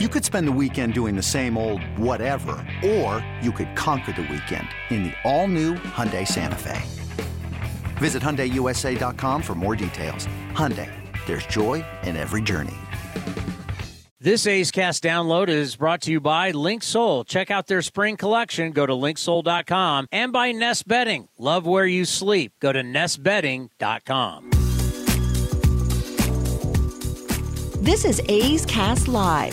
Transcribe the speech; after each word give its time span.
You 0.00 0.08
could 0.08 0.24
spend 0.24 0.48
the 0.48 0.58
weekend 0.60 0.92
doing 0.92 1.14
the 1.14 1.22
same 1.22 1.56
old 1.56 1.80
whatever, 1.96 2.56
or 2.84 3.24
you 3.40 3.52
could 3.52 3.76
conquer 3.76 4.10
the 4.10 4.22
weekend 4.22 4.66
in 4.90 5.04
the 5.04 5.12
all-new 5.22 5.74
Hyundai 5.74 6.26
Santa 6.26 6.58
Fe. 6.58 6.82
Visit 7.98 8.20
HyundaiUSA.com 8.20 9.40
for 9.40 9.54
more 9.54 9.76
details. 9.76 10.26
Hyundai, 10.50 10.90
there's 11.26 11.46
joy 11.46 11.84
in 12.02 12.16
every 12.16 12.42
journey. 12.42 12.74
This 14.18 14.48
A's 14.48 14.72
Cast 14.72 15.04
download 15.04 15.46
is 15.46 15.76
brought 15.76 16.00
to 16.02 16.10
you 16.10 16.20
by 16.20 16.50
Linksoul. 16.50 17.24
Check 17.24 17.52
out 17.52 17.68
their 17.68 17.80
spring 17.80 18.16
collection. 18.16 18.72
Go 18.72 18.86
to 18.86 18.94
linksoul.com 18.94 20.08
and 20.10 20.32
by 20.32 20.50
Nest 20.50 20.88
Bedding. 20.88 21.28
Love 21.38 21.68
where 21.68 21.86
you 21.86 22.04
sleep. 22.04 22.54
Go 22.58 22.72
to 22.72 22.82
nestbedding.com. 22.82 24.50
This 27.84 28.06
is 28.06 28.20
A's 28.30 28.64
Cast 28.64 29.08
Live, 29.08 29.52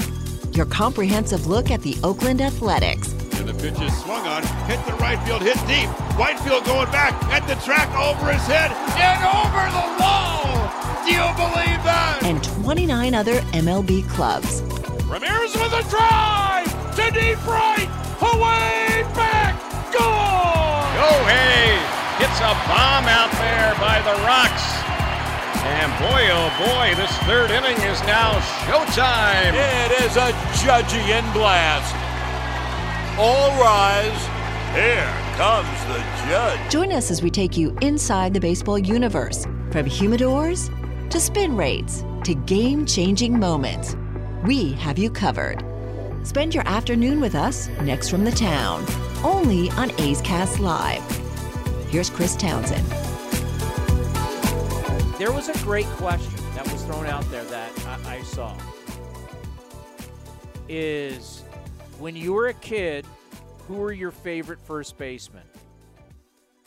your 0.55 0.65
comprehensive 0.67 1.47
look 1.47 1.71
at 1.71 1.81
the 1.81 1.97
Oakland 2.03 2.41
Athletics. 2.41 3.13
And 3.39 3.47
the 3.47 3.53
pitch 3.53 3.79
is 3.81 3.95
swung 4.01 4.25
on, 4.27 4.43
hit 4.67 4.83
the 4.85 4.93
right 4.93 5.19
field, 5.25 5.41
hit 5.41 5.57
deep. 5.67 5.89
Whitefield 6.17 6.65
going 6.65 6.91
back 6.91 7.13
at 7.25 7.47
the 7.47 7.55
track 7.65 7.89
over 7.95 8.31
his 8.31 8.45
head 8.47 8.71
and 8.97 9.19
over 9.23 9.63
the 9.71 9.87
wall. 10.01 10.51
Do 11.05 11.11
you 11.11 11.27
believe 11.35 11.81
that? 11.83 12.19
And 12.23 12.43
29 12.63 13.13
other 13.13 13.39
MLB 13.53 14.07
clubs. 14.09 14.61
Ramirez 15.07 15.53
with 15.55 15.73
a 15.73 15.83
drive 15.89 16.69
to 16.95 17.11
deep 17.11 17.41
right, 17.47 17.89
away 18.21 19.03
back, 19.15 19.57
goal! 19.91 20.01
Go 20.01 21.07
oh, 21.07 21.21
hey, 21.27 21.75
hits 22.21 22.39
a 22.39 22.53
bomb 22.69 23.07
out 23.09 23.31
there 23.41 23.73
by 23.79 24.01
the 24.05 24.15
Rocks. 24.23 24.80
And 25.63 25.91
boy, 25.99 26.27
oh 26.31 26.49
boy, 26.57 26.95
this 26.95 27.15
third 27.19 27.51
inning 27.51 27.77
is 27.83 28.01
now 28.01 28.39
showtime. 28.65 29.53
It 29.53 30.01
is 30.01 30.17
a 30.17 30.31
Judgian 30.57 31.31
blast. 31.33 31.95
All 33.19 33.51
rise. 33.61 34.25
Here 34.73 35.13
comes 35.35 35.67
the 35.85 36.03
judge. 36.27 36.71
Join 36.71 36.91
us 36.91 37.11
as 37.11 37.21
we 37.21 37.29
take 37.29 37.57
you 37.57 37.77
inside 37.81 38.33
the 38.33 38.39
baseball 38.39 38.79
universe 38.79 39.45
from 39.69 39.85
humidors 39.85 40.69
to 41.11 41.19
spin 41.19 41.55
rates 41.55 42.03
to 42.23 42.33
game 42.33 42.85
changing 42.85 43.39
moments. 43.39 43.95
We 44.43 44.73
have 44.73 44.97
you 44.97 45.11
covered. 45.11 45.63
Spend 46.23 46.55
your 46.55 46.67
afternoon 46.67 47.21
with 47.21 47.35
us 47.35 47.67
next 47.81 48.09
from 48.09 48.23
the 48.23 48.31
town, 48.31 48.85
only 49.23 49.69
on 49.71 49.91
A's 49.99 50.21
Cast 50.21 50.59
Live. 50.59 51.03
Here's 51.89 52.09
Chris 52.09 52.35
Townsend. 52.35 53.10
There 55.21 55.31
was 55.31 55.49
a 55.49 55.63
great 55.63 55.85
question 55.85 56.33
that 56.55 56.67
was 56.71 56.81
thrown 56.81 57.05
out 57.05 57.23
there 57.29 57.43
that 57.43 57.71
I, 57.85 58.15
I 58.15 58.21
saw. 58.23 58.57
Is 60.67 61.43
when 61.99 62.15
you 62.15 62.33
were 62.33 62.47
a 62.47 62.55
kid, 62.55 63.05
who 63.67 63.75
were 63.75 63.91
your 63.91 64.09
favorite 64.09 64.59
first 64.59 64.97
baseman? 64.97 65.43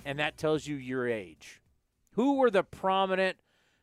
And 0.04 0.20
that 0.20 0.38
tells 0.38 0.68
you 0.68 0.76
your 0.76 1.08
age. 1.08 1.62
Who 2.12 2.36
were 2.36 2.48
the 2.48 2.62
prominent? 2.62 3.38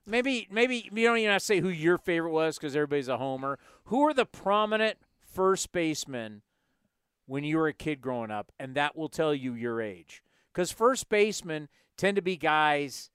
Maybe, 0.06 0.48
maybe 0.50 0.90
you 0.90 1.06
don't 1.06 1.18
even 1.18 1.32
have 1.32 1.42
to 1.42 1.46
say 1.46 1.60
who 1.60 1.68
your 1.68 1.98
favorite 1.98 2.32
was 2.32 2.58
because 2.58 2.74
everybody's 2.74 3.10
a 3.10 3.18
homer. 3.18 3.60
Who 3.88 4.04
were 4.04 4.14
the 4.14 4.26
prominent 4.26 5.00
first 5.20 5.74
basemen 5.74 6.44
when 7.26 7.44
you 7.44 7.58
were 7.58 7.68
a 7.68 7.74
kid 7.74 8.00
growing 8.00 8.32
up? 8.32 8.54
And 8.58 8.76
that 8.76 8.96
will 8.96 9.10
tell 9.10 9.36
you 9.36 9.54
your 9.54 9.82
age. 9.82 10.24
Because 10.54 10.72
first 10.72 11.10
basemen 11.10 11.68
tend 11.98 12.16
to 12.16 12.22
be 12.22 12.38
guys 12.38 13.11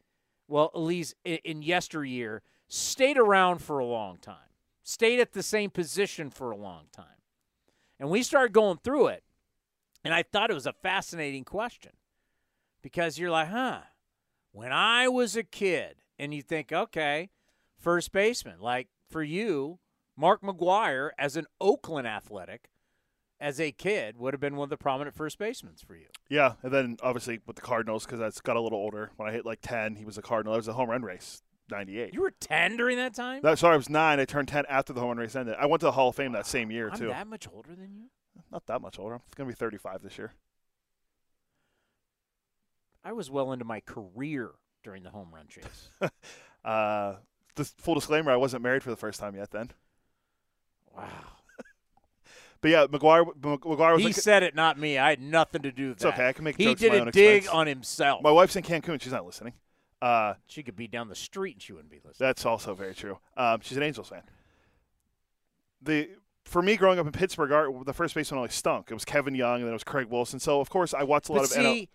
well, 0.49 0.71
at 0.75 0.81
least 0.81 1.15
in, 1.25 1.39
in 1.45 1.63
yesteryear, 1.63 2.43
stayed 2.69 3.19
around 3.19 3.59
for 3.59 3.79
a 3.79 3.87
long 3.87 4.19
time, 4.19 4.37
stayed 4.83 5.21
at 5.21 5.33
the 5.33 5.43
same 5.43 5.71
position 5.71 6.31
for 6.31 6.51
a 6.51 6.57
long 6.57 6.85
time. 6.93 7.07
And 7.99 8.11
we 8.11 8.23
started 8.23 8.53
going 8.53 8.79
through 8.83 9.09
it, 9.09 9.25
and 10.05 10.13
I 10.13 10.23
thought 10.23 10.51
it 10.51 10.55
was 10.55 10.67
a 10.67 10.73
fascinating 10.73 11.45
question 11.45 11.93
because 12.83 13.19
you're 13.19 13.31
like, 13.31 13.49
huh, 13.49 13.81
when 14.53 14.73
I 14.73 15.09
was 15.09 15.37
a 15.37 15.43
kid, 15.43 15.97
and 16.19 16.33
you 16.33 16.43
think, 16.43 16.73
okay, 16.73 17.31
first 17.79 18.13
baseman, 18.13 18.61
like 18.61 18.89
for 19.11 19.23
you, 19.23 19.79
Mark 20.17 20.43
McGwire 20.43 21.11
as 21.19 21.37
an 21.37 21.47
Oakland 21.61 22.07
athletic, 22.07 22.71
as 23.41 23.61
a 23.61 23.71
kid 23.73 24.17
would 24.19 24.35
have 24.35 24.41
been 24.41 24.57
one 24.57 24.65
of 24.67 24.71
the 24.71 24.77
prominent 24.77 25.15
first 25.15 25.39
basemen 25.39 25.75
for 25.87 25.95
you. 25.95 26.07
Yeah, 26.29 26.55
and 26.63 26.73
then 26.73 26.97
obviously 27.03 27.41
with 27.47 27.57
the 27.57 27.63
Cardinals 27.63 28.05
because 28.05 28.19
that's 28.19 28.41
got 28.41 28.57
a 28.57 28.61
little 28.61 28.79
older. 28.79 29.11
When 29.17 29.29
I 29.29 29.33
hit 29.33 29.45
like 29.45 29.61
ten, 29.61 29.97
he 29.97 30.05
was 30.05 30.19
a 30.19 30.23
Cardinal. 30.23 30.53
That 30.55 30.59
was 30.59 30.69
a 30.69 30.73
home 30.73 30.91
run 30.91 31.03
race, 31.03 31.43
ninety 31.71 32.01
eight. 32.01 32.15
You 32.15 32.23
were 32.23 32.33
ten 32.41 32.77
during 32.77 32.97
that 32.97 33.15
time. 33.15 33.41
No, 33.43 33.55
sorry, 33.55 33.75
I 33.75 33.77
was 33.77 33.91
nine. 33.91 34.21
I 34.21 34.25
turned 34.25 34.49
ten 34.49 34.65
after 34.69 34.93
the 34.93 35.01
home 35.01 35.09
run 35.11 35.19
race 35.19 35.37
ended. 35.37 35.57
I 35.59 35.67
went 35.67 35.81
to 35.81 35.87
the 35.87 35.93
Hall 35.93 36.09
of 36.09 36.17
Fame 36.17 36.33
that 36.33 36.47
same 36.47 36.71
year 36.71 36.91
I'm 36.91 36.99
too. 36.99 37.09
that 37.09 37.27
much 37.27 37.47
older 37.53 37.75
than 37.75 37.95
you? 37.95 38.05
Not 38.51 38.67
that 38.67 38.81
much 38.81 38.99
older. 38.99 39.15
I'm 39.17 39.21
gonna 39.37 39.49
be 39.49 39.55
thirty 39.55 39.79
five 39.79 40.03
this 40.03 40.19
year. 40.19 40.33
I 43.05 43.13
was 43.13 43.31
well 43.31 43.53
into 43.53 43.65
my 43.65 43.81
career 43.81 44.51
during 44.83 45.03
the 45.03 45.11
home 45.11 45.29
run 45.33 45.47
chase. 45.49 45.91
uh, 46.65 47.15
just 47.57 47.81
full 47.81 47.95
disclaimer: 47.95 48.33
I 48.33 48.37
wasn't 48.37 48.63
married 48.63 48.83
for 48.83 48.91
the 48.91 48.97
first 48.97 49.21
time 49.21 49.37
yet 49.37 49.51
then. 49.51 49.71
wow. 50.97 51.36
But 52.67 52.71
yeah, 52.73 52.87
McGuire. 52.89 53.25
McGwire 53.41 53.93
was. 53.93 54.01
He 54.03 54.09
like, 54.09 54.17
said 54.17 54.43
it, 54.43 54.57
not 54.57 54.77
me. 54.77 54.99
I 54.99 55.11
had 55.11 55.21
nothing 55.23 55.63
to 55.63 55.71
do 55.71 55.91
with 55.91 55.99
It's 55.99 56.03
that. 56.03 56.15
okay. 56.15 56.29
I 56.29 56.33
can 56.33 56.43
make 56.43 56.57
He 56.57 56.65
jokes 56.65 56.81
did 56.81 56.93
my 56.95 57.09
a 57.09 57.13
dig 57.13 57.37
expense. 57.37 57.55
on 57.55 57.67
himself. 57.69 58.23
My 58.25 58.33
wife's 58.33 58.57
in 58.57 58.65
Cancun. 58.65 59.01
She's 59.01 59.13
not 59.13 59.25
listening. 59.25 59.53
Uh, 60.03 60.35
she 60.49 60.65
could 60.65 60.75
be 60.75 60.89
down 60.89 61.09
the 61.09 61.15
street 61.15 61.55
and 61.55 61.63
she 61.63 61.73
wouldn't 61.73 61.93
be 61.93 61.99
listening. 61.99 62.27
That's 62.27 62.45
also 62.45 62.75
very 62.75 62.93
true. 62.93 63.19
Um, 63.37 63.61
she's 63.63 63.77
an 63.77 63.85
Angels 63.85 64.09
fan. 64.09 64.23
The 65.81 66.09
for 66.45 66.61
me 66.61 66.77
growing 66.77 66.99
up 66.99 67.07
in 67.07 67.13
Pittsburgh, 67.13 67.53
our, 67.53 67.85
the 67.85 67.93
first 67.93 68.17
baseman 68.17 68.39
always 68.39 68.55
stunk. 68.55 68.89
It 68.91 68.95
was 68.95 69.05
Kevin 69.05 69.37
Young, 69.37 69.57
and 69.57 69.63
then 69.67 69.71
it 69.71 69.73
was 69.75 69.85
Craig 69.85 70.09
Wilson. 70.09 70.41
So 70.41 70.61
of 70.61 70.69
course 70.69 70.93
I 70.93 71.05
watched 71.05 71.29
a 71.29 71.35
lot 71.35 71.43
but 71.43 71.45
of 71.45 71.51
see, 71.51 71.89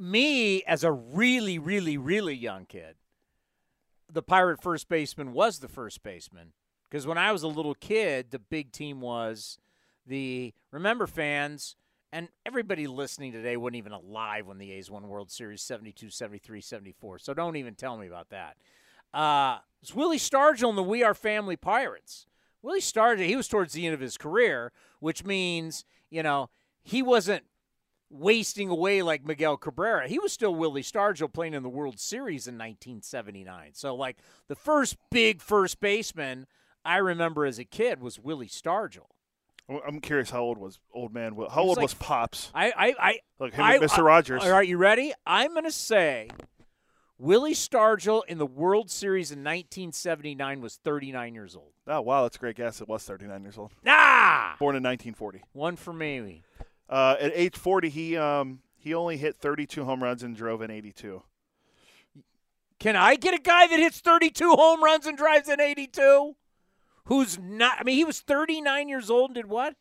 NL. 0.00 0.02
me 0.10 0.62
as 0.64 0.84
a 0.84 0.90
really, 0.90 1.58
really, 1.58 1.98
really 1.98 2.34
young 2.34 2.64
kid, 2.64 2.96
the 4.10 4.22
Pirate 4.22 4.62
first 4.62 4.88
baseman 4.88 5.34
was 5.34 5.58
the 5.58 5.68
first 5.68 6.02
baseman 6.02 6.54
because 6.90 7.06
when 7.06 7.18
I 7.18 7.30
was 7.30 7.42
a 7.42 7.48
little 7.48 7.74
kid, 7.74 8.30
the 8.30 8.38
big 8.38 8.72
team 8.72 9.02
was 9.02 9.58
the. 10.06 10.54
Remember, 10.70 11.06
fans, 11.06 11.76
and 12.12 12.28
everybody 12.44 12.86
listening 12.86 13.32
today 13.32 13.56
wasn't 13.56 13.76
even 13.76 13.92
alive 13.92 14.46
when 14.46 14.58
the 14.58 14.72
A's 14.72 14.90
won 14.90 15.08
World 15.08 15.30
Series 15.30 15.62
72, 15.62 16.10
73, 16.10 16.60
74. 16.60 17.18
So 17.18 17.34
don't 17.34 17.56
even 17.56 17.74
tell 17.74 17.96
me 17.96 18.06
about 18.06 18.30
that. 18.30 18.56
Uh, 19.14 19.58
it's 19.82 19.94
Willie 19.94 20.18
Stargell 20.18 20.68
and 20.68 20.78
the 20.78 20.82
We 20.82 21.02
Are 21.02 21.14
Family 21.14 21.56
Pirates. 21.56 22.26
Willie 22.62 22.80
Stargell, 22.80 23.26
he 23.26 23.36
was 23.36 23.48
towards 23.48 23.72
the 23.72 23.86
end 23.86 23.94
of 23.94 24.00
his 24.00 24.16
career, 24.16 24.72
which 25.00 25.24
means, 25.24 25.84
you 26.10 26.22
know, 26.22 26.50
he 26.82 27.02
wasn't 27.02 27.44
wasting 28.08 28.68
away 28.68 29.02
like 29.02 29.26
Miguel 29.26 29.56
Cabrera. 29.56 30.06
He 30.06 30.18
was 30.18 30.32
still 30.32 30.54
Willie 30.54 30.82
Stargell 30.82 31.32
playing 31.32 31.54
in 31.54 31.62
the 31.62 31.68
World 31.68 31.98
Series 31.98 32.46
in 32.46 32.54
1979. 32.54 33.70
So, 33.72 33.94
like, 33.94 34.18
the 34.48 34.54
first 34.54 34.96
big 35.10 35.40
first 35.40 35.80
baseman 35.80 36.46
I 36.84 36.98
remember 36.98 37.46
as 37.46 37.58
a 37.58 37.64
kid 37.64 38.00
was 38.00 38.18
Willie 38.18 38.48
Stargell. 38.48 39.06
I'm 39.86 40.00
curious 40.00 40.30
how 40.30 40.40
old 40.40 40.58
was 40.58 40.78
old 40.92 41.12
man? 41.14 41.34
Will- 41.36 41.48
How 41.48 41.62
He 41.62 41.68
was 41.68 41.68
old 41.70 41.76
like 41.78 41.82
was 41.84 41.94
Pops? 41.94 42.50
I, 42.54 42.72
I, 42.76 42.94
I, 42.98 43.18
Like 43.38 43.54
him 43.54 43.64
I, 43.64 43.78
Mr. 43.78 43.98
I- 43.98 44.02
Rogers. 44.02 44.42
All 44.42 44.50
right, 44.50 44.66
you 44.66 44.76
ready? 44.76 45.12
I'm 45.26 45.52
going 45.52 45.64
to 45.64 45.70
say 45.70 46.28
Willie 47.18 47.54
Stargell 47.54 48.22
in 48.26 48.38
the 48.38 48.46
World 48.46 48.90
Series 48.90 49.30
in 49.30 49.38
1979 49.40 50.60
was 50.60 50.76
39 50.82 51.34
years 51.34 51.54
old. 51.56 51.72
Oh 51.86 52.00
wow, 52.00 52.22
that's 52.22 52.36
a 52.36 52.38
great 52.38 52.56
guess. 52.56 52.80
It 52.80 52.88
was 52.88 53.04
39 53.04 53.42
years 53.42 53.58
old. 53.58 53.72
Ah! 53.86 54.56
Born 54.58 54.76
in 54.76 54.82
1940. 54.82 55.42
One 55.52 55.76
for 55.76 55.92
me. 55.92 56.42
Uh, 56.88 57.16
at 57.20 57.32
age 57.34 57.56
40, 57.56 57.88
he 57.88 58.16
um 58.16 58.60
he 58.76 58.94
only 58.94 59.16
hit 59.16 59.36
32 59.36 59.84
home 59.84 60.02
runs 60.02 60.22
and 60.22 60.36
drove 60.36 60.62
in 60.62 60.70
82. 60.70 61.22
Can 62.78 62.96
I 62.96 63.14
get 63.14 63.34
a 63.34 63.38
guy 63.40 63.68
that 63.68 63.78
hits 63.78 64.00
32 64.00 64.54
home 64.54 64.82
runs 64.82 65.06
and 65.06 65.16
drives 65.16 65.48
in 65.48 65.60
82? 65.60 66.34
Who's 67.06 67.38
not? 67.38 67.76
I 67.80 67.84
mean, 67.84 67.96
he 67.96 68.04
was 68.04 68.20
39 68.20 68.88
years 68.88 69.10
old 69.10 69.30
and 69.30 69.34
did 69.34 69.46
what? 69.46 69.74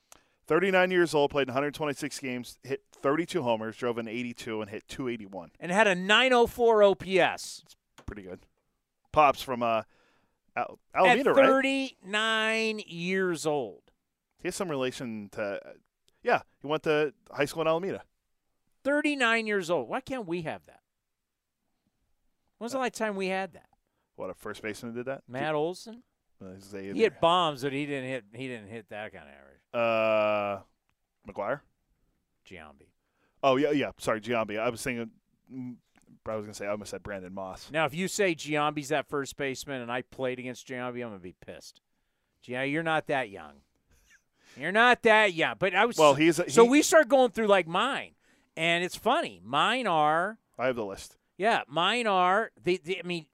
39 0.48 0.92
years 0.92 1.14
old, 1.14 1.32
played 1.32 1.48
126 1.48 2.20
games, 2.20 2.58
hit 2.64 2.84
32 2.92 3.42
homers, 3.42 3.78
drove 3.78 3.98
in 3.98 4.08
82, 4.08 4.62
and 4.62 4.70
hit 4.70 4.88
281. 4.88 5.52
And 5.60 5.72
had 5.72 5.88
a 5.88 5.96
904 5.96 6.84
OPS. 6.84 7.64
It's 7.66 7.76
pretty 8.06 8.24
good. 8.24 8.46
Pops 9.12 9.42
from 9.42 9.64
uh, 9.64 9.84
Al- 10.56 10.80
At 10.94 11.06
Alameda, 11.06 11.34
right? 11.34 11.46
39 11.46 12.82
years 12.88 13.46
old. 13.46 13.84
He 14.40 14.48
has 14.48 14.56
some 14.56 14.70
relation 14.70 15.30
to. 15.34 15.42
Uh, 15.42 15.70
yeah, 16.24 16.42
he 16.62 16.68
went 16.68 16.84
to 16.84 17.14
high 17.32 17.46
school 17.46 17.62
in 17.62 17.68
Alameda. 17.68 18.04
39 18.84 19.48
years 19.48 19.70
old. 19.70 19.88
Why 19.88 20.02
can't 20.02 20.28
we 20.28 20.42
have 20.42 20.66
that? 20.66 20.80
When's 22.58 22.74
the 22.74 22.80
last 22.80 22.96
time 22.96 23.16
we 23.16 23.28
had 23.28 23.54
that? 23.54 23.70
What 24.16 24.30
a 24.30 24.34
first 24.34 24.62
baseman 24.62 24.94
did 24.94 25.06
that? 25.06 25.24
Matt 25.28 25.56
Olson? 25.56 26.04
He 26.42 27.00
hit 27.02 27.22
bombs, 27.22 27.64
but 27.64 27.72
he 27.74 27.86
didn't 27.86 28.10
hit. 28.10 28.24
He 28.34 28.48
didn't 28.48 28.70
hit 28.70 28.90
that 28.90 29.12
kind 29.14 29.26
of 29.26 29.34
average. 29.34 29.62
Uh, 29.74 31.32
McGwire. 31.32 31.62
Giambi. 32.50 32.88
Oh 33.44 33.56
yeah, 33.58 33.72
yeah. 33.72 33.92
Sorry, 33.98 34.22
Giambi. 34.22 34.60
I 34.60 34.70
was 34.70 34.82
thinking. 34.84 35.10
mm, 35.54 35.76
I 36.28 36.36
was 36.36 36.46
gonna 36.46 36.54
say 36.54 36.66
I 36.68 36.70
almost 36.72 36.92
said 36.92 37.04
Brandon 37.04 37.34
Moss. 37.34 37.70
Now, 37.72 37.86
if 37.86 37.94
you 37.96 38.08
say 38.08 38.36
Giambi's 38.36 38.90
that 38.90 39.08
first 39.08 39.38
baseman 39.38 39.82
and 39.82 39.92
I 39.92 40.02
played 40.04 40.40
against 40.40 40.68
Giambi, 40.68 40.96
I'm 41.04 41.10
gonna 41.10 41.20
be 41.20 41.36
pissed. 41.46 41.82
Giambi, 42.48 42.72
you're 42.72 42.84
not 42.84 43.08
that 43.08 43.30
young. 43.30 43.54
You're 44.58 44.72
not 44.72 45.04
that 45.04 45.34
young, 45.34 45.56
but 45.60 45.74
I 45.74 45.86
was. 45.86 45.98
Well, 45.98 46.14
he's 46.16 46.38
a- 46.40 46.50
so 46.50 46.64
he- 46.64 46.70
we 46.70 46.82
start 46.82 47.08
going 47.08 47.32
through 47.32 47.48
like 47.48 47.68
mine, 47.68 48.12
and 48.58 48.84
it's 48.84 48.96
funny. 48.98 49.42
Mine 49.44 49.88
are 49.88 50.38
I 50.60 50.66
have 50.68 50.76
the 50.76 50.86
list. 50.86 51.18
yeah, 51.38 51.62
mine 51.68 52.06
are. 52.06 52.52
They, 52.62 52.80
I 53.02 53.08
mean, 53.08 53.28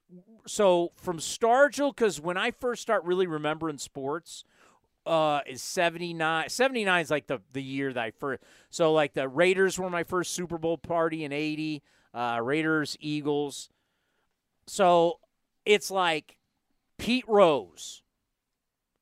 so 0.47 0.91
from 0.95 1.19
Stargell, 1.19 1.95
because 1.95 2.19
when 2.19 2.37
I 2.37 2.51
first 2.51 2.81
start 2.81 3.03
really 3.03 3.27
remembering 3.27 3.77
sports, 3.77 4.43
uh, 5.07 5.39
is 5.47 5.61
79. 5.61 6.49
79 6.49 7.01
is 7.01 7.09
like 7.09 7.27
the, 7.27 7.39
the 7.53 7.63
year 7.63 7.93
that 7.93 8.03
I 8.03 8.11
first. 8.11 8.43
So, 8.69 8.93
like, 8.93 9.13
the 9.13 9.27
Raiders 9.27 9.79
were 9.79 9.89
my 9.89 10.03
first 10.03 10.33
Super 10.33 10.57
Bowl 10.57 10.77
party 10.77 11.23
in 11.23 11.31
80, 11.31 11.81
uh, 12.13 12.39
Raiders, 12.43 12.97
Eagles. 12.99 13.69
So, 14.67 15.19
it's 15.65 15.89
like 15.89 16.37
Pete 16.97 17.27
Rose, 17.27 18.03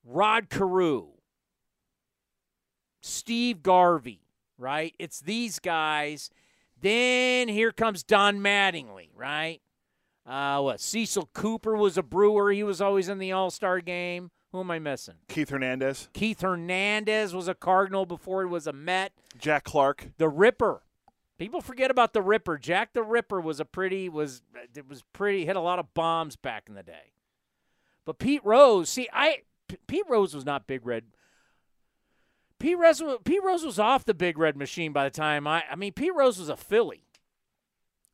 Rod 0.04 0.50
Carew, 0.50 1.08
Steve 3.02 3.64
Garvey, 3.64 4.22
right? 4.58 4.94
It's 5.00 5.20
these 5.20 5.60
guys. 5.60 6.30
Then 6.80 7.48
here 7.48 7.72
comes 7.72 8.04
Don 8.04 8.40
Mattingly, 8.40 9.10
right? 9.16 9.62
Uh, 10.26 10.60
what? 10.62 10.80
Cecil 10.80 11.30
Cooper 11.34 11.76
was 11.76 11.98
a 11.98 12.04
brewer. 12.04 12.52
He 12.52 12.64
was 12.64 12.82
always 12.82 13.10
in 13.10 13.20
the 13.20 13.32
All 13.32 13.52
Star 13.52 13.80
game. 13.80 14.32
Who 14.52 14.62
am 14.62 14.72
I 14.72 14.80
missing? 14.80 15.16
Keith 15.28 15.50
Hernandez, 15.50 16.08
Keith 16.14 16.42
Hernandez 16.42 17.36
was 17.36 17.48
a 17.48 17.54
Cardinal 17.54 18.06
before 18.06 18.42
he 18.42 18.48
was 18.48 18.68
a 18.68 18.74
Met. 18.74 19.12
Jack 19.38 19.66
Clark. 19.66 20.08
The 20.18 20.30
Ripper. 20.30 20.82
People 21.38 21.60
forget 21.60 21.92
about 21.92 22.14
the 22.14 22.22
Ripper. 22.22 22.58
Jack 22.58 22.94
the 22.94 23.04
Ripper 23.04 23.42
was 23.42 23.60
a 23.60 23.66
pretty 23.66 24.08
was 24.08 24.42
it 24.74 24.88
was 24.88 25.04
pretty 25.12 25.46
hit 25.46 25.58
a 25.58 25.62
lot 25.62 25.80
of 25.80 25.94
bombs 25.94 26.38
back 26.38 26.64
in 26.70 26.76
the 26.76 26.84
day. 26.84 27.12
But 28.06 28.20
Pete 28.20 28.46
Rose, 28.46 28.90
see, 28.90 29.10
I 29.12 29.40
P- 29.68 29.78
Pete 29.88 30.06
Rose 30.08 30.34
was 30.34 30.46
not 30.46 30.68
Big 30.68 30.86
Red. 30.86 31.06
Pete 32.60 32.78
Rose, 32.78 33.02
Pete 33.26 33.44
Rose 33.44 33.66
was 33.66 33.78
off 33.78 34.06
the 34.06 34.14
Big 34.14 34.38
Red 34.38 34.56
machine 34.56 34.94
by 34.94 35.04
the 35.04 35.10
time 35.10 35.46
I. 35.46 35.64
I 35.70 35.76
mean, 35.76 35.92
Pete 35.92 36.16
Rose 36.16 36.40
was 36.40 36.48
a 36.48 36.56
Philly, 36.56 37.04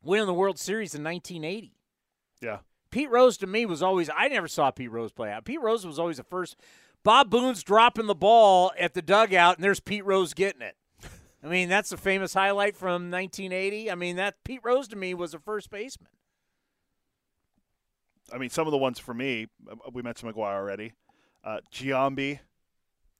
winning 0.02 0.26
the 0.26 0.34
World 0.34 0.58
Series 0.58 0.94
in 0.94 1.04
1980. 1.04 1.76
Yeah. 2.42 2.58
Pete 2.90 3.10
Rose 3.10 3.38
to 3.38 3.46
me 3.46 3.64
was 3.64 3.82
always 3.82 4.10
I 4.14 4.28
never 4.28 4.48
saw 4.48 4.70
Pete 4.70 4.90
Rose 4.90 5.12
play 5.12 5.30
out. 5.32 5.44
Pete 5.44 5.60
Rose 5.60 5.86
was 5.86 5.98
always 5.98 6.18
the 6.18 6.24
first. 6.24 6.56
Bob 7.02 7.30
Boone's 7.30 7.62
dropping 7.62 8.06
the 8.06 8.14
ball 8.14 8.70
at 8.78 8.94
the 8.94 9.02
dugout, 9.02 9.56
and 9.56 9.64
there's 9.64 9.80
Pete 9.80 10.04
Rose 10.04 10.34
getting 10.34 10.62
it. 10.62 10.76
I 11.42 11.48
mean, 11.48 11.68
that's 11.68 11.90
a 11.90 11.96
famous 11.96 12.34
highlight 12.34 12.76
from 12.76 13.10
1980. 13.10 13.90
I 13.90 13.94
mean, 13.96 14.16
that 14.16 14.44
Pete 14.44 14.60
Rose 14.62 14.86
to 14.88 14.96
me 14.96 15.12
was 15.14 15.34
a 15.34 15.40
first 15.40 15.70
baseman. 15.70 16.10
I 18.32 18.38
mean, 18.38 18.50
some 18.50 18.66
of 18.66 18.70
the 18.70 18.78
ones 18.78 18.98
for 18.98 19.12
me, 19.12 19.48
uh, 19.68 19.74
we 19.92 20.02
mentioned 20.02 20.32
McGwire 20.32 20.54
already. 20.54 20.92
Uh, 21.42 21.58
Giambi. 21.72 22.38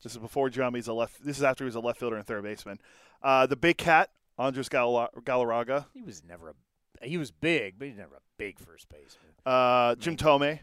This 0.02 0.12
is 0.12 0.18
before 0.18 0.48
Giambi's 0.48 0.88
a 0.88 0.92
left. 0.92 1.24
This 1.24 1.36
is 1.36 1.42
after 1.42 1.64
he 1.64 1.66
was 1.66 1.74
a 1.74 1.80
left 1.80 1.98
fielder 1.98 2.16
and 2.16 2.26
third 2.26 2.42
baseman. 2.42 2.78
Uh, 3.22 3.46
the 3.46 3.56
big 3.56 3.78
cat, 3.78 4.10
Andres 4.38 4.68
Gal- 4.68 5.10
Galarraga. 5.20 5.86
He 5.92 6.02
was 6.02 6.22
never 6.24 6.50
a. 6.50 6.54
He 7.02 7.18
was 7.18 7.30
big, 7.30 7.78
but 7.78 7.88
he's 7.88 7.96
never 7.96 8.16
a 8.16 8.20
big 8.38 8.58
first 8.58 8.88
baseman. 8.88 9.32
Uh, 9.44 9.94
Jim 9.96 10.16
Thome. 10.16 10.60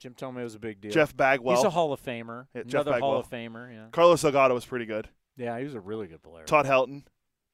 Jim 0.00 0.14
Thome 0.14 0.42
was 0.42 0.54
a 0.54 0.58
big 0.58 0.80
deal. 0.80 0.90
Jeff 0.90 1.16
Bagwell. 1.16 1.56
he's 1.56 1.64
a 1.64 1.70
Hall 1.70 1.92
of 1.92 2.02
Famer. 2.02 2.46
Yeah, 2.54 2.62
Jeff 2.66 2.82
Another 2.86 2.98
Hall 3.00 3.18
of 3.18 3.28
Famer. 3.30 3.72
Yeah. 3.72 3.86
Carlos 3.92 4.22
Delgado 4.22 4.54
was 4.54 4.64
pretty 4.64 4.86
good. 4.86 5.08
Yeah, 5.36 5.56
he 5.58 5.64
was 5.64 5.74
a 5.74 5.80
really 5.80 6.06
good 6.08 6.22
player. 6.22 6.44
Todd 6.44 6.66
Helton 6.66 7.04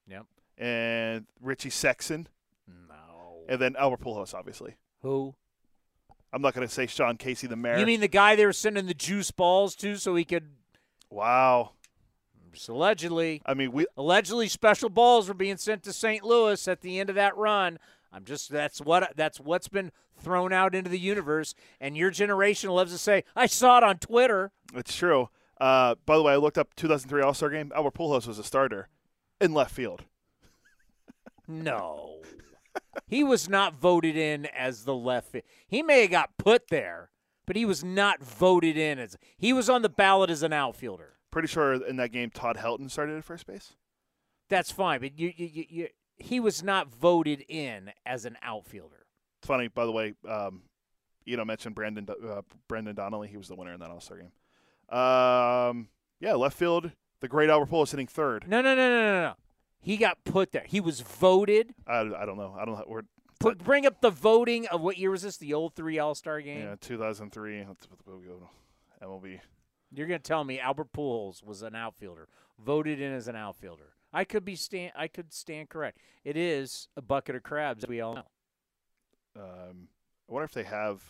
Yep. 0.09 0.27
and 0.57 1.27
Richie 1.41 1.69
Sexson, 1.71 2.27
No. 2.67 3.45
and 3.49 3.61
then 3.61 3.77
Albert 3.77 4.01
Pujols, 4.01 4.35
obviously. 4.35 4.77
Who? 5.03 5.35
I'm 6.33 6.43
not 6.43 6.55
going 6.55 6.67
to 6.67 6.73
say 6.73 6.87
Sean 6.87 7.17
Casey 7.17 7.47
the 7.47 7.57
mayor. 7.57 7.79
You 7.79 7.87
mean 7.87 8.01
the 8.01 8.09
guy 8.09 8.35
they 8.37 8.47
were 8.47 8.53
sending 8.53 8.87
the 8.87 8.95
juice 8.95 9.31
balls 9.31 9.75
to 9.77 9.97
so 9.97 10.15
he 10.15 10.25
could 10.25 10.49
wow? 11.11 11.73
just 12.53 12.69
allegedly 12.69 13.43
I 13.47 13.55
mean, 13.55 13.73
we 13.73 13.87
allegedly 13.97 14.49
special 14.49 14.89
balls 14.89 15.29
were 15.29 15.35
being 15.35 15.59
sent 15.59 15.83
to 15.85 15.93
St. 15.93 16.25
Louis 16.25 16.67
at 16.67 16.81
the 16.81 16.99
end 16.99 17.09
of 17.11 17.15
that 17.17 17.37
run. 17.37 17.79
I'm 18.13 18.25
just 18.25 18.51
that's 18.51 18.81
what 18.81 19.13
that's 19.17 19.39
what's 19.39 19.69
been 19.69 19.93
thrown 20.21 20.53
out 20.53 20.75
into 20.75 20.91
the 20.91 20.99
universe 20.99 21.55
and 21.81 21.97
your 21.97 22.11
generation 22.11 22.71
loves 22.71 22.93
to 22.93 22.99
say 22.99 23.25
I 23.37 23.47
saw 23.47 23.79
it 23.79 23.85
on 23.85 23.99
Twitter. 23.99 24.51
It's 24.75 24.97
true. 24.97 25.29
Uh, 25.61 25.97
by 26.07 26.17
the 26.17 26.23
way, 26.23 26.33
I 26.33 26.37
looked 26.37 26.59
up 26.59 26.75
2003 26.77 27.21
All 27.23 27.35
Star 27.35 27.51
Game. 27.51 27.73
Albert 27.75 27.95
Pujols 27.95 28.27
was 28.27 28.39
a 28.39 28.45
starter 28.45 28.89
in 29.41 29.53
left 29.53 29.73
field. 29.75 30.05
No. 31.47 32.21
he 33.07 33.25
was 33.25 33.49
not 33.49 33.75
voted 33.75 34.17
in 34.17 34.47
as 34.47 34.85
the 34.85 34.95
left 34.95 35.33
fi- 35.33 35.43
He 35.67 35.83
may 35.83 36.03
have 36.03 36.11
got 36.11 36.37
put 36.37 36.69
there, 36.69 37.11
but 37.47 37.57
he 37.57 37.65
was 37.65 37.83
not 37.83 38.23
voted 38.23 38.77
in 38.77 38.99
as 38.99 39.17
he 39.37 39.53
was 39.53 39.69
on 39.71 39.83
the 39.83 39.89
ballot 39.89 40.31
as 40.31 40.43
an 40.43 40.53
outfielder. 40.53 41.15
Pretty 41.31 41.49
sure 41.49 41.75
in 41.85 41.97
that 41.97 42.13
game, 42.13 42.31
Todd 42.31 42.57
Helton 42.57 42.91
started 42.91 43.17
at 43.17 43.25
first 43.25 43.47
base. 43.47 43.75
That's 44.49 44.71
fine, 44.71 45.01
but 45.01 45.19
you, 45.19 45.33
you, 45.37 45.47
you, 45.47 45.65
you 45.69 45.89
he 46.19 46.41
was 46.41 46.63
not 46.63 46.89
voted 46.89 47.45
in 47.49 47.93
as 48.05 48.25
an 48.25 48.37
outfielder. 48.43 49.07
Funny, 49.43 49.69
by 49.69 49.85
the 49.85 49.93
way. 49.93 50.15
Um, 50.29 50.63
you 51.25 51.37
know, 51.37 51.45
mentioned 51.45 51.75
Brandon 51.75 52.09
uh, 52.09 52.43
Brendan 52.69 52.95
Donnelly. 52.97 53.29
He 53.29 53.37
was 53.37 53.49
the 53.49 53.55
winner 53.55 53.73
in 53.73 53.81
that 53.81 53.91
All 53.91 54.01
Star 54.01 54.17
game. 54.19 54.33
Um, 54.99 55.89
yeah, 56.21 56.35
left 56.35 56.57
field. 56.57 56.91
The 57.21 57.29
great 57.29 57.51
Albert 57.51 57.71
Pujols 57.71 57.91
hitting 57.91 58.07
third. 58.07 58.47
No, 58.49 58.61
no, 58.63 58.75
no, 58.75 58.89
no, 58.89 59.01
no, 59.01 59.23
no. 59.23 59.35
He 59.81 59.97
got 59.97 60.25
put 60.25 60.53
there. 60.53 60.65
He 60.67 60.81
was 60.81 61.01
voted. 61.01 61.75
I, 61.87 62.01
I 62.01 62.25
don't 62.27 62.37
know. 62.39 62.57
I 62.59 62.65
don't 62.65 62.75
know. 62.77 62.85
We're, 62.87 63.03
Put, 63.41 63.63
bring 63.63 63.87
up 63.87 64.01
the 64.01 64.11
voting 64.11 64.67
of 64.67 64.81
what 64.81 64.99
year 64.99 65.11
was 65.13 65.23
this? 65.23 65.37
The 65.37 65.55
old 65.55 65.75
three 65.75 65.99
All 66.01 66.15
Star 66.17 66.41
game. 66.41 66.63
yeah, 66.63 66.75
2003. 66.81 67.65
Let's 67.69 67.87
we'll 68.05 68.19
go 68.19 68.51
MLB. 69.01 69.39
You're 69.93 70.09
gonna 70.09 70.19
tell 70.19 70.43
me 70.43 70.59
Albert 70.59 70.93
Pujols 70.93 71.45
was 71.45 71.63
an 71.63 71.77
outfielder, 71.77 72.29
voted 72.59 73.01
in 73.01 73.13
as 73.13 73.29
an 73.29 73.37
outfielder. 73.37 73.93
I 74.13 74.25
could 74.25 74.45
be 74.45 74.57
stand. 74.57 74.93
I 74.97 75.09
could 75.09 75.33
stand 75.33 75.69
correct. 75.69 75.99
It 76.25 76.37
is 76.37 76.89
a 76.97 77.03
bucket 77.03 77.37
of 77.37 77.43
crabs. 77.43 77.87
We 77.87 78.01
all 78.01 78.15
know. 78.15 78.23
Um, 79.37 79.89
I 80.29 80.33
wonder 80.33 80.45
if 80.45 80.53
they 80.53 80.65
have. 80.65 81.03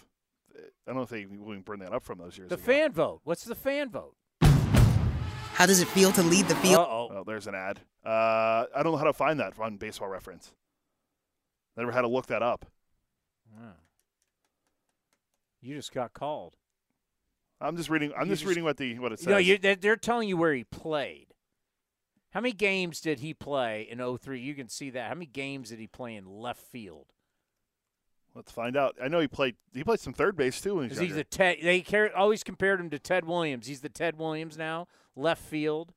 I 0.56 0.60
don't 0.86 0.96
know 0.96 1.02
if 1.02 1.08
they 1.08 1.24
will 1.26 1.50
even 1.50 1.62
bring 1.62 1.80
that 1.80 1.92
up 1.92 2.02
from 2.02 2.18
those 2.18 2.36
years. 2.36 2.48
The 2.48 2.56
ago. 2.56 2.64
fan 2.64 2.92
vote. 2.92 3.20
What's 3.24 3.44
the 3.44 3.54
fan 3.54 3.90
vote? 3.90 4.16
How 4.42 5.66
does 5.66 5.80
it 5.80 5.88
feel 5.88 6.12
to 6.12 6.22
lead 6.22 6.46
the 6.46 6.54
Uh 6.56 6.60
field? 6.62 6.86
oh. 6.88 7.08
Oh, 7.12 7.24
there's 7.26 7.46
an 7.46 7.54
ad. 7.54 7.80
Uh, 8.04 8.08
I 8.74 8.82
don't 8.82 8.92
know 8.92 8.96
how 8.98 9.04
to 9.04 9.12
find 9.12 9.40
that 9.40 9.58
on 9.58 9.76
Baseball 9.76 10.08
Reference. 10.08 10.52
Never 11.76 11.92
had 11.92 12.02
to 12.02 12.08
look 12.08 12.26
that 12.26 12.42
up. 12.42 12.66
You 15.60 15.74
just 15.74 15.92
got 15.92 16.12
called. 16.12 16.54
I'm 17.60 17.76
just 17.76 17.90
reading. 17.90 18.12
I'm 18.16 18.28
just, 18.28 18.42
just- 18.42 18.48
reading 18.48 18.64
what 18.64 18.76
the 18.76 18.98
what 18.98 19.12
it 19.12 19.18
says. 19.18 19.26
No, 19.28 19.36
you 19.38 19.58
they're, 19.58 19.74
they're 19.76 19.96
telling 19.96 20.28
you 20.28 20.36
where 20.36 20.54
he 20.54 20.64
played. 20.64 21.27
How 22.30 22.40
many 22.40 22.52
games 22.52 23.00
did 23.00 23.20
he 23.20 23.32
play 23.32 23.88
in 23.90 23.98
03? 24.18 24.40
You 24.40 24.54
can 24.54 24.68
see 24.68 24.90
that. 24.90 25.08
How 25.08 25.14
many 25.14 25.26
games 25.26 25.70
did 25.70 25.78
he 25.78 25.86
play 25.86 26.14
in 26.14 26.26
left 26.26 26.60
field? 26.60 27.06
Let's 28.34 28.52
find 28.52 28.76
out. 28.76 28.96
I 29.02 29.08
know 29.08 29.20
he 29.20 29.26
played. 29.26 29.56
He 29.72 29.82
played 29.82 30.00
some 30.00 30.12
third 30.12 30.36
base 30.36 30.60
too 30.60 30.76
when 30.76 30.84
he 30.84 30.88
was 30.90 30.98
Because 30.98 31.08
he's 31.08 31.16
the 31.16 31.24
Ted. 31.24 31.58
They 31.62 31.84
always 32.14 32.44
compared 32.44 32.80
him 32.80 32.90
to 32.90 32.98
Ted 32.98 33.24
Williams. 33.24 33.66
He's 33.66 33.80
the 33.80 33.88
Ted 33.88 34.18
Williams 34.18 34.56
now, 34.56 34.86
left 35.16 35.42
field. 35.42 35.92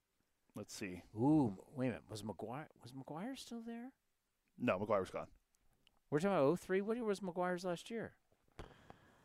Let's 0.55 0.73
see. 0.73 1.03
Ooh, 1.15 1.57
wait 1.75 1.87
a 1.87 1.89
minute. 1.89 2.03
Was 2.09 2.23
McGwire 2.23 2.65
was 2.81 2.93
McGwire 2.93 3.37
still 3.37 3.61
there? 3.65 3.91
No, 4.59 4.79
McGwire 4.79 5.01
was 5.01 5.09
gone. 5.09 5.27
We're 6.09 6.19
talking 6.19 6.35
about 6.35 6.59
03. 6.59 6.81
What 6.81 6.97
year 6.97 7.05
was 7.05 7.19
McGwire's 7.19 7.63
last 7.63 7.89
year? 7.89 8.13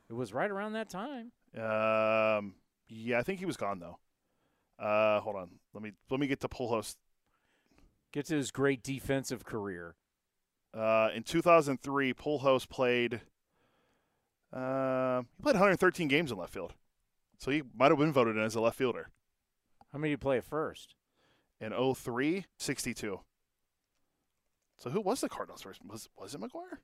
It 0.09 0.13
was 0.13 0.33
right 0.33 0.51
around 0.51 0.75
that 0.75 0.89
time. 0.89 1.33
Um, 1.57 2.55
yeah, 2.89 3.19
I 3.19 3.23
think 3.23 3.41
he 3.41 3.47
was 3.47 3.57
gone 3.57 3.79
though. 3.81 3.99
Uh, 4.79 5.21
hold 5.21 5.37
on. 5.37 5.49
Let 5.77 5.83
me 5.83 5.93
let 6.09 6.19
me 6.19 6.27
get 6.27 6.41
to 6.41 6.49
Pujols. 6.49 6.97
Get 8.11 8.25
to 8.27 8.37
his 8.37 8.51
great 8.51 8.83
defensive 8.83 9.45
career. 9.45 9.95
Uh, 10.73 11.11
in 11.15 11.23
2003, 11.23 12.15
Pujols 12.15 12.67
played. 12.67 13.21
Uh, 14.51 15.21
he 15.37 15.43
played 15.43 15.53
113 15.55 16.09
games 16.09 16.33
in 16.33 16.39
left 16.39 16.55
field, 16.55 16.73
so 17.37 17.51
he 17.51 17.63
might 17.77 17.91
have 17.91 17.99
been 17.99 18.11
voted 18.11 18.39
in 18.39 18.43
as 18.43 18.55
a 18.55 18.61
left 18.63 18.79
fielder. 18.79 19.11
How 19.93 19.99
many 19.99 20.13
did 20.13 20.21
he 20.21 20.23
play 20.23 20.39
at 20.39 20.45
first? 20.45 20.95
In 21.61 21.75
03, 21.95 22.47
62. 22.57 23.21
So 24.79 24.91
who 24.91 25.03
was 25.03 25.21
the 25.21 25.29
Cardinals 25.29 25.61
first? 25.61 25.83
Was 25.85 26.09
was 26.17 26.35
it 26.35 26.41
McGwire? 26.41 26.79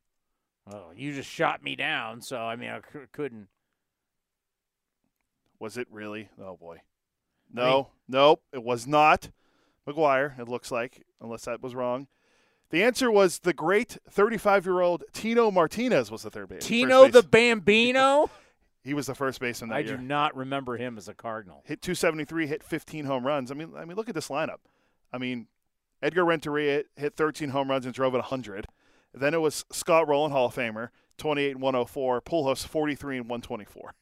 Oh, 0.71 0.91
you 0.95 1.15
just 1.15 1.31
shot 1.31 1.63
me 1.63 1.77
down. 1.77 2.21
So 2.21 2.37
I 2.37 2.57
mean, 2.57 2.69
I 2.69 2.81
c- 2.81 3.07
couldn't. 3.11 3.49
Was 5.59 5.79
it 5.79 5.89
really? 5.91 6.29
Oh 6.39 6.59
boy. 6.59 6.83
No, 7.53 7.91
nope, 8.09 8.43
it 8.53 8.63
was 8.63 8.87
not 8.87 9.31
McGwire. 9.87 10.39
It 10.39 10.49
looks 10.49 10.71
like, 10.71 11.05
unless 11.21 11.45
that 11.45 11.63
was 11.63 11.75
wrong. 11.75 12.07
The 12.71 12.83
answer 12.83 13.11
was 13.11 13.41
the 13.41 13.53
great 13.53 13.99
35-year-old 14.11 15.05
Tino 15.13 15.51
Martinez 15.51 16.11
was 16.11 16.23
the 16.23 16.31
third 16.31 16.49
base. 16.49 16.65
Tino 16.65 17.07
the. 17.09 17.23
Bambino. 17.23 18.31
he 18.83 18.95
was 18.95 19.07
the 19.07 19.15
first 19.15 19.41
baseman 19.41 19.71
that 19.71 19.77
I 19.77 19.79
year. 19.81 19.97
do 19.97 20.03
not 20.03 20.35
remember 20.35 20.79
him 20.79 20.97
as 20.97 21.07
a 21.07 21.15
Cardinal. 21.15 21.63
hit 21.67 21.83
273, 21.83 22.47
hit 22.47 22.63
15 22.63 23.05
home 23.05 23.27
runs. 23.27 23.51
I 23.51 23.55
mean, 23.55 23.73
I 23.77 23.85
mean, 23.85 23.97
look 23.97 24.09
at 24.09 24.15
this 24.15 24.29
lineup. 24.29 24.61
I 25.13 25.19
mean, 25.19 25.49
Edgar 26.03 26.25
Renteria 26.25 26.85
hit 26.97 27.15
13 27.15 27.51
home 27.51 27.71
runs 27.71 27.85
and 27.85 27.95
drove 27.95 28.15
at 28.15 28.19
100. 28.19 28.67
Then 29.15 29.35
it 29.35 29.41
was 29.43 29.67
Scott 29.71 30.09
Rolen, 30.09 30.33
Hall 30.33 30.47
of 30.47 30.55
Famer, 30.55 30.89
28 31.19 31.53
and 31.53 31.61
104. 31.61 32.23
Pujols, 32.23 32.67
43 32.67 33.19
and 33.19 33.29
124. 33.29 33.95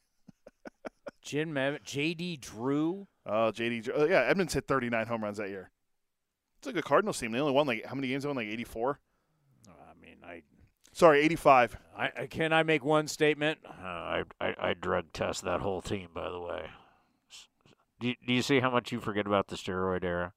Jim 1.21 1.53
Mev- 1.53 1.83
J.D. 1.83 2.37
Drew. 2.37 3.07
Oh, 3.25 3.51
JD. 3.53 3.83
Drew- 3.83 3.93
Oh, 3.95 4.05
yeah, 4.05 4.21
Edmonds 4.21 4.53
hit 4.53 4.67
39 4.67 5.07
home 5.07 5.23
runs 5.23 5.37
that 5.37 5.49
year. 5.49 5.69
It's 6.57 6.67
like 6.67 6.73
a 6.73 6.77
good 6.79 6.85
Cardinals 6.85 7.19
team. 7.19 7.31
They 7.31 7.39
only 7.39 7.53
won 7.53 7.67
like 7.67 7.85
how 7.85 7.95
many 7.95 8.07
games? 8.07 8.23
They 8.23 8.27
won 8.27 8.35
like 8.37 8.47
84. 8.47 8.99
I 9.69 9.71
mean, 10.05 10.17
I, 10.25 10.41
Sorry, 10.93 11.21
85. 11.21 11.77
I, 11.97 12.11
I 12.21 12.27
can 12.27 12.51
I 12.53 12.63
make 12.63 12.83
one 12.83 13.07
statement? 13.07 13.59
Uh, 13.65 13.71
I, 13.85 14.23
I 14.39 14.55
I 14.59 14.73
drug 14.73 15.11
test 15.13 15.43
that 15.43 15.61
whole 15.61 15.81
team. 15.81 16.09
By 16.13 16.29
the 16.29 16.39
way, 16.39 16.65
do 17.99 18.09
you, 18.09 18.15
do 18.27 18.33
you 18.33 18.41
see 18.41 18.59
how 18.59 18.69
much 18.69 18.91
you 18.91 18.99
forget 18.99 19.25
about 19.25 19.47
the 19.47 19.55
steroid 19.55 20.03
era? 20.03 20.33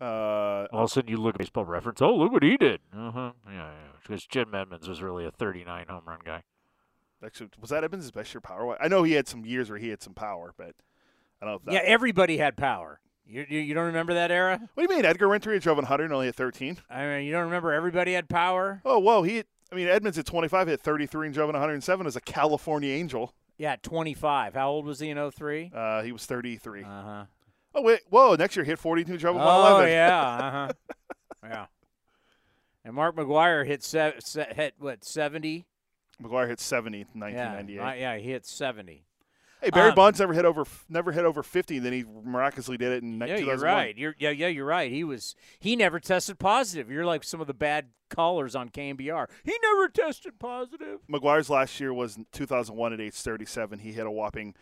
Uh, 0.00 0.66
All 0.72 0.84
of 0.84 0.84
a 0.84 0.88
sudden, 0.88 1.08
you 1.10 1.16
look 1.18 1.36
at 1.36 1.38
baseball 1.38 1.64
reference. 1.64 2.02
Oh, 2.02 2.14
look 2.14 2.32
what 2.32 2.42
he 2.42 2.56
did. 2.56 2.80
Uh 2.94 3.10
huh. 3.12 3.32
Yeah, 3.46 3.52
yeah. 3.70 3.92
Because 4.02 4.26
Jim 4.26 4.54
Edmonds 4.54 4.88
was 4.88 5.00
really 5.00 5.24
a 5.24 5.30
39 5.30 5.86
home 5.88 6.02
run 6.06 6.18
guy. 6.24 6.42
Actually, 7.24 7.50
was 7.60 7.70
that 7.70 7.84
Edmonds' 7.84 8.10
best 8.10 8.34
year 8.34 8.40
power? 8.40 8.76
I 8.82 8.88
know 8.88 9.02
he 9.02 9.12
had 9.12 9.26
some 9.28 9.44
years 9.44 9.70
where 9.70 9.78
he 9.78 9.88
had 9.88 10.02
some 10.02 10.14
power, 10.14 10.52
but 10.56 10.74
I 11.40 11.46
don't 11.46 11.64
know. 11.66 11.72
Yeah, 11.72 11.80
everybody 11.84 12.36
had 12.38 12.56
power. 12.56 13.00
You, 13.26 13.46
you 13.48 13.60
you 13.60 13.74
don't 13.74 13.86
remember 13.86 14.14
that 14.14 14.30
era? 14.30 14.60
what 14.74 14.86
do 14.86 14.92
you 14.92 14.96
mean? 14.98 15.06
Edgar 15.06 15.28
Winter 15.28 15.58
drove 15.58 15.78
100 15.78 16.04
and 16.04 16.12
only 16.12 16.26
hit 16.26 16.34
13? 16.34 16.78
I 16.90 17.06
mean, 17.06 17.24
you 17.26 17.32
don't 17.32 17.44
remember 17.44 17.72
everybody 17.72 18.12
had 18.12 18.28
power? 18.28 18.82
Oh, 18.84 18.98
whoa. 18.98 19.22
He, 19.22 19.42
I 19.72 19.74
mean, 19.74 19.88
Edmonds 19.88 20.18
at 20.18 20.26
25 20.26 20.68
hit 20.68 20.80
33 20.82 21.28
and 21.28 21.34
drove 21.34 21.48
107 21.48 22.06
as 22.06 22.16
a 22.16 22.20
California 22.20 22.92
Angel. 22.92 23.32
Yeah, 23.56 23.76
25. 23.82 24.54
How 24.54 24.68
old 24.70 24.84
was 24.84 25.00
he 25.00 25.08
in 25.10 25.30
03? 25.30 25.70
Uh, 25.74 26.02
he 26.02 26.12
was 26.12 26.26
33. 26.26 26.82
Uh 26.82 26.86
huh. 26.86 27.24
oh, 27.74 27.82
wait. 27.82 28.00
Whoa. 28.10 28.34
Next 28.34 28.56
year 28.56 28.64
hit 28.64 28.78
42 28.78 29.16
drove 29.16 29.36
Oh 29.36 29.38
111. 29.38 29.90
yeah, 29.90 30.18
uh 30.28 30.50
huh. 30.50 30.72
yeah. 31.44 31.66
And 32.84 32.94
Mark 32.94 33.16
McGwire 33.16 33.64
hit 33.66 33.82
se- 33.82 34.16
se- 34.18 34.52
hit 34.54 34.74
what 34.78 35.04
70? 35.04 35.64
McGwire 36.22 36.48
hit 36.48 36.60
70 36.60 37.00
in 37.00 37.06
Yeah, 37.14 37.20
1998. 37.20 37.78
right, 37.80 38.00
yeah, 38.00 38.16
he 38.16 38.30
hit 38.30 38.46
70. 38.46 39.04
Hey, 39.60 39.70
Barry 39.70 39.88
Um, 39.90 39.94
Bonds 39.94 40.20
never 40.20 40.34
hit 40.34 40.44
over 40.44 40.64
never 40.90 41.10
hit 41.12 41.24
over 41.24 41.42
50. 41.42 41.78
Then 41.78 41.92
he 41.94 42.04
miraculously 42.04 42.76
did 42.76 42.92
it 42.92 43.02
in 43.02 43.18
Yeah, 43.18 43.36
you're 43.38 43.56
right. 43.56 43.96
You're 43.96 44.14
yeah, 44.18 44.28
yeah, 44.30 44.48
you're 44.48 44.66
right. 44.66 44.92
He 44.92 45.04
was 45.04 45.34
he 45.58 45.74
never 45.74 45.98
tested 45.98 46.38
positive. 46.38 46.90
You're 46.90 47.06
like 47.06 47.24
some 47.24 47.40
of 47.40 47.46
the 47.46 47.54
bad 47.54 47.86
callers 48.10 48.54
on 48.54 48.68
KNBR. 48.68 49.26
He 49.42 49.56
never 49.62 49.88
tested 49.88 50.38
positive. 50.38 51.00
McGwire's 51.10 51.48
last 51.48 51.80
year 51.80 51.94
was 51.94 52.18
2001 52.32 52.92
at 52.92 53.00
age 53.00 53.14
37. 53.14 53.78
He 53.78 53.92
hit 53.92 54.06
a 54.06 54.10
whopping 54.10 54.54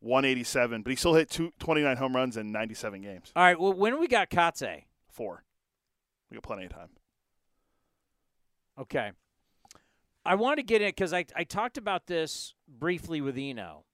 187, 0.00 0.82
but 0.82 0.90
he 0.90 0.96
still 0.96 1.14
hit 1.14 1.28
two, 1.28 1.52
29 1.58 1.96
home 1.98 2.16
runs 2.16 2.36
in 2.38 2.50
97 2.50 3.02
games. 3.02 3.32
All 3.36 3.42
right, 3.42 3.60
well, 3.60 3.74
when 3.74 4.00
we 4.00 4.08
got 4.08 4.30
Katze, 4.30 4.84
Four. 5.08 5.42
We 6.30 6.36
got 6.36 6.44
plenty 6.44 6.64
of 6.66 6.72
time. 6.72 6.90
Okay. 8.78 9.12
I 10.28 10.34
want 10.34 10.58
to 10.58 10.62
get 10.62 10.82
in 10.82 10.88
because 10.88 11.14
I, 11.14 11.24
I 11.34 11.44
talked 11.44 11.78
about 11.78 12.06
this 12.06 12.52
briefly 12.68 13.22
with 13.22 13.38
Eno. 13.38 13.86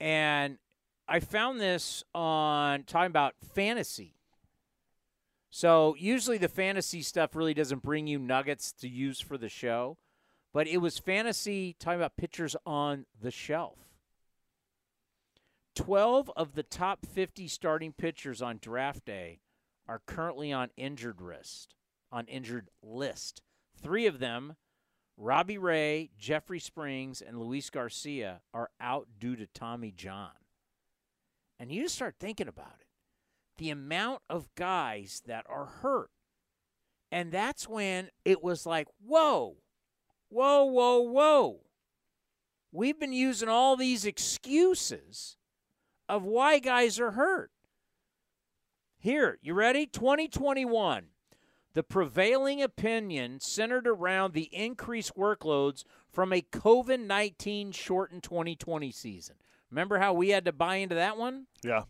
And 0.00 0.58
I 1.06 1.20
found 1.20 1.60
this 1.60 2.02
on 2.12 2.82
talking 2.82 3.06
about 3.06 3.34
fantasy. 3.54 4.16
So 5.50 5.94
usually 5.96 6.36
the 6.36 6.48
fantasy 6.48 7.00
stuff 7.00 7.36
really 7.36 7.54
doesn't 7.54 7.84
bring 7.84 8.08
you 8.08 8.18
nuggets 8.18 8.72
to 8.80 8.88
use 8.88 9.20
for 9.20 9.38
the 9.38 9.48
show. 9.48 9.98
But 10.52 10.66
it 10.66 10.78
was 10.78 10.98
fantasy 10.98 11.76
talking 11.78 12.00
about 12.00 12.16
pitchers 12.16 12.56
on 12.66 13.06
the 13.20 13.30
shelf. 13.30 13.78
12 15.76 16.28
of 16.34 16.56
the 16.56 16.64
top 16.64 17.06
50 17.06 17.46
starting 17.46 17.92
pitchers 17.92 18.42
on 18.42 18.58
draft 18.60 19.04
day 19.04 19.38
are 19.86 20.02
currently 20.08 20.52
on 20.52 20.70
injured 20.76 21.20
list. 21.20 21.76
On 22.10 22.26
injured 22.26 22.68
list. 22.82 23.42
Three 23.80 24.06
of 24.06 24.18
them, 24.18 24.56
Robbie 25.16 25.58
Ray, 25.58 26.10
Jeffrey 26.18 26.58
Springs, 26.58 27.20
and 27.22 27.38
Luis 27.38 27.70
Garcia, 27.70 28.40
are 28.52 28.70
out 28.80 29.08
due 29.18 29.36
to 29.36 29.46
Tommy 29.46 29.92
John. 29.92 30.30
And 31.58 31.70
you 31.70 31.82
just 31.82 31.94
start 31.94 32.16
thinking 32.18 32.48
about 32.48 32.74
it. 32.80 32.86
The 33.58 33.70
amount 33.70 34.22
of 34.28 34.52
guys 34.54 35.22
that 35.26 35.46
are 35.48 35.66
hurt. 35.66 36.10
And 37.12 37.30
that's 37.30 37.68
when 37.68 38.08
it 38.24 38.42
was 38.42 38.64
like, 38.64 38.88
whoa, 39.04 39.56
whoa, 40.28 40.64
whoa, 40.64 41.00
whoa. 41.00 41.60
We've 42.72 42.98
been 42.98 43.12
using 43.12 43.50
all 43.50 43.76
these 43.76 44.06
excuses 44.06 45.36
of 46.08 46.24
why 46.24 46.58
guys 46.58 46.98
are 46.98 47.12
hurt. 47.12 47.50
Here, 48.98 49.38
you 49.42 49.52
ready? 49.52 49.86
2021. 49.86 51.04
The 51.74 51.82
prevailing 51.82 52.62
opinion 52.62 53.40
centered 53.40 53.86
around 53.86 54.34
the 54.34 54.50
increased 54.52 55.16
workloads 55.16 55.84
from 56.10 56.32
a 56.32 56.42
COVID 56.42 57.00
19 57.00 57.72
shortened 57.72 58.22
2020 58.22 58.90
season. 58.90 59.36
Remember 59.70 59.98
how 59.98 60.12
we 60.12 60.28
had 60.30 60.44
to 60.44 60.52
buy 60.52 60.76
into 60.76 60.94
that 60.96 61.16
one? 61.16 61.46
Yeah. 61.64 61.84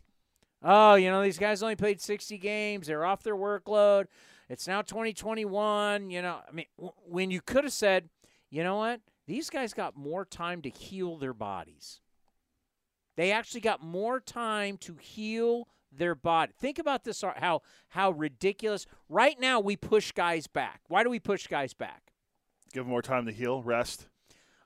Oh, 0.63 0.95
you 0.95 1.09
know, 1.09 1.21
these 1.21 1.37
guys 1.37 1.61
only 1.61 1.75
played 1.75 1.99
60 1.99 2.37
games. 2.37 2.87
They're 2.87 3.03
off 3.03 3.23
their 3.23 3.35
workload. 3.35 4.05
It's 4.47 4.67
now 4.67 4.81
2021. 4.81 6.09
You 6.09 6.21
know, 6.21 6.39
I 6.47 6.51
mean, 6.53 6.65
w- 6.77 6.93
when 7.05 7.31
you 7.31 7.41
could 7.41 7.65
have 7.65 7.73
said, 7.73 8.07
you 8.49 8.63
know 8.63 8.77
what? 8.77 9.01
These 9.27 9.49
guys 9.49 9.73
got 9.73 9.97
more 9.97 10.23
time 10.23 10.61
to 10.61 10.69
heal 10.69 11.17
their 11.17 11.33
bodies. 11.33 11.99
They 13.17 13.31
actually 13.31 13.61
got 13.61 13.83
more 13.83 14.19
time 14.19 14.77
to 14.77 14.95
heal 14.95 15.67
their 15.97 16.15
body. 16.15 16.51
Think 16.57 16.79
about 16.79 17.03
this 17.03 17.23
uh, 17.23 17.33
how 17.37 17.61
how 17.89 18.11
ridiculous. 18.11 18.85
Right 19.09 19.39
now 19.39 19.59
we 19.59 19.75
push 19.75 20.11
guys 20.11 20.47
back. 20.47 20.81
Why 20.87 21.03
do 21.03 21.09
we 21.09 21.19
push 21.19 21.47
guys 21.47 21.73
back? 21.73 22.13
Give 22.73 22.83
him 22.83 22.89
more 22.89 23.01
time 23.01 23.25
to 23.27 23.31
heal, 23.31 23.61
rest. 23.61 24.07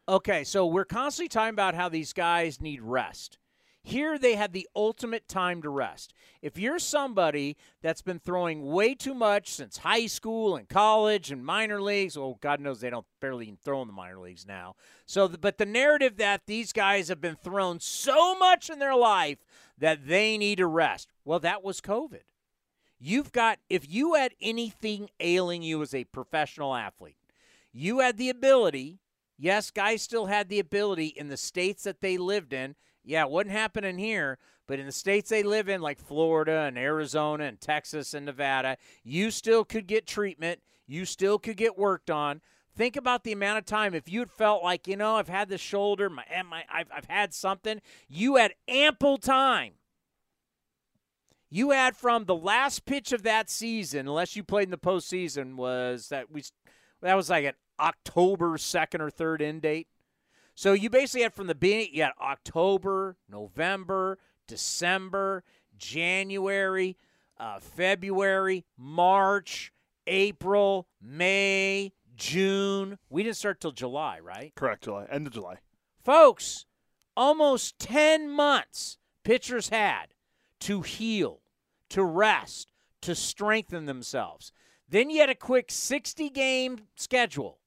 Okay, 0.07 0.45
so 0.45 0.65
we're 0.65 0.85
constantly 0.85 1.27
talking 1.27 1.53
about 1.53 1.75
how 1.75 1.89
these 1.89 2.13
guys 2.13 2.61
need 2.61 2.81
rest. 2.81 3.39
Here 3.87 4.19
they 4.19 4.35
had 4.35 4.51
the 4.51 4.67
ultimate 4.75 5.29
time 5.29 5.61
to 5.61 5.69
rest. 5.69 6.13
If 6.41 6.59
you're 6.59 6.77
somebody 6.77 7.55
that's 7.81 8.01
been 8.01 8.19
throwing 8.19 8.65
way 8.65 8.93
too 8.93 9.13
much 9.13 9.49
since 9.53 9.77
high 9.77 10.07
school 10.07 10.57
and 10.57 10.67
college 10.67 11.31
and 11.31 11.45
minor 11.45 11.81
leagues, 11.81 12.17
well, 12.17 12.37
God 12.41 12.59
knows 12.59 12.81
they 12.81 12.89
don't 12.89 13.05
barely 13.21 13.45
even 13.45 13.55
throw 13.55 13.81
in 13.81 13.87
the 13.87 13.93
minor 13.93 14.19
leagues 14.19 14.45
now. 14.45 14.75
So, 15.05 15.29
but 15.29 15.57
the 15.57 15.65
narrative 15.65 16.17
that 16.17 16.41
these 16.47 16.73
guys 16.73 17.07
have 17.07 17.21
been 17.21 17.37
thrown 17.37 17.79
so 17.79 18.37
much 18.37 18.69
in 18.69 18.79
their 18.79 18.93
life 18.93 19.37
that 19.77 20.05
they 20.05 20.37
need 20.37 20.57
to 20.57 20.67
rest. 20.67 21.07
Well, 21.23 21.39
that 21.39 21.63
was 21.63 21.79
COVID. 21.79 22.23
You've 22.99 23.31
got 23.31 23.59
if 23.69 23.89
you 23.89 24.15
had 24.15 24.33
anything 24.41 25.11
ailing 25.21 25.61
you 25.61 25.81
as 25.81 25.93
a 25.93 26.03
professional 26.03 26.75
athlete, 26.75 27.15
you 27.71 27.99
had 27.99 28.17
the 28.17 28.27
ability. 28.27 28.99
Yes, 29.37 29.71
guys 29.71 30.01
still 30.01 30.25
had 30.25 30.49
the 30.49 30.59
ability 30.59 31.05
in 31.05 31.29
the 31.29 31.37
states 31.37 31.83
that 31.83 32.01
they 32.01 32.17
lived 32.17 32.51
in. 32.51 32.75
Yeah, 33.07 33.23
it 33.23 33.29
wasn't 33.29 33.51
happening 33.51 33.97
here, 33.97 34.37
but 34.67 34.79
in 34.79 34.85
the 34.85 34.91
states 34.91 35.29
they 35.29 35.41
live 35.41 35.69
in, 35.69 35.81
like 35.81 35.97
Florida 35.97 36.65
and 36.67 36.77
Arizona 36.77 37.45
and 37.45 37.59
Texas 37.59 38.13
and 38.13 38.25
Nevada, 38.25 38.77
you 39.03 39.31
still 39.31 39.63
could 39.63 39.87
get 39.87 40.05
treatment. 40.05 40.59
You 40.85 41.05
still 41.05 41.39
could 41.39 41.55
get 41.55 41.77
worked 41.77 42.11
on. 42.11 42.41
Think 42.75 42.97
about 42.97 43.23
the 43.23 43.31
amount 43.31 43.59
of 43.59 43.65
time 43.65 43.95
if 43.95 44.09
you 44.09 44.19
had 44.19 44.29
felt 44.29 44.61
like, 44.61 44.87
you 44.87 44.97
know, 44.97 45.15
I've 45.15 45.29
had 45.29 45.49
the 45.49 45.57
shoulder, 45.57 46.09
my, 46.09 46.23
my 46.47 46.63
I've, 46.69 46.89
I've 46.95 47.05
had 47.05 47.33
something, 47.33 47.81
you 48.09 48.35
had 48.35 48.53
ample 48.67 49.17
time. 49.17 49.73
You 51.49 51.71
had 51.71 51.95
from 51.95 52.25
the 52.25 52.35
last 52.35 52.85
pitch 52.85 53.13
of 53.13 53.23
that 53.23 53.49
season, 53.49 54.01
unless 54.07 54.35
you 54.35 54.43
played 54.43 54.65
in 54.65 54.71
the 54.71 54.77
postseason, 54.77 55.55
was 55.55 56.09
that 56.09 56.29
we 56.29 56.43
that 57.01 57.15
was 57.15 57.29
like 57.29 57.45
an 57.45 57.53
October 57.79 58.57
second 58.57 58.99
or 58.99 59.09
third 59.09 59.41
end 59.41 59.61
date. 59.61 59.87
So 60.57 60.73
you 60.73 60.89
basically 60.89 61.21
had 61.21 61.35
from 61.35 61.45
the 61.45 61.53
beginning, 61.53 61.89
you 61.91 62.01
had 62.01 62.13
October, 62.19 63.15
November, 63.29 64.17
December, 64.47 65.43
January, 65.77 66.97
uh, 67.39 67.59
February, 67.59 68.65
March, 68.75 69.71
April, 70.07 70.87
May, 70.99 71.93
June. 72.15 72.97
We 73.07 73.21
didn't 73.21 73.35
start 73.35 73.61
till 73.61 73.71
July, 73.71 74.19
right? 74.19 74.51
Correct, 74.55 74.85
July. 74.85 75.05
End 75.11 75.27
of 75.27 75.33
July. 75.33 75.59
Folks, 76.03 76.65
almost 77.15 77.77
10 77.77 78.27
months 78.27 78.97
pitchers 79.23 79.69
had 79.69 80.15
to 80.61 80.81
heal, 80.81 81.41
to 81.89 82.03
rest, 82.03 82.71
to 83.01 83.13
strengthen 83.13 83.85
themselves. 83.85 84.51
Then 84.89 85.11
you 85.11 85.19
had 85.19 85.29
a 85.29 85.35
quick 85.35 85.69
60 85.69 86.31
game 86.31 86.87
schedule. 86.95 87.59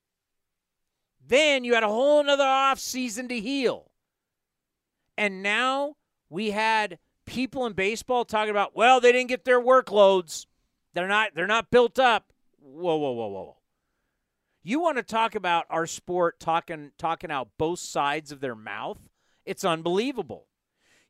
Then 1.26 1.64
you 1.64 1.74
had 1.74 1.82
a 1.82 1.88
whole 1.88 2.22
nother 2.22 2.44
off 2.44 2.78
season 2.78 3.28
to 3.28 3.40
heal. 3.40 3.90
And 5.16 5.42
now 5.42 5.96
we 6.28 6.50
had 6.50 6.98
people 7.26 7.66
in 7.66 7.74
baseball 7.74 8.24
talking 8.24 8.50
about, 8.50 8.74
well, 8.74 9.00
they 9.00 9.12
didn't 9.12 9.28
get 9.28 9.44
their 9.44 9.60
workloads. 9.60 10.46
They're 10.94 11.08
not 11.08 11.34
they're 11.34 11.46
not 11.46 11.70
built 11.70 11.98
up. 11.98 12.32
Whoa, 12.58 12.96
whoa, 12.96 13.12
whoa, 13.12 13.28
whoa. 13.28 13.56
You 14.62 14.80
want 14.80 14.98
to 14.98 15.02
talk 15.02 15.34
about 15.34 15.66
our 15.70 15.86
sport 15.86 16.40
talking 16.40 16.92
talking 16.98 17.30
out 17.30 17.48
both 17.58 17.78
sides 17.78 18.32
of 18.32 18.40
their 18.40 18.56
mouth? 18.56 18.98
It's 19.44 19.64
unbelievable. 19.64 20.46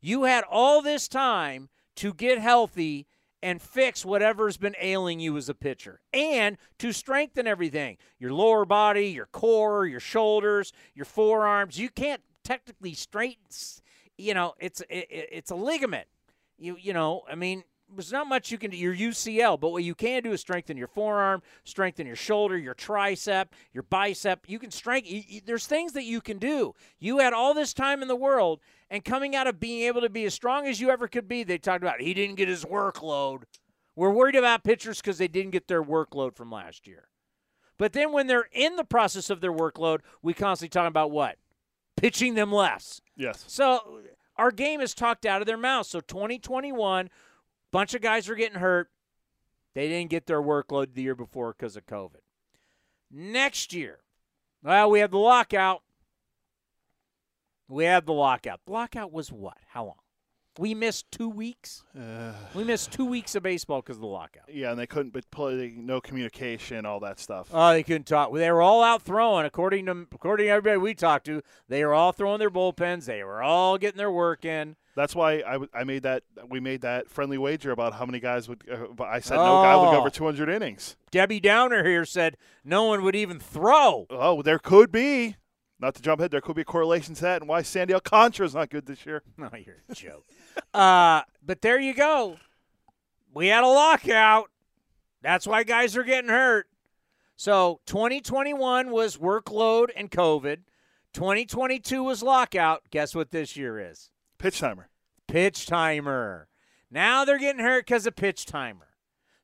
You 0.01 0.25
had 0.25 0.45
all 0.45 0.83
this 0.83 1.09
time 1.09 1.69
to 1.97 2.15
get 2.15 2.39
healthy 2.39 3.07
and 3.43 3.61
fix 3.63 4.05
whatever's 4.05 4.57
been 4.57 4.77
ailing 4.81 5.21
you 5.21 5.37
as 5.37 5.49
a 5.49 5.55
pitcher 5.55 6.01
and 6.13 6.59
to 6.79 6.93
strengthen 6.93 7.47
everything 7.47 7.97
your 8.19 8.33
lower 8.33 8.65
body, 8.65 9.09
your 9.09 9.27
core, 9.27 9.87
your 9.87 10.01
shoulders, 10.01 10.73
your 10.95 11.07
forearms. 11.07 11.79
You 11.79 11.89
can't 11.89 12.23
technically 12.45 12.95
straighten 12.95 13.41
you 14.21 14.35
know, 14.35 14.55
it's 14.61 14.81
it, 14.83 15.09
it's 15.11 15.51
a 15.51 15.55
ligament. 15.55 16.07
You 16.59 16.77
you 16.79 16.93
know, 16.93 17.23
I 17.31 17.35
mean, 17.35 17.65
there's 17.95 18.13
not 18.13 18.27
much 18.27 18.51
you 18.51 18.59
can 18.59 18.71
do. 18.71 18.77
Your 18.77 18.95
UCL, 18.95 19.61
but 19.61 19.71
what 19.71 19.85
you 19.85 19.95
can 19.95 20.23
do 20.23 20.33
is 20.33 20.41
strengthen 20.41 20.77
your 20.77 20.89
forearm, 20.89 21.43
strengthen 21.65 22.07
your 22.07 22.17
shoulder, 22.17 22.57
your 22.57 22.75
tricep, 22.75 23.47
your 23.73 23.83
bicep. 23.83 24.45
You 24.49 24.59
can 24.59 24.71
strengthen. 24.71 25.23
There's 25.45 25.67
things 25.67 25.93
that 25.93 26.05
you 26.05 26.21
can 26.21 26.39
do. 26.39 26.75
You 26.99 27.19
had 27.19 27.33
all 27.33 27.55
this 27.55 27.75
time 27.75 28.03
in 28.03 28.09
the 28.09 28.17
world, 28.17 28.61
and 28.91 29.05
coming 29.05 29.37
out 29.37 29.47
of 29.47 29.61
being 29.61 29.83
able 29.83 30.01
to 30.01 30.11
be 30.11 30.25
as 30.25 30.35
strong 30.35 30.67
as 30.67 30.81
you 30.81 30.91
ever 30.91 31.09
could 31.09 31.29
be, 31.29 31.43
they 31.43 31.59
talked 31.59 31.83
about 31.83 32.01
he 32.01 32.15
didn't 32.15 32.37
get 32.37 32.49
his 32.49 32.65
workload. 32.65 33.43
We're 33.97 34.11
worried 34.11 34.37
about 34.37 34.65
pitchers 34.65 35.01
because 35.01 35.19
they 35.19 35.29
didn't 35.29 35.51
get 35.51 35.69
their 35.69 35.83
workload 35.83 36.37
from 36.37 36.51
last 36.51 36.87
year. 36.87 37.09
But 37.77 37.93
then 37.93 38.13
when 38.13 38.27
they're 38.27 38.49
in 38.53 38.77
the 38.77 38.85
process 38.85 39.31
of 39.31 39.41
their 39.41 39.53
workload, 39.53 40.01
we 40.23 40.35
constantly 40.35 40.69
talk 40.71 40.89
about 40.89 41.11
what? 41.11 41.37
Pitching 41.97 42.35
them 42.35 42.53
less. 42.53 43.01
Yes. 43.17 43.45
So 43.47 44.03
our 44.37 44.51
game 44.51 44.81
is 44.81 44.95
talked 44.95 45.27
out 45.27 45.43
of 45.43 45.47
their 45.47 45.57
mouth. 45.57 45.87
So 45.87 46.01
2021, 46.01 47.11
bunch 47.73 47.95
of 47.95 48.03
guys 48.03 48.29
were 48.29 48.35
getting 48.35 48.61
hurt. 48.61 48.91
They 49.75 49.89
didn't 49.89 50.11
get 50.11 50.27
their 50.27 50.43
workload 50.43 50.95
the 50.95 51.03
year 51.03 51.15
before 51.15 51.55
because 51.57 51.77
of 51.77 51.87
COVID. 51.87 52.23
Next 53.11 53.73
year, 53.73 54.01
well, 54.63 54.91
we 54.91 55.01
have 55.01 55.11
the 55.11 55.19
lockout. 55.19 55.83
We 57.69 57.85
have 57.85 58.07
the 58.07 58.13
lockout. 58.13 58.61
The 58.67 58.73
lockout 58.73 59.13
was 59.13 59.31
what? 59.31 59.59
How 59.69 59.85
long? 59.85 60.00
We 60.61 60.75
missed 60.75 61.11
two 61.11 61.31
weeks. 61.31 61.85
Uh, 61.99 62.33
we 62.55 62.65
missed 62.65 62.93
two 62.93 63.07
weeks 63.07 63.35
of 63.35 63.43
baseball 63.43 63.81
because 63.81 63.97
of 63.97 64.03
the 64.03 64.09
lockout. 64.09 64.45
Yeah, 64.53 64.73
and 64.73 64.79
they 64.79 64.87
couldn't 64.87 65.15
but 65.15 65.31
play 65.31 65.73
no 65.75 66.03
communication, 66.03 66.85
all 66.85 67.01
that 67.01 67.19
stuff. 67.19 67.49
Oh, 67.51 67.71
they 67.71 67.83
couldn't 67.83 68.07
talk. 68.07 68.31
They 68.35 68.53
were 68.53 68.61
all 68.61 68.83
out 68.83 69.01
throwing, 69.01 69.47
according 69.47 69.87
to 69.87 70.07
according 70.13 70.49
to 70.49 70.51
everybody 70.51 70.77
we 70.77 70.93
talked 70.93 71.25
to. 71.25 71.41
They 71.69 71.83
were 71.83 71.95
all 71.95 72.13
throwing 72.13 72.41
their 72.41 72.51
bullpens. 72.51 73.07
They 73.07 73.25
were 73.25 73.43
all 73.43 73.79
getting 73.79 73.97
their 73.97 74.13
work 74.13 74.45
in. 74.45 74.77
That's 74.95 75.15
why 75.15 75.37
I, 75.37 75.61
I 75.73 75.85
made 75.85 76.03
that 76.03 76.25
we 76.51 76.61
made 76.61 76.83
that 76.83 77.09
friendly 77.09 77.39
wager 77.39 77.71
about 77.71 77.95
how 77.95 78.05
many 78.05 78.21
guys 78.21 78.47
would. 78.47 78.63
Uh, 78.71 79.03
I 79.03 79.21
said 79.21 79.39
oh. 79.39 79.47
no 79.47 79.63
guy 79.63 79.75
would 79.77 79.93
go 79.93 79.97
over 79.97 80.09
oh. 80.09 80.11
200 80.11 80.51
innings. 80.51 80.95
Debbie 81.11 81.41
Downer 81.41 81.89
here 81.89 82.05
said 82.05 82.37
no 82.67 82.85
one 82.85 83.03
would 83.03 83.17
even 83.17 83.41
throw. 83.41 84.07
Oh, 84.11 84.43
there 84.43 84.59
could 84.59 84.93
be. 84.93 85.37
Not 85.81 85.95
to 85.95 86.03
jump 86.03 86.21
ahead, 86.21 86.31
there 86.31 86.43
could 86.43 86.57
be 86.57 86.63
a 86.63 86.67
correlation 86.67 87.15
to 87.15 87.23
that 87.23 87.41
and 87.41 87.49
why 87.49 87.63
Sandy 87.63 87.95
Alcantara 87.95 88.45
is 88.47 88.55
not 88.55 88.69
good 88.69 88.87
this 88.87 89.07
year. 89.07 89.23
No, 89.39 89.49
you're 89.67 89.83
a 89.89 89.95
joke. 89.95 90.27
uh, 90.75 91.23
but 91.45 91.63
there 91.63 91.81
you 91.81 91.95
go. 91.95 92.37
We 93.33 93.47
had 93.49 93.65
a 93.65 93.69
lockout. 93.69 94.51
That's 95.23 95.47
why 95.47 95.63
guys 95.63 95.97
are 95.97 96.03
getting 96.03 96.31
hurt. 96.31 96.67
So 97.37 97.81
2021 97.87 98.91
was 98.91 99.17
workload 99.17 99.89
and 99.97 100.11
COVID. 100.11 100.59
2022 101.15 102.03
was 102.03 102.23
lockout. 102.23 102.83
Guess 102.91 103.15
what 103.15 103.31
this 103.31 103.57
year 103.57 103.79
is? 103.81 104.11
Pitch 104.39 104.61
timer. 104.61 104.89
Pitch 105.27 105.67
timer. 105.67 106.49
Now 106.91 107.25
they're 107.25 107.39
getting 107.39 107.63
hurt 107.65 107.87
because 107.87 108.07
of 108.07 108.17
pitch 108.17 108.45
timer. 108.45 108.89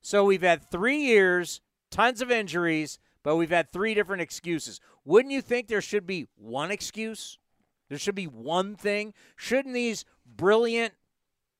So 0.01 0.23
we've 0.23 0.43
had 0.43 0.69
three 0.69 0.99
years, 0.99 1.61
tons 1.89 2.21
of 2.21 2.29
injuries, 2.29 2.99
but 3.23 3.35
we've 3.35 3.49
had 3.49 3.71
three 3.71 3.93
different 3.93 4.21
excuses. 4.21 4.79
Wouldn't 5.07 5.31
you 5.31 5.41
think 5.41 5.69
there 5.69 5.79
should 5.79 6.05
be 6.05 6.27
one 6.35 6.69
excuse? 6.69 7.39
There 7.87 7.97
should 7.97 8.13
be 8.13 8.27
one 8.27 8.75
thing. 8.75 9.13
Shouldn't 9.37 9.73
these 9.73 10.03
brilliant. 10.25 10.95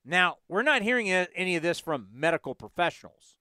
Now, 0.04 0.40
we're 0.50 0.64
not 0.64 0.82
hearing 0.82 1.10
any 1.10 1.56
of 1.56 1.64
this 1.64 1.80
from 1.80 2.10
medical 2.14 2.56
professionals. 2.56 3.38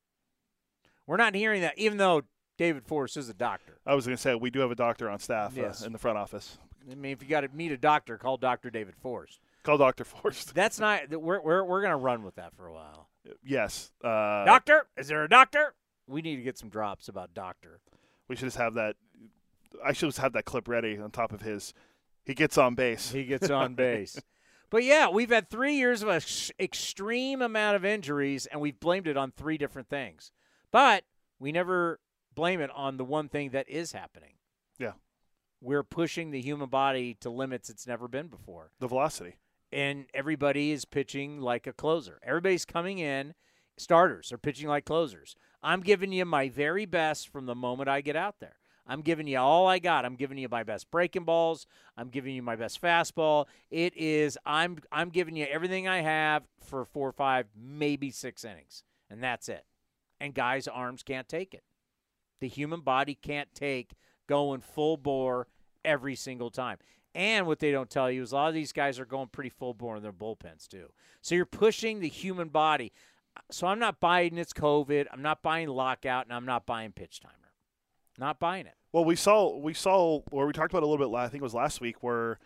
We're 1.09 1.17
not 1.17 1.35
hearing 1.35 1.63
that, 1.63 1.77
even 1.77 1.99
though 1.99 2.23
David 2.57 2.87
Forst 2.87 3.17
is 3.17 3.29
a 3.29 3.35
doctor. 3.35 3.81
I 3.85 3.97
was 3.97 4.07
going 4.07 4.17
to 4.17 4.23
say, 4.23 4.37
we 4.37 4.49
do 4.49 4.61
have 4.61 4.71
a 4.71 4.77
doctor 4.77 5.11
on 5.11 5.19
staff 5.19 5.59
uh, 5.59 5.63
yes. 5.63 5.83
uh, 5.83 5.87
in 5.87 5.93
the 5.93 5.99
front 5.99 6.19
office. 6.19 6.57
I 6.89 6.95
mean, 6.95 7.11
if 7.11 7.21
you 7.21 7.29
got 7.29 7.41
to 7.41 7.49
meet 7.49 7.73
a 7.73 7.77
doctor, 7.77 8.17
call 8.17 8.37
Dr. 8.37 8.71
David 8.71 8.95
Forst. 8.95 9.41
Call 9.65 9.77
Dr. 9.77 10.05
Forst. 10.05 10.55
That's 10.55 10.79
not, 10.79 11.11
we're, 11.11 11.41
we're, 11.41 11.65
we're 11.65 11.81
going 11.81 11.91
to 11.91 11.97
run 11.97 12.23
with 12.23 12.37
that 12.37 12.55
for 12.55 12.69
a 12.69 12.73
while. 12.73 13.09
Yes. 13.45 13.91
Uh, 14.05 14.45
doctor? 14.45 14.87
Is 14.97 15.09
there 15.09 15.25
a 15.25 15.29
doctor? 15.29 15.75
We 16.07 16.23
need 16.23 16.37
to 16.37 16.43
get 16.43 16.59
some 16.59 16.69
drops 16.69 17.09
about 17.09 17.35
doctor. 17.35 17.81
We 18.29 18.37
should 18.37 18.47
just 18.47 18.59
have 18.59 18.75
that. 18.75 18.95
I 19.85 19.93
should 19.93 20.15
have 20.17 20.33
that 20.33 20.45
clip 20.45 20.69
ready 20.69 20.99
on 20.99 21.11
top 21.11 21.33
of 21.33 21.43
his. 21.43 21.75
He 22.25 22.35
gets 22.35 22.59
on 22.59 22.75
base. 22.75 23.13
He 23.13 23.25
gets 23.25 23.51
on 23.51 23.75
base. 23.77 24.21
But 24.71 24.83
yeah, 24.83 25.09
we've 25.09 25.31
had 25.31 25.49
three 25.49 25.75
years 25.75 26.03
of 26.03 26.09
an 26.09 26.21
extreme 26.59 27.41
amount 27.41 27.77
of 27.77 27.85
injuries, 27.85 28.47
and 28.47 28.61
we've 28.61 28.79
blamed 28.79 29.07
it 29.07 29.17
on 29.17 29.31
three 29.31 29.59
different 29.59 29.89
things. 29.89 30.33
But 30.73 31.05
we 31.39 31.53
never 31.53 32.01
blame 32.35 32.61
it 32.61 32.71
on 32.75 32.97
the 32.97 33.05
one 33.05 33.29
thing 33.29 33.51
that 33.51 33.69
is 33.69 33.93
happening. 33.93 34.35
Yeah. 34.79 34.93
We're 35.61 35.85
pushing 35.85 36.31
the 36.31 36.41
human 36.41 36.69
body 36.69 37.17
to 37.21 37.31
limits 37.31 37.71
it's 37.71 37.87
never 37.87 38.09
been 38.09 38.27
before. 38.27 38.73
The 38.81 38.89
velocity. 38.89 39.37
And 39.73 40.07
everybody 40.13 40.73
is 40.73 40.85
pitching 40.85 41.41
like 41.41 41.67
a 41.67 41.73
closer. 41.73 42.21
Everybody's 42.23 42.65
coming 42.65 42.99
in. 42.99 43.35
Starters 43.79 44.33
are 44.33 44.39
pitching 44.39 44.69
like 44.69 44.85
closers. 44.85 45.37
I'm 45.63 45.81
giving 45.81 46.13
you 46.13 46.25
my 46.25 46.49
very 46.49 46.87
best 46.87 47.29
from 47.29 47.47
the 47.47 47.55
moment 47.55 47.89
I 47.89 48.01
get 48.01 48.17
out 48.17 48.37
there. 48.41 48.57
I'm 48.87 49.01
giving 49.01 49.27
you 49.27 49.39
all 49.39 49.67
I 49.67 49.79
got. 49.79 50.05
I'm 50.05 50.15
giving 50.15 50.39
you 50.39 50.49
my 50.49 50.63
best 50.63 50.91
breaking 50.91 51.25
balls. 51.25 51.67
I'm 51.97 52.09
giving 52.09 52.35
you 52.35 52.43
my 52.43 52.57
best 52.57 52.81
fastball. 52.81 53.47
It 53.71 53.97
is 53.97 54.39
I'm 54.47 54.79
I'm 54.93 55.11
giving 55.11 55.37
you 55.37 55.47
everything 55.47 55.89
I 55.89 56.01
have 56.01 56.45
for 56.61 56.85
four, 56.85 57.13
five, 57.13 57.47
maybe 57.57 58.11
six 58.11 58.45
innings, 58.45 58.85
and 59.11 59.23
that's 59.23 59.49
it. 59.49 59.65
And 60.21 60.35
guys' 60.35 60.69
arms 60.69 61.03
can't 61.03 61.29
take 61.29 61.53
it. 61.53 61.65
The 62.41 62.49
human 62.49 62.81
body 62.81 63.15
can't 63.15 63.53
take 63.55 63.93
going 64.27 64.61
full 64.61 64.97
bore 64.97 65.49
every 65.85 66.15
single 66.15 66.51
time. 66.51 66.79
And 67.15 67.47
what 67.47 67.61
they 67.61 67.73
don't 67.73 67.89
tell 67.89 68.11
you 68.11 68.23
is 68.23 68.33
a 68.33 68.35
lot 68.35 68.49
of 68.49 68.55
these 68.55 68.73
guys 68.73 69.01
are 69.01 69.07
going 69.07 69.29
pretty 69.29 69.49
full 69.49 69.73
bore 69.73 69.97
in 69.97 70.03
their 70.03 70.13
bullpens 70.13 70.69
too. 70.69 70.93
So 71.23 71.35
you're 71.35 71.47
pushing 71.47 72.01
the 72.01 72.09
human 72.09 72.49
body. 72.49 72.93
So 73.51 73.67
I'm 73.67 73.79
not 73.79 74.01
buying 74.01 74.37
it's 74.39 74.53
COVID. 74.53 75.07
I'm 75.11 75.23
not 75.23 75.43
buying 75.43 75.69
lockout, 75.69 76.27
and 76.27 76.33
I'm 76.33 76.47
not 76.47 76.67
buying 76.67 76.93
pitch 76.93 77.21
timer. 77.21 77.46
Not 78.19 78.39
buying 78.39 78.67
it. 78.67 78.75
Well, 78.93 79.05
we 79.05 79.17
saw 79.17 79.57
we 79.57 79.75
saw 79.75 80.21
where 80.31 80.47
we 80.47 80.53
talked 80.53 80.73
about 80.73 80.83
a 80.83 80.87
little 80.87 81.07
bit. 81.09 81.15
I 81.17 81.29
think 81.29 81.41
it 81.41 81.45
was 81.45 81.55
last 81.55 81.81
week 81.81 82.03
where 82.03 82.39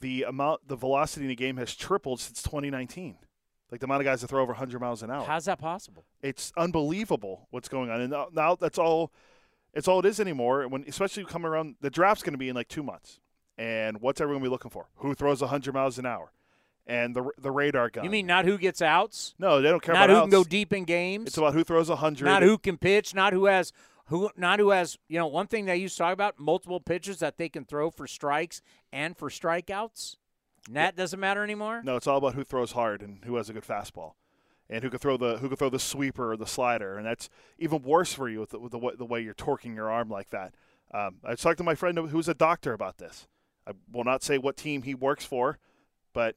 the 0.00 0.22
amount 0.22 0.68
the 0.68 0.76
velocity 0.76 1.26
in 1.26 1.28
the 1.28 1.36
game 1.36 1.56
has 1.58 1.74
tripled 1.74 2.20
since 2.20 2.42
2019. 2.42 3.16
Like 3.70 3.80
the 3.80 3.86
amount 3.86 4.00
of 4.00 4.06
guys 4.06 4.20
that 4.22 4.28
throw 4.28 4.42
over 4.42 4.52
100 4.52 4.80
miles 4.80 5.02
an 5.02 5.10
hour. 5.10 5.24
How's 5.24 5.44
that 5.44 5.60
possible? 5.60 6.04
It's 6.22 6.52
unbelievable 6.56 7.46
what's 7.50 7.68
going 7.68 7.90
on. 7.90 8.00
And 8.00 8.14
now 8.32 8.56
that's 8.56 8.78
all 8.78 9.12
it's 9.72 9.86
all 9.86 10.00
it 10.00 10.06
is 10.06 10.18
anymore. 10.18 10.66
When 10.66 10.84
especially 10.88 11.24
coming 11.24 11.46
around 11.46 11.76
the 11.80 11.90
draft's 11.90 12.24
going 12.24 12.34
to 12.34 12.38
be 12.38 12.48
in 12.48 12.56
like 12.56 12.68
2 12.68 12.82
months. 12.82 13.20
And 13.58 14.00
what's 14.00 14.20
everyone 14.22 14.42
be 14.42 14.48
looking 14.48 14.70
for? 14.70 14.88
Who 14.96 15.14
throws 15.14 15.42
100 15.42 15.74
miles 15.74 15.98
an 15.98 16.06
hour? 16.06 16.32
And 16.86 17.14
the 17.14 17.30
the 17.38 17.50
radar 17.50 17.90
gun. 17.90 18.04
You 18.04 18.10
mean 18.10 18.26
not 18.26 18.46
who 18.46 18.58
gets 18.58 18.80
outs? 18.82 19.34
No, 19.38 19.60
they 19.60 19.68
don't 19.68 19.82
care 19.82 19.94
not 19.94 20.10
about 20.10 20.14
who 20.14 20.20
outs. 20.22 20.24
can 20.24 20.30
go 20.30 20.44
deep 20.44 20.72
in 20.72 20.84
games. 20.84 21.26
It's 21.28 21.36
about 21.36 21.52
who 21.52 21.62
throws 21.62 21.90
100. 21.90 22.24
Not 22.24 22.42
who 22.42 22.58
can 22.58 22.78
pitch, 22.78 23.14
not 23.14 23.32
who 23.32 23.44
has 23.44 23.72
who 24.10 24.28
not 24.36 24.58
who 24.58 24.70
has 24.70 24.98
you 25.08 25.18
know 25.18 25.26
one 25.26 25.46
thing 25.46 25.64
they 25.64 25.76
used 25.76 25.96
to 25.96 26.02
talk 26.02 26.12
about 26.12 26.38
multiple 26.38 26.80
pitches 26.80 27.20
that 27.20 27.38
they 27.38 27.48
can 27.48 27.64
throw 27.64 27.90
for 27.90 28.06
strikes 28.06 28.60
and 28.92 29.16
for 29.16 29.30
strikeouts. 29.30 30.16
And 30.66 30.76
that 30.76 30.96
doesn't 30.96 31.18
matter 31.18 31.42
anymore. 31.42 31.80
No, 31.82 31.96
it's 31.96 32.06
all 32.06 32.18
about 32.18 32.34
who 32.34 32.44
throws 32.44 32.72
hard 32.72 33.00
and 33.00 33.24
who 33.24 33.36
has 33.36 33.48
a 33.48 33.52
good 33.54 33.64
fastball, 33.64 34.12
and 34.68 34.82
who 34.82 34.90
can 34.90 34.98
throw 34.98 35.16
the 35.16 35.38
who 35.38 35.48
can 35.48 35.56
throw 35.56 35.70
the 35.70 35.78
sweeper 35.78 36.32
or 36.32 36.36
the 36.36 36.46
slider, 36.46 36.98
and 36.98 37.06
that's 37.06 37.30
even 37.58 37.82
worse 37.82 38.12
for 38.12 38.28
you 38.28 38.40
with 38.40 38.50
the, 38.50 38.58
with 38.58 38.72
the, 38.72 38.78
way, 38.78 38.92
the 38.98 39.06
way 39.06 39.20
you're 39.20 39.32
torquing 39.32 39.74
your 39.74 39.90
arm 39.90 40.10
like 40.10 40.30
that. 40.30 40.54
Um, 40.92 41.16
I 41.24 41.34
talked 41.36 41.58
to 41.58 41.64
my 41.64 41.76
friend 41.76 41.96
who's 41.96 42.28
a 42.28 42.34
doctor 42.34 42.72
about 42.72 42.98
this. 42.98 43.28
I 43.66 43.72
will 43.90 44.04
not 44.04 44.22
say 44.22 44.38
what 44.38 44.56
team 44.56 44.82
he 44.82 44.94
works 44.94 45.24
for, 45.24 45.58
but 46.12 46.34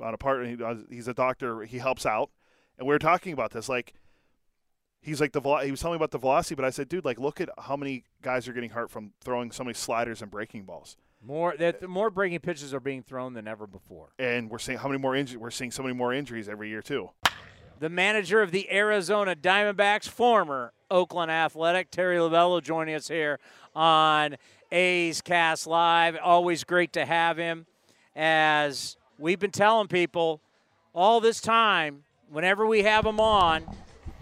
on 0.00 0.12
a 0.14 0.18
part 0.18 0.46
he's 0.90 1.08
a 1.08 1.14
doctor. 1.14 1.62
He 1.62 1.78
helps 1.78 2.04
out, 2.04 2.30
and 2.76 2.88
we 2.88 2.92
were 2.92 2.98
talking 2.98 3.32
about 3.32 3.52
this 3.52 3.68
like 3.68 3.94
he's 5.04 5.20
like 5.20 5.32
the 5.32 5.40
he 5.64 5.70
was 5.70 5.80
telling 5.80 5.94
me 5.94 5.96
about 5.96 6.10
the 6.10 6.18
velocity, 6.18 6.54
but 6.54 6.64
I 6.64 6.70
said, 6.70 6.88
dude, 6.88 7.04
like 7.04 7.20
look 7.20 7.40
at 7.40 7.50
how 7.58 7.76
many 7.76 8.04
guys 8.22 8.48
are 8.48 8.52
getting 8.52 8.70
hurt 8.70 8.90
from 8.90 9.12
throwing 9.20 9.52
so 9.52 9.62
many 9.62 9.74
sliders 9.74 10.22
and 10.22 10.30
breaking 10.30 10.64
balls. 10.64 10.96
More 11.24 11.54
that 11.58 11.88
more 11.88 12.10
breaking 12.10 12.40
pitches 12.40 12.74
are 12.74 12.80
being 12.80 13.02
thrown 13.02 13.34
than 13.34 13.46
ever 13.46 13.66
before. 13.66 14.08
And 14.18 14.50
we're 14.50 14.58
seeing 14.58 14.78
how 14.78 14.88
many 14.88 14.98
more 14.98 15.14
injuries. 15.14 15.38
We're 15.38 15.50
seeing 15.50 15.70
so 15.70 15.82
many 15.82 15.94
more 15.94 16.12
injuries 16.12 16.48
every 16.48 16.68
year 16.68 16.82
too. 16.82 17.10
The 17.80 17.88
manager 17.88 18.40
of 18.40 18.50
the 18.50 18.70
Arizona 18.70 19.34
Diamondbacks, 19.34 20.08
former 20.08 20.72
Oakland 20.90 21.30
Athletic, 21.30 21.90
Torey 21.90 22.18
Lovullo, 22.18 22.62
joining 22.62 22.94
us 22.94 23.08
here 23.08 23.40
on 23.74 24.36
A's 24.70 25.20
Cast 25.20 25.66
Live. 25.66 26.16
Always 26.22 26.64
great 26.64 26.92
to 26.94 27.04
have 27.04 27.36
him. 27.36 27.66
As 28.14 28.96
we've 29.18 29.40
been 29.40 29.50
telling 29.50 29.88
people 29.88 30.40
all 30.94 31.20
this 31.20 31.40
time, 31.40 32.04
whenever 32.30 32.64
we 32.64 32.84
have 32.84 33.04
him 33.04 33.18
on, 33.18 33.64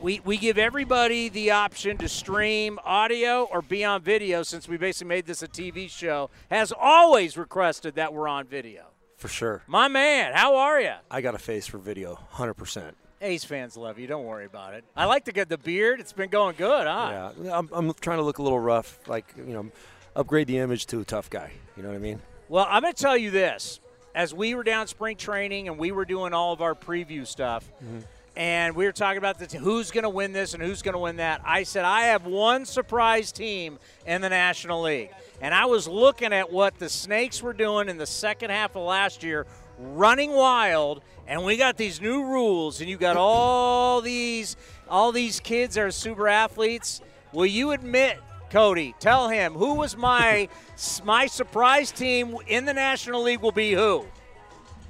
we, 0.03 0.21
we 0.25 0.37
give 0.37 0.59
everybody 0.59 1.29
the 1.29 1.53
option 1.53 1.97
to 1.99 2.09
stream 2.09 2.79
audio 2.85 3.45
or 3.45 3.62
be 3.62 3.85
on 3.85 4.03
video 4.03 4.43
since 4.43 4.67
we 4.67 4.77
basically 4.77 5.09
made 5.09 5.27
this 5.27 5.43
a 5.43 5.49
TV 5.49 5.88
show, 5.88 6.29
has 6.51 6.73
always 6.77 7.37
requested 7.37 7.95
that 7.95 8.12
we're 8.12 8.27
on 8.27 8.47
video. 8.47 8.87
For 9.17 9.29
sure. 9.29 9.62
My 9.69 9.87
man, 9.87 10.33
how 10.35 10.57
are 10.57 10.81
you? 10.81 10.95
I 11.09 11.21
got 11.21 11.37
a 11.37 11.38
face 11.38 11.69
for 11.69 11.79
video, 11.79 12.19
100%. 12.33 12.93
Ace 13.21 13.45
fans 13.45 13.77
love 13.77 14.01
you. 14.01 14.09
Don't 14.09 14.25
worry 14.25 14.47
about 14.47 14.75
it. 14.75 14.83
I 14.97 15.05
like 15.05 15.27
to 15.27 15.33
get 15.33 15.49
the 15.49 15.59
beard. 15.59 16.01
It's 16.01 16.12
been 16.12 16.31
going 16.31 16.57
good, 16.57 16.88
huh? 16.88 17.33
Yeah. 17.41 17.59
I'm, 17.59 17.69
I'm 17.71 17.95
trying 17.95 18.19
to 18.19 18.25
look 18.25 18.38
a 18.38 18.43
little 18.43 18.59
rough, 18.59 18.99
like, 19.09 19.33
you 19.37 19.53
know, 19.55 19.71
upgrade 20.17 20.49
the 20.49 20.59
image 20.59 20.87
to 20.87 20.99
a 21.01 21.05
tough 21.05 21.31
guy. 21.31 21.53
You 21.77 21.85
know 21.85 21.91
what 21.91 21.95
I 21.95 22.01
mean? 22.01 22.21
Well, 22.49 22.67
I'm 22.69 22.83
going 22.83 22.93
to 22.93 23.01
tell 23.01 23.17
you 23.17 23.31
this. 23.31 23.79
as 24.15 24.35
we 24.35 24.55
were 24.55 24.65
down 24.65 24.87
spring 24.87 25.17
training 25.17 25.69
and 25.69 25.79
we 25.79 25.93
were 25.93 26.05
doing 26.05 26.33
all 26.33 26.53
of 26.53 26.61
our 26.61 26.75
preview 26.75 27.27
stuff, 27.27 27.71
mm-hmm. 27.83 28.01
And 28.37 28.75
we 28.75 28.85
were 28.85 28.92
talking 28.92 29.18
about 29.18 29.38
the 29.38 29.47
t- 29.47 29.59
who's 29.59 29.90
going 29.90 30.05
to 30.05 30.11
win 30.11 30.33
this 30.33 30.55
and 30.55 30.62
who's 30.62 30.83
going 30.83 30.95
to 30.95 30.99
win 30.99 31.16
that. 31.16 31.42
I 31.45 31.64
said 31.64 31.85
I 31.85 32.05
have 32.05 32.25
one 32.25 32.64
surprise 32.64 33.33
team 33.33 33.79
in 34.07 34.23
the 34.23 34.29
National 34.31 34.83
League, 34.83 35.11
and 35.40 35.55
I 35.55 35.66
was 35.66 35.87
looking 35.87 36.33
at 36.33 36.51
what 36.51 36.79
the 36.79 36.88
Snakes 36.88 37.42
were 37.42 37.53
doing 37.53 37.88
in 37.88 37.99
the 37.99 38.07
second 38.07 38.51
half 38.51 38.75
of 38.77 38.83
last 38.83 39.23
year, 39.23 39.47
running 39.79 40.33
wild, 40.33 41.03
and 41.27 41.45
we 41.45 41.57
got 41.57 41.77
these 41.77 42.01
new 42.01 42.25
rules, 42.25 42.81
and 42.81 42.88
you 42.88 42.97
got 42.97 43.16
all 43.16 44.01
these 44.01 44.57
all 44.88 45.12
these 45.12 45.40
kids 45.40 45.75
that 45.75 45.83
are 45.85 45.90
super 45.90 46.29
athletes. 46.29 47.01
Will 47.33 47.47
you 47.47 47.73
admit? 47.73 48.18
Cody, 48.51 48.95
tell 49.01 49.31
him 49.31 49.55
who 49.55 49.75
was 49.75 49.97
my 49.97 50.49
my 51.05 51.27
surprise 51.27 51.90
team 51.90 52.37
in 52.47 52.64
the 52.64 52.75
National 52.75 53.23
League 53.23 53.40
will 53.40 53.53
be 53.53 53.73
who? 53.73 54.07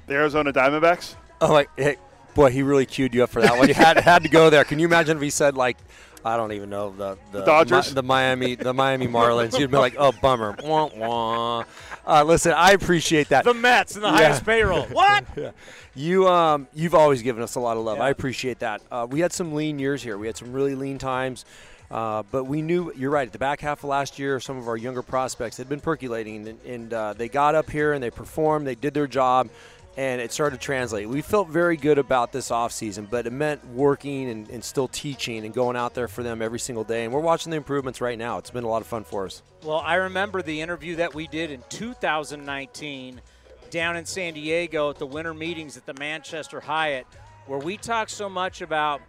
The 0.07 0.15
Arizona 0.15 0.51
Diamondbacks. 0.51 1.15
Oh, 1.39 1.51
like, 1.51 1.69
hey, 1.77 1.97
boy, 2.35 2.49
he 2.51 2.63
really 2.63 2.85
queued 2.85 3.13
you 3.13 3.23
up 3.23 3.29
for 3.29 3.41
that 3.41 3.57
one. 3.57 3.67
You 3.67 3.73
had 3.73 3.97
had 3.97 4.23
to 4.23 4.29
go 4.29 4.49
there. 4.49 4.63
Can 4.63 4.79
you 4.79 4.85
imagine 4.87 5.17
if 5.17 5.23
he 5.23 5.29
said 5.29 5.55
like, 5.55 5.77
I 6.25 6.37
don't 6.37 6.51
even 6.53 6.69
know 6.69 6.91
the 6.91 7.17
the, 7.31 7.43
Dodgers? 7.43 7.89
Mi- 7.89 7.95
the 7.95 8.03
Miami, 8.03 8.55
the 8.55 8.73
Miami 8.73 9.07
Marlins? 9.07 9.57
You'd 9.59 9.71
be 9.71 9.77
like, 9.77 9.95
oh, 9.97 10.11
bummer. 10.21 10.55
Wah, 10.63 10.89
wah. 10.95 11.63
Uh, 12.05 12.23
listen, 12.23 12.53
I 12.53 12.71
appreciate 12.71 13.29
that. 13.29 13.43
The 13.45 13.53
Mets 13.53 13.95
and 13.95 14.03
the 14.03 14.09
Yeah. 14.09 14.15
highest 14.17 14.45
payroll. 14.45 14.83
What? 14.91 15.25
Yeah. 15.35 15.51
You 15.95 16.27
um 16.27 16.67
you've 16.73 16.95
always 16.95 17.21
given 17.21 17.43
us 17.43 17.55
a 17.55 17.59
lot 17.59 17.77
of 17.77 17.83
love. 17.83 17.97
Yeah. 17.97 18.05
I 18.05 18.09
appreciate 18.09 18.59
that. 18.59 18.81
Uh, 18.91 19.05
we 19.09 19.19
had 19.19 19.31
some 19.33 19.53
lean 19.53 19.79
years 19.79 20.01
here. 20.01 20.17
We 20.17 20.27
had 20.27 20.37
some 20.37 20.51
really 20.53 20.75
lean 20.75 20.97
times. 20.97 21.45
Uh, 21.91 22.23
but 22.31 22.45
we 22.45 22.63
knew 22.63 22.91
you're 22.95 23.11
right. 23.11 23.27
At 23.27 23.33
the 23.33 23.37
back 23.39 23.59
half 23.59 23.83
of 23.83 23.89
last 23.89 24.17
year, 24.17 24.39
some 24.39 24.57
of 24.57 24.67
our 24.67 24.77
younger 24.77 25.03
prospects 25.03 25.57
had 25.57 25.69
been 25.69 25.79
percolating, 25.81 26.47
and, 26.47 26.59
and 26.65 26.93
uh, 26.93 27.13
they 27.13 27.29
got 27.29 27.53
up 27.53 27.69
here 27.69 27.93
and 27.93 28.01
they 28.01 28.09
performed. 28.09 28.65
They 28.65 28.73
did 28.73 28.95
their 28.95 29.05
job, 29.05 29.49
and 29.95 30.19
it 30.21 30.31
started 30.31 30.59
to 30.59 30.65
translate. 30.65 31.07
We 31.07 31.21
felt 31.21 31.49
very 31.49 31.77
good 31.77 31.97
about 31.97 32.31
this 32.31 32.49
offseason, 32.49 33.09
but 33.09 33.27
it 33.27 33.33
meant 33.33 33.65
working 33.67 34.29
and, 34.29 34.49
and 34.49 34.63
still 34.63 34.87
teaching 34.87 35.45
and 35.45 35.53
going 35.53 35.77
out 35.77 35.93
there 35.93 36.07
for 36.07 36.23
them 36.23 36.41
every 36.41 36.59
single 36.59 36.83
day. 36.83 37.03
And 37.03 37.13
we're 37.13 37.19
watching 37.19 37.51
the 37.51 37.57
improvements 37.57 38.01
right 38.01 38.17
now. 38.17 38.39
It's 38.39 38.49
been 38.49 38.63
a 38.63 38.69
lot 38.69 38.81
of 38.81 38.87
fun 38.87 39.03
for 39.03 39.25
us. 39.25 39.43
Well, 39.63 39.79
I 39.79 39.95
remember 39.95 40.41
the 40.41 40.61
interview 40.61 40.95
that 40.95 41.13
we 41.13 41.27
did 41.27 41.51
in 41.51 41.63
2019 41.69 43.21
down 43.69 43.95
in 43.95 44.05
San 44.05 44.33
Diego 44.33 44.89
at 44.89 44.97
the 44.97 45.05
winter 45.05 45.33
meetings 45.33 45.77
at 45.77 45.85
the 45.85 45.93
Manchester 45.95 46.59
Hyatt, 46.59 47.05
where 47.45 47.59
we 47.59 47.77
talked 47.77 48.11
so 48.11 48.29
much 48.29 48.61
about 48.61 49.01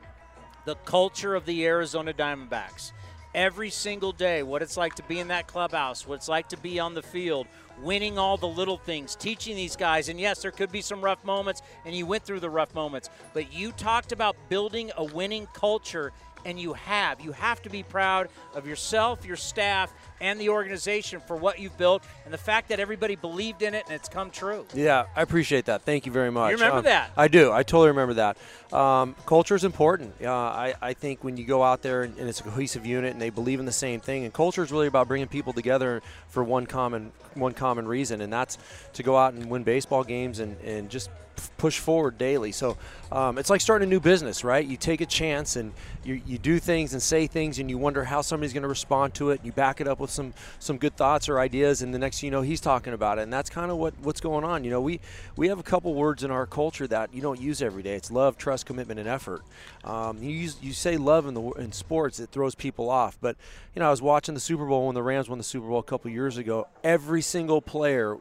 the 0.64 0.74
culture 0.74 1.34
of 1.34 1.46
the 1.46 1.66
Arizona 1.66 2.12
Diamondbacks. 2.12 2.92
Every 3.34 3.70
single 3.70 4.12
day, 4.12 4.42
what 4.42 4.62
it's 4.62 4.76
like 4.76 4.94
to 4.94 5.02
be 5.02 5.18
in 5.18 5.28
that 5.28 5.46
clubhouse, 5.46 6.06
what 6.06 6.16
it's 6.16 6.28
like 6.28 6.48
to 6.50 6.56
be 6.56 6.78
on 6.78 6.94
the 6.94 7.02
field, 7.02 7.46
winning 7.82 8.18
all 8.18 8.36
the 8.36 8.48
little 8.48 8.76
things, 8.76 9.16
teaching 9.16 9.56
these 9.56 9.76
guys. 9.76 10.08
And 10.08 10.18
yes, 10.20 10.42
there 10.42 10.50
could 10.50 10.70
be 10.72 10.80
some 10.80 11.00
rough 11.02 11.24
moments, 11.24 11.62
and 11.84 11.94
you 11.94 12.06
went 12.06 12.24
through 12.24 12.40
the 12.40 12.50
rough 12.50 12.74
moments, 12.74 13.10
but 13.32 13.52
you 13.52 13.72
talked 13.72 14.12
about 14.12 14.36
building 14.48 14.90
a 14.96 15.04
winning 15.04 15.46
culture, 15.52 16.12
and 16.46 16.60
you 16.60 16.74
have. 16.74 17.22
You 17.22 17.32
have 17.32 17.62
to 17.62 17.70
be 17.70 17.82
proud 17.82 18.28
of 18.54 18.66
yourself, 18.66 19.24
your 19.24 19.36
staff, 19.36 19.92
and 20.20 20.38
the 20.38 20.50
organization 20.50 21.20
for 21.26 21.36
what 21.36 21.58
you've 21.58 21.76
built 21.78 22.04
and 22.26 22.34
the 22.34 22.38
fact 22.38 22.68
that 22.68 22.78
everybody 22.80 23.16
believed 23.16 23.62
in 23.62 23.72
it 23.74 23.84
and 23.86 23.94
it's 23.94 24.10
come 24.10 24.30
true. 24.30 24.66
Yeah, 24.74 25.06
I 25.16 25.22
appreciate 25.22 25.64
that. 25.66 25.82
Thank 25.82 26.04
you 26.04 26.12
very 26.12 26.30
much. 26.30 26.50
You 26.50 26.56
remember 26.56 26.78
Um, 26.78 26.84
that? 26.84 27.10
I 27.16 27.28
do. 27.28 27.50
I 27.50 27.62
totally 27.62 27.88
remember 27.88 28.14
that. 28.14 28.36
Um, 28.74 29.14
culture 29.24 29.54
is 29.54 29.62
important. 29.62 30.14
Uh, 30.20 30.32
I, 30.32 30.74
I 30.82 30.94
think 30.94 31.22
when 31.22 31.36
you 31.36 31.44
go 31.44 31.62
out 31.62 31.80
there 31.82 32.02
and, 32.02 32.18
and 32.18 32.28
it's 32.28 32.40
a 32.40 32.42
cohesive 32.42 32.84
unit 32.84 33.12
and 33.12 33.22
they 33.22 33.30
believe 33.30 33.60
in 33.60 33.66
the 33.66 33.72
same 33.72 34.00
thing, 34.00 34.24
and 34.24 34.34
culture 34.34 34.64
is 34.64 34.72
really 34.72 34.88
about 34.88 35.06
bringing 35.06 35.28
people 35.28 35.52
together 35.52 36.02
for 36.28 36.42
one 36.42 36.66
common 36.66 37.12
one 37.34 37.52
common 37.52 37.86
reason, 37.86 38.20
and 38.20 38.32
that's 38.32 38.58
to 38.94 39.04
go 39.04 39.16
out 39.16 39.34
and 39.34 39.48
win 39.48 39.62
baseball 39.62 40.02
games 40.02 40.40
and, 40.40 40.60
and 40.60 40.90
just 40.90 41.08
push 41.56 41.78
forward 41.78 42.18
daily. 42.18 42.52
So 42.52 42.76
um, 43.10 43.38
it's 43.38 43.50
like 43.50 43.60
starting 43.60 43.88
a 43.88 43.90
new 43.90 44.00
business, 44.00 44.44
right? 44.44 44.64
You 44.64 44.76
take 44.76 45.00
a 45.00 45.06
chance 45.06 45.56
and 45.56 45.72
you, 46.04 46.20
you 46.26 46.38
do 46.38 46.58
things 46.58 46.92
and 46.92 47.02
say 47.02 47.26
things, 47.26 47.58
and 47.58 47.70
you 47.70 47.78
wonder 47.78 48.04
how 48.04 48.22
somebody's 48.22 48.52
going 48.52 48.62
to 48.62 48.68
respond 48.68 49.14
to 49.14 49.30
it. 49.30 49.40
You 49.42 49.52
back 49.52 49.80
it 49.80 49.88
up 49.88 50.00
with 50.00 50.10
some 50.10 50.34
some 50.58 50.78
good 50.78 50.96
thoughts 50.96 51.28
or 51.28 51.38
ideas, 51.38 51.82
and 51.82 51.92
the 51.94 51.98
next 51.98 52.20
thing 52.20 52.28
you 52.28 52.30
know, 52.30 52.42
he's 52.42 52.60
talking 52.60 52.92
about 52.92 53.18
it, 53.18 53.22
and 53.22 53.32
that's 53.32 53.50
kind 53.50 53.70
of 53.70 53.78
what 53.78 53.94
what's 54.02 54.20
going 54.20 54.44
on. 54.44 54.64
You 54.64 54.70
know, 54.70 54.80
we 54.80 55.00
we 55.36 55.48
have 55.48 55.58
a 55.58 55.62
couple 55.62 55.94
words 55.94 56.24
in 56.24 56.30
our 56.30 56.46
culture 56.46 56.86
that 56.88 57.14
you 57.14 57.22
don't 57.22 57.40
use 57.40 57.62
every 57.62 57.82
day. 57.82 57.94
It's 57.94 58.10
love, 58.10 58.36
trust, 58.36 58.63
commitment, 58.64 58.98
and 59.00 59.08
effort. 59.08 59.42
Um, 59.84 60.22
you 60.22 60.30
use 60.30 60.56
you 60.60 60.72
say 60.72 60.96
love 60.96 61.26
in 61.26 61.34
the 61.34 61.42
in 61.52 61.72
sports, 61.72 62.18
it 62.20 62.30
throws 62.30 62.54
people 62.54 62.90
off. 62.90 63.18
But 63.20 63.36
you 63.74 63.80
know, 63.80 63.86
I 63.86 63.90
was 63.90 64.02
watching 64.02 64.34
the 64.34 64.40
Super 64.40 64.66
Bowl 64.66 64.86
when 64.86 64.94
the 64.94 65.02
Rams 65.02 65.28
won 65.28 65.38
the 65.38 65.44
Super 65.44 65.66
Bowl 65.68 65.78
a 65.78 65.82
couple 65.82 66.10
years 66.10 66.36
ago. 66.38 66.66
Every 66.82 67.22
single 67.22 67.60
player, 67.62 68.16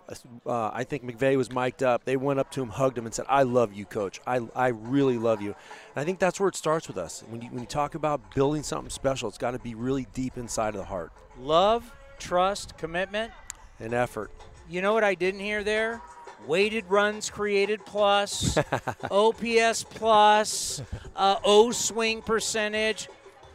uh, 0.46 0.72
I 0.74 0.84
think 0.84 1.04
McVay 1.04 1.38
was 1.38 1.52
mic'd 1.52 1.84
up. 1.84 2.06
They 2.06 2.18
went 2.18 2.40
up 2.40 2.52
to 2.52 2.62
him, 2.62 2.70
hugged 2.70 2.98
him, 2.98 3.06
and 3.06 3.14
said, 3.16 3.26
"I 3.30 3.44
love 3.44 3.74
you, 3.74 3.86
coach. 3.86 4.20
I 4.28 4.42
I 4.56 4.68
really 4.70 5.18
love 5.18 5.42
you." 5.42 5.56
And 5.96 6.02
I 6.02 6.04
think 6.06 6.20
that's 6.20 6.40
where 6.40 6.50
it 6.50 6.56
starts 6.56 6.88
with 6.88 6.98
us. 6.98 7.24
When 7.30 7.42
you 7.42 7.50
when 7.50 7.60
you 7.60 7.68
talk 7.68 7.96
about 7.96 8.34
building 8.36 8.64
something 8.64 8.90
special, 8.90 9.30
it's 9.30 9.38
got 9.38 9.52
to 9.52 9.60
be 9.60 9.76
really 9.76 10.08
deep 10.14 10.38
inside 10.38 10.70
of 10.70 10.76
the 10.76 10.86
heart 10.86 11.12
Love, 11.40 11.92
trust, 12.20 12.78
commitment. 12.78 13.32
and 13.80 13.94
effort. 13.94 14.32
You 14.70 14.82
know 14.82 14.94
what 14.94 15.04
I 15.04 15.14
didn't 15.16 15.42
hear 15.42 15.64
there? 15.64 16.02
Weighted 16.48 16.86
runs 16.90 17.30
created 17.30 17.86
plus, 17.86 18.58
OPS 19.12 19.84
plus, 19.84 20.82
uh, 21.16 21.38
O 21.44 21.72
swing 21.72 22.22
percentage. 22.22 23.08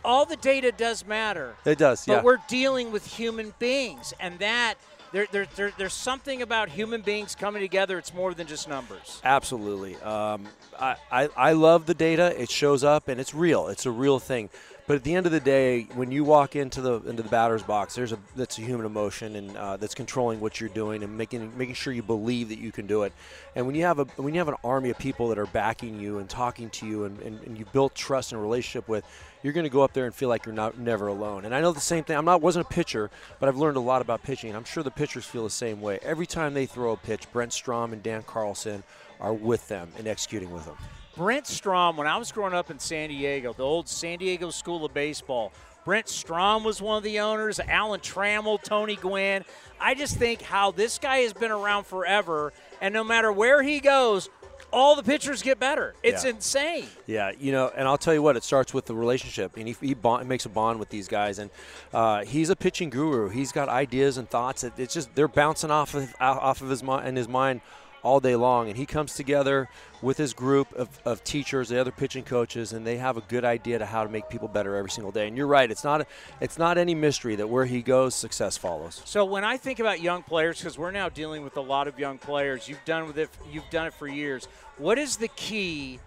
All 0.05 0.25
the 0.25 0.37
data 0.37 0.73
does 0.73 1.05
matter. 1.07 1.55
It 1.65 1.77
does, 1.79 2.07
But 2.07 2.13
yeah. 2.13 2.23
we're 2.23 2.39
dealing 2.49 2.93
with 2.93 3.07
human 3.07 3.53
beings, 3.59 4.15
and 4.21 4.39
that 4.39 4.75
there, 5.13 5.27
there, 5.33 5.47
there, 5.57 5.73
there's 5.77 5.93
something 5.95 6.43
about 6.43 6.69
human 6.69 7.01
beings 7.03 7.35
coming 7.35 7.61
together. 7.63 7.99
It's 7.99 8.15
more 8.15 8.35
than 8.35 8.47
just 8.47 8.69
numbers. 8.69 9.21
Absolutely. 9.25 9.97
Um, 9.97 10.47
I, 10.79 10.97
I, 11.11 11.29
I 11.37 11.53
love 11.53 11.87
the 11.87 11.95
data. 11.95 12.41
It 12.41 12.51
shows 12.51 12.85
up 12.85 13.09
and 13.09 13.19
it's 13.21 13.35
real. 13.35 13.69
It's 13.69 13.87
a 13.87 13.91
real 13.91 14.19
thing. 14.19 14.51
But 14.89 14.95
at 14.95 15.05
the 15.05 15.15
end 15.15 15.27
of 15.27 15.33
the 15.33 15.41
day, 15.41 15.83
when 15.97 16.11
you 16.11 16.25
walk 16.25 16.57
into 16.57 16.81
the 16.81 16.95
into 17.03 17.23
the 17.23 17.29
batter's 17.29 17.63
box, 17.63 17.95
there's 17.95 18.13
a 18.13 18.19
that's 18.35 18.57
a 18.57 18.63
human 18.63 18.87
emotion 18.87 19.37
and 19.37 19.55
uh, 19.55 19.77
that's 19.77 19.95
controlling 19.95 20.41
what 20.41 20.61
you're 20.61 20.71
doing 20.71 21.03
and 21.03 21.15
making 21.15 21.53
making 21.59 21.75
sure 21.75 21.93
you 21.93 22.03
believe 22.03 22.49
that 22.49 22.59
you 22.59 22.73
can 22.73 22.87
do 22.87 23.03
it. 23.03 23.13
And 23.55 23.67
when 23.67 23.75
you 23.75 23.85
have 23.85 23.99
a 23.99 24.05
when 24.17 24.33
you 24.33 24.41
have 24.41 24.49
an 24.49 24.55
army 24.65 24.89
of 24.89 24.97
people 24.97 25.29
that 25.29 25.39
are 25.39 25.45
backing 25.45 26.01
you 26.01 26.21
and 26.21 26.29
talking 26.29 26.71
to 26.71 26.87
you 26.87 27.05
and, 27.05 27.21
and, 27.21 27.39
and 27.43 27.59
you 27.59 27.67
build 27.67 27.95
trust 27.95 28.33
and 28.33 28.41
relationship 28.41 28.89
with, 28.89 29.05
you're 29.43 29.53
going 29.53 29.65
to 29.65 29.71
go 29.71 29.83
up 29.83 29.93
there 29.93 30.07
and 30.07 30.15
feel 30.15 30.31
like 30.31 30.47
you're 30.47 30.55
not 30.55 30.79
never 30.79 31.09
alone. 31.09 31.45
And 31.45 31.55
I 31.55 31.61
know 31.61 31.73
the 31.73 31.81
same 31.81 32.03
thing. 32.03 32.17
I'm 32.17 32.25
not 32.25 32.41
wasn't 32.41 32.65
a 32.65 32.71
pitcher, 32.71 33.11
but 33.41 33.51
I've 33.51 33.59
learned 33.59 33.77
a 33.77 33.81
lot 33.81 34.01
about 34.01 34.23
pitching. 34.23 34.57
I'm 34.57 34.65
sure 34.65 34.83
the 34.83 34.91
pitchers 34.91 35.27
feel 35.27 35.45
the 35.45 35.51
same 35.51 35.83
way. 35.83 35.99
Every 36.03 36.27
time 36.27 36.55
they 36.55 36.65
throw 36.65 36.93
a 36.93 36.97
pitch, 36.97 37.31
Brent 37.31 37.53
Strom 37.53 37.93
and 37.93 38.03
Dan 38.03 38.23
Carlson 38.23 38.83
are 39.21 39.35
with 39.35 39.69
them 39.69 39.91
and 39.99 40.09
executing 40.09 40.51
with 40.51 40.65
them. 40.65 40.79
Brent 41.19 41.49
Strom, 41.49 41.97
when 41.97 42.07
I 42.07 42.17
was 42.17 42.31
growing 42.31 42.55
up 42.55 42.71
in 42.71 42.79
San 42.79 43.09
Diego, 43.09 43.53
the 43.53 43.65
old 43.65 43.89
San 43.89 44.21
Diego 44.21 44.51
School 44.51 44.85
of 44.85 44.95
Baseball, 44.95 45.53
Brent 45.85 46.09
Strom 46.09 46.63
was 46.63 46.81
one 46.81 46.97
of 46.97 47.03
the 47.03 47.19
owners, 47.19 47.59
Alan 47.59 47.99
Trammell, 47.99 48.63
Tony 48.63 48.95
Gwynn. 48.95 49.45
I 49.81 49.95
just 49.95 50.17
think 50.17 50.43
how 50.43 50.71
this 50.71 50.97
guy 50.99 51.19
has 51.19 51.33
been 51.33 51.51
around 51.51 51.87
forever, 51.87 52.53
and 52.81 52.95
no 52.95 53.03
matter 53.03 53.33
where 53.33 53.65
he 53.65 53.81
goes, 53.81 54.31
all 54.73 54.95
the 54.95 55.03
pitchers 55.03 55.43
get 55.43 55.59
better. 55.59 55.97
It's 56.05 56.23
Yeah. 56.23 56.31
insane. 56.31 56.87
Yeah, 57.07 57.33
you 57.37 57.51
know, 57.51 57.73
and 57.75 57.89
I'll 57.89 57.99
tell 57.99 58.15
you 58.15 58.23
what, 58.23 58.37
it 58.37 58.45
starts 58.45 58.73
with 58.73 58.85
the 58.87 58.95
relationship, 58.95 59.57
and 59.57 59.67
he, 59.67 59.75
he 59.81 59.95
bond, 59.95 60.29
makes 60.29 60.47
a 60.47 60.51
bond 60.51 60.79
with 60.79 60.91
these 60.91 61.09
guys, 61.09 61.41
and 61.41 61.51
uh, 61.93 62.25
he's 62.27 62.49
a 62.49 62.55
pitching 62.55 62.91
guru. 62.91 63.29
He's 63.29 63.51
got 63.51 63.69
ideas 63.69 64.19
and 64.19 64.31
thoughts. 64.31 64.61
That 64.63 64.79
it's 64.79 64.95
just 64.95 65.13
they're 65.17 65.27
bouncing 65.27 65.73
off 65.73 65.95
of 65.95 66.15
off 66.21 66.63
of 66.63 66.69
his 66.71 66.85
mind 66.85 67.09
and 67.09 67.17
his 67.17 67.27
mind 67.27 67.61
all 68.03 68.21
day 68.21 68.37
long, 68.37 68.69
and 68.69 68.77
he 68.77 68.87
comes 68.87 69.15
together 69.15 69.69
with 70.01 70.17
his 70.17 70.33
group 70.33 70.73
of, 70.75 70.89
of 71.05 71.25
teachers, 71.25 71.69
the 71.69 71.81
other 71.81 71.91
pitching 71.91 72.23
coaches, 72.23 72.73
and 72.73 72.87
they 72.87 72.97
have 72.97 73.17
a 73.17 73.21
good 73.23 73.45
idea 73.45 73.79
to 73.79 73.87
how 73.87 74.05
to 74.05 74.11
make 74.11 74.29
people 74.29 74.49
better 74.49 74.77
every 74.77 74.91
single 74.91 75.11
day. 75.11 75.27
And 75.27 75.37
you're 75.37 75.47
right, 75.47 75.71
it's 75.71 75.85
not 75.85 76.07
it's 76.41 76.59
not 76.59 76.79
any 76.79 76.95
mystery 76.95 77.37
that 77.37 77.49
where 77.49 77.65
he 77.65 77.83
goes, 77.83 78.15
success 78.15 78.57
follows. 78.57 79.03
So 79.05 79.25
when 79.25 79.45
I 79.45 79.57
think 79.57 79.81
about 79.81 80.01
young 80.01 80.23
players, 80.23 80.59
because 80.59 80.79
we're 80.79 80.91
now 80.91 81.09
dealing 81.09 81.43
with 81.43 81.57
a 81.57 81.61
lot 81.61 81.89
of 81.89 81.99
young 81.99 82.19
players, 82.19 82.69
you've 82.69 82.85
done 82.85 83.07
with 83.07 83.19
it. 83.19 83.31
You've 83.51 83.69
done 83.71 83.87
it 83.87 83.95
for 83.95 84.07
years. 84.07 84.47
What 84.77 84.99
is 84.99 85.17
the 85.17 85.29
key? 85.29 85.99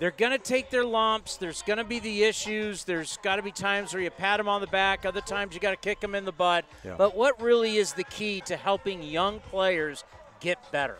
They're 0.00 0.10
going 0.10 0.32
to 0.32 0.38
take 0.38 0.70
their 0.70 0.84
lumps. 0.84 1.36
There's 1.36 1.60
going 1.60 1.76
to 1.76 1.84
be 1.84 1.98
the 1.98 2.24
issues. 2.24 2.84
There's 2.84 3.18
got 3.18 3.36
to 3.36 3.42
be 3.42 3.52
times 3.52 3.92
where 3.92 4.02
you 4.02 4.08
pat 4.10 4.38
them 4.38 4.48
on 4.48 4.62
the 4.62 4.66
back. 4.66 5.04
Other 5.04 5.20
times 5.20 5.54
you 5.54 5.60
got 5.60 5.72
to 5.72 5.76
kick 5.76 6.00
them 6.00 6.14
in 6.14 6.24
the 6.24 6.32
butt. 6.32 6.64
Yeah. 6.82 6.94
But 6.96 7.14
what 7.14 7.40
really 7.40 7.76
is 7.76 7.92
the 7.92 8.04
key 8.04 8.40
to 8.46 8.56
helping 8.56 9.02
young 9.02 9.40
players 9.40 10.04
get 10.40 10.72
better? 10.72 10.96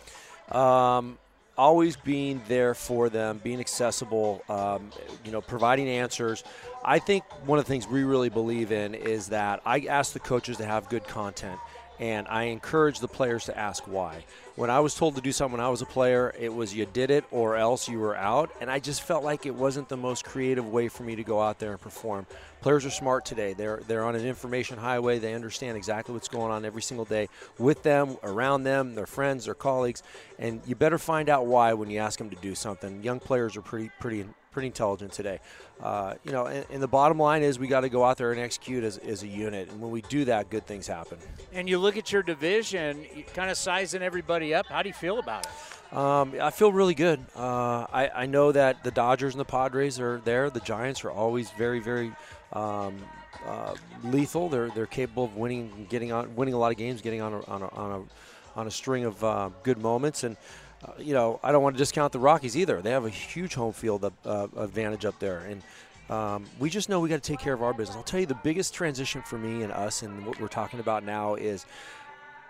Um, 0.50 1.18
always 1.56 1.96
being 1.96 2.40
there 2.48 2.74
for 2.74 3.10
them, 3.10 3.38
being 3.44 3.60
accessible, 3.60 4.42
um, 4.48 4.90
you 5.24 5.30
know, 5.30 5.42
providing 5.42 5.88
answers. 5.88 6.42
I 6.84 6.98
think 6.98 7.24
one 7.46 7.58
of 7.58 7.66
the 7.66 7.68
things 7.68 7.86
we 7.86 8.02
really 8.02 8.30
believe 8.30 8.72
in 8.72 8.94
is 8.94 9.28
that 9.28 9.60
I 9.66 9.80
ask 9.80 10.12
the 10.14 10.20
coaches 10.20 10.56
to 10.56 10.64
have 10.64 10.88
good 10.88 11.04
content. 11.04 11.58
And 11.98 12.26
I 12.28 12.44
encourage 12.44 13.00
the 13.00 13.08
players 13.08 13.44
to 13.44 13.58
ask 13.58 13.82
why. 13.86 14.24
When 14.60 14.68
I 14.68 14.80
was 14.80 14.94
told 14.94 15.14
to 15.14 15.22
do 15.22 15.32
something 15.32 15.56
when 15.56 15.64
I 15.66 15.70
was 15.70 15.80
a 15.80 15.86
player, 15.86 16.34
it 16.38 16.52
was 16.52 16.74
you 16.74 16.84
did 16.84 17.10
it 17.10 17.24
or 17.30 17.56
else 17.56 17.88
you 17.88 17.98
were 17.98 18.14
out. 18.14 18.50
And 18.60 18.70
I 18.70 18.78
just 18.78 19.00
felt 19.00 19.24
like 19.24 19.46
it 19.46 19.54
wasn't 19.54 19.88
the 19.88 19.96
most 19.96 20.26
creative 20.26 20.68
way 20.68 20.88
for 20.88 21.02
me 21.02 21.16
to 21.16 21.24
go 21.24 21.40
out 21.40 21.58
there 21.58 21.70
and 21.70 21.80
perform. 21.80 22.26
Players 22.60 22.84
are 22.84 22.90
smart 22.90 23.24
today. 23.24 23.54
They're 23.54 23.80
they're 23.88 24.04
on 24.04 24.16
an 24.16 24.26
information 24.26 24.76
highway. 24.76 25.18
They 25.18 25.32
understand 25.32 25.78
exactly 25.78 26.12
what's 26.12 26.28
going 26.28 26.52
on 26.52 26.66
every 26.66 26.82
single 26.82 27.06
day 27.06 27.30
with 27.58 27.82
them, 27.84 28.18
around 28.22 28.64
them, 28.64 28.94
their 28.96 29.06
friends, 29.06 29.46
their 29.46 29.54
colleagues, 29.54 30.02
and 30.38 30.60
you 30.66 30.74
better 30.74 30.98
find 30.98 31.30
out 31.30 31.46
why 31.46 31.72
when 31.72 31.88
you 31.88 31.98
ask 31.98 32.18
them 32.18 32.28
to 32.28 32.36
do 32.36 32.54
something. 32.54 33.02
Young 33.02 33.18
players 33.18 33.56
are 33.56 33.62
pretty 33.62 33.90
pretty 33.98 34.26
pretty 34.50 34.66
intelligent 34.66 35.12
today. 35.12 35.38
Uh, 35.80 36.14
you 36.24 36.32
know, 36.32 36.46
and, 36.46 36.66
and, 36.70 36.82
the 36.82 36.88
bottom 36.88 37.18
line 37.18 37.42
is 37.42 37.58
we 37.58 37.68
got 37.68 37.80
to 37.80 37.88
go 37.88 38.04
out 38.04 38.18
there 38.18 38.32
and 38.32 38.40
execute 38.40 38.84
as, 38.84 38.98
as 38.98 39.22
a 39.22 39.26
unit. 39.26 39.70
And 39.70 39.80
when 39.80 39.90
we 39.90 40.02
do 40.02 40.24
that, 40.26 40.50
good 40.50 40.66
things 40.66 40.86
happen. 40.86 41.18
And 41.52 41.68
you 41.68 41.78
look 41.78 41.96
at 41.96 42.12
your 42.12 42.22
division, 42.22 43.06
kind 43.32 43.50
of 43.50 43.56
sizing 43.56 44.02
everybody 44.02 44.52
up. 44.52 44.66
How 44.66 44.82
do 44.82 44.88
you 44.88 44.94
feel 44.94 45.18
about 45.18 45.46
it? 45.46 45.96
Um, 45.96 46.34
I 46.40 46.50
feel 46.50 46.72
really 46.72 46.94
good. 46.94 47.20
Uh, 47.34 47.86
I, 47.92 48.10
I, 48.14 48.26
know 48.26 48.52
that 48.52 48.84
the 48.84 48.92
Dodgers 48.92 49.34
and 49.34 49.40
the 49.40 49.44
Padres 49.44 49.98
are 49.98 50.20
there. 50.24 50.48
The 50.48 50.60
Giants 50.60 51.04
are 51.04 51.10
always 51.10 51.50
very, 51.52 51.80
very 51.80 52.12
um, 52.52 52.96
uh, 53.44 53.74
lethal. 54.04 54.48
They're 54.48 54.68
they're 54.68 54.86
capable 54.86 55.24
of 55.24 55.36
winning, 55.36 55.88
getting 55.90 56.12
on, 56.12 56.36
winning 56.36 56.54
a 56.54 56.58
lot 56.58 56.70
of 56.70 56.78
games, 56.78 57.00
getting 57.02 57.20
on 57.22 57.32
a, 57.32 57.44
on 57.46 57.62
a, 57.62 57.68
on 57.70 57.90
a, 57.90 58.58
on 58.60 58.66
a 58.68 58.70
string 58.70 59.04
of 59.04 59.24
uh, 59.24 59.50
good 59.64 59.78
moments. 59.78 60.22
And 60.22 60.36
uh, 60.84 60.92
you 60.98 61.12
know, 61.12 61.40
I 61.42 61.52
don't 61.52 61.62
want 61.62 61.76
to 61.76 61.78
discount 61.78 62.12
the 62.12 62.18
Rockies 62.18 62.56
either. 62.56 62.80
They 62.80 62.90
have 62.90 63.04
a 63.04 63.10
huge 63.10 63.54
home 63.54 63.72
field 63.72 64.10
uh, 64.24 64.48
advantage 64.56 65.04
up 65.04 65.18
there, 65.18 65.40
and 65.40 65.62
um, 66.10 66.44
we 66.58 66.70
just 66.70 66.88
know 66.88 67.00
we 67.00 67.08
got 67.08 67.22
to 67.22 67.32
take 67.32 67.40
care 67.40 67.52
of 67.52 67.62
our 67.62 67.72
business. 67.72 67.96
I'll 67.96 68.02
tell 68.02 68.20
you, 68.20 68.26
the 68.26 68.34
biggest 68.34 68.74
transition 68.74 69.22
for 69.22 69.38
me 69.38 69.62
and 69.62 69.72
us, 69.72 70.02
and 70.02 70.26
what 70.26 70.40
we're 70.40 70.48
talking 70.48 70.80
about 70.80 71.04
now 71.04 71.34
is 71.34 71.66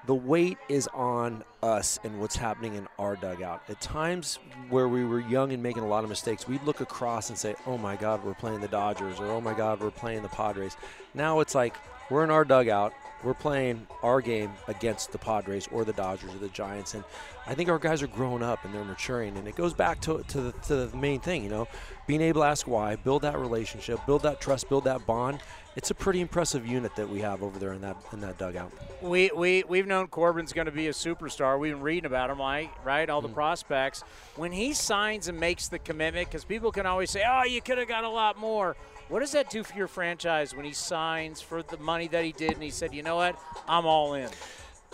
the 0.07 0.15
weight 0.15 0.57
is 0.69 0.89
on 0.95 1.45
us 1.63 1.99
and 2.05 2.21
what's 2.21 2.37
happening 2.37 2.75
in 2.75 2.89
our 2.99 3.17
dugout. 3.17 3.63
At 3.69 3.81
times 3.81 4.39
where 4.71 4.89
we 4.89 5.05
were 5.05 5.21
young 5.21 5.53
and 5.53 5.63
making 5.63 5.83
a 5.83 5.89
lot 5.89 6.05
of 6.05 6.11
mistakes, 6.11 6.49
we'd 6.49 6.63
look 6.63 6.81
across 6.81 7.29
and 7.29 7.39
say, 7.39 7.55
"Oh 7.67 7.77
my 7.77 7.97
God, 7.97 8.25
we're 8.25 8.35
playing 8.35 8.61
the 8.61 8.69
Dodgers," 8.69 9.21
or 9.21 9.27
"Oh 9.27 9.41
my 9.41 9.55
God, 9.55 9.81
we're 9.81 9.91
playing 9.91 10.23
the 10.23 10.29
Padres." 10.29 10.77
Now 11.15 11.41
it's 11.41 11.55
like 11.55 11.77
we're 12.09 12.25
in 12.25 12.31
our 12.31 12.45
dugout 12.45 12.95
we're 13.23 13.35
playing 13.35 13.87
our 14.03 14.21
game 14.21 14.51
against 14.69 15.13
the 15.13 15.19
Padres 15.19 15.69
or 15.73 15.85
the 15.85 15.93
Dodgers 15.93 16.35
or 16.35 16.39
the 16.39 16.49
Giants, 16.49 16.95
and 16.95 17.05
I 17.47 17.55
think 17.55 17.69
our 17.69 17.79
guys 17.79 18.03
are 18.03 18.07
growing 18.07 18.43
up 18.43 18.65
and 18.65 18.75
they're 18.75 18.85
maturing. 18.85 19.37
And 19.37 19.49
it 19.49 19.57
goes 19.57 19.75
back 19.75 20.01
to, 20.03 20.23
to, 20.29 20.41
the, 20.41 20.53
to 20.53 20.87
the 20.87 20.97
main 20.97 21.21
thing, 21.21 21.43
you 21.43 21.51
know, 21.51 21.69
being 22.07 22.21
able 22.21 22.43
to 22.43 22.47
ask 22.47 22.67
why, 22.67 22.97
build 22.97 23.23
that 23.23 23.39
relationship, 23.39 23.99
build 24.07 24.23
that 24.23 24.41
trust, 24.41 24.69
build 24.69 24.85
that 24.85 25.05
bond. 25.07 25.41
It's 25.77 25.91
a 25.91 25.95
pretty 25.95 26.21
impressive 26.21 26.67
unit 26.67 26.97
that 26.97 27.09
we 27.09 27.21
have 27.21 27.43
over 27.43 27.59
there 27.59 27.73
in 27.73 27.81
that 27.83 27.97
in 28.13 28.21
that 28.21 28.39
dugout. 28.39 28.73
We 29.01 29.31
we 29.35 29.63
we've 29.69 29.87
known 29.87 30.09
Corbin's 30.09 30.53
going 30.53 30.67
to 30.67 30.73
be 30.73 30.89
a 30.89 30.93
superstar. 30.93 31.61
We've 31.61 31.75
been 31.75 31.83
reading 31.83 32.07
about 32.07 32.29
him, 32.29 32.41
right? 32.41 32.71
Right, 32.85 33.09
all 33.09 33.21
the 33.21 33.29
mm. 33.29 33.35
prospects. 33.35 34.03
When 34.35 34.51
he 34.51 34.73
signs 34.73 35.29
and 35.29 35.39
makes 35.39 35.69
the 35.69 35.79
commitment, 35.79 36.29
because 36.29 36.45
people 36.45 36.73
can 36.73 36.87
always 36.87 37.11
say, 37.11 37.23
"Oh, 37.29 37.45
you 37.45 37.63
could 37.63 37.79
have 37.79 37.87
got 37.87 38.03
a 38.03 38.09
lot 38.09 38.37
more." 38.37 38.77
What 39.11 39.21
does 39.21 39.33
that 39.33 39.51
do 39.51 39.65
for 39.65 39.77
your 39.77 39.89
franchise 39.89 40.55
when 40.55 40.65
he 40.65 40.73
signs 40.73 41.41
for 41.41 41.65
the 41.65 41.77
money 41.79 42.07
that 42.09 42.25
he 42.25 42.31
did 42.31 42.53
and 42.53 42.63
he 42.63 42.71
said, 42.71 42.95
you 42.95 43.03
know 43.03 43.17
what, 43.17 43.37
I'm 43.67 43.85
all 43.85 44.15
in? 44.15 44.31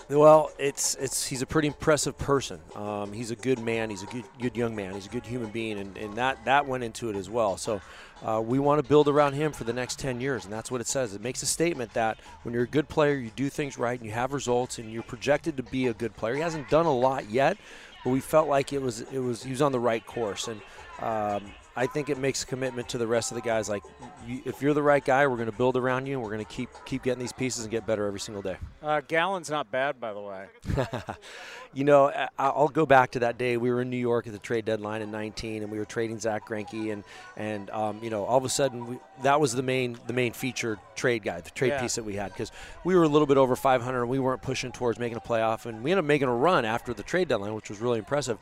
Well, 0.09 0.51
it's 0.59 0.95
it's 0.95 1.27
he's 1.27 1.43
a 1.43 1.47
pretty 1.47 1.69
impressive 1.69 2.17
person. 2.17 2.61
Um, 2.75 3.13
he's 3.13 3.31
a 3.31 3.37
good 3.37 3.59
man. 3.59 3.91
He's 3.91 4.03
a 4.03 4.07
good 4.07 4.25
good 4.41 4.57
young 4.57 4.75
man. 4.75 4.95
He's 4.95 5.07
a 5.07 5.11
good 5.11 5.27
human 5.27 5.51
being, 5.51 5.79
and, 5.79 5.97
and 5.97 6.15
that 6.15 6.45
that 6.45 6.67
went 6.67 6.85
into 6.85 7.11
it 7.11 7.17
as 7.17 7.29
well. 7.29 7.57
So 7.57 7.81
uh, 8.23 8.41
we 8.45 8.59
want 8.59 8.83
to 8.83 8.89
build 8.89 9.09
around 9.09 9.35
him 9.35 9.53
for 9.53 9.65
the 9.65 9.73
next 9.73 9.99
10 9.99 10.21
years, 10.21 10.45
and 10.45 10.53
that's 10.53 10.71
what 10.71 10.81
it 10.81 10.87
says. 10.87 11.15
It 11.15 11.23
makes 11.23 11.43
a 11.43 11.47
statement 11.47 11.93
that 11.95 12.19
when 12.43 12.55
you're 12.55 12.65
a 12.65 12.69
good 12.69 12.89
player, 12.89 13.17
you 13.17 13.31
do 13.37 13.51
things 13.51 13.79
right, 13.79 13.99
and 13.99 14.07
you 14.07 14.15
have 14.15 14.33
results, 14.33 14.79
and 14.79 14.93
you're 14.93 15.03
projected 15.03 15.57
to 15.57 15.63
be 15.63 15.89
a 15.89 15.95
good 15.95 16.17
player. 16.17 16.35
He 16.37 16.41
hasn't 16.41 16.71
done 16.71 16.87
a 16.87 16.97
lot 16.97 17.29
yet, 17.29 17.59
but 18.05 18.11
we 18.11 18.21
felt 18.21 18.49
like 18.49 18.73
it 18.73 18.81
was 18.81 19.01
it 19.01 19.19
was 19.19 19.43
he 19.43 19.51
was 19.51 19.61
on 19.61 19.73
the 19.73 19.81
right 19.81 20.07
course, 20.07 20.49
and 20.49 20.61
um, 21.01 21.53
I 21.77 21.87
think 21.87 22.09
it 22.09 22.19
makes 22.19 22.43
a 22.43 22.47
commitment 22.47 22.89
to 22.91 22.99
the 22.99 23.07
rest 23.07 23.31
of 23.31 23.35
the 23.35 23.43
guys. 23.43 23.69
Like, 23.69 23.83
you, 24.27 24.41
if 24.47 24.63
you're 24.63 24.73
the 24.73 24.83
right 24.83 25.05
guy, 25.05 25.27
we're 25.27 25.37
going 25.37 25.51
to 25.51 25.57
build 25.57 25.77
around 25.77 26.07
you, 26.07 26.15
and 26.15 26.23
we're 26.23 26.31
going 26.31 26.45
to 26.45 26.51
keep 26.51 26.71
keep 26.87 27.03
getting 27.03 27.19
these 27.19 27.33
pieces 27.33 27.65
and 27.65 27.71
get 27.71 27.87
better 27.87 28.07
every 28.07 28.21
single 28.21 28.41
day. 28.41 28.57
Uh, 28.83 29.03
Gallen's 29.07 29.51
not 29.51 29.71
bad, 29.71 30.01
by 30.01 30.15
the 30.15 30.21
way. 30.21 30.47
you 31.75 31.85
know, 31.85 32.11
I'll 32.39 32.69
go 32.69 32.87
back 32.87 33.11
to 33.13 33.19
that 33.21 33.37
day. 33.37 33.59
We 33.59 33.71
were 33.71 33.83
in 33.83 33.91
New 33.91 33.99
York 33.99 34.27
at 34.27 34.33
the 34.33 34.39
trade 34.39 34.65
deadline 34.65 35.03
in 35.03 35.11
19, 35.11 35.63
and 35.63 35.71
we 35.71 35.79
were 35.79 35.85
trading 35.85 36.19
Zack 36.19 36.49
Greinke, 36.49 36.93
and 36.93 37.05
and 37.37 37.69
um, 37.71 38.01
you 38.03 38.09
know, 38.09 38.25
all 38.25 38.39
of 38.39 38.45
a 38.45 38.49
sudden, 38.49 38.87
we, 38.87 38.99
that 39.23 39.39
was 39.39 39.53
the 39.53 39.63
main 39.63 39.99
the 40.07 40.15
main 40.15 40.33
featured 40.33 40.79
trade 40.95 41.23
guy, 41.23 41.41
the 41.43 41.51
trade 41.51 41.69
yeah. 41.69 41.81
piece 41.83 41.97
that 41.97 42.05
we 42.05 42.15
had, 42.15 42.33
because 42.33 42.53
we 42.85 42.97
were 42.97 43.03
a 43.03 43.09
little 43.09 43.27
bit 43.27 43.37
over 43.37 43.55
500, 43.55 44.01
and 44.01 44.09
we 44.09 44.19
weren't 44.19 44.41
pushing 44.41 44.73
towards 44.73 44.99
making 44.99 45.19
a 45.19 45.21
playoff, 45.21 45.67
and 45.67 45.85
we 45.85 45.91
ended 45.93 46.05
up 46.05 46.09
making 46.09 46.29
a 46.29 46.35
run 46.35 46.65
after 46.65 46.95
the 46.95 47.03
trade 47.03 47.29
deadline, 47.29 47.55
which 47.55 47.69
was 47.69 47.81
really 47.81 47.99
impressive. 47.99 48.39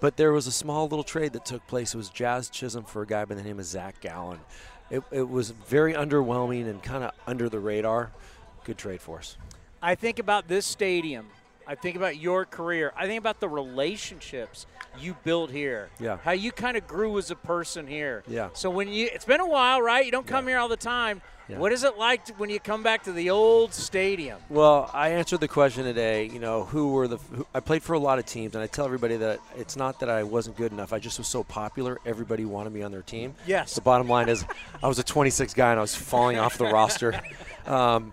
But 0.00 0.16
there 0.16 0.32
was 0.32 0.46
a 0.46 0.52
small 0.52 0.88
little 0.88 1.04
trade 1.04 1.34
that 1.34 1.44
took 1.44 1.66
place. 1.66 1.94
It 1.94 1.98
was 1.98 2.08
Jazz 2.08 2.48
Chisholm 2.48 2.84
for 2.84 3.02
a 3.02 3.06
guy 3.06 3.24
by 3.26 3.34
the 3.34 3.42
name 3.42 3.58
of 3.58 3.66
Zach 3.66 4.00
Gallen. 4.00 4.40
It, 4.90 5.02
it 5.10 5.28
was 5.28 5.50
very 5.50 5.92
underwhelming 5.92 6.68
and 6.68 6.82
kind 6.82 7.04
of 7.04 7.12
under 7.26 7.48
the 7.48 7.60
radar. 7.60 8.10
Good 8.64 8.78
trade 8.78 9.00
for 9.00 9.18
us. 9.18 9.36
I 9.82 9.94
think 9.94 10.18
about 10.18 10.48
this 10.48 10.66
stadium. 10.66 11.28
I 11.66 11.74
think 11.76 11.96
about 11.96 12.16
your 12.16 12.44
career. 12.44 12.92
I 12.96 13.06
think 13.06 13.18
about 13.18 13.38
the 13.38 13.48
relationships 13.48 14.66
you 14.98 15.16
built 15.22 15.50
here. 15.50 15.90
Yeah. 16.00 16.18
How 16.24 16.32
you 16.32 16.50
kind 16.50 16.76
of 16.76 16.86
grew 16.86 17.16
as 17.18 17.30
a 17.30 17.36
person 17.36 17.86
here. 17.86 18.24
Yeah. 18.26 18.48
So 18.54 18.70
when 18.70 18.88
you, 18.88 19.08
it's 19.12 19.24
been 19.24 19.40
a 19.40 19.46
while, 19.46 19.80
right? 19.80 20.04
You 20.04 20.10
don't 20.10 20.26
come 20.26 20.46
yeah. 20.46 20.52
here 20.52 20.58
all 20.58 20.68
the 20.68 20.76
time. 20.76 21.22
Yeah. 21.50 21.58
What 21.58 21.72
is 21.72 21.84
it 21.84 21.98
like 21.98 22.28
when 22.38 22.48
you 22.48 22.60
come 22.60 22.82
back 22.82 23.04
to 23.04 23.12
the 23.12 23.30
old 23.30 23.74
stadium? 23.74 24.38
Well, 24.48 24.90
I 24.94 25.10
answered 25.10 25.40
the 25.40 25.48
question 25.48 25.84
today. 25.84 26.26
You 26.26 26.38
know, 26.38 26.64
who 26.64 26.92
were 26.92 27.08
the? 27.08 27.16
Who, 27.16 27.46
I 27.54 27.60
played 27.60 27.82
for 27.82 27.94
a 27.94 27.98
lot 27.98 28.18
of 28.18 28.26
teams, 28.26 28.54
and 28.54 28.62
I 28.62 28.66
tell 28.66 28.84
everybody 28.84 29.16
that 29.16 29.40
it's 29.56 29.76
not 29.76 30.00
that 30.00 30.08
I 30.08 30.22
wasn't 30.22 30.56
good 30.56 30.72
enough. 30.72 30.92
I 30.92 30.98
just 30.98 31.18
was 31.18 31.26
so 31.26 31.42
popular, 31.42 31.98
everybody 32.06 32.44
wanted 32.44 32.72
me 32.72 32.82
on 32.82 32.92
their 32.92 33.02
team. 33.02 33.34
Yes. 33.46 33.74
The 33.74 33.80
bottom 33.80 34.08
line 34.08 34.28
is, 34.28 34.44
I 34.82 34.88
was 34.88 34.98
a 34.98 35.04
26 35.04 35.54
guy, 35.54 35.70
and 35.70 35.78
I 35.78 35.82
was 35.82 35.94
falling 35.94 36.38
off 36.38 36.58
the 36.58 36.66
roster. 36.66 37.20
Um, 37.66 38.12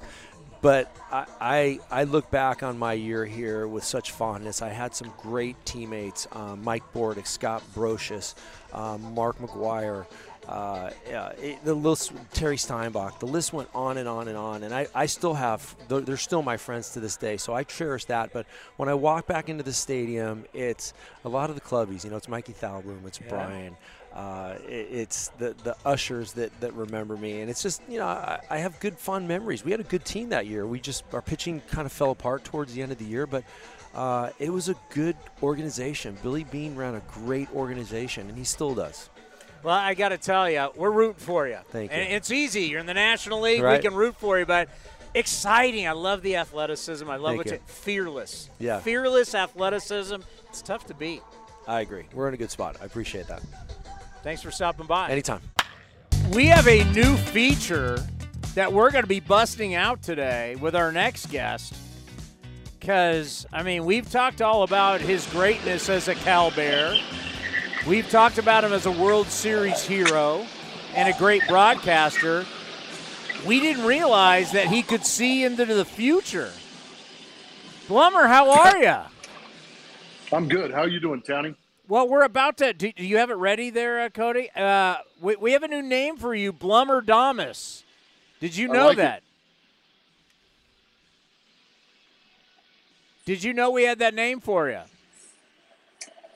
but 0.62 0.94
I, 1.12 1.26
I, 1.40 1.80
I 1.90 2.04
look 2.04 2.30
back 2.30 2.64
on 2.64 2.78
my 2.78 2.94
year 2.94 3.26
here 3.26 3.68
with 3.68 3.84
such 3.84 4.12
fondness. 4.12 4.62
I 4.62 4.70
had 4.70 4.96
some 4.96 5.12
great 5.18 5.56
teammates: 5.66 6.28
um, 6.32 6.64
Mike 6.64 6.84
Bordick, 6.94 7.28
Scott 7.28 7.64
Brosius, 7.74 8.36
um, 8.74 9.14
Mark 9.14 9.40
McGwire. 9.40 10.06
Uh, 10.48 10.92
it, 11.42 11.64
the 11.66 11.74
list, 11.74 12.14
Terry 12.34 12.56
Steinbach, 12.56 13.20
the 13.20 13.26
list 13.26 13.52
went 13.52 13.68
on 13.76 13.98
and 13.98 14.08
on 14.08 14.30
and 14.30 14.38
on. 14.38 14.64
And 14.64 14.74
I, 14.74 14.88
I 14.96 15.06
still 15.06 15.34
have, 15.34 15.76
they're 15.90 16.16
still 16.16 16.42
my 16.42 16.56
friends 16.56 16.92
to 16.92 17.02
this 17.02 17.18
day, 17.18 17.36
so 17.36 17.54
I 17.54 17.64
cherish 17.64 18.06
that. 18.06 18.32
But 18.32 18.46
when 18.78 18.88
I 18.88 18.94
walk 18.94 19.28
back 19.28 19.50
into 19.50 19.64
the 19.64 19.74
stadium, 19.74 20.46
it's 20.54 20.94
a 21.26 21.30
lot 21.30 21.50
of 21.50 21.56
the 21.56 21.62
clubbies. 21.62 22.06
You 22.06 22.12
know, 22.12 22.16
it's 22.16 22.30
Mikey 22.30 22.54
Thalbloom, 22.54 23.04
it's 23.06 23.20
yeah. 23.20 23.30
Brian. 23.30 23.78
Uh, 24.16 24.56
it, 24.68 24.88
it's 24.90 25.28
the, 25.38 25.54
the 25.64 25.76
ushers 25.86 26.32
that, 26.34 26.58
that 26.62 26.74
remember 26.74 27.18
me. 27.18 27.42
And 27.42 27.50
it's 27.50 27.62
just, 27.62 27.82
you 27.90 28.00
know, 28.00 28.08
I, 28.08 28.40
I 28.50 28.58
have 28.60 28.80
good, 28.80 28.98
fond 28.98 29.28
memories. 29.28 29.66
We 29.66 29.72
had 29.72 29.82
a 29.82 29.84
good 29.84 30.06
team 30.06 30.30
that 30.30 30.48
year. 30.48 30.66
We 30.66 30.80
just, 30.80 31.04
our 31.12 31.22
pitching 31.22 31.62
kind 31.70 31.86
of 31.86 31.92
fell 31.92 32.12
apart 32.12 32.46
towards 32.46 32.74
the 32.74 32.82
end 32.82 32.94
of 32.94 32.98
the 32.98 33.06
year, 33.06 33.28
but 33.28 33.44
uh, 33.94 34.30
it 34.40 34.52
was 34.52 34.70
a 34.70 34.76
good 34.92 35.18
organization. 35.44 36.18
Billy 36.24 36.46
Beane 36.46 36.76
ran 36.76 36.96
a 36.96 37.02
great 37.12 37.54
organization, 37.54 38.30
and 38.30 38.38
he 38.38 38.46
still 38.46 38.74
does. 38.74 39.10
Well, 39.64 39.76
I 39.76 39.94
got 39.94 40.10
to 40.10 40.18
tell 40.18 40.50
you, 40.50 40.70
we're 40.76 40.92
rooting 40.92 41.20
for 41.20 41.48
you. 41.48 41.58
Thank 41.70 41.92
you. 41.92 41.98
And 41.98 42.14
it's 42.14 42.32
easy. 42.32 42.64
You're 42.64 42.80
in 42.80 42.86
the 42.86 42.94
National 42.94 43.42
League. 43.42 43.62
Right. 43.62 43.82
We 43.82 43.88
can 43.88 43.96
root 43.98 44.16
for 44.18 44.40
you, 44.40 44.46
but 44.46 44.70
exciting. 45.14 45.88
I 45.88 45.92
love 45.92 46.22
the 46.22 46.36
athleticism. 46.38 47.10
I 47.10 47.18
love 47.18 47.36
Thank 47.36 47.38
what 47.38 47.52
you. 47.52 47.60
fearless. 47.66 48.50
Yeah. 48.60 48.80
Fearless 48.80 49.36
athleticism. 49.36 50.18
It's 50.50 50.62
tough 50.62 50.86
to 50.88 50.94
beat. 50.94 51.22
I 51.68 51.82
agree. 51.82 52.06
We're 52.14 52.28
in 52.28 52.34
a 52.34 52.38
good 52.38 52.52
spot. 52.52 52.78
I 52.82 52.86
appreciate 52.86 53.28
that. 53.28 53.42
Thanks 54.24 54.42
for 54.42 54.52
stopping 54.52 54.86
by. 54.86 55.10
Anytime. 55.10 55.42
We 56.32 56.48
have 56.48 56.68
a 56.68 56.84
new 56.94 57.16
feature 57.18 57.98
that 58.56 58.72
we're 58.72 58.92
going 58.92 59.04
to 59.04 59.08
be 59.08 59.20
busting 59.20 59.76
out 59.76 60.02
today 60.02 60.56
with 60.56 60.76
our 60.76 60.92
next 60.92 61.28
guest. 61.28 61.76
Because, 62.80 63.46
I 63.52 63.64
mean, 63.64 63.86
we've 63.86 64.10
talked 64.10 64.42
all 64.42 64.64
about 64.64 65.02
his 65.02 65.26
greatness 65.28 65.90
as 65.90 66.08
a 66.08 66.16
Cal 66.16 66.52
Bear. 66.52 66.98
We've 67.88 68.10
talked 68.10 68.38
about 68.38 68.66
him 68.66 68.74
as 68.74 68.86
a 68.86 68.92
World 68.92 69.28
Series 69.28 69.86
hero 69.86 70.46
and 70.94 71.08
a 71.08 71.18
great 71.18 71.48
broadcaster. 71.48 72.46
We 73.46 73.62
didn't 73.62 73.86
realize 73.86 74.52
that 74.52 74.68
he 74.68 74.84
could 74.84 75.06
see 75.06 75.46
into 75.46 75.64
the 75.64 75.86
future. 75.86 76.52
Blummer, 77.88 78.28
how 78.28 78.52
are 78.52 78.78
you? 78.78 78.98
I'm 80.34 80.50
good. 80.50 80.72
How 80.72 80.82
are 80.82 80.90
you 80.90 81.00
doing, 81.00 81.22
Tony? 81.22 81.56
Well, 81.88 82.10
we're 82.10 82.26
about 82.26 82.58
to. 82.58 82.74
Do, 82.74 82.92
you 82.98 83.20
have 83.20 83.30
it 83.30 83.36
ready 83.36 83.70
there, 83.70 84.02
uh, 84.02 84.10
Cody? 84.10 84.50
Uh, 84.54 84.98
we, 85.22 85.38
we 85.38 85.54
have 85.54 85.64
a 85.64 85.70
new 85.70 85.82
name 85.82 86.18
for 86.18 86.36
you, 86.36 86.52
Blummer 86.52 87.06
Damas. 87.06 87.86
Did 88.42 88.58
you 88.58 88.68
know 88.68 88.88
like 88.88 88.98
that? 88.98 89.18
It. 89.20 89.24
Did 93.28 93.44
you 93.46 93.54
know 93.54 93.72
we 93.72 93.84
had 93.84 94.00
that 94.00 94.14
name 94.14 94.42
for 94.42 94.70
you? 94.70 94.82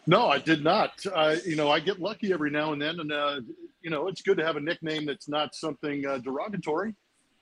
No, 0.07 0.27
I 0.27 0.39
did 0.39 0.63
not. 0.63 0.91
Uh, 1.13 1.35
you 1.45 1.55
know, 1.55 1.69
I 1.69 1.79
get 1.79 1.99
lucky 1.99 2.33
every 2.33 2.49
now 2.49 2.73
and 2.73 2.81
then, 2.81 2.99
and 2.99 3.11
uh, 3.11 3.41
you 3.81 3.89
know, 3.89 4.07
it's 4.07 4.21
good 4.21 4.37
to 4.37 4.45
have 4.45 4.55
a 4.55 4.61
nickname 4.61 5.05
that's 5.05 5.29
not 5.29 5.53
something 5.53 6.05
uh, 6.05 6.17
derogatory. 6.19 6.95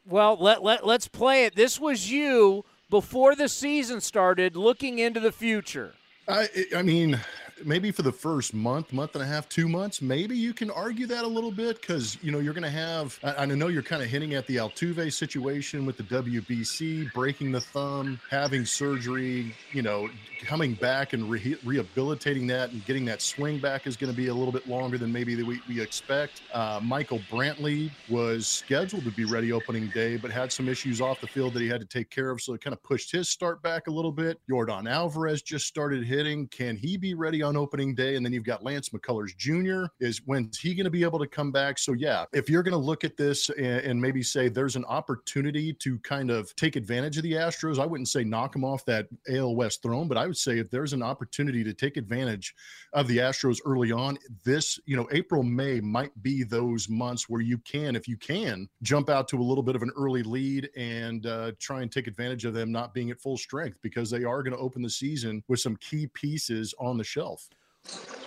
Well, 0.06 0.38
let 0.40 0.64
let 0.64 0.86
let's 0.86 1.08
play 1.08 1.46
it. 1.46 1.56
This 1.56 1.80
was 1.80 2.12
you 2.12 2.66
before 2.90 3.36
the 3.36 3.48
season 3.48 4.02
started, 4.02 4.56
looking 4.56 5.00
into 5.00 5.20
the 5.20 5.32
future? 5.32 5.94
I, 6.28 6.48
I 6.76 6.82
mean, 6.82 7.20
maybe 7.66 7.92
for 7.92 8.02
the 8.02 8.12
first 8.12 8.54
month, 8.54 8.94
month 8.94 9.16
and 9.16 9.24
a 9.24 9.28
half, 9.28 9.50
two 9.50 9.68
months, 9.68 10.02
maybe 10.02 10.36
you 10.36 10.54
can 10.54 10.70
argue 10.70 11.06
that 11.08 11.24
a 11.24 11.28
little 11.28 11.52
bit 11.52 11.80
because 11.82 12.18
you 12.22 12.32
know 12.32 12.40
you're 12.40 12.54
going 12.54 12.64
to 12.64 12.70
have. 12.70 13.18
I, 13.24 13.44
I, 13.44 13.46
know 13.46 13.68
you're 13.68 13.84
kind 13.84 14.02
of 14.02 14.08
hinting 14.08 14.36
at 14.36 14.46
the 14.48 14.58
Altuve 14.58 15.12
situation 15.12 15.86
with 15.86 15.98
the 15.98 16.04
WBC 16.04 17.12
breaking 17.14 17.52
the 17.52 17.60
thumb, 17.60 18.20
having 18.30 18.66
surgery, 18.66 19.56
you 19.72 19.82
know, 19.82 20.10
coming 20.42 20.74
back 20.74 21.14
and 21.14 21.30
re- 21.30 21.58
rehabilitating 21.66 22.48
that 22.48 22.72
and 22.72 22.86
getting 22.86 23.06
that 23.06 23.22
swing 23.22 23.60
back 23.60 23.88
is 23.88 23.98
going 23.98 24.12
to 24.12 24.16
be 24.16 24.28
a 24.28 24.34
little 24.34 24.52
bit 24.52 24.68
longer 24.68 24.98
than 24.98 25.12
maybe 25.12 25.42
we, 25.44 25.62
we 25.68 25.82
expect. 25.82 26.42
Uh, 26.54 26.80
Michael 26.82 27.20
Brantley 27.32 27.92
was 28.10 28.48
scheduled 28.48 29.04
to 29.04 29.12
be 29.12 29.26
ready 29.26 29.52
opening 29.52 29.88
day, 29.90 30.18
but 30.18 30.32
had 30.32 30.52
some 30.52 30.70
issues 30.70 31.02
off 31.02 31.20
the 31.22 31.28
field 31.28 31.54
that 31.54 31.62
he 31.62 31.68
had 31.68 31.82
to 31.82 31.88
take 31.88 32.10
care 32.10 32.30
of, 32.30 32.42
so 32.42 32.54
it 32.54 32.62
kind 32.62 32.74
of 32.74 32.82
pushed 32.84 33.12
his 33.12 33.30
start 33.30 33.62
back 33.62 33.88
a 33.88 33.92
little 33.92 34.12
bit. 34.12 34.40
Yordan 34.50 34.90
Alvarez 34.90 35.42
just 35.42 35.68
started 35.68 36.04
hitting. 36.06 36.48
Can 36.48 36.78
he 36.78 36.98
be 36.98 37.14
ready 37.14 37.42
on 37.42 37.49
opening 37.58 37.96
day? 37.96 38.16
And 38.16 38.26
then 38.26 38.34
you've 38.34 38.44
got 38.44 38.64
Lance 38.64 38.90
McCullers 38.90 39.36
Jr. 39.38 39.92
Is 40.00 40.22
when's 40.26 40.60
he 40.60 40.76
going 40.76 40.86
to 40.86 40.90
be 40.90 41.04
able 41.04 41.20
to 41.20 41.28
come 41.28 41.52
back? 41.52 41.78
So 41.80 41.94
yeah, 41.94 42.26
if 42.34 42.50
you're 42.50 42.64
going 42.64 42.74
to 42.74 42.78
look 42.78 43.04
at 43.04 43.18
this 43.18 43.50
and, 43.50 43.82
and 43.82 44.02
maybe 44.02 44.24
say 44.24 44.50
there's 44.50 44.76
an 44.76 44.86
opportunity 44.86 45.74
to 45.74 46.00
kind 46.00 46.32
of 46.32 46.56
take 46.56 46.76
advantage 46.76 47.18
of 47.18 47.24
the 47.24 47.34
Astros, 47.34 47.80
I 47.80 47.86
wouldn't 47.86 48.10
say 48.10 48.24
knock 48.24 48.54
them 48.54 48.64
off 48.64 48.86
that 48.86 49.08
AL 49.32 49.56
West 49.56 49.82
throne, 49.82 50.08
but 50.08 50.18
I 50.18 50.26
would 50.26 50.38
say 50.38 50.60
if 50.60 50.70
there's 50.70 50.94
an 50.94 51.04
opportunity 51.04 51.64
to 51.64 51.74
take 51.74 51.98
advantage 51.98 52.56
of 52.94 53.08
the 53.08 53.18
Astros 53.18 53.60
early 53.66 53.92
on, 53.92 54.18
this, 54.44 54.80
you 54.86 54.96
know, 54.96 55.08
April, 55.12 55.44
May 55.44 55.80
might 55.80 56.12
be 56.22 56.44
those 56.44 56.90
months 56.90 57.30
where 57.30 57.42
you 57.42 57.58
can, 57.60 57.96
if 57.96 58.08
you 58.08 58.18
can, 58.18 58.68
jump 58.82 59.10
out 59.10 59.28
to 59.30 59.40
a 59.40 59.44
little 59.44 59.64
bit 59.64 59.76
of 59.76 59.82
an 59.82 59.92
early 59.98 60.24
lead 60.24 60.70
and 60.76 61.26
uh, 61.26 61.52
try 61.60 61.82
and 61.82 61.92
take 61.92 62.08
advantage 62.08 62.46
of 62.46 62.54
them 62.54 62.72
not 62.72 62.94
being 62.94 63.12
at 63.12 63.22
full 63.22 63.38
strength 63.38 63.78
because 63.82 64.10
they 64.10 64.24
are 64.24 64.44
going 64.44 64.54
to 64.56 64.60
open 64.60 64.82
the 64.82 64.90
season 64.90 65.44
with 65.48 65.60
some 65.60 65.76
key 65.78 66.08
pieces 66.08 66.74
on 66.80 66.98
the 66.98 67.04
shelf. 67.04 67.39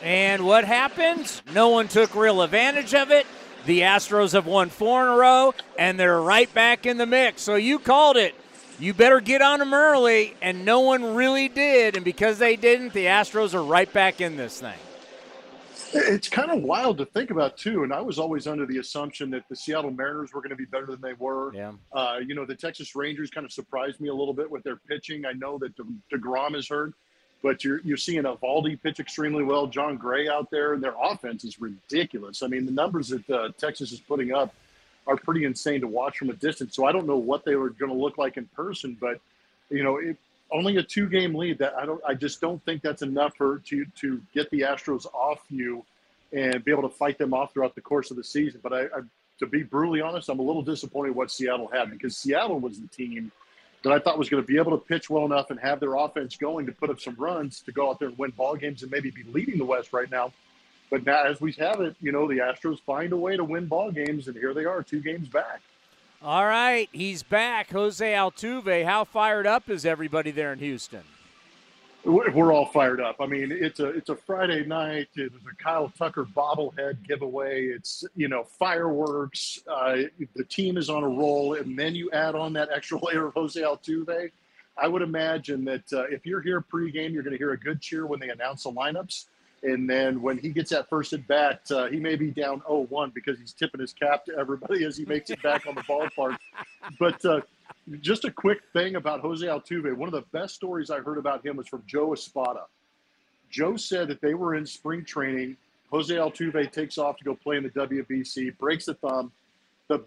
And 0.02 0.44
what 0.44 0.64
happens? 0.64 1.42
No 1.54 1.68
one 1.68 1.88
took 1.88 2.14
real 2.14 2.42
advantage 2.42 2.94
of 2.94 3.10
it. 3.10 3.26
The 3.66 3.82
Astros 3.82 4.32
have 4.32 4.46
won 4.46 4.70
four 4.70 5.02
in 5.02 5.08
a 5.08 5.16
row, 5.16 5.54
and 5.78 5.98
they're 5.98 6.20
right 6.20 6.52
back 6.52 6.86
in 6.86 6.96
the 6.96 7.06
mix. 7.06 7.42
So 7.42 7.54
you 7.54 7.78
called 7.78 8.16
it 8.16 8.34
you 8.82 8.92
better 8.92 9.20
get 9.20 9.42
on 9.42 9.60
them 9.60 9.72
early, 9.72 10.34
and 10.42 10.64
no 10.64 10.80
one 10.80 11.14
really 11.14 11.48
did. 11.48 11.94
And 11.94 12.04
because 12.04 12.38
they 12.38 12.56
didn't, 12.56 12.92
the 12.92 13.06
Astros 13.06 13.54
are 13.54 13.62
right 13.62 13.90
back 13.92 14.20
in 14.20 14.36
this 14.36 14.60
thing. 14.60 14.78
It's 15.94 16.28
kind 16.28 16.50
of 16.50 16.62
wild 16.62 16.98
to 16.98 17.06
think 17.06 17.30
about 17.30 17.58
too, 17.58 17.84
and 17.84 17.92
I 17.92 18.00
was 18.00 18.18
always 18.18 18.46
under 18.46 18.64
the 18.64 18.78
assumption 18.78 19.30
that 19.30 19.44
the 19.50 19.54
Seattle 19.54 19.90
Mariners 19.90 20.32
were 20.32 20.40
going 20.40 20.50
to 20.50 20.56
be 20.56 20.64
better 20.64 20.86
than 20.86 21.00
they 21.02 21.12
were. 21.12 21.54
Yeah. 21.54 21.72
Uh, 21.92 22.16
you 22.26 22.34
know, 22.34 22.46
the 22.46 22.56
Texas 22.56 22.96
Rangers 22.96 23.30
kind 23.30 23.44
of 23.44 23.52
surprised 23.52 24.00
me 24.00 24.08
a 24.08 24.14
little 24.14 24.32
bit 24.32 24.50
with 24.50 24.64
their 24.64 24.80
pitching. 24.88 25.26
I 25.26 25.32
know 25.32 25.58
that 25.58 25.74
Degrom 26.12 26.56
is 26.56 26.66
hurt, 26.66 26.94
but 27.42 27.64
you're 27.64 27.81
you're 27.81 27.96
seeing 27.96 28.22
Eovaldi 28.22 28.81
pitch 28.83 29.00
extremely 29.00 29.42
well. 29.42 29.66
Jon 29.66 29.96
Gray 29.96 30.28
out 30.28 30.50
there, 30.50 30.74
and 30.74 30.83
their 30.83 30.94
offense 31.02 31.44
is 31.44 31.61
ridiculous. 31.61 32.42
I 32.42 32.46
mean, 32.46 32.64
the 32.66 32.72
numbers 32.72 33.09
that 33.09 33.28
uh, 33.31 33.48
Texas 33.59 33.92
is 33.92 34.00
putting 34.00 34.33
up 34.33 34.55
are 35.07 35.16
pretty 35.16 35.44
insane 35.44 35.81
to 35.81 35.88
watch 35.88 36.18
from 36.18 36.31
a 36.31 36.35
distance. 36.35 36.76
So 36.76 36.87
I 36.87 36.92
don't 36.92 37.07
know 37.07 37.16
what 37.16 37.44
they 37.44 37.57
were 37.57 37.70
going 37.70 37.90
to 37.90 37.98
look 37.98 38.18
like 38.18 38.37
in 38.37 38.46
person, 38.55 38.96
but 39.00 39.20
you 39.68 39.83
know, 39.83 39.96
it, 39.96 40.16
only 40.52 40.76
a 40.76 40.83
two 40.83 41.09
game 41.09 41.35
lead 41.35 41.59
that 41.59 41.74
I 41.74 41.85
don't 41.85 42.00
I 42.07 42.14
just 42.14 42.40
don't 42.40 42.62
think 42.64 42.83
that's 42.83 43.02
enough 43.02 43.37
for 43.37 43.59
to 43.59 43.85
to 43.85 44.20
get 44.33 44.48
the 44.50 44.61
Astros 44.61 45.07
off 45.12 45.40
you 45.50 45.85
and 46.33 46.64
be 46.64 46.70
able 46.70 46.88
to 46.88 46.94
fight 46.94 47.18
them 47.18 47.35
off 47.35 47.52
throughout 47.52 47.74
the 47.74 47.81
course 47.81 48.11
of 48.11 48.16
the 48.16 48.24
season. 48.24 48.61
But 48.62 48.72
I, 48.72 48.83
I 48.85 49.00
to 49.40 49.46
be 49.46 49.62
brutally 49.62 50.00
honest, 50.00 50.28
I'm 50.28 50.38
a 50.38 50.42
little 50.42 50.62
disappointed 50.62 51.16
what 51.16 51.31
Seattle 51.31 51.68
had 51.72 51.90
because 51.90 52.16
Seattle 52.16 52.61
was 52.61 52.81
the 52.81 52.87
team 52.88 53.33
that 53.82 53.92
I 53.92 53.98
thought 53.98 54.18
was 54.18 54.28
going 54.28 54.42
to 54.42 54.46
be 54.46 54.58
able 54.58 54.72
to 54.72 54.78
pitch 54.78 55.10
well 55.10 55.24
enough 55.24 55.50
and 55.50 55.58
have 55.60 55.80
their 55.80 55.94
offense 55.94 56.36
going 56.36 56.66
to 56.66 56.72
put 56.72 56.90
up 56.90 57.00
some 57.00 57.16
runs 57.16 57.60
to 57.62 57.72
go 57.72 57.90
out 57.90 57.98
there 57.98 58.08
and 58.08 58.18
win 58.18 58.30
ball 58.30 58.54
games 58.54 58.82
and 58.82 58.90
maybe 58.90 59.10
be 59.10 59.24
leading 59.24 59.58
the 59.58 59.64
West 59.64 59.92
right 59.92 60.10
now. 60.10 60.32
But 60.90 61.06
now, 61.06 61.24
as 61.24 61.40
we 61.40 61.52
have 61.52 61.80
it, 61.80 61.96
you 62.00 62.12
know, 62.12 62.28
the 62.28 62.38
Astros 62.38 62.80
find 62.82 63.12
a 63.12 63.16
way 63.16 63.36
to 63.36 63.44
win 63.44 63.66
ball 63.66 63.90
games, 63.90 64.28
and 64.28 64.36
here 64.36 64.52
they 64.52 64.64
are, 64.64 64.82
two 64.82 65.00
games 65.00 65.28
back. 65.28 65.62
All 66.22 66.44
right, 66.44 66.88
he's 66.92 67.22
back. 67.22 67.70
Jose 67.72 68.12
Altuve. 68.12 68.84
How 68.84 69.04
fired 69.04 69.46
up 69.46 69.68
is 69.68 69.84
everybody 69.84 70.30
there 70.30 70.52
in 70.52 70.60
Houston? 70.60 71.02
We're 72.04 72.52
all 72.52 72.66
fired 72.66 73.00
up. 73.00 73.16
I 73.20 73.26
mean, 73.26 73.52
it's 73.52 73.78
a 73.78 73.86
it's 73.86 74.08
a 74.08 74.16
Friday 74.16 74.66
night. 74.66 75.08
It 75.14 75.32
was 75.32 75.42
a 75.42 75.62
Kyle 75.62 75.92
Tucker 75.96 76.24
bobblehead 76.24 77.06
giveaway. 77.06 77.66
It's 77.66 78.04
you 78.16 78.26
know 78.26 78.44
fireworks. 78.58 79.60
Uh, 79.68 79.98
the 80.34 80.44
team 80.44 80.76
is 80.76 80.90
on 80.90 81.04
a 81.04 81.08
roll, 81.08 81.54
and 81.54 81.78
then 81.78 81.94
you 81.94 82.10
add 82.10 82.34
on 82.34 82.52
that 82.54 82.70
extra 82.74 82.98
layer 83.02 83.26
of 83.26 83.34
Jose 83.34 83.60
Altuve. 83.60 84.32
I 84.76 84.88
would 84.88 85.02
imagine 85.02 85.64
that 85.66 85.92
uh, 85.92 86.04
if 86.04 86.26
you're 86.26 86.40
here 86.40 86.60
pregame, 86.60 87.12
you're 87.12 87.22
going 87.22 87.32
to 87.32 87.38
hear 87.38 87.52
a 87.52 87.58
good 87.58 87.80
cheer 87.80 88.06
when 88.06 88.18
they 88.18 88.30
announce 88.30 88.64
the 88.64 88.72
lineups. 88.72 89.26
And 89.62 89.88
then 89.88 90.20
when 90.20 90.38
he 90.38 90.48
gets 90.48 90.70
that 90.70 90.88
first 90.88 91.12
at 91.12 91.28
bat, 91.28 91.60
uh, 91.70 91.86
he 91.86 92.00
may 92.00 92.16
be 92.16 92.32
down 92.32 92.62
0-1 92.62 93.14
because 93.14 93.38
he's 93.38 93.52
tipping 93.52 93.80
his 93.80 93.92
cap 93.92 94.24
to 94.24 94.36
everybody 94.36 94.84
as 94.84 94.96
he 94.96 95.04
makes 95.04 95.30
it 95.30 95.40
back 95.40 95.66
on 95.66 95.74
the 95.76 95.82
ballpark. 95.82 96.36
But 96.98 97.24
uh, 97.24 97.42
just 98.00 98.24
a 98.24 98.30
quick 98.30 98.60
thing 98.72 98.96
about 98.96 99.20
Jose 99.20 99.46
Altuve. 99.46 99.94
One 99.96 100.08
of 100.08 100.14
the 100.14 100.24
best 100.32 100.54
stories 100.54 100.90
I 100.90 101.00
heard 101.00 101.18
about 101.18 101.44
him 101.44 101.56
was 101.56 101.68
from 101.68 101.82
Joe 101.86 102.12
Espada. 102.12 102.64
Joe 103.50 103.76
said 103.76 104.08
that 104.08 104.20
they 104.20 104.34
were 104.34 104.54
in 104.54 104.64
spring 104.64 105.04
training. 105.04 105.56
Jose 105.90 106.14
Altuve 106.14 106.70
takes 106.72 106.96
off 106.96 107.18
to 107.18 107.24
go 107.24 107.34
play 107.34 107.56
in 107.56 107.62
the 107.64 107.70
WBC, 107.70 108.56
breaks 108.58 108.86
the 108.86 108.94
thumb. 108.94 109.32
The 109.88 110.04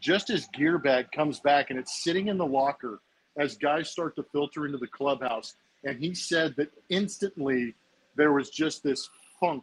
just 0.00 0.28
his 0.28 0.46
gear 0.52 0.78
bag 0.78 1.10
comes 1.12 1.40
back 1.40 1.70
and 1.70 1.78
it's 1.78 2.02
sitting 2.02 2.28
in 2.28 2.38
the 2.38 2.46
locker 2.46 3.00
as 3.36 3.56
guys 3.56 3.90
start 3.90 4.16
to 4.16 4.22
filter 4.22 4.66
into 4.66 4.78
the 4.78 4.86
clubhouse. 4.86 5.54
And 5.84 5.98
he 5.98 6.14
said 6.14 6.54
that 6.56 6.70
instantly– 6.88 7.74
there 8.18 8.32
was 8.32 8.50
just 8.50 8.82
this 8.82 9.08
funk 9.40 9.62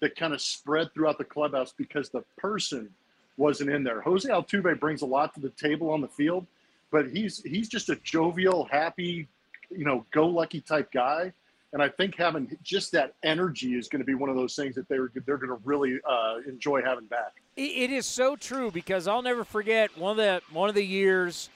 that 0.00 0.16
kind 0.16 0.34
of 0.34 0.42
spread 0.42 0.92
throughout 0.92 1.16
the 1.16 1.24
clubhouse 1.24 1.72
because 1.72 2.10
the 2.10 2.22
person 2.36 2.90
wasn't 3.38 3.70
in 3.70 3.84
there. 3.84 4.02
Jose 4.02 4.28
Altuve 4.28 4.78
brings 4.78 5.00
a 5.00 5.06
lot 5.06 5.32
to 5.34 5.40
the 5.40 5.50
table 5.50 5.88
on 5.88 6.02
the 6.02 6.08
field, 6.08 6.46
but 6.92 7.10
he's 7.10 7.42
he's 7.42 7.68
just 7.68 7.88
a 7.88 7.96
jovial, 7.96 8.64
happy, 8.70 9.26
you 9.70 9.84
know, 9.84 10.06
go 10.12 10.28
lucky 10.28 10.60
type 10.60 10.92
guy. 10.92 11.32
And 11.72 11.82
I 11.82 11.88
think 11.88 12.14
having 12.16 12.54
just 12.62 12.92
that 12.92 13.14
energy 13.22 13.74
is 13.76 13.88
going 13.88 14.00
to 14.00 14.04
be 14.04 14.14
one 14.14 14.28
of 14.28 14.36
those 14.36 14.54
things 14.54 14.74
that 14.74 14.88
they're 14.88 15.10
they're 15.26 15.38
going 15.38 15.48
to 15.48 15.60
really 15.64 15.98
uh, 16.08 16.36
enjoy 16.46 16.82
having 16.82 17.06
back. 17.06 17.32
It 17.56 17.90
is 17.90 18.06
so 18.06 18.36
true 18.36 18.70
because 18.70 19.08
I'll 19.08 19.22
never 19.22 19.42
forget 19.42 19.96
one 19.98 20.12
of 20.12 20.16
the 20.18 20.42
one 20.52 20.68
of 20.68 20.74
the 20.74 20.84
years 20.84 21.48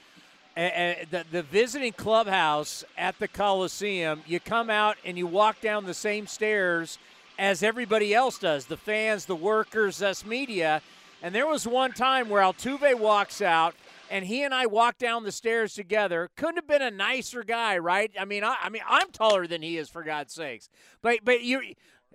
the, 0.57 1.23
the 1.31 1.43
visiting 1.43 1.93
clubhouse 1.93 2.83
at 2.97 3.19
the 3.19 3.27
Coliseum, 3.27 4.23
you 4.25 4.39
come 4.39 4.69
out 4.71 4.97
and 5.05 5.17
you 5.17 5.27
walk 5.27 5.61
down 5.61 5.85
the 5.85 5.93
same 5.93 6.25
stairs 6.25 6.97
as 7.37 7.61
everybody 7.61 8.15
else 8.15 8.39
does 8.39 8.65
the 8.65 8.77
fans, 8.77 9.25
the 9.25 9.35
workers, 9.35 10.01
us 10.01 10.25
media. 10.25 10.81
And 11.21 11.33
there 11.33 11.45
was 11.45 11.67
one 11.67 11.93
time 11.93 12.29
where 12.29 12.41
Altuve 12.41 12.97
walks 12.97 13.41
out 13.41 13.75
and 14.09 14.25
he 14.25 14.43
and 14.43 14.53
I 14.53 14.65
walked 14.65 14.99
down 14.99 15.23
the 15.23 15.31
stairs 15.31 15.73
together. 15.73 16.29
Couldn't 16.35 16.55
have 16.55 16.67
been 16.67 16.81
a 16.81 16.91
nicer 16.91 17.43
guy, 17.43 17.77
right? 17.77 18.11
I 18.19 18.25
mean, 18.25 18.43
I, 18.43 18.55
I 18.61 18.69
mean, 18.69 18.81
I'm 18.87 19.11
taller 19.11 19.47
than 19.47 19.61
he 19.61 19.77
is, 19.77 19.89
for 19.89 20.03
God's 20.03 20.33
sakes. 20.33 20.69
But, 21.01 21.19
but 21.23 21.41
you, 21.41 21.61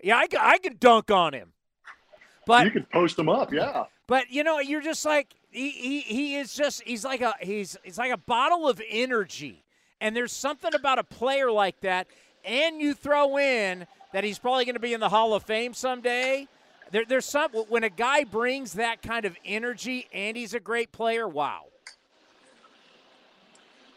yeah, 0.03 0.17
I, 0.17 0.27
I 0.39 0.59
could 0.59 0.81
dunk 0.81 1.11
on 1.11 1.35
him. 1.35 1.53
But 2.47 2.65
you 2.67 2.71
could 2.73 2.91
post 2.91 3.19
him 3.19 3.29
up, 3.29 3.53
yeah. 3.53 3.85
But 4.07 4.31
you 4.31 4.43
know, 4.43 4.59
you're 4.59 4.83
just 4.83 5.05
like 5.05 5.29
he, 5.51 5.71
he, 5.71 6.01
he 6.01 6.37
is 6.37 6.55
just 6.55 6.83
he's 6.83 7.05
like 7.05 7.21
a 7.21 7.35
he's 7.41 7.77
he's 7.83 7.99
like 7.99 8.11
a 8.11 8.17
bottle 8.17 8.69
of 8.69 8.83
energy. 8.89 9.63
And 10.01 10.17
there's 10.17 10.33
something 10.33 10.75
about 10.75 10.99
a 10.99 11.05
player 11.05 11.53
like 11.53 11.81
that, 11.81 12.09
and 12.45 12.81
you 12.81 12.95
throw 12.95 13.39
in 13.39 13.87
that 14.13 14.25
he's 14.25 14.39
probably 14.39 14.65
going 14.65 14.75
to 14.75 14.81
be 14.81 14.93
in 14.93 15.01
the 15.01 15.09
Hall 15.09 15.35
of 15.35 15.45
Fame 15.45 15.73
someday. 15.73 16.49
There, 16.91 17.05
there's 17.05 17.25
some 17.25 17.53
when 17.53 17.85
a 17.85 17.89
guy 17.89 18.25
brings 18.25 18.75
that 18.75 19.03
kind 19.03 19.25
of 19.25 19.37
energy 19.45 20.09
and 20.13 20.37
he's 20.37 20.53
a 20.53 20.61
great 20.61 20.93
player. 20.93 21.27
Wow. 21.27 21.67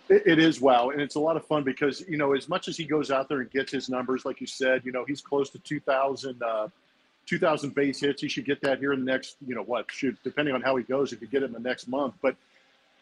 It, 0.10 0.24
it 0.26 0.39
is 0.39 0.62
wow, 0.62 0.89
and 0.89 1.02
it's 1.02 1.15
a 1.15 1.20
lot 1.20 1.38
of 1.38 1.46
fun 1.46 1.63
because 1.63 2.02
you 2.08 2.18
know 2.18 2.34
as 2.34 2.48
much 2.48 2.68
as 2.68 2.78
he 2.78 2.86
goes 2.86 3.12
out 3.12 3.30
there 3.30 3.41
and 3.41 3.52
gets 3.52 3.72
his 3.72 3.89
numbers, 3.89 4.26
like 4.26 4.41
you 4.41 4.48
said, 4.48 4.84
you 4.86 4.91
know 4.91 5.04
he's 5.06 5.22
close 5.22 5.50
to 5.52 5.60
2,000 5.60 6.41
uh, 6.41 6.68
2,000 7.26 7.74
base 7.74 8.00
hits. 8.00 8.22
He 8.22 8.28
should 8.28 8.46
get 8.46 8.62
that 8.62 8.80
here 8.80 8.94
in 8.94 9.04
the 9.04 9.12
next, 9.12 9.38
you 9.46 9.56
know, 9.56 9.63
what 9.63 9.91
should 9.91 10.18
depending 10.24 10.54
on 10.54 10.62
how 10.62 10.76
he 10.76 10.84
goes, 10.84 11.12
he 11.12 11.18
could 11.18 11.32
get 11.32 11.44
it 11.44 11.48
in 11.48 11.54
the 11.54 11.60
next 11.60 11.88
month. 11.88 12.13
But 12.22 12.36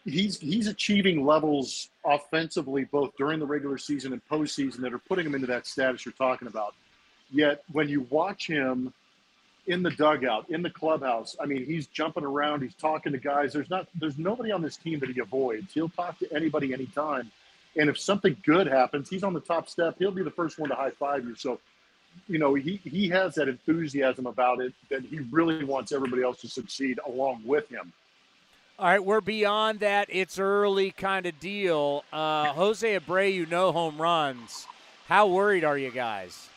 he's 0.06 0.40
he's 0.40 0.68
achieving 0.68 1.26
levels 1.26 1.90
offensively 2.06 2.86
both 2.86 3.16
during 3.18 3.40
the 3.40 3.46
regular 3.46 3.78
season 3.78 4.14
and 4.14 4.22
postseason 4.30 4.78
that 4.78 4.94
are 4.94 5.00
putting 5.00 5.26
him 5.26 5.36
into 5.36 5.48
that 5.48 5.68
status 5.68 6.06
you're 6.06 6.14
talking 6.14 6.48
about. 6.48 6.74
Yet 7.32 7.64
when 7.72 7.90
you 7.90 8.02
watch 8.10 8.48
him 8.48 8.94
in 9.68 9.82
the 9.82 9.92
dugout, 9.92 10.50
in 10.50 10.62
the 10.62 10.70
clubhouse, 10.70 11.36
I 11.40 11.46
mean, 11.46 11.66
he's 11.66 11.88
jumping 11.88 12.24
around, 12.24 12.62
he's 12.62 12.76
talking 12.76 13.12
to 13.14 13.18
guys. 13.18 13.54
There's 13.54 13.70
not 13.70 13.88
there's 13.96 14.18
nobody 14.18 14.52
on 14.52 14.62
this 14.62 14.78
team 14.78 15.00
that 15.00 15.10
he 15.10 15.20
avoids. 15.20 15.74
He'll 15.74 15.90
talk 15.90 16.20
to 16.20 16.34
anybody 16.34 16.74
anytime. 16.74 17.32
And 17.76 17.90
if 17.90 17.98
something 17.98 18.36
good 18.46 18.68
happens, 18.68 19.10
he's 19.10 19.24
on 19.24 19.34
the 19.34 19.40
top 19.40 19.68
step. 19.68 19.96
He'll 19.98 20.12
be 20.12 20.24
the 20.24 20.32
first 20.32 20.60
one 20.60 20.70
to 20.70 20.76
high 20.76 20.92
five 20.92 21.26
you. 21.26 21.36
So 21.36 21.60
you 22.28 22.40
know, 22.40 22.54
he, 22.54 22.80
he 22.84 23.10
has 23.10 23.36
that 23.36 23.48
enthusiasm 23.48 24.26
about 24.26 24.62
it 24.62 24.74
that 24.90 25.04
he 25.04 25.20
really 25.32 25.64
wants 25.64 25.92
everybody 25.92 26.24
else 26.24 26.42
to 26.42 26.48
succeed 26.48 27.00
along 27.06 27.42
with 27.46 27.68
him. 27.70 27.92
All 28.80 28.88
right, 28.88 29.04
we're 29.04 29.22
beyond 29.22 29.82
that. 29.82 30.08
It's 30.10 30.40
early 30.40 30.92
kind 30.92 31.26
of 31.26 31.40
deal. 31.40 32.04
Uh, 32.12 32.54
Jose 32.54 33.00
Abreu, 33.00 33.50
no 33.50 33.72
home 33.72 34.02
runs. 34.02 34.68
How 35.08 35.28
worried 35.28 35.64
are 35.64 35.78
you 35.78 35.92
guys? 35.92 36.50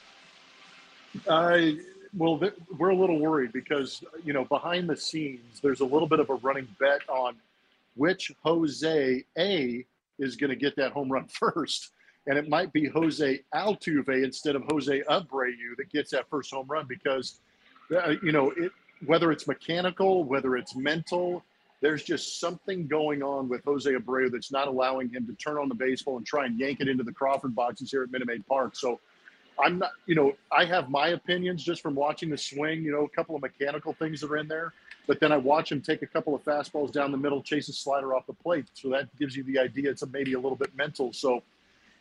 Uh, 1.26 1.58
well, 2.16 2.38
th- 2.38 2.54
we're 2.78 2.90
a 2.90 2.96
little 2.96 3.18
worried 3.18 3.52
because 3.52 4.02
you 4.24 4.32
know 4.32 4.44
behind 4.44 4.88
the 4.88 4.96
scenes, 4.96 5.60
there's 5.62 5.80
a 5.80 5.84
little 5.84 6.08
bit 6.08 6.20
of 6.20 6.30
a 6.30 6.34
running 6.34 6.68
bet 6.78 7.00
on 7.08 7.36
which 7.94 8.32
Jose 8.44 9.24
A 9.38 9.84
is 10.18 10.36
going 10.36 10.50
to 10.50 10.56
get 10.56 10.76
that 10.76 10.92
home 10.92 11.10
run 11.10 11.26
first, 11.28 11.92
and 12.26 12.38
it 12.38 12.48
might 12.48 12.72
be 12.72 12.86
Jose 12.88 13.40
Altuve 13.54 14.24
instead 14.24 14.56
of 14.56 14.64
Jose 14.68 15.02
Abreu 15.08 15.76
that 15.76 15.90
gets 15.90 16.10
that 16.10 16.28
first 16.28 16.52
home 16.52 16.66
run 16.68 16.86
because 16.86 17.38
uh, 17.96 18.14
you 18.22 18.32
know 18.32 18.50
it, 18.56 18.72
whether 19.04 19.32
it's 19.32 19.46
mechanical, 19.46 20.24
whether 20.24 20.56
it's 20.56 20.74
mental. 20.74 21.42
There's 21.82 22.02
just 22.02 22.40
something 22.40 22.86
going 22.86 23.22
on 23.22 23.50
with 23.50 23.62
Jose 23.64 23.90
Abreu 23.90 24.32
that's 24.32 24.50
not 24.50 24.66
allowing 24.66 25.10
him 25.10 25.26
to 25.26 25.34
turn 25.34 25.58
on 25.58 25.68
the 25.68 25.74
baseball 25.74 26.16
and 26.16 26.24
try 26.24 26.46
and 26.46 26.58
yank 26.58 26.80
it 26.80 26.88
into 26.88 27.04
the 27.04 27.12
Crawford 27.12 27.54
boxes 27.54 27.90
here 27.90 28.02
at 28.02 28.10
Minute 28.10 28.26
Maid 28.26 28.46
Park. 28.46 28.74
So 28.74 28.98
I'm 29.62 29.78
not, 29.78 29.90
you 30.06 30.14
know, 30.14 30.34
I 30.52 30.64
have 30.64 30.90
my 30.90 31.08
opinions 31.08 31.64
just 31.64 31.82
from 31.82 31.94
watching 31.94 32.30
the 32.30 32.38
swing, 32.38 32.82
you 32.82 32.92
know, 32.92 33.04
a 33.04 33.08
couple 33.08 33.34
of 33.34 33.42
mechanical 33.42 33.92
things 33.94 34.20
that 34.20 34.30
are 34.30 34.36
in 34.36 34.48
there, 34.48 34.72
but 35.06 35.20
then 35.20 35.32
I 35.32 35.36
watch 35.36 35.72
him 35.72 35.80
take 35.80 36.02
a 36.02 36.06
couple 36.06 36.34
of 36.34 36.44
fastballs 36.44 36.92
down 36.92 37.10
the 37.10 37.18
middle, 37.18 37.42
chase 37.42 37.68
a 37.68 37.72
slider 37.72 38.14
off 38.14 38.26
the 38.26 38.34
plate. 38.34 38.66
So 38.74 38.90
that 38.90 39.08
gives 39.18 39.36
you 39.36 39.44
the 39.44 39.58
idea 39.58 39.90
it's 39.90 40.04
maybe 40.06 40.34
a 40.34 40.38
little 40.38 40.56
bit 40.56 40.76
mental. 40.76 41.12
So 41.12 41.42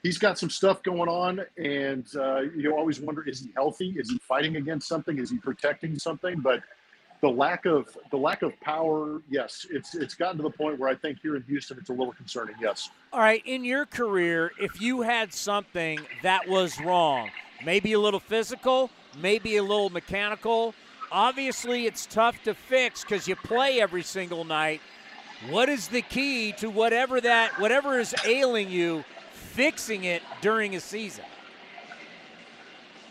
he's 0.04 0.18
got 0.18 0.38
some 0.38 0.50
stuff 0.50 0.84
going 0.84 1.10
on, 1.10 1.42
and 1.58 2.06
uh, 2.16 2.42
you 2.56 2.76
always 2.76 3.00
wonder: 3.00 3.28
is 3.28 3.42
he 3.42 3.52
healthy? 3.56 3.96
Is 3.98 4.10
he 4.10 4.20
fighting 4.20 4.56
against 4.58 4.88
something? 4.88 5.18
Is 5.18 5.30
he 5.30 5.38
protecting 5.38 5.98
something? 5.98 6.40
But 6.42 6.62
the 7.22 7.30
lack 7.30 7.66
of 7.66 7.98
the 8.12 8.18
lack 8.18 8.44
of 8.44 8.60
power, 8.62 9.22
yes, 9.30 9.66
it's 9.70 9.96
it's 9.96 10.14
gotten 10.14 10.38
to 10.38 10.44
the 10.44 10.50
point 10.52 10.80
where 10.80 10.90
I 10.90 10.96
think 10.96 11.20
here 11.22 11.36
in 11.36 11.44
Houston 11.44 11.78
it's 11.80 11.90
a 11.90 11.94
little 11.94 12.14
concerning. 12.14 12.56
Yes. 12.62 12.90
All 13.12 13.20
right, 13.20 13.42
in 13.46 13.64
your 13.64 13.86
career, 13.86 14.52
if 14.60 14.80
you 14.80 15.02
had 15.02 15.34
something 15.34 16.00
that 16.22 16.48
was 16.48 16.80
wrong, 16.80 17.30
maybe 17.64 17.94
a 17.94 18.00
little 18.00 18.20
physical, 18.20 18.90
maybe 19.22 19.58
a 19.58 19.64
little 19.64 19.90
mechanical. 19.90 20.74
Obviously, 21.12 21.86
it's 21.86 22.06
tough 22.06 22.42
to 22.44 22.54
fix 22.54 23.04
because 23.04 23.28
you 23.28 23.36
play 23.36 23.80
every 23.80 24.04
single 24.04 24.44
night. 24.44 24.82
What 25.50 25.70
is 25.70 25.88
the 25.88 26.02
key 26.02 26.54
to 26.54 26.70
whatever 26.70 27.22
that 27.22 27.60
whatever 27.60 28.00
is 28.00 28.16
ailing 28.26 28.70
you, 28.70 29.04
fixing 29.34 30.06
it 30.06 30.24
during 30.42 30.76
a 30.76 30.80
season? 30.80 31.26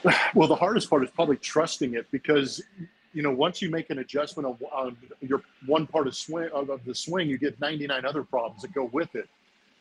Well, 0.34 0.48
the 0.48 0.56
hardest 0.56 0.90
part 0.90 1.02
is 1.04 1.10
probably 1.10 1.36
trusting 1.36 1.94
it 1.94 2.10
because 2.10 2.62
you 3.14 3.22
know 3.22 3.30
once 3.30 3.62
you 3.62 3.70
make 3.70 3.88
an 3.90 4.00
adjustment 4.00 4.58
on, 4.72 4.96
your 5.20 5.42
one 5.64 5.86
part 5.86 6.06
of 6.06 6.14
swing 6.14 6.50
of, 6.52 6.68
of 6.68 6.84
the 6.84 6.94
swing, 6.94 7.28
you 7.28 7.38
get 7.38 7.58
99 7.60 8.04
other 8.04 8.22
problems 8.22 8.62
that 8.62 8.74
go 8.74 8.90
with 8.92 9.14
it. 9.14 9.28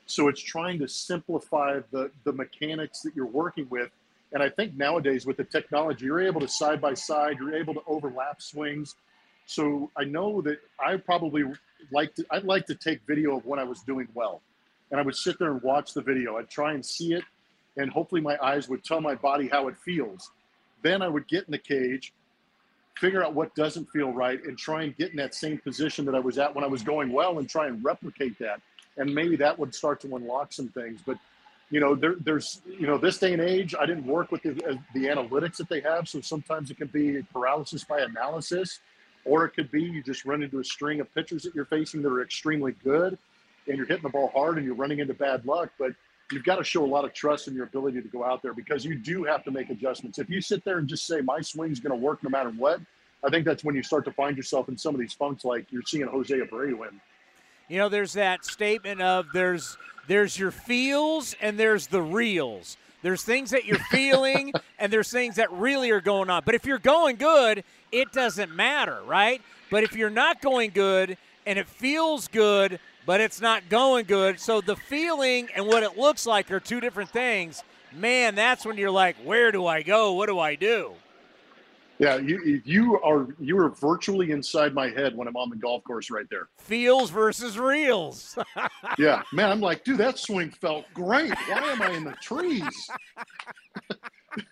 So 0.06 0.28
it's 0.28 0.42
trying 0.42 0.80
to 0.80 0.88
simplify 0.88 1.80
the 1.92 2.12
the 2.24 2.32
mechanics 2.32 3.02
that 3.02 3.16
you're 3.16 3.26
working 3.26 3.68
with 3.70 3.90
and 4.34 4.42
I 4.42 4.50
think 4.50 4.76
nowadays 4.76 5.26
with 5.26 5.38
the 5.38 5.44
technology, 5.44 6.06
you're 6.06 6.22
able 6.22 6.42
to 6.42 6.48
side 6.48 6.82
by 6.82 6.96
side, 6.96 7.38
you're 7.40 7.56
able 7.56 7.76
to 7.76 7.82
overlap 7.86 8.42
swings. 8.42 8.96
So 9.46 9.92
I 9.96 10.04
know 10.06 10.42
that 10.42 10.58
I 10.80 10.98
probably 10.98 11.44
like 11.92 12.16
to, 12.16 12.26
I'd 12.32 12.44
like 12.44 12.66
to 12.68 12.76
take 12.76 13.02
video 13.06 13.38
of 13.38 13.46
when 13.46 13.60
I 13.60 13.64
was 13.64 13.82
doing 13.82 14.08
well. 14.16 14.42
And 14.90 15.00
I 15.00 15.04
would 15.04 15.16
sit 15.16 15.38
there 15.38 15.52
and 15.52 15.62
watch 15.62 15.94
the 15.94 16.02
video. 16.02 16.38
I'd 16.38 16.50
try 16.50 16.74
and 16.74 16.84
see 16.84 17.14
it. 17.14 17.24
And 17.78 17.92
hopefully 17.92 18.22
my 18.22 18.38
eyes 18.42 18.68
would 18.70 18.84
tell 18.84 19.02
my 19.02 19.16
body 19.16 19.48
how 19.48 19.68
it 19.68 19.78
feels. 19.78 20.32
Then 20.82 21.02
I 21.02 21.08
would 21.08 21.28
get 21.28 21.46
in 21.46 21.52
the 21.52 21.58
cage, 21.58 22.14
figure 22.96 23.24
out 23.24 23.34
what 23.34 23.54
doesn't 23.56 23.90
feel 23.90 24.12
right, 24.12 24.44
and 24.44 24.58
try 24.58 24.84
and 24.84 24.96
get 24.98 25.12
in 25.12 25.18
that 25.18 25.34
same 25.34 25.58
position 25.60 26.06
that 26.06 26.16
I 26.16 26.20
was 26.20 26.38
at 26.38 26.54
when 26.54 26.64
I 26.64 26.68
was 26.68 26.84
going 26.84 27.12
well 27.12 27.40
and 27.40 27.50
try 27.50 27.68
and 27.68 27.84
replicate 27.84 28.38
that. 28.40 28.62
And 28.98 29.14
maybe 29.14 29.36
that 29.38 29.58
would 29.58 29.74
start 29.74 30.02
to 30.02 30.16
unlock 30.16 30.54
some 30.54 30.70
things. 30.70 31.02
But 31.06 31.18
you 31.74 31.80
know, 31.80 31.96
there, 31.96 32.14
there's, 32.20 32.62
you 32.68 32.86
know, 32.86 33.00
this 33.00 33.18
day 33.18 33.34
and 33.34 33.42
age, 33.42 33.74
I 33.74 33.88
didn't 33.88 34.06
work 34.06 34.32
with 34.32 34.44
the, 34.44 34.80
the 34.94 35.06
analytics 35.06 35.58
that 35.58 35.70
they 35.70 35.82
have. 35.82 36.08
So 36.08 36.22
sometimes 36.22 36.70
it 36.70 36.78
can 36.78 36.86
be 36.86 37.24
paralysis 37.34 37.84
by 37.84 38.02
analysis, 38.02 38.80
or 39.26 39.46
it 39.46 39.56
could 39.56 39.72
be 39.72 39.82
you 39.82 40.04
just 40.04 40.24
run 40.24 40.44
into 40.44 40.60
a 40.60 40.64
string 40.64 41.00
of 41.00 41.12
pitchers 41.16 41.42
that 41.42 41.56
you're 41.56 41.66
facing 41.66 42.04
that 42.04 42.10
are 42.10 42.22
extremely 42.22 42.74
good 42.84 43.18
and 43.68 43.76
you're 43.76 43.88
hitting 43.88 44.04
the 44.04 44.10
ball 44.10 44.30
hard 44.36 44.58
and 44.58 44.68
you're 44.68 44.76
running 44.76 45.00
into 45.00 45.16
bad 45.16 45.48
luck. 45.48 45.72
But 45.80 45.94
you've 46.32 46.44
got 46.44 46.58
to 46.58 46.64
show 46.64 46.86
a 46.86 46.86
lot 46.86 47.06
of 47.06 47.14
trust 47.16 47.48
in 47.48 47.56
your 47.56 47.66
ability 47.66 48.04
to 48.04 48.08
go 48.08 48.24
out 48.24 48.44
there 48.44 48.54
because 48.54 48.86
you 48.86 48.96
do 48.96 49.24
have 49.24 49.44
to 49.46 49.50
make 49.50 49.72
adjustments. 49.72 50.20
If 50.20 50.30
you 50.30 50.42
sit 50.42 50.64
there 50.64 50.78
and 50.78 50.88
just 50.88 51.08
say, 51.08 51.22
my 51.22 51.42
swing's 51.42 51.80
going 51.80 52.00
to 52.00 52.06
work 52.06 52.22
no 52.22 52.30
matter 52.30 52.52
what, 52.52 52.82
I 53.24 53.32
think 53.32 53.46
that's 53.46 53.64
when 53.64 53.74
you 53.74 53.82
start 53.82 54.06
to 54.06 54.12
find 54.12 54.38
yourself 54.38 54.70
in 54.70 54.78
some 54.78 54.94
of 54.94 55.02
these 55.02 55.14
funks 55.14 55.44
like 55.44 55.72
you're 55.72 55.82
seeing 55.88 56.06
Jose 56.06 56.38
Abreu 56.38 56.88
in. 56.88 57.02
You 57.68 57.80
know, 57.80 57.90
there's 57.90 58.14
that 58.14 58.46
statement 58.46 59.02
of 59.02 59.26
there's 59.34 59.76
there's 60.08 60.38
your 60.38 60.52
feels 60.52 61.36
and 61.42 61.58
there's 61.58 61.88
the 61.88 62.02
reels. 62.02 62.78
There's 63.02 63.24
things 63.24 63.52
that 63.52 63.66
you're 63.66 63.80
feeling 63.80 64.54
and 64.80 64.92
there's 64.92 65.12
things 65.12 65.36
that 65.36 65.52
really 65.52 65.92
are 65.92 66.02
going 66.02 66.30
on. 66.30 66.44
But 66.46 66.56
if 66.56 66.66
you're 66.66 66.80
going 66.80 67.18
good, 67.18 67.64
it 67.92 68.12
doesn't 68.12 68.56
matter, 68.56 69.00
right? 69.06 69.42
But 69.70 69.84
if 69.84 69.96
you're 69.96 70.10
not 70.10 70.42
going 70.42 70.72
good 70.72 71.18
and 71.46 71.60
it 71.60 71.68
feels 71.68 72.28
good, 72.28 72.80
but 73.06 73.20
it's 73.20 73.42
not 73.42 73.68
going 73.70 74.06
good, 74.06 74.40
so 74.40 74.62
the 74.62 74.78
feeling 74.78 75.50
and 75.56 75.68
what 75.68 75.84
it 75.84 75.98
looks 75.98 76.26
like 76.26 76.50
are 76.52 76.60
two 76.60 76.80
different 76.80 77.10
things. 77.10 77.64
Man, 77.92 78.36
that's 78.36 78.66
when 78.66 78.78
you're 78.78 78.92
like, 78.92 79.18
where 79.18 79.52
do 79.52 79.68
I 79.68 79.84
go? 79.84 80.14
What 80.14 80.28
do 80.28 80.40
I 80.40 80.56
do? 80.56 80.94
Yeah, 82.00 82.18
you 82.18 82.62
you 82.66 83.00
are 83.02 83.28
you 83.40 83.58
are 83.60 83.70
virtually 83.70 84.32
inside 84.32 84.74
my 84.74 84.90
head 84.90 85.16
when 85.16 85.28
I'm 85.28 85.38
on 85.38 85.50
the 85.50 85.56
golf 85.56 85.84
course 85.84 86.10
right 86.10 86.26
there. 86.30 86.50
Feels 86.58 87.12
versus 87.12 87.60
reels. 87.60 88.38
yeah, 88.98 89.22
man, 89.32 89.52
I'm 89.52 89.62
like, 89.62 89.84
dude, 89.84 90.00
that 90.00 90.18
swing 90.18 90.50
felt 90.50 90.86
great. 90.94 91.34
Why 91.48 91.60
am 91.60 91.82
I 91.82 91.92
in 91.92 92.04
the 92.04 92.14
trees? 92.14 92.90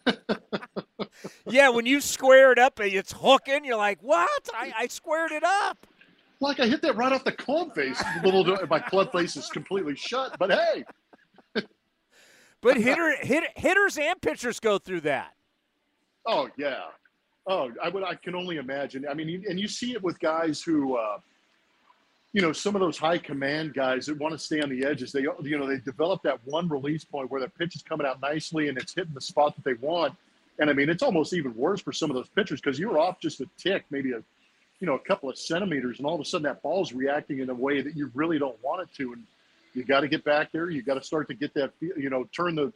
yeah, 1.48 1.70
when 1.70 1.86
you 1.88 2.00
square 2.00 2.52
it 2.52 2.60
up 2.60 2.80
and 2.80 2.94
it's 2.94 3.12
hooking, 3.12 3.66
you're 3.66 3.78
like, 3.78 4.02
what? 4.02 4.50
I, 4.54 4.72
I 4.78 4.88
squared 4.88 5.32
it 5.32 5.44
up. 5.44 5.88
Like 6.40 6.60
I 6.60 6.68
hit 6.68 6.82
that 6.84 6.96
right 6.96 7.12
off 7.12 7.24
the 7.24 7.32
club 7.32 7.74
face. 7.74 8.02
Little 8.24 8.46
my 8.68 8.80
club 8.80 9.12
face 9.12 9.36
is 9.36 9.50
completely 9.50 9.96
shut, 9.96 10.36
but 10.40 10.52
hey. 10.52 10.84
but 12.62 12.78
hitter, 12.78 13.16
hit, 13.22 13.44
hitters 13.56 13.98
and 13.98 14.20
pitchers 14.22 14.60
go 14.60 14.78
through 14.78 15.02
that. 15.02 15.34
Oh 16.26 16.50
yeah, 16.58 16.86
Oh, 17.48 17.72
I 17.84 17.90
would. 17.90 18.04
I 18.04 18.16
can 18.16 18.36
only 18.36 18.58
imagine. 18.58 19.06
I 19.10 19.14
mean, 19.14 19.44
and 19.50 19.60
you 19.60 19.68
see 19.68 19.94
it 19.94 20.04
with 20.04 20.20
guys 20.20 20.62
who, 20.62 20.96
uh, 20.96 21.18
you 22.34 22.42
know, 22.42 22.54
some 22.54 22.76
of 22.76 22.82
those 22.82 22.98
high 22.98 23.18
command 23.18 23.74
guys 23.74 24.06
that 24.06 24.18
want 24.20 24.34
to 24.34 24.38
stay 24.38 24.62
on 24.62 24.70
the 24.70 24.86
edges. 24.86 25.12
They, 25.12 25.22
you 25.22 25.58
know, 25.58 25.68
they 25.68 25.80
develop 25.80 26.22
that 26.24 26.40
one 26.46 26.70
release 26.70 27.04
point 27.04 27.32
where 27.32 27.42
the 27.42 27.50
pitch 27.50 27.76
is 27.76 27.82
coming 27.82 28.06
out 28.06 28.22
nicely 28.22 28.70
and 28.70 28.78
it's 28.78 28.94
hitting 28.94 29.14
the 29.14 29.22
spot 29.22 29.56
that 29.56 29.64
they 29.66 29.74
want. 29.86 30.16
And 30.60 30.70
I 30.70 30.74
mean, 30.74 30.90
it's 30.90 31.02
almost 31.02 31.34
even 31.34 31.56
worse 31.56 31.82
for 31.82 31.92
some 31.92 32.12
of 32.12 32.16
those 32.16 32.30
pitchers 32.30 32.62
because 32.62 32.78
you're 32.78 33.00
off 33.00 33.20
just 33.20 33.42
a 33.42 33.50
tick, 33.58 33.86
maybe 33.90 34.12
a, 34.12 34.22
you 34.80 34.88
know, 34.88 34.94
a 34.94 35.00
couple 35.00 35.30
of 35.30 35.38
centimeters, 35.38 35.98
and 35.98 36.06
all 36.06 36.16
of 36.16 36.22
a 36.22 36.26
sudden 36.26 36.44
that 36.44 36.62
ball's 36.62 36.94
reacting 36.94 37.40
in 37.40 37.50
a 37.50 37.54
way 37.54 37.82
that 37.82 37.96
you 37.96 38.12
really 38.14 38.38
don't 38.38 38.62
want 38.64 38.82
it 38.82 38.90
to. 38.98 39.14
And 39.14 39.24
you 39.74 39.84
got 39.84 40.02
to 40.02 40.08
get 40.08 40.24
back 40.24 40.52
there. 40.52 40.70
You 40.70 40.84
got 40.84 40.96
to 40.96 41.04
start 41.04 41.28
to 41.30 41.34
get 41.34 41.54
that, 41.56 41.72
you 41.80 42.10
know, 42.10 42.28
turn 42.36 42.56
the 42.56 42.72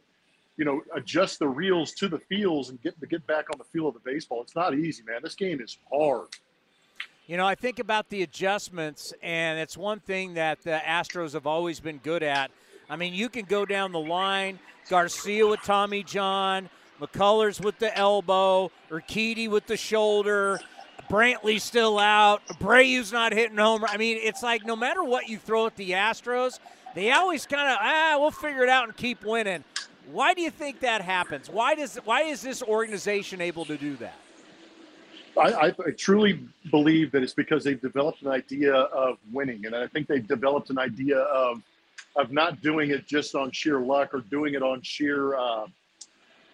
you 0.56 0.64
know, 0.64 0.82
adjust 0.94 1.38
the 1.38 1.48
reels 1.48 1.92
to 1.92 2.08
the 2.08 2.18
feels 2.18 2.70
and 2.70 2.80
get 2.82 2.98
to 3.00 3.06
get 3.06 3.26
back 3.26 3.46
on 3.52 3.58
the 3.58 3.64
feel 3.64 3.88
of 3.88 3.94
the 3.94 4.00
baseball. 4.00 4.42
It's 4.42 4.56
not 4.56 4.74
easy, 4.74 5.02
man. 5.02 5.20
This 5.22 5.34
game 5.34 5.60
is 5.60 5.78
hard. 5.92 6.28
You 7.26 7.36
know, 7.36 7.46
I 7.46 7.56
think 7.56 7.78
about 7.78 8.08
the 8.08 8.22
adjustments, 8.22 9.12
and 9.20 9.58
it's 9.58 9.76
one 9.76 9.98
thing 10.00 10.34
that 10.34 10.62
the 10.62 10.80
Astros 10.86 11.32
have 11.32 11.46
always 11.46 11.80
been 11.80 11.98
good 11.98 12.22
at. 12.22 12.50
I 12.88 12.96
mean, 12.96 13.14
you 13.14 13.28
can 13.28 13.44
go 13.46 13.66
down 13.66 13.90
the 13.90 13.98
line, 13.98 14.60
Garcia 14.88 15.46
with 15.46 15.60
Tommy 15.62 16.04
John, 16.04 16.70
McCullers 17.00 17.60
with 17.62 17.78
the 17.80 17.96
elbow, 17.98 18.70
Urquidy 18.90 19.50
with 19.50 19.66
the 19.66 19.76
shoulder, 19.76 20.60
Brantley 21.08 21.60
still 21.60 21.98
out, 21.98 22.42
Abreu's 22.48 23.12
not 23.12 23.32
hitting 23.32 23.58
home. 23.58 23.84
I 23.84 23.96
mean, 23.96 24.18
it's 24.20 24.42
like 24.42 24.64
no 24.64 24.76
matter 24.76 25.04
what 25.04 25.28
you 25.28 25.38
throw 25.38 25.66
at 25.66 25.76
the 25.76 25.90
Astros, 25.90 26.58
they 26.94 27.10
always 27.12 27.46
kind 27.46 27.68
of 27.68 27.78
ah, 27.80 28.16
we'll 28.18 28.30
figure 28.30 28.62
it 28.62 28.68
out 28.68 28.84
and 28.84 28.96
keep 28.96 29.24
winning. 29.24 29.64
Why 30.12 30.34
do 30.34 30.40
you 30.40 30.50
think 30.50 30.80
that 30.80 31.02
happens? 31.02 31.50
Why 31.50 31.74
does 31.74 31.96
why 32.04 32.22
is 32.22 32.40
this 32.40 32.62
organization 32.62 33.40
able 33.40 33.64
to 33.64 33.76
do 33.76 33.96
that? 33.96 34.14
I, 35.38 35.74
I, 35.84 35.90
truly 35.90 36.40
believe 36.70 37.12
that 37.12 37.22
it's 37.22 37.34
because 37.34 37.62
they've 37.62 37.80
developed 37.80 38.22
an 38.22 38.28
idea 38.28 38.72
of 38.74 39.18
winning, 39.32 39.66
and 39.66 39.76
I 39.76 39.86
think 39.86 40.06
they've 40.06 40.26
developed 40.26 40.70
an 40.70 40.78
idea 40.78 41.18
of 41.18 41.62
of 42.14 42.32
not 42.32 42.62
doing 42.62 42.90
it 42.90 43.06
just 43.06 43.34
on 43.34 43.50
sheer 43.50 43.80
luck 43.80 44.14
or 44.14 44.20
doing 44.20 44.54
it 44.54 44.62
on 44.62 44.80
sheer, 44.80 45.36
uh, 45.36 45.66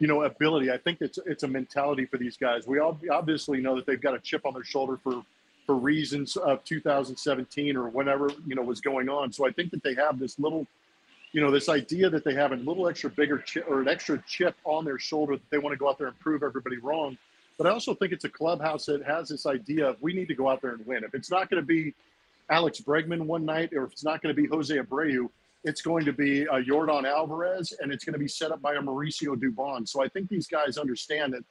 you 0.00 0.08
know, 0.08 0.24
ability. 0.24 0.72
I 0.72 0.78
think 0.78 0.98
it's 1.00 1.18
it's 1.26 1.44
a 1.44 1.48
mentality 1.48 2.06
for 2.06 2.16
these 2.16 2.36
guys. 2.36 2.66
We 2.66 2.80
all 2.80 2.98
obviously 3.10 3.60
know 3.60 3.76
that 3.76 3.86
they've 3.86 4.00
got 4.00 4.14
a 4.14 4.18
chip 4.18 4.44
on 4.46 4.54
their 4.54 4.64
shoulder 4.64 4.98
for 5.02 5.22
for 5.64 5.76
reasons 5.76 6.36
of 6.36 6.64
2017 6.64 7.76
or 7.76 7.88
whenever 7.88 8.30
you 8.46 8.56
know 8.56 8.62
was 8.62 8.80
going 8.80 9.08
on. 9.08 9.32
So 9.32 9.46
I 9.46 9.52
think 9.52 9.70
that 9.70 9.82
they 9.82 9.94
have 9.94 10.18
this 10.18 10.38
little 10.38 10.66
you 11.32 11.40
know, 11.40 11.50
this 11.50 11.68
idea 11.68 12.10
that 12.10 12.24
they 12.24 12.34
have 12.34 12.52
a 12.52 12.56
little 12.56 12.88
extra 12.88 13.10
bigger 13.10 13.38
chip 13.38 13.64
or 13.68 13.80
an 13.80 13.88
extra 13.88 14.22
chip 14.26 14.54
on 14.64 14.84
their 14.84 14.98
shoulder 14.98 15.34
that 15.34 15.50
they 15.50 15.58
want 15.58 15.72
to 15.72 15.78
go 15.78 15.88
out 15.88 15.98
there 15.98 16.08
and 16.08 16.18
prove 16.20 16.42
everybody 16.42 16.76
wrong. 16.76 17.16
But 17.58 17.66
I 17.66 17.70
also 17.70 17.94
think 17.94 18.12
it's 18.12 18.24
a 18.24 18.28
clubhouse 18.28 18.86
that 18.86 19.02
has 19.04 19.28
this 19.28 19.46
idea 19.46 19.88
of 19.88 20.02
we 20.02 20.12
need 20.12 20.28
to 20.28 20.34
go 20.34 20.48
out 20.48 20.60
there 20.60 20.72
and 20.72 20.86
win. 20.86 21.04
If 21.04 21.14
it's 21.14 21.30
not 21.30 21.50
going 21.50 21.62
to 21.62 21.66
be, 21.66 21.94
Alex 22.50 22.80
Bregman 22.80 23.22
one 23.22 23.44
night, 23.44 23.72
or 23.72 23.84
if 23.84 23.92
it's 23.92 24.04
not 24.04 24.20
going 24.22 24.34
to 24.34 24.40
be 24.40 24.48
Jose 24.48 24.76
Abreu, 24.76 25.28
it's 25.64 25.80
going 25.80 26.04
to 26.04 26.12
be 26.12 26.46
uh, 26.48 26.54
Yordan 26.54 27.04
Alvarez, 27.06 27.72
and 27.80 27.92
it's 27.92 28.04
going 28.04 28.14
to 28.14 28.18
be 28.18 28.28
set 28.28 28.50
up 28.50 28.60
by 28.60 28.74
a 28.74 28.80
Mauricio 28.80 29.36
Dubon. 29.36 29.88
So 29.88 30.02
I 30.02 30.08
think 30.08 30.28
these 30.28 30.48
guys 30.48 30.76
understand 30.76 31.34
that 31.34 31.44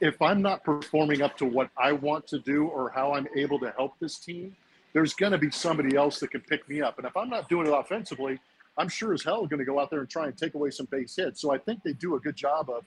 if 0.00 0.20
I'm 0.20 0.42
not 0.42 0.64
performing 0.64 1.22
up 1.22 1.36
to 1.38 1.44
what 1.44 1.70
I 1.76 1.92
want 1.92 2.26
to 2.28 2.38
do 2.38 2.66
or 2.66 2.90
how 2.90 3.12
I'm 3.14 3.28
able 3.36 3.58
to 3.60 3.72
help 3.76 3.94
this 4.00 4.18
team, 4.18 4.56
there's 4.92 5.14
going 5.14 5.32
to 5.32 5.38
be 5.38 5.50
somebody 5.50 5.96
else 5.96 6.20
that 6.20 6.30
can 6.30 6.40
pick 6.40 6.68
me 6.68 6.80
up. 6.80 6.98
And 6.98 7.06
if 7.06 7.16
I'm 7.16 7.28
not 7.28 7.48
doing 7.48 7.66
it 7.66 7.70
offensively, 7.70 8.38
I'm 8.78 8.88
sure 8.88 9.12
as 9.12 9.22
hell 9.22 9.46
going 9.46 9.58
to 9.58 9.64
go 9.64 9.78
out 9.78 9.90
there 9.90 10.00
and 10.00 10.08
try 10.08 10.26
and 10.26 10.36
take 10.36 10.54
away 10.54 10.70
some 10.70 10.86
base 10.86 11.16
hits. 11.16 11.40
So 11.40 11.52
I 11.52 11.58
think 11.58 11.82
they 11.82 11.92
do 11.92 12.16
a 12.16 12.20
good 12.20 12.36
job 12.36 12.70
of, 12.70 12.84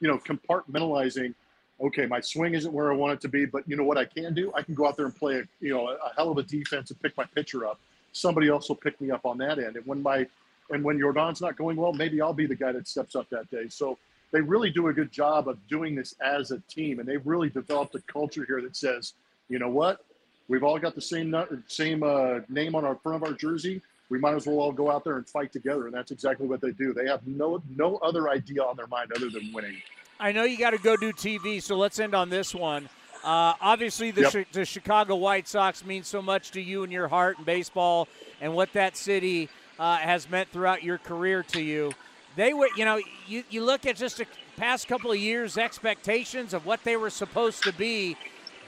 you 0.00 0.08
know, 0.08 0.18
compartmentalizing. 0.18 1.34
Okay, 1.80 2.06
my 2.06 2.20
swing 2.20 2.54
isn't 2.54 2.72
where 2.72 2.90
I 2.90 2.96
want 2.96 3.12
it 3.12 3.20
to 3.20 3.28
be, 3.28 3.44
but 3.44 3.68
you 3.68 3.76
know 3.76 3.84
what 3.84 3.98
I 3.98 4.04
can 4.04 4.34
do? 4.34 4.52
I 4.54 4.62
can 4.62 4.74
go 4.74 4.86
out 4.86 4.96
there 4.96 5.06
and 5.06 5.14
play, 5.14 5.40
a, 5.40 5.42
you 5.60 5.72
know, 5.72 5.88
a 5.88 6.12
hell 6.16 6.30
of 6.30 6.38
a 6.38 6.42
defense 6.42 6.90
and 6.90 7.00
pick 7.00 7.16
my 7.16 7.24
pitcher 7.34 7.66
up. 7.66 7.78
Somebody 8.12 8.48
else 8.48 8.68
will 8.68 8.76
pick 8.76 9.00
me 9.00 9.10
up 9.10 9.24
on 9.24 9.38
that 9.38 9.58
end. 9.58 9.76
And 9.76 9.86
when 9.86 10.02
my 10.02 10.26
and 10.70 10.84
when 10.84 10.98
Yordan's 10.98 11.40
not 11.40 11.56
going 11.56 11.76
well, 11.76 11.92
maybe 11.92 12.20
I'll 12.20 12.34
be 12.34 12.46
the 12.46 12.54
guy 12.54 12.72
that 12.72 12.86
steps 12.88 13.16
up 13.16 13.28
that 13.30 13.50
day. 13.50 13.68
So 13.68 13.96
they 14.32 14.40
really 14.40 14.70
do 14.70 14.88
a 14.88 14.92
good 14.92 15.10
job 15.10 15.48
of 15.48 15.56
doing 15.68 15.94
this 15.94 16.14
as 16.20 16.50
a 16.50 16.60
team, 16.68 16.98
and 16.98 17.08
they've 17.08 17.26
really 17.26 17.48
developed 17.48 17.94
a 17.94 18.00
culture 18.02 18.44
here 18.46 18.60
that 18.60 18.76
says, 18.76 19.14
you 19.48 19.58
know 19.58 19.70
what, 19.70 20.04
we've 20.48 20.62
all 20.62 20.78
got 20.78 20.94
the 20.94 21.00
same 21.00 21.34
same 21.66 22.02
uh, 22.02 22.40
name 22.48 22.74
on 22.74 22.84
our 22.84 22.96
front 22.96 23.22
of 23.22 23.28
our 23.28 23.34
jersey. 23.34 23.80
We 24.08 24.18
might 24.18 24.34
as 24.34 24.46
well 24.46 24.58
all 24.58 24.72
go 24.72 24.90
out 24.90 25.04
there 25.04 25.16
and 25.16 25.28
fight 25.28 25.52
together, 25.52 25.86
and 25.86 25.94
that's 25.94 26.10
exactly 26.10 26.46
what 26.46 26.60
they 26.60 26.72
do. 26.72 26.92
They 26.92 27.06
have 27.06 27.26
no 27.26 27.62
no 27.76 27.96
other 27.98 28.28
idea 28.28 28.62
on 28.62 28.76
their 28.76 28.86
mind 28.86 29.12
other 29.14 29.30
than 29.30 29.52
winning. 29.52 29.76
I 30.20 30.32
know 30.32 30.44
you 30.44 30.58
got 30.58 30.70
to 30.70 30.78
go 30.78 30.96
do 30.96 31.12
TV, 31.12 31.62
so 31.62 31.76
let's 31.76 31.98
end 31.98 32.14
on 32.14 32.28
this 32.28 32.54
one. 32.54 32.88
Uh, 33.22 33.54
obviously, 33.60 34.10
the, 34.10 34.30
yep. 34.32 34.46
the 34.52 34.64
Chicago 34.64 35.16
White 35.16 35.46
Sox 35.46 35.84
mean 35.84 36.02
so 36.02 36.22
much 36.22 36.52
to 36.52 36.60
you 36.60 36.82
and 36.82 36.92
your 36.92 37.08
heart 37.08 37.36
and 37.36 37.46
baseball, 37.46 38.08
and 38.40 38.54
what 38.54 38.72
that 38.72 38.96
city 38.96 39.48
uh, 39.78 39.96
has 39.96 40.28
meant 40.30 40.48
throughout 40.50 40.82
your 40.82 40.98
career 40.98 41.42
to 41.42 41.60
you 41.60 41.92
they 42.38 42.54
were, 42.54 42.68
you 42.76 42.84
know, 42.84 43.00
you, 43.26 43.42
you 43.50 43.64
look 43.64 43.84
at 43.84 43.96
just 43.96 44.18
the 44.18 44.26
past 44.56 44.86
couple 44.86 45.10
of 45.10 45.18
years' 45.18 45.58
expectations 45.58 46.54
of 46.54 46.66
what 46.66 46.84
they 46.84 46.96
were 46.96 47.10
supposed 47.10 47.64
to 47.64 47.72
be, 47.72 48.16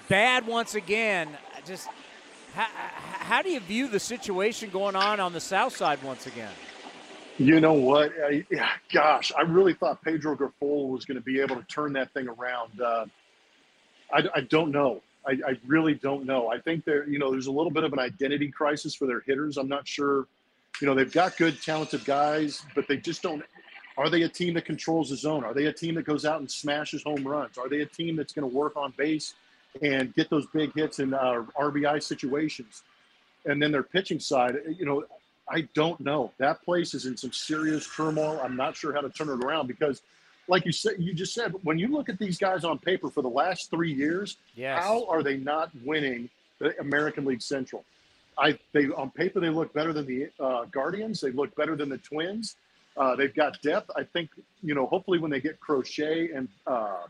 bad 0.09 0.45
once 0.45 0.74
again. 0.74 1.28
Just 1.64 1.88
how, 2.55 2.66
how 2.72 3.42
do 3.42 3.51
you 3.51 3.61
view 3.61 3.88
the 3.88 4.01
situation 4.01 4.70
going 4.70 4.96
on 4.96 5.20
on 5.20 5.32
the 5.32 5.40
South 5.40 5.76
Side 5.76 6.03
once 6.03 6.26
again? 6.26 6.51
You 7.38 7.61
know 7.61 7.72
what? 7.72 8.12
I, 8.22 8.44
gosh, 8.92 9.32
I 9.36 9.42
really 9.42 9.72
thought 9.72 10.03
Pedro 10.03 10.36
Grifol 10.36 10.88
was 10.88 11.05
going 11.05 11.16
to 11.16 11.24
be 11.24 11.40
able 11.40 11.57
to 11.57 11.62
turn 11.62 11.92
that 11.94 12.12
thing 12.12 12.28
around. 12.28 12.80
Uh, 12.80 13.07
I, 14.12 14.24
I, 14.34 14.40
don't 14.42 14.70
know. 14.70 15.01
I, 15.26 15.32
I, 15.46 15.59
really 15.66 15.94
don't 15.94 16.26
know. 16.26 16.51
I 16.51 16.59
think 16.59 16.84
there, 16.84 17.09
you 17.09 17.18
know, 17.18 17.30
there's 17.30 17.46
a 17.46 17.53
little 17.53 17.70
bit 17.70 17.84
of 17.84 17.92
an 17.92 17.98
identity 17.98 18.51
crisis 18.51 18.94
for 18.94 19.07
their 19.07 19.20
hitters. 19.20 19.57
I'm 19.57 19.68
not 19.68 19.88
sure. 19.88 20.26
You 20.82 20.86
know, 20.86 20.94
they've 20.94 21.12
got 21.12 21.36
good, 21.36 21.62
talented 21.62 22.05
guys, 22.05 22.62
but 22.74 22.86
they 22.88 22.96
just 22.96 23.22
don't 23.22 23.42
are 23.96 24.09
they 24.09 24.22
a 24.22 24.28
team 24.28 24.55
that 24.55 24.64
controls 24.64 25.11
the 25.11 25.16
zone? 25.16 25.44
Are 25.44 25.53
they 25.53 25.66
a 25.66 25.72
team 25.72 25.94
that 25.96 26.05
goes 26.05 26.24
out 26.24 26.40
and 26.40 26.51
smashes 26.51 27.03
home 27.03 27.26
runs? 27.26 27.59
Are 27.59 27.68
they 27.68 27.80
a 27.80 27.86
team 27.86 28.16
that's 28.16 28.32
going 28.32 28.48
to 28.51 28.57
work 28.57 28.76
on 28.76 28.94
base 28.96 29.34
and 29.83 30.14
get 30.14 30.31
those 30.31 30.47
big 30.47 30.73
hits 30.75 30.99
in 30.99 31.14
uh, 31.14 31.45
RBI 31.59 32.03
situations? 32.03 32.83
And 33.47 33.62
then 33.62 33.73
their 33.73 33.83
pitching 33.83 34.21
side, 34.21 34.57
you 34.79 34.85
know, 34.85 35.05
I 35.49 35.62
don't 35.75 35.99
know. 36.01 36.33
That 36.39 36.62
place 36.62 36.95
is 36.95 37.07
in 37.07 37.16
some 37.16 37.33
serious 37.33 37.89
turmoil. 37.95 38.41
I'm 38.43 38.57
not 38.57 38.77
sure 38.77 38.93
how 38.93 39.01
to 39.01 39.11
turn 39.11 39.29
it 39.29 39.45
around 39.45 39.66
because, 39.66 40.03
like 40.47 40.64
you 40.64 40.73
said, 40.73 40.95
you 40.99 41.12
just 41.12 41.35
said, 41.35 41.53
when 41.64 41.79
you 41.79 41.89
look 41.89 42.09
at 42.09 42.18
these 42.18 42.39
guys 42.39 42.64
on 42.64 42.79
paper 42.79 43.11
for 43.11 43.23
the 43.23 43.29
last 43.29 43.71
three 43.71 43.93
years, 43.93 44.37
yes. 44.55 44.83
how 44.83 45.07
are 45.07 45.23
they 45.23 45.37
not 45.37 45.71
winning 45.85 46.29
the 46.59 46.79
American 46.81 47.25
League 47.25 47.43
Central? 47.43 47.85
I 48.39 48.59
they 48.73 48.87
on 48.87 49.11
paper 49.11 49.41
they 49.41 49.51
look 49.51 49.73
better 49.73 49.93
than 49.93 50.07
the 50.07 50.31
uh, 50.39 50.64
Guardians. 50.66 51.21
They 51.21 51.33
look 51.33 51.55
better 51.57 51.77
than 51.77 51.89
the 51.89 51.99
Twins. 51.99 52.57
Uh, 52.97 53.16
they've 53.16 53.35
got 53.35 53.61
depth. 53.62 53.91
I 53.97 54.05
think, 54.05 54.31
you 54.62 54.75
know, 54.75 54.87
hopefully 54.87 55.18
when 55.18 55.31
they 55.31 55.41
get 55.41 55.59
Crochet 55.61 56.31
and 56.31 56.49
uh, 56.66 57.03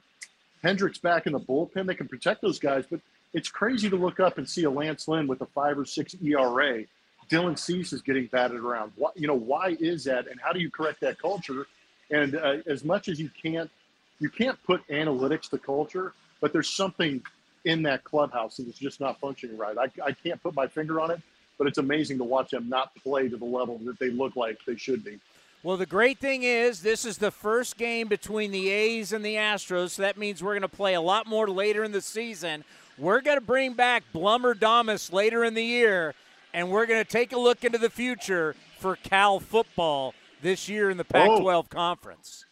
Hendriks 0.64 1.00
back 1.00 1.26
in 1.26 1.32
the 1.32 1.40
bullpen, 1.40 1.86
they 1.86 1.94
can 1.94 2.08
protect 2.08 2.42
those 2.42 2.58
guys. 2.58 2.84
But 2.90 3.00
it's 3.32 3.48
crazy 3.48 3.88
to 3.88 3.96
look 3.96 4.20
up 4.20 4.38
and 4.38 4.48
see 4.48 4.64
a 4.64 4.70
Lance 4.70 5.08
Lynn 5.08 5.26
with 5.26 5.40
a 5.40 5.46
five 5.46 5.78
or 5.78 5.84
six 5.84 6.14
ERA. 6.22 6.84
Dylan 7.30 7.58
Cease 7.58 7.92
is 7.92 8.02
getting 8.02 8.26
batted 8.26 8.58
around. 8.58 8.92
What, 8.96 9.16
you 9.16 9.28
know, 9.28 9.36
why 9.36 9.76
is 9.78 10.04
that? 10.04 10.26
And 10.26 10.40
how 10.40 10.52
do 10.52 10.60
you 10.60 10.70
correct 10.70 11.00
that 11.00 11.18
culture? 11.18 11.66
And 12.10 12.34
uh, 12.34 12.56
as 12.66 12.84
much 12.84 13.08
as 13.08 13.20
you 13.20 13.30
can't, 13.40 13.70
you 14.18 14.28
can't 14.28 14.58
put 14.64 14.86
analytics 14.88 15.48
to 15.50 15.58
culture, 15.58 16.12
but 16.40 16.52
there's 16.52 16.68
something 16.68 17.22
in 17.64 17.82
that 17.82 18.02
clubhouse 18.04 18.56
that 18.56 18.66
is 18.66 18.78
just 18.78 19.00
not 19.00 19.20
functioning 19.20 19.56
right. 19.56 19.76
I, 19.78 19.88
I 20.04 20.12
can't 20.12 20.42
put 20.42 20.54
my 20.54 20.66
finger 20.66 21.00
on 21.00 21.10
it, 21.10 21.20
but 21.56 21.66
it's 21.66 21.78
amazing 21.78 22.18
to 22.18 22.24
watch 22.24 22.50
them 22.50 22.68
not 22.68 22.94
play 22.96 23.28
to 23.28 23.36
the 23.36 23.44
level 23.44 23.78
that 23.84 23.98
they 23.98 24.10
look 24.10 24.34
like 24.34 24.58
they 24.66 24.76
should 24.76 25.04
be. 25.04 25.20
Well, 25.62 25.76
the 25.76 25.84
great 25.84 26.18
thing 26.18 26.42
is 26.42 26.80
this 26.80 27.04
is 27.04 27.18
the 27.18 27.30
first 27.30 27.76
game 27.76 28.08
between 28.08 28.50
the 28.50 28.70
A's 28.70 29.12
and 29.12 29.22
the 29.22 29.34
Astros, 29.34 29.90
so 29.90 30.02
that 30.02 30.16
means 30.16 30.42
we're 30.42 30.54
going 30.54 30.62
to 30.62 30.68
play 30.68 30.94
a 30.94 31.02
lot 31.02 31.26
more 31.26 31.48
later 31.48 31.84
in 31.84 31.92
the 31.92 32.00
season. 32.00 32.64
We're 32.96 33.20
going 33.20 33.36
to 33.36 33.44
bring 33.44 33.74
back 33.74 34.04
Blummer 34.14 34.58
Damas 34.58 35.12
later 35.12 35.44
in 35.44 35.52
the 35.52 35.62
year, 35.62 36.14
and 36.54 36.70
we're 36.70 36.86
going 36.86 37.04
to 37.04 37.10
take 37.10 37.32
a 37.32 37.38
look 37.38 37.62
into 37.62 37.76
the 37.76 37.90
future 37.90 38.56
for 38.78 38.96
Cal 38.96 39.38
football 39.38 40.14
this 40.40 40.66
year 40.66 40.88
in 40.88 40.96
the 40.96 41.04
Pac-12 41.04 41.54
oh. 41.54 41.62
conference. 41.64 42.46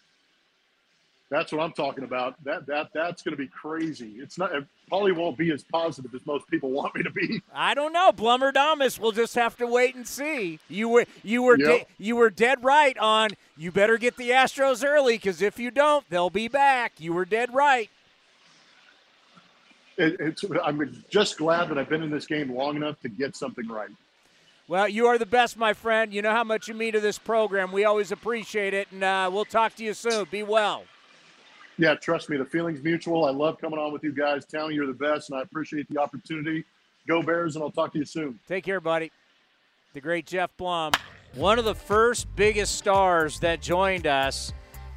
That's 1.31 1.53
what 1.53 1.61
I'm 1.61 1.73
talking 1.73 2.05
about. 2.05 2.43
That 2.45 2.65
that 2.67 2.89
that's 2.95 3.23
going 3.23 3.37
to 3.37 3.39
be 3.39 3.49
crazy. 3.49 4.15
It's 4.19 4.39
not. 4.39 4.55
It 4.55 4.65
probably 4.89 5.13
won't 5.13 5.37
be 5.37 5.53
as 5.53 5.63
positive 5.63 6.15
as 6.15 6.25
most 6.25 6.49
people 6.49 6.71
want 6.73 6.95
me 6.95 7.03
to 7.03 7.11
be. 7.11 7.43
I 7.53 7.75
don't 7.75 7.93
know. 7.93 8.13
Blummer 8.13 8.53
Damas. 8.53 8.99
We'll 8.99 9.13
just 9.13 9.35
have 9.35 9.57
to 9.59 9.67
wait 9.67 9.95
and 9.95 10.09
see. 10.09 10.59
You 10.69 10.89
were 10.89 11.05
you 11.23 11.43
were 11.43 11.59
yep. 11.59 11.69
de- 11.81 11.87
you 12.05 12.17
were 12.17 12.31
dead 12.31 12.65
right 12.65 12.97
on. 12.97 13.31
You 13.59 13.71
better 13.71 13.99
get 13.99 14.17
the 14.17 14.31
Astros 14.31 14.85
early 14.87 15.17
because 15.17 15.43
if 15.43 15.59
you 15.59 15.71
don't, 15.71 16.09
they'll 16.09 16.31
be 16.31 16.49
back. 16.49 16.95
You 16.99 17.13
were 17.13 17.27
dead 17.27 17.53
right. 17.53 17.91
It, 19.99 20.17
it's. 20.21 20.45
I'm 20.65 21.05
just 21.11 21.37
glad 21.37 21.69
that 21.69 21.77
I've 21.77 21.91
been 21.91 22.03
in 22.03 22.11
this 22.11 22.27
game 22.27 22.55
long 22.55 22.77
enough 22.77 22.99
to 23.01 23.11
get 23.11 23.37
something 23.37 23.69
right. 23.69 23.91
Well, 24.67 24.89
you 24.89 25.07
are 25.07 25.19
the 25.19 25.27
best, 25.27 25.59
my 25.59 25.75
friend. 25.75 26.13
You 26.13 26.23
know 26.23 26.33
how 26.33 26.45
much 26.45 26.69
you 26.69 26.75
mean 26.75 26.93
to 26.93 27.01
this 27.01 27.19
program. 27.19 27.71
We 27.71 27.85
always 27.85 28.13
appreciate 28.13 28.73
it, 28.73 28.89
and 28.93 29.05
uh, 29.05 29.29
we'll 29.31 29.47
talk 29.47 29.75
to 29.77 29.85
you 29.85 29.93
soon. 29.93 30.27
Be 30.31 30.43
well 30.43 30.85
yeah, 31.79 31.95
trust 31.95 32.29
me, 32.29 32.37
the 32.37 32.45
feeling's 32.45 32.83
mutual. 32.83 33.25
I 33.25 33.31
love 33.31 33.59
coming 33.61 33.79
on 33.79 33.93
with 33.93 34.03
you 34.03 34.13
guys. 34.13 34.45
Telling 34.45 34.75
you're 34.75 34.87
the 34.87 34.93
best, 34.93 35.31
and 35.31 35.39
I 35.39 35.43
appreciate 35.43 35.89
the 35.89 35.99
opportunity. 35.99 36.65
Go 37.07 37.23
Bears, 37.23 37.55
and 37.57 37.63
I'll 37.63 37.71
talk 37.71 37.93
to 37.93 37.99
you 37.99 38.05
soon. 38.05 38.39
Take 38.49 38.65
care, 38.65 38.81
buddy. 38.81 39.13
The 39.95 40.01
great 40.01 40.27
Geoff 40.27 40.55
Blum, 40.57 40.93
one 41.35 41.59
of 41.59 41.65
the 41.65 41.75
first 41.75 42.27
biggest 42.37 42.77
stars 42.77 43.41
that 43.41 43.63
joined 43.63 44.07
us. 44.07 44.53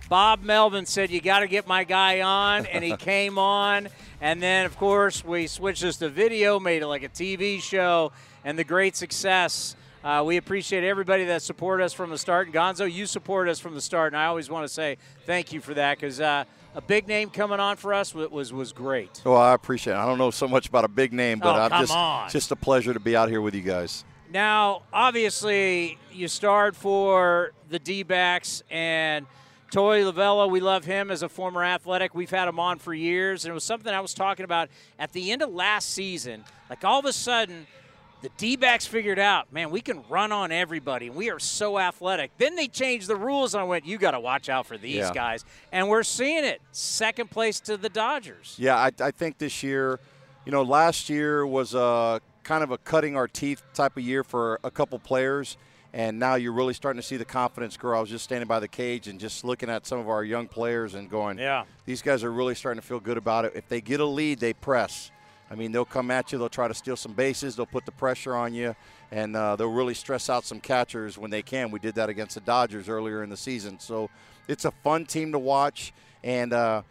Bob 0.09 0.43
Melvin 0.43 0.85
said, 0.85 1.09
You 1.09 1.21
got 1.21 1.39
to 1.39 1.47
get 1.47 1.67
my 1.67 1.85
guy 1.85 2.19
on. 2.19 2.65
And 2.65 2.83
he 2.83 2.97
came 2.97 3.37
on. 3.37 3.87
And 4.19 4.41
then, 4.43 4.65
of 4.65 4.75
course, 4.75 5.23
we 5.23 5.47
switched 5.47 5.83
this 5.83 5.97
to 5.97 6.09
video, 6.09 6.59
made 6.59 6.81
it 6.81 6.87
like 6.87 7.03
a 7.03 7.09
TV 7.09 7.61
show, 7.61 8.11
and 8.43 8.59
the 8.59 8.65
great 8.65 8.97
success. 8.97 9.75
Uh, 10.03 10.23
we 10.25 10.37
appreciate 10.37 10.83
everybody 10.83 11.25
that 11.25 11.43
supported 11.43 11.83
us 11.83 11.93
from 11.93 12.09
the 12.09 12.17
start. 12.17 12.47
And 12.47 12.55
Gonzo, 12.55 12.91
you 12.91 13.05
supported 13.05 13.51
us 13.51 13.59
from 13.59 13.75
the 13.75 13.81
start. 13.81 14.11
And 14.11 14.21
I 14.21 14.25
always 14.25 14.49
want 14.49 14.67
to 14.67 14.73
say 14.73 14.97
thank 15.25 15.53
you 15.53 15.61
for 15.61 15.75
that 15.75 15.97
because 15.97 16.19
uh, 16.19 16.43
a 16.75 16.81
big 16.81 17.07
name 17.07 17.29
coming 17.29 17.59
on 17.59 17.77
for 17.77 17.93
us 17.93 18.13
was 18.13 18.53
was 18.53 18.71
great. 18.71 19.21
Well, 19.25 19.37
I 19.37 19.53
appreciate 19.53 19.93
it. 19.93 19.97
I 19.97 20.05
don't 20.05 20.17
know 20.17 20.31
so 20.31 20.47
much 20.47 20.69
about 20.69 20.85
a 20.85 20.89
big 20.89 21.13
name, 21.13 21.39
but 21.39 21.55
oh, 21.55 21.59
I'm 21.59 21.81
just 21.81 21.95
on. 21.95 22.29
just 22.29 22.51
a 22.51 22.55
pleasure 22.55 22.93
to 22.93 22.99
be 22.99 23.15
out 23.15 23.29
here 23.29 23.41
with 23.41 23.55
you 23.55 23.61
guys. 23.61 24.05
Now, 24.31 24.83
obviously, 24.93 25.97
you 26.11 26.29
starred 26.29 26.75
for 26.75 27.51
the 27.69 27.79
D-backs 27.79 28.63
and 28.71 29.25
Torey 29.71 30.09
Lovullo. 30.09 30.49
We 30.49 30.61
love 30.61 30.85
him 30.85 31.11
as 31.11 31.21
a 31.21 31.27
former 31.27 31.63
athletic. 31.63 32.15
We've 32.15 32.29
had 32.29 32.47
him 32.47 32.57
on 32.57 32.79
for 32.79 32.93
years, 32.93 33.43
and 33.43 33.51
it 33.51 33.53
was 33.53 33.65
something 33.65 33.93
I 33.93 33.99
was 33.99 34.13
talking 34.13 34.45
about 34.45 34.69
at 34.97 35.11
the 35.11 35.31
end 35.31 35.41
of 35.41 35.49
last 35.49 35.89
season. 35.89 36.45
Like 36.69 36.85
all 36.85 36.99
of 36.99 37.05
a 37.05 37.13
sudden– 37.13 37.67
the 38.21 38.29
D 38.37 38.55
backs 38.55 38.85
figured 38.85 39.19
out, 39.19 39.51
man, 39.51 39.71
we 39.71 39.81
can 39.81 40.03
run 40.09 40.31
on 40.31 40.51
everybody, 40.51 41.09
we 41.09 41.29
are 41.29 41.39
so 41.39 41.79
athletic. 41.79 42.31
Then 42.37 42.55
they 42.55 42.67
changed 42.67 43.07
the 43.07 43.15
rules, 43.15 43.53
and 43.53 43.61
I 43.61 43.63
went, 43.63 43.85
you 43.85 43.97
got 43.97 44.11
to 44.11 44.19
watch 44.19 44.49
out 44.49 44.65
for 44.65 44.77
these 44.77 44.95
yeah. 44.95 45.13
guys. 45.13 45.43
And 45.71 45.89
we're 45.89 46.03
seeing 46.03 46.43
it. 46.43 46.61
Second 46.71 47.31
place 47.31 47.59
to 47.61 47.77
the 47.77 47.89
Dodgers. 47.89 48.55
Yeah, 48.57 48.75
I, 48.75 48.91
I 48.99 49.11
think 49.11 49.37
this 49.37 49.63
year, 49.63 49.99
you 50.45 50.51
know, 50.51 50.63
last 50.63 51.09
year 51.09 51.45
was 51.45 51.73
a 51.73 52.21
kind 52.43 52.63
of 52.63 52.71
a 52.71 52.77
cutting 52.77 53.15
our 53.15 53.27
teeth 53.27 53.61
type 53.73 53.97
of 53.97 54.03
year 54.03 54.23
for 54.23 54.59
a 54.63 54.71
couple 54.71 54.97
players. 54.99 55.57
And 55.93 56.19
now 56.19 56.35
you're 56.35 56.53
really 56.53 56.73
starting 56.73 57.01
to 57.01 57.05
see 57.05 57.17
the 57.17 57.25
confidence 57.25 57.75
grow. 57.75 57.97
I 57.97 58.01
was 58.01 58.09
just 58.09 58.23
standing 58.23 58.47
by 58.47 58.61
the 58.61 58.67
cage 58.67 59.09
and 59.09 59.19
just 59.19 59.43
looking 59.43 59.69
at 59.69 59.85
some 59.85 59.99
of 59.99 60.07
our 60.07 60.23
young 60.23 60.47
players 60.47 60.95
and 60.95 61.09
going, 61.09 61.37
yeah, 61.37 61.65
these 61.85 62.01
guys 62.01 62.23
are 62.23 62.31
really 62.31 62.55
starting 62.55 62.79
to 62.79 62.87
feel 62.87 63.01
good 63.01 63.17
about 63.17 63.43
it. 63.43 63.51
If 63.55 63.67
they 63.67 63.81
get 63.81 63.99
a 63.99 64.05
lead, 64.05 64.39
they 64.39 64.53
press 64.53 65.11
I 65.51 65.55
mean, 65.55 65.71
they'll 65.73 65.83
come 65.85 66.09
at 66.11 66.31
you, 66.31 66.37
they'll 66.37 66.47
try 66.49 66.67
to 66.69 66.73
steal 66.73 66.95
some 66.95 67.11
bases, 67.13 67.55
they'll 67.57 67.65
put 67.65 67.85
the 67.85 67.91
pressure 67.91 68.35
on 68.35 68.53
you, 68.53 68.73
and 69.11 69.35
uh, 69.35 69.57
they'll 69.57 69.71
really 69.71 69.93
stress 69.93 70.29
out 70.29 70.45
some 70.45 70.61
catchers 70.61 71.17
when 71.17 71.29
they 71.29 71.41
can. 71.41 71.71
We 71.71 71.79
did 71.79 71.95
that 71.95 72.09
against 72.09 72.35
the 72.35 72.41
Dodgers 72.41 72.87
earlier 72.87 73.21
in 73.21 73.29
the 73.29 73.35
season. 73.37 73.77
So 73.79 74.09
it's 74.47 74.63
a 74.63 74.71
fun 74.71 75.05
team 75.05 75.33
to 75.33 75.39
watch. 75.39 75.91
And, 76.23 76.53
uh, 76.53 76.83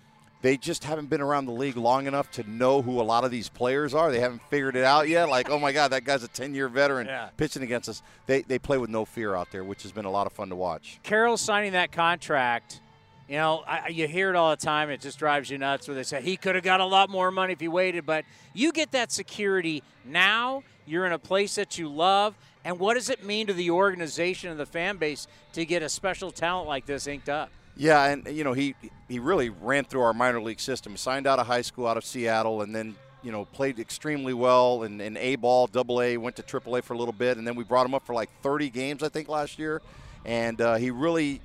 they 0.42 0.56
just 0.56 0.84
haven't 0.84 1.10
been 1.10 1.20
around 1.20 1.44
the 1.44 1.52
league 1.52 1.76
long 1.76 2.06
enough 2.06 2.30
to 2.30 2.48
know 2.50 2.80
who 2.80 2.98
a 2.98 3.02
lot 3.04 3.24
of 3.24 3.30
these 3.30 3.50
players 3.50 3.92
are. 3.92 4.10
They 4.10 4.20
haven't 4.20 4.40
figured 4.48 4.74
it 4.74 4.84
out 4.84 5.06
yet. 5.06 5.28
Like, 5.28 5.50
oh 5.50 5.58
my 5.58 5.70
God, 5.70 5.88
that 5.88 6.04
guy's 6.04 6.22
a 6.22 6.28
10 6.28 6.54
year 6.54 6.66
veteran 6.70 7.06
Yeah. 7.08 7.28
pitching 7.36 7.62
against 7.62 7.90
us. 7.90 8.02
They, 8.24 8.40
they 8.40 8.58
play 8.58 8.78
with 8.78 8.88
no 8.88 9.04
fear 9.04 9.34
out 9.36 9.50
there, 9.52 9.64
which 9.64 9.82
has 9.82 9.92
been 9.92 10.06
a 10.06 10.10
lot 10.10 10.26
of 10.26 10.32
fun 10.32 10.48
to 10.48 10.56
watch. 10.56 10.98
Carroll 11.02 11.36
signing 11.36 11.72
that 11.72 11.92
contract, 11.92 12.80
you 13.30 13.36
know, 13.36 13.62
I, 13.64 13.90
you 13.90 14.08
hear 14.08 14.30
it 14.30 14.34
all 14.34 14.50
the 14.50 14.56
time. 14.56 14.90
It 14.90 15.00
just 15.00 15.16
drives 15.16 15.50
you 15.50 15.56
nuts 15.56 15.86
where 15.86 15.94
they 15.94 16.02
say 16.02 16.20
he 16.20 16.36
could 16.36 16.56
have 16.56 16.64
got 16.64 16.80
a 16.80 16.84
lot 16.84 17.08
more 17.08 17.30
money 17.30 17.52
if 17.52 17.60
he 17.60 17.68
waited. 17.68 18.04
But 18.04 18.24
you 18.54 18.72
get 18.72 18.90
that 18.90 19.12
security 19.12 19.84
now. 20.04 20.64
You're 20.84 21.06
in 21.06 21.12
a 21.12 21.18
place 21.18 21.54
that 21.54 21.78
you 21.78 21.88
love. 21.88 22.34
And 22.64 22.80
what 22.80 22.94
does 22.94 23.08
it 23.08 23.24
mean 23.24 23.46
to 23.46 23.52
the 23.52 23.70
organization 23.70 24.50
and 24.50 24.58
the 24.58 24.66
fan 24.66 24.96
base 24.96 25.28
to 25.52 25.64
get 25.64 25.80
a 25.80 25.88
special 25.88 26.32
talent 26.32 26.66
like 26.66 26.86
this 26.86 27.06
inked 27.06 27.28
up? 27.28 27.52
Yeah, 27.76 28.04
and 28.06 28.26
you 28.26 28.42
know 28.42 28.52
he 28.52 28.74
he 29.08 29.20
really 29.20 29.48
ran 29.48 29.84
through 29.84 30.02
our 30.02 30.12
minor 30.12 30.42
league 30.42 30.58
system. 30.58 30.96
Signed 30.96 31.28
out 31.28 31.38
of 31.38 31.46
high 31.46 31.62
school 31.62 31.86
out 31.86 31.96
of 31.96 32.04
Seattle, 32.04 32.62
and 32.62 32.74
then 32.74 32.96
you 33.22 33.30
know 33.30 33.44
played 33.44 33.78
extremely 33.78 34.34
well 34.34 34.82
in, 34.82 35.00
in 35.00 35.16
A 35.16 35.36
ball, 35.36 35.68
Double 35.68 36.02
A, 36.02 36.16
went 36.16 36.34
to 36.36 36.42
Triple 36.42 36.74
A 36.74 36.82
for 36.82 36.94
a 36.94 36.98
little 36.98 37.14
bit, 37.14 37.38
and 37.38 37.46
then 37.46 37.54
we 37.54 37.62
brought 37.62 37.86
him 37.86 37.94
up 37.94 38.04
for 38.04 38.12
like 38.12 38.28
30 38.42 38.70
games 38.70 39.04
I 39.04 39.08
think 39.08 39.28
last 39.28 39.56
year, 39.56 39.80
and 40.24 40.60
uh, 40.60 40.74
he 40.74 40.90
really 40.90 41.40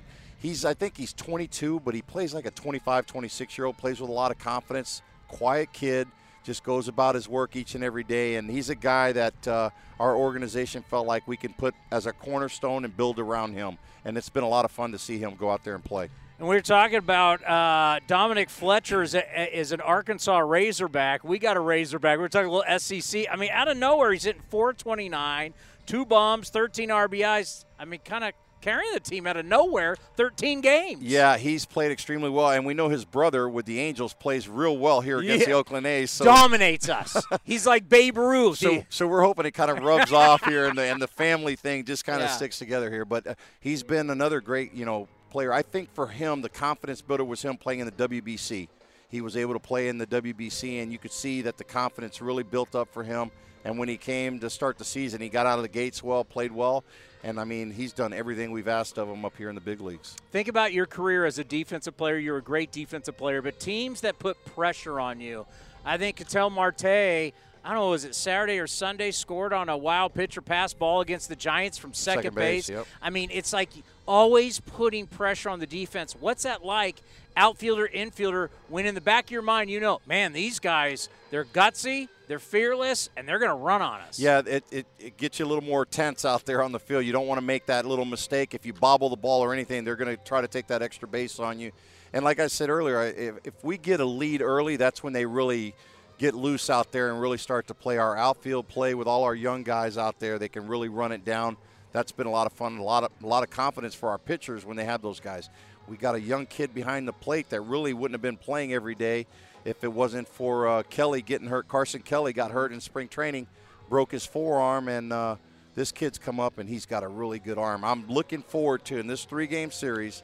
he's 0.46 0.64
I 0.64 0.74
think 0.74 0.96
he's 0.96 1.12
22, 1.12 1.80
but 1.80 1.94
he 1.94 2.02
plays 2.02 2.32
like 2.32 2.46
a 2.46 2.50
25, 2.50 3.06
26 3.06 3.58
year 3.58 3.66
old. 3.66 3.76
Plays 3.76 4.00
with 4.00 4.10
a 4.10 4.12
lot 4.12 4.30
of 4.30 4.38
confidence, 4.38 5.02
quiet 5.28 5.72
kid. 5.72 6.08
Just 6.44 6.62
goes 6.62 6.86
about 6.86 7.16
his 7.16 7.28
work 7.28 7.56
each 7.56 7.74
and 7.74 7.82
every 7.82 8.04
day, 8.04 8.36
and 8.36 8.48
he's 8.48 8.70
a 8.70 8.76
guy 8.76 9.10
that 9.10 9.48
uh, 9.48 9.70
our 9.98 10.14
organization 10.14 10.84
felt 10.84 11.04
like 11.04 11.26
we 11.26 11.36
can 11.36 11.52
put 11.52 11.74
as 11.90 12.06
a 12.06 12.12
cornerstone 12.12 12.84
and 12.84 12.96
build 12.96 13.18
around 13.18 13.54
him. 13.54 13.78
And 14.04 14.16
it's 14.16 14.28
been 14.28 14.44
a 14.44 14.48
lot 14.48 14.64
of 14.64 14.70
fun 14.70 14.92
to 14.92 14.98
see 14.98 15.18
him 15.18 15.34
go 15.34 15.50
out 15.50 15.64
there 15.64 15.74
and 15.74 15.82
play. 15.82 16.08
And 16.38 16.46
we 16.46 16.54
were 16.54 16.60
talking 16.60 16.98
about 16.98 17.44
uh, 17.44 17.98
Dominic 18.06 18.48
Fletcher 18.48 19.02
is, 19.02 19.16
a, 19.16 19.58
is 19.58 19.72
an 19.72 19.80
Arkansas 19.80 20.38
Razorback. 20.38 21.24
We 21.24 21.40
got 21.40 21.56
a 21.56 21.60
Razorback. 21.60 22.18
We 22.20 22.24
are 22.26 22.28
talking 22.28 22.48
a 22.48 22.52
little 22.52 22.78
SEC. 22.78 23.26
I 23.28 23.34
mean, 23.34 23.50
out 23.50 23.66
of 23.66 23.76
nowhere, 23.76 24.12
he's 24.12 24.22
hitting 24.22 24.42
429, 24.48 25.52
two 25.86 26.06
bombs, 26.06 26.50
13 26.50 26.90
RBIs. 26.90 27.64
I 27.76 27.86
mean, 27.86 28.00
kind 28.04 28.22
of 28.22 28.34
carrying 28.60 28.92
the 28.92 29.00
team 29.00 29.26
out 29.26 29.36
of 29.36 29.46
nowhere, 29.46 29.96
13 30.16 30.60
games. 30.60 31.02
Yeah, 31.02 31.36
he's 31.36 31.64
played 31.64 31.92
extremely 31.92 32.30
well, 32.30 32.50
and 32.50 32.66
we 32.66 32.74
know 32.74 32.88
his 32.88 33.04
brother 33.04 33.48
with 33.48 33.66
the 33.66 33.78
Angels 33.78 34.14
plays 34.14 34.48
real 34.48 34.76
well 34.78 35.00
here 35.00 35.18
against 35.18 35.40
Yeah. 35.46 35.52
the 35.52 35.58
Oakland 35.58 35.86
A's. 35.86 36.10
So, 36.10 36.24
Dominates 36.24 36.88
us. 36.88 37.16
he's 37.44 37.66
like 37.66 37.88
Babe 37.88 38.16
Ruth. 38.18 38.58
so, 38.58 38.84
so 38.88 39.06
we're 39.06 39.22
hoping 39.22 39.46
it 39.46 39.52
kind 39.52 39.70
of 39.70 39.78
rubs 39.82 40.12
off 40.12 40.44
here, 40.44 40.66
and 40.66 40.76
the 40.76 40.82
and 40.82 41.00
the 41.00 41.08
family 41.08 41.56
thing 41.56 41.84
just 41.84 42.04
kind 42.04 42.22
of 42.22 42.28
Yeah. 42.28 42.34
sticks 42.36 42.58
together 42.58 42.90
here. 42.90 43.04
But 43.04 43.26
uh, 43.26 43.34
he's 43.60 43.82
been 43.82 44.10
another 44.10 44.40
great, 44.40 44.72
you 44.74 44.84
know, 44.84 45.08
player. 45.30 45.52
I 45.52 45.62
think 45.62 45.92
for 45.94 46.06
him, 46.08 46.40
the 46.42 46.48
confidence 46.48 47.02
builder 47.02 47.24
was 47.24 47.42
him 47.42 47.56
playing 47.56 47.80
in 47.80 47.86
the 47.86 47.92
WBC. 47.92 48.68
He 49.08 49.20
was 49.20 49.36
able 49.36 49.52
to 49.54 49.60
play 49.60 49.88
in 49.88 49.98
the 49.98 50.06
WBC, 50.06 50.82
and 50.82 50.90
you 50.90 50.98
could 50.98 51.12
see 51.12 51.42
that 51.42 51.56
the 51.58 51.64
confidence 51.64 52.20
really 52.20 52.42
built 52.42 52.74
up 52.74 52.92
for 52.92 53.04
him. 53.04 53.30
And 53.64 53.78
when 53.78 53.88
he 53.88 53.96
came 53.96 54.38
to 54.40 54.50
start 54.50 54.78
the 54.78 54.84
season, 54.84 55.20
he 55.20 55.28
got 55.28 55.46
out 55.46 55.58
of 55.58 55.62
the 55.62 55.68
gates 55.68 56.02
well, 56.02 56.24
played 56.24 56.52
well, 56.52 56.84
and 57.26 57.40
I 57.40 57.44
mean, 57.44 57.72
he's 57.72 57.92
done 57.92 58.12
everything 58.12 58.52
we've 58.52 58.68
asked 58.68 58.98
of 58.98 59.08
him 59.08 59.24
up 59.24 59.36
here 59.36 59.48
in 59.48 59.56
the 59.56 59.60
big 59.60 59.80
leagues. 59.80 60.14
Think 60.30 60.46
about 60.46 60.72
your 60.72 60.86
career 60.86 61.26
as 61.26 61.40
a 61.40 61.44
defensive 61.44 61.96
player. 61.96 62.16
You're 62.18 62.36
a 62.36 62.42
great 62.42 62.70
defensive 62.70 63.16
player, 63.16 63.42
but 63.42 63.58
teams 63.58 64.02
that 64.02 64.20
put 64.20 64.42
pressure 64.44 65.00
on 65.00 65.20
you. 65.20 65.44
I 65.84 65.98
think 65.98 66.16
Ketel 66.18 66.50
Marte, 66.50 66.84
I 66.84 67.32
don't 67.64 67.74
know, 67.74 67.90
was 67.90 68.04
it 68.04 68.14
Saturday 68.14 68.60
or 68.60 68.68
Sunday, 68.68 69.10
scored 69.10 69.52
on 69.52 69.68
a 69.68 69.76
wild 69.76 70.14
pitcher 70.14 70.40
pass 70.40 70.72
ball 70.72 71.00
against 71.00 71.28
the 71.28 71.34
Giants 71.34 71.78
from 71.78 71.92
second, 71.92 72.22
Second 72.22 72.34
base, 72.36 72.68
base. 72.68 72.76
yep. 72.76 72.86
I 73.02 73.10
mean, 73.10 73.30
it's 73.32 73.52
like 73.52 73.70
always 74.06 74.60
putting 74.60 75.08
pressure 75.08 75.50
on 75.50 75.58
the 75.58 75.66
defense. 75.66 76.14
What's 76.18 76.44
that 76.44 76.64
like, 76.64 77.02
outfielder, 77.36 77.88
infielder, 77.92 78.48
when 78.68 78.86
in 78.86 78.94
the 78.94 79.00
back 79.00 79.24
of 79.24 79.30
your 79.30 79.42
mind 79.42 79.70
you 79.70 79.80
know, 79.80 80.00
man, 80.06 80.32
these 80.32 80.58
guys, 80.58 81.08
they're 81.30 81.44
gutsy, 81.44 82.08
they're 82.28 82.38
fearless, 82.38 83.10
and 83.16 83.28
they're 83.28 83.38
going 83.38 83.50
to 83.50 83.56
run 83.56 83.82
on 83.82 84.00
us. 84.00 84.18
Yeah, 84.18 84.42
it, 84.44 84.64
it, 84.70 84.86
it 84.98 85.16
gets 85.16 85.38
you 85.38 85.44
a 85.44 85.48
little 85.48 85.64
more 85.64 85.84
tense 85.84 86.24
out 86.24 86.44
there 86.44 86.62
on 86.62 86.72
the 86.72 86.80
field. 86.80 87.04
You 87.04 87.12
don't 87.12 87.26
want 87.26 87.38
to 87.38 87.44
make 87.44 87.66
that 87.66 87.86
little 87.86 88.04
mistake. 88.04 88.54
If 88.54 88.66
you 88.66 88.72
bobble 88.72 89.08
the 89.08 89.16
ball 89.16 89.42
or 89.42 89.52
anything, 89.52 89.84
they're 89.84 89.96
going 89.96 90.16
to 90.16 90.22
try 90.24 90.40
to 90.40 90.48
take 90.48 90.66
that 90.68 90.82
extra 90.82 91.06
base 91.06 91.38
on 91.38 91.60
you. 91.60 91.72
And 92.12 92.24
like 92.24 92.40
I 92.40 92.46
said 92.46 92.70
earlier, 92.70 93.02
if, 93.02 93.34
if 93.44 93.64
we 93.64 93.78
get 93.78 94.00
a 94.00 94.04
lead 94.04 94.40
early, 94.40 94.76
that's 94.76 95.02
when 95.02 95.12
they 95.12 95.26
really 95.26 95.74
get 96.18 96.34
loose 96.34 96.70
out 96.70 96.92
there 96.92 97.10
and 97.10 97.20
really 97.20 97.38
start 97.38 97.66
to 97.66 97.74
play 97.74 97.98
our 97.98 98.16
outfield 98.16 98.68
play 98.68 98.94
with 98.94 99.06
all 99.06 99.24
our 99.24 99.34
young 99.34 99.62
guys 99.62 99.98
out 99.98 100.18
there. 100.18 100.38
They 100.38 100.48
can 100.48 100.66
really 100.66 100.88
run 100.88 101.12
it 101.12 101.24
down. 101.24 101.56
That's 101.92 102.12
been 102.12 102.26
a 102.26 102.30
lot 102.30 102.46
of 102.46 102.52
fun, 102.52 102.78
a 102.78 102.82
lot 102.82 103.04
of 103.04 103.10
a 103.22 103.26
lot 103.26 103.42
of 103.42 103.50
confidence 103.50 103.94
for 103.94 104.08
our 104.08 104.18
pitchers 104.18 104.64
when 104.64 104.76
they 104.76 104.84
have 104.84 105.02
those 105.02 105.20
guys. 105.20 105.50
We 105.88 105.96
got 105.96 106.14
a 106.14 106.20
young 106.20 106.46
kid 106.46 106.74
behind 106.74 107.06
the 107.06 107.12
plate 107.12 107.50
that 107.50 107.60
really 107.60 107.92
wouldn't 107.92 108.14
have 108.14 108.22
been 108.22 108.36
playing 108.36 108.72
every 108.72 108.94
day 108.94 109.26
if 109.64 109.84
it 109.84 109.92
wasn't 109.92 110.28
for 110.28 110.66
uh, 110.68 110.82
Kelly 110.84 111.22
getting 111.22 111.48
hurt. 111.48 111.68
Carson 111.68 112.02
Kelly 112.02 112.32
got 112.32 112.50
hurt 112.50 112.72
in 112.72 112.80
spring 112.80 113.08
training, 113.08 113.46
broke 113.88 114.12
his 114.12 114.26
forearm, 114.26 114.88
and 114.88 115.12
uh, 115.12 115.36
this 115.74 115.92
kid's 115.92 116.18
come 116.18 116.40
up 116.40 116.58
and 116.58 116.68
he's 116.68 116.86
got 116.86 117.02
a 117.02 117.08
really 117.08 117.38
good 117.38 117.58
arm. 117.58 117.84
I'm 117.84 118.06
looking 118.08 118.42
forward 118.42 118.84
to 118.86 118.98
in 118.98 119.06
this 119.06 119.24
three-game 119.24 119.70
series 119.70 120.22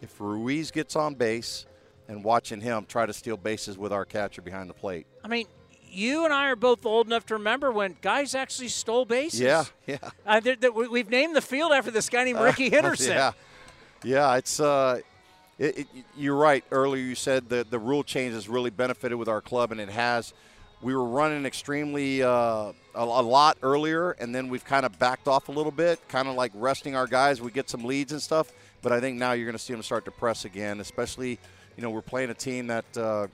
if 0.00 0.20
Ruiz 0.20 0.70
gets 0.70 0.94
on 0.96 1.14
base 1.14 1.66
and 2.08 2.22
watching 2.24 2.60
him 2.60 2.84
try 2.88 3.06
to 3.06 3.12
steal 3.12 3.36
bases 3.36 3.78
with 3.78 3.92
our 3.92 4.04
catcher 4.04 4.42
behind 4.42 4.68
the 4.70 4.74
plate. 4.74 5.06
I 5.24 5.28
mean, 5.28 5.46
you 5.88 6.24
and 6.24 6.32
I 6.34 6.46
are 6.48 6.56
both 6.56 6.84
old 6.86 7.06
enough 7.06 7.26
to 7.26 7.34
remember 7.34 7.70
when 7.70 7.96
guys 8.02 8.34
actually 8.34 8.68
stole 8.68 9.04
bases. 9.04 9.40
Yeah, 9.40 9.64
yeah. 9.86 9.98
Uh, 10.26 10.40
there- 10.40 10.72
we- 10.72 10.88
we've 10.88 11.10
named 11.10 11.36
the 11.36 11.40
field 11.42 11.72
after 11.72 11.90
this 11.90 12.08
guy 12.08 12.24
named 12.24 12.40
Ricky 12.40 12.70
Henderson. 12.70 13.12
yeah, 13.12 13.32
yeah. 14.04 14.36
It's 14.36 14.60
uh, 14.60 15.00
it, 15.58 15.78
it, 15.78 15.86
you're 16.16 16.36
right. 16.36 16.64
Earlier 16.70 17.02
you 17.02 17.14
said 17.14 17.48
the 17.48 17.66
the 17.68 17.78
rule 17.78 18.02
change 18.02 18.34
has 18.34 18.48
really 18.48 18.70
benefited 18.70 19.18
with 19.18 19.28
our 19.28 19.40
club, 19.40 19.72
and 19.72 19.80
it 19.80 19.88
has. 19.88 20.32
We 20.80 20.96
were 20.96 21.04
running 21.04 21.46
extremely 21.46 22.24
uh, 22.24 22.28
a, 22.32 22.74
a 22.94 23.04
lot 23.04 23.56
earlier, 23.62 24.12
and 24.12 24.34
then 24.34 24.48
we've 24.48 24.64
kind 24.64 24.84
of 24.84 24.98
backed 24.98 25.28
off 25.28 25.48
a 25.48 25.52
little 25.52 25.70
bit, 25.70 26.00
kind 26.08 26.26
of 26.26 26.34
like 26.34 26.50
resting 26.56 26.96
our 26.96 27.06
guys. 27.06 27.40
We 27.40 27.52
get 27.52 27.70
some 27.70 27.84
leads 27.84 28.10
and 28.10 28.20
stuff, 28.20 28.52
but 28.82 28.90
I 28.90 28.98
think 28.98 29.16
now 29.16 29.30
you're 29.30 29.46
going 29.46 29.56
to 29.56 29.62
see 29.62 29.72
them 29.72 29.82
start 29.84 30.04
to 30.06 30.10
press 30.10 30.44
again. 30.44 30.80
Especially, 30.80 31.38
you 31.76 31.82
know, 31.82 31.90
we're 31.90 32.02
playing 32.02 32.30
a 32.30 32.34
team 32.34 32.66
that 32.66 32.96
uh, 32.96 33.28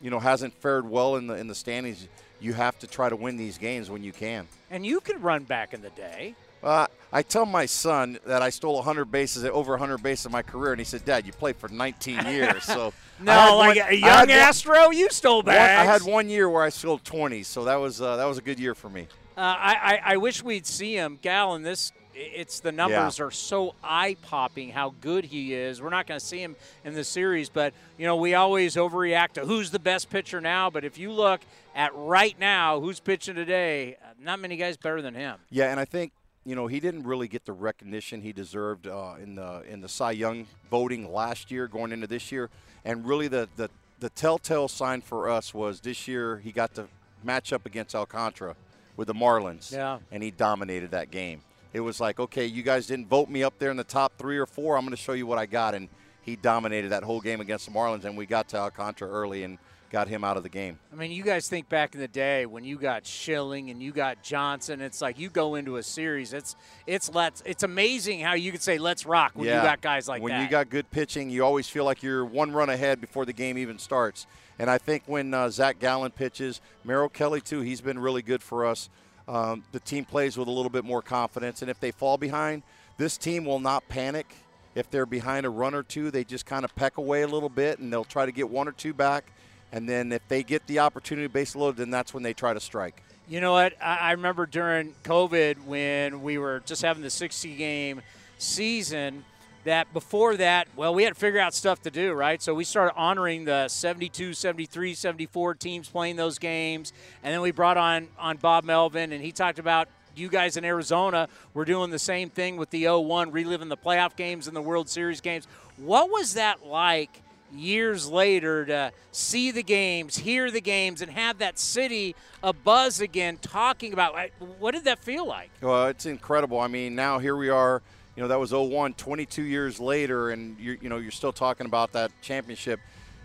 you 0.00 0.10
know 0.10 0.18
hasn't 0.18 0.54
fared 0.54 0.88
well 0.88 1.16
in 1.16 1.26
the 1.26 1.34
in 1.34 1.48
the 1.48 1.54
standings. 1.54 2.08
You 2.40 2.52
have 2.54 2.78
to 2.78 2.86
try 2.86 3.08
to 3.08 3.16
win 3.16 3.36
these 3.36 3.58
games 3.58 3.90
when 3.90 4.02
you 4.02 4.12
can. 4.12 4.46
And 4.70 4.84
you 4.84 5.00
could 5.00 5.22
run 5.22 5.44
back 5.44 5.72
in 5.74 5.80
the 5.80 5.90
day. 5.90 6.34
Uh, 6.62 6.86
I 7.12 7.22
tell 7.22 7.46
my 7.46 7.66
son 7.66 8.18
that 8.26 8.42
I 8.42 8.50
stole 8.50 8.74
100 8.76 9.06
bases, 9.06 9.44
over 9.44 9.72
100 9.72 9.98
bases 10.02 10.26
in 10.26 10.32
my 10.32 10.42
career, 10.42 10.72
and 10.72 10.80
he 10.80 10.84
said, 10.84 11.04
"Dad, 11.04 11.24
you 11.26 11.32
played 11.32 11.56
for 11.56 11.68
19 11.68 12.26
years." 12.26 12.64
So 12.64 12.92
No, 13.20 13.58
like 13.58 13.76
one- 13.78 13.86
a 13.88 13.94
young 13.94 14.10
had 14.10 14.28
one- 14.28 14.30
Astro, 14.30 14.90
you 14.90 15.08
stole 15.10 15.42
one- 15.42 15.54
I 15.54 15.84
had 15.84 16.02
one 16.02 16.28
year 16.28 16.48
where 16.50 16.62
I 16.62 16.68
stole 16.70 16.98
20, 16.98 17.42
so 17.44 17.64
that 17.64 17.76
was 17.76 18.00
uh, 18.02 18.16
that 18.16 18.24
was 18.24 18.38
a 18.38 18.42
good 18.42 18.58
year 18.58 18.74
for 18.74 18.88
me. 18.90 19.06
Uh, 19.36 19.40
I, 19.40 19.74
I 20.04 20.12
I 20.12 20.16
wish 20.16 20.42
we'd 20.42 20.66
see 20.66 20.94
him, 20.94 21.18
Gal. 21.22 21.54
In 21.54 21.62
this, 21.62 21.92
it's 22.14 22.60
the 22.60 22.72
numbers 22.72 23.20
are 23.20 23.30
so 23.30 23.74
eye 23.84 24.16
popping 24.22 24.70
how 24.70 24.94
good 25.02 25.26
he 25.26 25.52
is. 25.54 25.80
We're 25.82 25.90
not 25.90 26.06
going 26.06 26.18
to 26.18 26.24
see 26.24 26.38
him 26.42 26.56
in 26.84 26.94
the 26.94 27.04
series, 27.04 27.50
but 27.50 27.74
you 27.98 28.06
know 28.06 28.16
we 28.16 28.34
always 28.34 28.76
overreact 28.76 29.34
to 29.34 29.42
who's 29.46 29.70
the 29.70 29.78
best 29.78 30.08
pitcher 30.10 30.40
now. 30.40 30.70
But 30.70 30.84
if 30.84 30.96
you 30.98 31.12
look 31.12 31.42
at 31.74 31.92
right 31.94 32.34
now, 32.40 32.80
who's 32.80 32.98
pitching 32.98 33.34
today, 33.34 33.96
uh, 34.02 34.06
not 34.20 34.40
many 34.40 34.56
guys 34.56 34.76
better 34.78 35.02
than 35.02 35.14
him. 35.14 35.36
Yeah, 35.50 35.70
and 35.70 35.78
I 35.78 35.84
think 35.84 36.12
you 36.46 36.54
know 36.54 36.66
he 36.68 36.80
didn't 36.80 37.02
really 37.02 37.28
get 37.28 37.44
the 37.44 37.52
recognition 37.52 38.22
he 38.22 38.32
deserved 38.32 38.86
uh, 38.86 39.14
in 39.22 39.34
the 39.34 39.62
in 39.68 39.80
the 39.82 39.88
Cy 39.88 40.12
Young 40.12 40.46
voting 40.70 41.12
last 41.12 41.50
year, 41.50 41.66
going 41.68 41.92
into 41.92 42.06
this 42.06 42.30
year, 42.32 42.48
and 42.84 43.06
really 43.06 43.28
the 43.28 43.48
the 43.56 43.68
the 44.00 44.08
telltale 44.10 44.68
sign 44.68 45.00
for 45.02 45.28
us 45.28 45.52
was 45.52 45.80
this 45.80 46.06
year 46.06 46.38
he 46.38 46.52
got 46.52 46.74
to 46.76 46.86
match 47.24 47.52
up 47.52 47.66
against 47.66 47.94
Alcantara 47.94 48.54
with 48.96 49.08
the 49.08 49.14
Marlins, 49.14 49.72
Yeah. 49.72 49.98
and 50.12 50.22
he 50.22 50.30
dominated 50.30 50.90
that 50.92 51.10
game. 51.10 51.40
It 51.72 51.80
was 51.80 52.00
like, 52.00 52.20
okay, 52.20 52.46
you 52.46 52.62
guys 52.62 52.86
didn't 52.86 53.08
vote 53.08 53.28
me 53.28 53.42
up 53.42 53.58
there 53.58 53.70
in 53.70 53.76
the 53.76 53.84
top 53.84 54.12
three 54.16 54.38
or 54.38 54.46
four. 54.46 54.76
I'm 54.76 54.84
going 54.84 54.96
to 54.96 55.02
show 55.02 55.12
you 55.12 55.26
what 55.26 55.38
I 55.38 55.44
got, 55.46 55.74
and 55.74 55.88
he 56.22 56.36
dominated 56.36 56.90
that 56.90 57.02
whole 57.02 57.20
game 57.20 57.40
against 57.40 57.66
the 57.66 57.72
Marlins, 57.72 58.04
and 58.04 58.16
we 58.16 58.24
got 58.26 58.48
to 58.50 58.56
Alcantara 58.58 59.10
early 59.10 59.42
and 59.44 59.58
got 59.90 60.08
him 60.08 60.24
out 60.24 60.36
of 60.36 60.42
the 60.42 60.48
game. 60.48 60.78
I 60.92 60.96
mean, 60.96 61.10
you 61.12 61.22
guys 61.22 61.48
think 61.48 61.68
back 61.68 61.94
in 61.94 62.00
the 62.00 62.08
day 62.08 62.46
when 62.46 62.64
you 62.64 62.76
got 62.76 63.06
Schilling 63.06 63.70
and 63.70 63.82
you 63.82 63.92
got 63.92 64.22
Johnson. 64.22 64.80
It's 64.80 65.00
like 65.00 65.18
you 65.18 65.28
go 65.30 65.54
into 65.54 65.76
a 65.76 65.82
series. 65.82 66.32
It's 66.32 66.56
it's 66.86 67.12
let's. 67.14 67.42
It's 67.46 67.62
amazing 67.62 68.20
how 68.20 68.34
you 68.34 68.52
could 68.52 68.62
say 68.62 68.78
let's 68.78 69.06
rock 69.06 69.32
when 69.34 69.46
you 69.46 69.52
got 69.52 69.80
guys 69.80 70.08
like 70.08 70.22
when 70.22 70.30
that. 70.30 70.38
When 70.38 70.44
you 70.44 70.50
got 70.50 70.70
good 70.70 70.90
pitching, 70.90 71.30
you 71.30 71.44
always 71.44 71.68
feel 71.68 71.84
like 71.84 72.02
you're 72.02 72.24
one 72.24 72.52
run 72.52 72.68
ahead 72.70 73.00
before 73.00 73.24
the 73.24 73.32
game 73.32 73.58
even 73.58 73.78
starts. 73.78 74.26
And 74.58 74.70
I 74.70 74.78
think 74.78 75.02
when 75.06 75.34
uh, 75.34 75.50
Zac 75.50 75.78
Gallen 75.78 76.12
pitches, 76.12 76.60
Merrill 76.84 77.08
Kelly 77.08 77.40
too, 77.40 77.60
he's 77.60 77.80
been 77.80 77.98
really 77.98 78.22
good 78.22 78.42
for 78.42 78.64
us. 78.64 78.88
Um, 79.28 79.64
the 79.72 79.80
team 79.80 80.04
plays 80.04 80.36
with 80.38 80.48
a 80.48 80.52
little 80.52 80.70
bit 80.70 80.84
more 80.84 81.02
confidence, 81.02 81.60
and 81.60 81.70
if 81.70 81.80
they 81.80 81.90
fall 81.90 82.16
behind, 82.16 82.62
this 82.96 83.18
team 83.18 83.44
will 83.44 83.58
not 83.58 83.86
panic. 83.88 84.34
If 84.74 84.90
they're 84.90 85.06
behind 85.06 85.46
a 85.46 85.50
run 85.50 85.74
or 85.74 85.82
two, 85.82 86.10
they 86.10 86.22
just 86.22 86.46
kind 86.46 86.64
of 86.64 86.74
peck 86.76 86.98
away 86.98 87.22
a 87.22 87.26
little 87.26 87.48
bit, 87.48 87.78
and 87.78 87.92
they'll 87.92 88.04
try 88.04 88.26
to 88.26 88.32
get 88.32 88.48
one 88.48 88.68
or 88.68 88.72
two 88.72 88.94
back. 88.94 89.32
And 89.76 89.86
then 89.86 90.10
if 90.10 90.26
they 90.26 90.42
get 90.42 90.66
the 90.66 90.78
opportunity 90.78 91.26
base 91.26 91.54
loaded, 91.54 91.76
then 91.76 91.90
that's 91.90 92.14
when 92.14 92.22
they 92.22 92.32
try 92.32 92.54
to 92.54 92.60
strike. 92.60 93.02
You 93.28 93.42
know 93.42 93.52
what? 93.52 93.74
I 93.78 94.12
remember 94.12 94.46
during 94.46 94.94
COVID 95.04 95.66
when 95.66 96.22
we 96.22 96.38
were 96.38 96.62
just 96.64 96.80
having 96.80 97.02
the 97.02 97.10
60 97.10 97.54
game 97.56 98.00
season. 98.38 99.26
that 99.64 99.92
before 99.92 100.38
that, 100.38 100.68
well, 100.76 100.94
we 100.94 101.02
had 101.02 101.12
to 101.12 101.20
figure 101.20 101.40
out 101.40 101.52
stuff 101.52 101.82
to 101.82 101.90
do, 101.90 102.14
right? 102.14 102.40
So 102.40 102.54
we 102.54 102.64
started 102.64 102.94
honoring 102.96 103.44
the 103.44 103.68
72, 103.68 104.32
73, 104.32 104.94
74 104.94 105.54
teams 105.56 105.90
playing 105.90 106.16
those 106.16 106.38
games. 106.38 106.94
And 107.22 107.34
then 107.34 107.42
we 107.42 107.50
brought 107.50 107.76
on, 107.76 108.08
on 108.18 108.38
Bob 108.38 108.64
Melvin, 108.64 109.12
and 109.12 109.22
he 109.22 109.30
talked 109.30 109.58
about 109.58 109.88
you 110.14 110.30
guys 110.30 110.56
in 110.56 110.64
Arizona 110.64 111.28
were 111.52 111.66
doing 111.66 111.90
the 111.90 111.98
same 111.98 112.30
thing 112.30 112.56
with 112.56 112.70
the 112.70 112.88
01, 112.88 113.30
reliving 113.30 113.68
the 113.68 113.76
playoff 113.76 114.16
games 114.16 114.46
and 114.46 114.56
the 114.56 114.62
World 114.62 114.88
Series 114.88 115.20
games. 115.20 115.46
What 115.76 116.08
was 116.08 116.32
that 116.32 116.64
like 116.64 117.20
years 117.52 118.08
later 118.08 118.64
to 118.66 118.92
see 119.12 119.50
the 119.50 119.62
games, 119.62 120.16
hear 120.16 120.50
the 120.50 120.60
games, 120.60 121.02
and 121.02 121.10
have 121.12 121.38
that 121.38 121.58
city 121.58 122.14
a 122.42 122.52
buzz 122.52 123.00
again 123.00 123.38
talking 123.40 123.92
about 123.92 124.16
what 124.58 124.72
did 124.72 124.84
that 124.84 124.98
feel 124.98 125.26
like? 125.26 125.50
Well, 125.60 125.86
it's 125.86 126.06
incredible. 126.06 126.60
I 126.60 126.68
mean, 126.68 126.94
now 126.94 127.18
here 127.18 127.36
we 127.36 127.48
are. 127.48 127.82
You 128.14 128.22
know, 128.22 128.28
that 128.28 128.40
was 128.40 128.52
01, 128.52 128.94
22 128.94 129.42
years 129.42 129.78
later, 129.78 130.30
and 130.30 130.58
you 130.58 130.78
you 130.80 130.88
know 130.88 130.96
you're 130.96 131.10
still 131.10 131.32
talking 131.32 131.66
about 131.66 131.92
that 131.92 132.10
championship. 132.22 132.80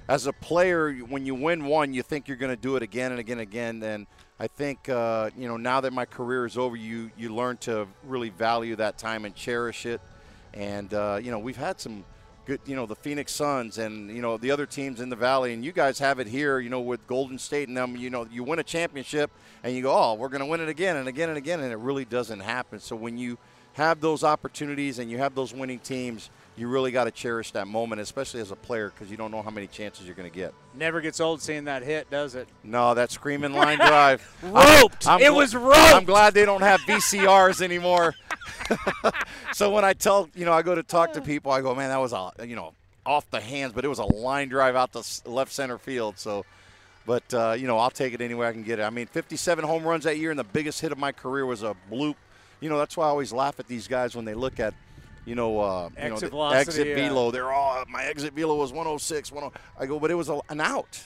As 0.09 0.25
a 0.25 0.33
player, 0.33 0.91
when 0.93 1.25
you 1.25 1.33
win 1.33 1.63
one, 1.65 1.93
you 1.93 2.01
think 2.03 2.27
you're 2.27 2.35
going 2.35 2.53
to 2.53 2.61
do 2.61 2.75
it 2.75 2.83
again 2.83 3.11
and 3.11 3.19
again 3.19 3.39
and 3.39 3.41
again. 3.41 3.83
And 3.83 4.07
I 4.37 4.47
think 4.47 4.89
uh, 4.89 5.29
you 5.37 5.47
know 5.47 5.55
now 5.55 5.79
that 5.81 5.93
my 5.93 6.03
career 6.05 6.45
is 6.45 6.57
over, 6.57 6.75
you 6.75 7.09
you 7.17 7.33
learn 7.33 7.57
to 7.57 7.87
really 8.03 8.29
value 8.29 8.75
that 8.77 8.97
time 8.97 9.23
and 9.23 9.33
cherish 9.33 9.85
it. 9.85 10.01
And 10.53 10.93
uh, 10.93 11.19
you 11.21 11.31
know, 11.31 11.39
we've 11.39 11.55
had 11.55 11.79
some 11.79 12.03
good, 12.51 12.59
you 12.65 12.75
know, 12.75 12.85
the 12.85 12.95
Phoenix 12.95 13.31
Suns 13.31 13.77
and 13.77 14.13
you 14.13 14.21
know 14.21 14.37
the 14.37 14.51
other 14.51 14.65
teams 14.65 14.99
in 14.99 15.09
the 15.09 15.15
Valley, 15.15 15.53
and 15.53 15.63
you 15.63 15.71
guys 15.71 15.99
have 15.99 16.19
it 16.19 16.27
here, 16.27 16.59
you 16.59 16.69
know, 16.69 16.81
with 16.81 17.05
Golden 17.07 17.39
State 17.39 17.69
and 17.69 17.77
them. 17.77 17.95
You 17.95 18.09
know, 18.09 18.27
you 18.29 18.43
win 18.43 18.59
a 18.59 18.63
championship 18.63 19.31
and 19.63 19.73
you 19.73 19.81
go, 19.81 19.93
oh, 19.93 20.15
we're 20.15 20.27
going 20.27 20.41
to 20.41 20.45
win 20.45 20.59
it 20.59 20.67
again 20.67 20.97
and 20.97 21.07
again 21.07 21.29
and 21.29 21.37
again, 21.37 21.61
and 21.61 21.71
it 21.71 21.77
really 21.77 22.03
doesn't 22.03 22.41
happen. 22.41 22.79
So 22.79 22.95
when 22.95 23.17
you 23.17 23.37
have 23.73 24.01
those 24.01 24.23
opportunities 24.23 24.99
and 24.99 25.09
you 25.09 25.17
have 25.19 25.33
those 25.33 25.53
winning 25.53 25.79
teams, 25.79 26.29
you 26.57 26.67
really 26.67 26.91
got 26.91 27.05
to 27.05 27.11
cherish 27.11 27.51
that 27.51 27.67
moment, 27.67 28.01
especially 28.01 28.41
as 28.41 28.51
a 28.51 28.55
player, 28.55 28.89
because 28.89 29.09
you 29.09 29.17
don't 29.17 29.31
know 29.31 29.41
how 29.41 29.49
many 29.49 29.67
chances 29.67 30.05
you're 30.05 30.15
going 30.15 30.29
to 30.29 30.35
get. 30.35 30.53
Never 30.73 31.01
gets 31.01 31.19
old 31.19 31.41
seeing 31.41 31.65
that 31.65 31.83
hit, 31.83 32.09
does 32.09 32.35
it? 32.35 32.47
No, 32.63 32.93
that 32.93 33.11
screaming 33.11 33.53
line 33.53 33.77
drive. 33.85 34.21
roped. 34.43 35.07
I'm, 35.07 35.19
I'm 35.19 35.21
it 35.21 35.33
was 35.33 35.55
roped. 35.55 35.77
I'm 35.77 36.05
glad 36.05 36.33
they 36.33 36.45
don't 36.45 36.61
have 36.61 36.81
VCRs 36.81 37.61
anymore. 37.61 38.15
so 39.53 39.71
when 39.71 39.85
I 39.85 39.93
tell, 39.93 40.29
you 40.35 40.45
know, 40.45 40.53
I 40.53 40.61
go 40.61 40.75
to 40.75 40.83
talk 40.83 41.13
to 41.13 41.21
people, 41.21 41.51
I 41.51 41.61
go, 41.61 41.73
man, 41.73 41.89
that 41.89 41.99
was 41.99 42.13
a, 42.13 42.31
you 42.45 42.55
know, 42.55 42.73
off 43.05 43.29
the 43.29 43.41
hands, 43.41 43.73
but 43.73 43.85
it 43.85 43.87
was 43.87 43.99
a 43.99 44.05
line 44.05 44.49
drive 44.49 44.75
out 44.75 44.91
the 44.91 45.21
left 45.25 45.51
center 45.51 45.77
field. 45.77 46.17
So, 46.19 46.45
but 47.05 47.33
uh, 47.33 47.55
you 47.57 47.67
know, 47.67 47.77
I'll 47.77 47.89
take 47.89 48.13
it 48.13 48.21
anywhere 48.21 48.47
I 48.47 48.51
can 48.51 48.63
get 48.63 48.79
it. 48.79 48.83
I 48.83 48.89
mean, 48.89 49.07
57 49.07 49.65
home 49.65 49.83
runs 49.83 50.03
that 50.03 50.17
year, 50.17 50.29
and 50.29 50.39
the 50.39 50.43
biggest 50.43 50.81
hit 50.81 50.91
of 50.91 50.97
my 50.97 51.11
career 51.11 51.45
was 51.45 51.63
a 51.63 51.75
bloop. 51.91 52.15
You 52.59 52.69
know, 52.69 52.77
that's 52.77 52.95
why 52.95 53.05
I 53.05 53.09
always 53.09 53.33
laugh 53.33 53.59
at 53.59 53.67
these 53.67 53.87
guys 53.87 54.15
when 54.15 54.25
they 54.25 54.35
look 54.35 54.59
at, 54.59 54.73
you 55.25 55.35
know, 55.35 55.59
uh, 55.59 55.89
you 55.91 56.03
exit, 56.03 56.23
know, 56.23 56.29
velocity, 56.29 56.59
exit 56.61 56.87
yeah. 56.87 56.95
velo. 56.95 57.31
They're 57.31 57.51
all 57.51 57.83
my 57.89 58.03
exit 58.03 58.33
velo 58.33 58.55
was 58.55 58.71
106. 58.71 59.29
10. 59.29 59.49
I 59.79 59.85
go, 59.85 59.99
but 59.99 60.11
it 60.11 60.15
was 60.15 60.29
a, 60.29 60.39
an 60.49 60.61
out. 60.61 61.01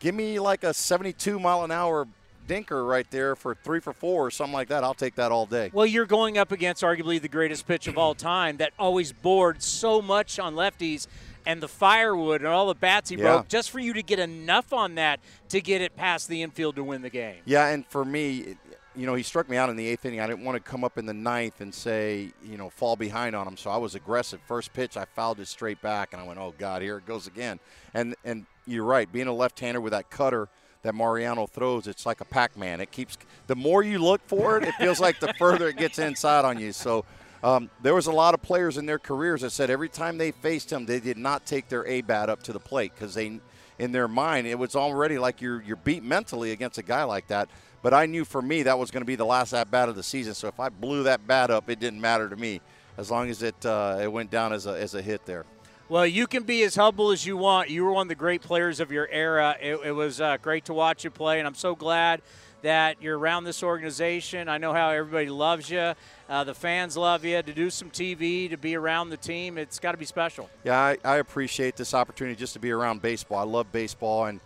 Give 0.00 0.14
me 0.14 0.38
like 0.38 0.64
a 0.64 0.74
72 0.74 1.38
mile 1.38 1.64
an 1.64 1.70
hour 1.70 2.06
dinker 2.46 2.86
right 2.86 3.10
there 3.10 3.34
for 3.34 3.54
three 3.54 3.80
for 3.80 3.92
four 3.92 4.26
or 4.26 4.30
something 4.30 4.52
like 4.52 4.68
that. 4.68 4.84
I'll 4.84 4.94
take 4.94 5.14
that 5.16 5.32
all 5.32 5.46
day. 5.46 5.70
Well, 5.72 5.86
you're 5.86 6.06
going 6.06 6.38
up 6.38 6.52
against 6.52 6.82
arguably 6.82 7.20
the 7.20 7.28
greatest 7.28 7.66
pitch 7.66 7.86
of 7.86 7.96
all 7.96 8.14
time 8.14 8.58
that 8.58 8.72
always 8.78 9.12
bored 9.12 9.62
so 9.62 10.02
much 10.02 10.38
on 10.38 10.54
lefties 10.54 11.06
and 11.46 11.62
the 11.62 11.68
firewood 11.68 12.40
and 12.40 12.48
all 12.48 12.66
the 12.66 12.74
bats 12.74 13.10
he 13.10 13.16
Yeah. 13.16 13.22
broke 13.22 13.48
just 13.48 13.70
for 13.70 13.78
you 13.78 13.92
to 13.94 14.02
get 14.02 14.18
enough 14.18 14.72
on 14.72 14.94
that 14.96 15.20
to 15.50 15.60
get 15.60 15.82
it 15.82 15.94
past 15.96 16.28
the 16.28 16.42
infield 16.42 16.76
to 16.76 16.84
win 16.84 17.02
the 17.02 17.10
game. 17.10 17.42
Yeah, 17.44 17.66
and 17.68 17.86
for 17.86 18.04
me, 18.04 18.56
you 18.96 19.06
know, 19.06 19.14
he 19.14 19.22
struck 19.22 19.48
me 19.48 19.56
out 19.56 19.70
in 19.70 19.76
the 19.76 19.86
eighth 19.86 20.04
inning. 20.04 20.20
I 20.20 20.26
didn't 20.26 20.44
want 20.44 20.56
to 20.56 20.70
come 20.70 20.84
up 20.84 20.98
in 20.98 21.06
the 21.06 21.14
ninth 21.14 21.60
and 21.60 21.74
say, 21.74 22.32
you 22.44 22.56
know, 22.56 22.70
fall 22.70 22.96
behind 22.96 23.34
on 23.34 23.46
him. 23.46 23.56
So 23.56 23.70
I 23.70 23.76
was 23.76 23.94
aggressive. 23.94 24.40
First 24.46 24.72
pitch, 24.72 24.96
I 24.96 25.04
fouled 25.04 25.40
it 25.40 25.48
straight 25.48 25.80
back, 25.82 26.12
and 26.12 26.22
I 26.22 26.26
went, 26.26 26.38
oh 26.38 26.54
God, 26.56 26.82
here 26.82 26.98
it 26.98 27.06
goes 27.06 27.26
again. 27.26 27.58
And 27.92 28.14
and 28.24 28.46
you're 28.66 28.84
right, 28.84 29.10
being 29.10 29.26
a 29.26 29.32
left-hander 29.32 29.80
with 29.80 29.92
that 29.92 30.10
cutter 30.10 30.48
that 30.82 30.94
Mariano 30.94 31.46
throws, 31.46 31.86
it's 31.86 32.06
like 32.06 32.20
a 32.20 32.24
Pac-Man. 32.24 32.80
It 32.80 32.90
keeps 32.90 33.18
the 33.46 33.56
more 33.56 33.82
you 33.82 33.98
look 33.98 34.20
for 34.26 34.58
it, 34.58 34.64
it 34.64 34.74
feels 34.74 35.00
like 35.00 35.18
the 35.20 35.32
further 35.38 35.68
it 35.68 35.76
gets 35.76 35.98
inside 35.98 36.44
on 36.44 36.58
you. 36.58 36.72
So. 36.72 37.04
Um, 37.42 37.68
there 37.82 37.94
was 37.94 38.06
a 38.06 38.10
lot 38.10 38.32
of 38.32 38.40
players 38.40 38.78
in 38.78 38.86
their 38.86 38.98
careers 38.98 39.42
that 39.42 39.50
said 39.50 39.68
every 39.68 39.90
time 39.90 40.16
they 40.16 40.30
faced 40.30 40.72
him, 40.72 40.86
they 40.86 40.98
did 40.98 41.18
not 41.18 41.44
take 41.44 41.68
their 41.68 41.86
A 41.86 42.00
bat 42.00 42.30
up 42.30 42.42
to 42.44 42.54
the 42.54 42.58
plate 42.58 42.92
because 42.94 43.12
they, 43.12 43.38
in 43.78 43.92
their 43.92 44.08
mind, 44.08 44.46
it 44.46 44.58
was 44.58 44.74
already 44.74 45.18
like 45.18 45.42
you're 45.42 45.60
you're 45.60 45.76
beat 45.76 46.02
mentally 46.02 46.52
against 46.52 46.78
a 46.78 46.82
guy 46.82 47.04
like 47.04 47.26
that. 47.26 47.50
But 47.84 47.92
I 47.92 48.06
knew 48.06 48.24
for 48.24 48.40
me 48.40 48.62
that 48.62 48.78
was 48.78 48.90
going 48.90 49.02
to 49.02 49.06
be 49.06 49.14
the 49.14 49.26
last 49.26 49.52
at 49.52 49.70
bat 49.70 49.90
of 49.90 49.94
the 49.94 50.02
season. 50.02 50.32
So 50.32 50.48
if 50.48 50.58
I 50.58 50.70
blew 50.70 51.02
that 51.02 51.26
bat 51.26 51.50
up, 51.50 51.68
it 51.68 51.78
didn't 51.78 52.00
matter 52.00 52.30
to 52.30 52.34
me, 52.34 52.62
as 52.96 53.10
long 53.10 53.28
as 53.28 53.42
it 53.42 53.66
uh, 53.66 53.98
it 54.00 54.10
went 54.10 54.30
down 54.30 54.54
as 54.54 54.64
a 54.64 54.70
as 54.70 54.94
a 54.94 55.02
hit 55.02 55.26
there. 55.26 55.44
Well, 55.90 56.06
you 56.06 56.26
can 56.26 56.44
be 56.44 56.62
as 56.62 56.76
humble 56.76 57.10
as 57.10 57.26
you 57.26 57.36
want. 57.36 57.68
You 57.68 57.84
were 57.84 57.92
one 57.92 58.06
of 58.06 58.08
the 58.08 58.14
great 58.14 58.40
players 58.40 58.80
of 58.80 58.90
your 58.90 59.06
era. 59.10 59.58
It, 59.60 59.78
it 59.84 59.92
was 59.92 60.18
uh, 60.18 60.38
great 60.40 60.64
to 60.64 60.72
watch 60.72 61.04
you 61.04 61.10
play, 61.10 61.38
and 61.40 61.46
I'm 61.46 61.54
so 61.54 61.74
glad 61.74 62.22
that 62.62 63.02
you're 63.02 63.18
around 63.18 63.44
this 63.44 63.62
organization. 63.62 64.48
I 64.48 64.56
know 64.56 64.72
how 64.72 64.88
everybody 64.88 65.28
loves 65.28 65.68
you. 65.68 65.92
Uh, 66.26 66.42
the 66.44 66.54
fans 66.54 66.96
love 66.96 67.22
you. 67.22 67.42
To 67.42 67.52
do 67.52 67.68
some 67.68 67.90
TV, 67.90 68.48
to 68.48 68.56
be 68.56 68.76
around 68.76 69.10
the 69.10 69.18
team, 69.18 69.58
it's 69.58 69.78
got 69.78 69.92
to 69.92 69.98
be 69.98 70.06
special. 70.06 70.48
Yeah, 70.64 70.78
I, 70.78 70.96
I 71.04 71.16
appreciate 71.16 71.76
this 71.76 71.92
opportunity 71.92 72.34
just 72.34 72.54
to 72.54 72.58
be 72.58 72.70
around 72.70 73.02
baseball. 73.02 73.40
I 73.40 73.44
love 73.44 73.70
baseball, 73.70 74.24
and 74.24 74.40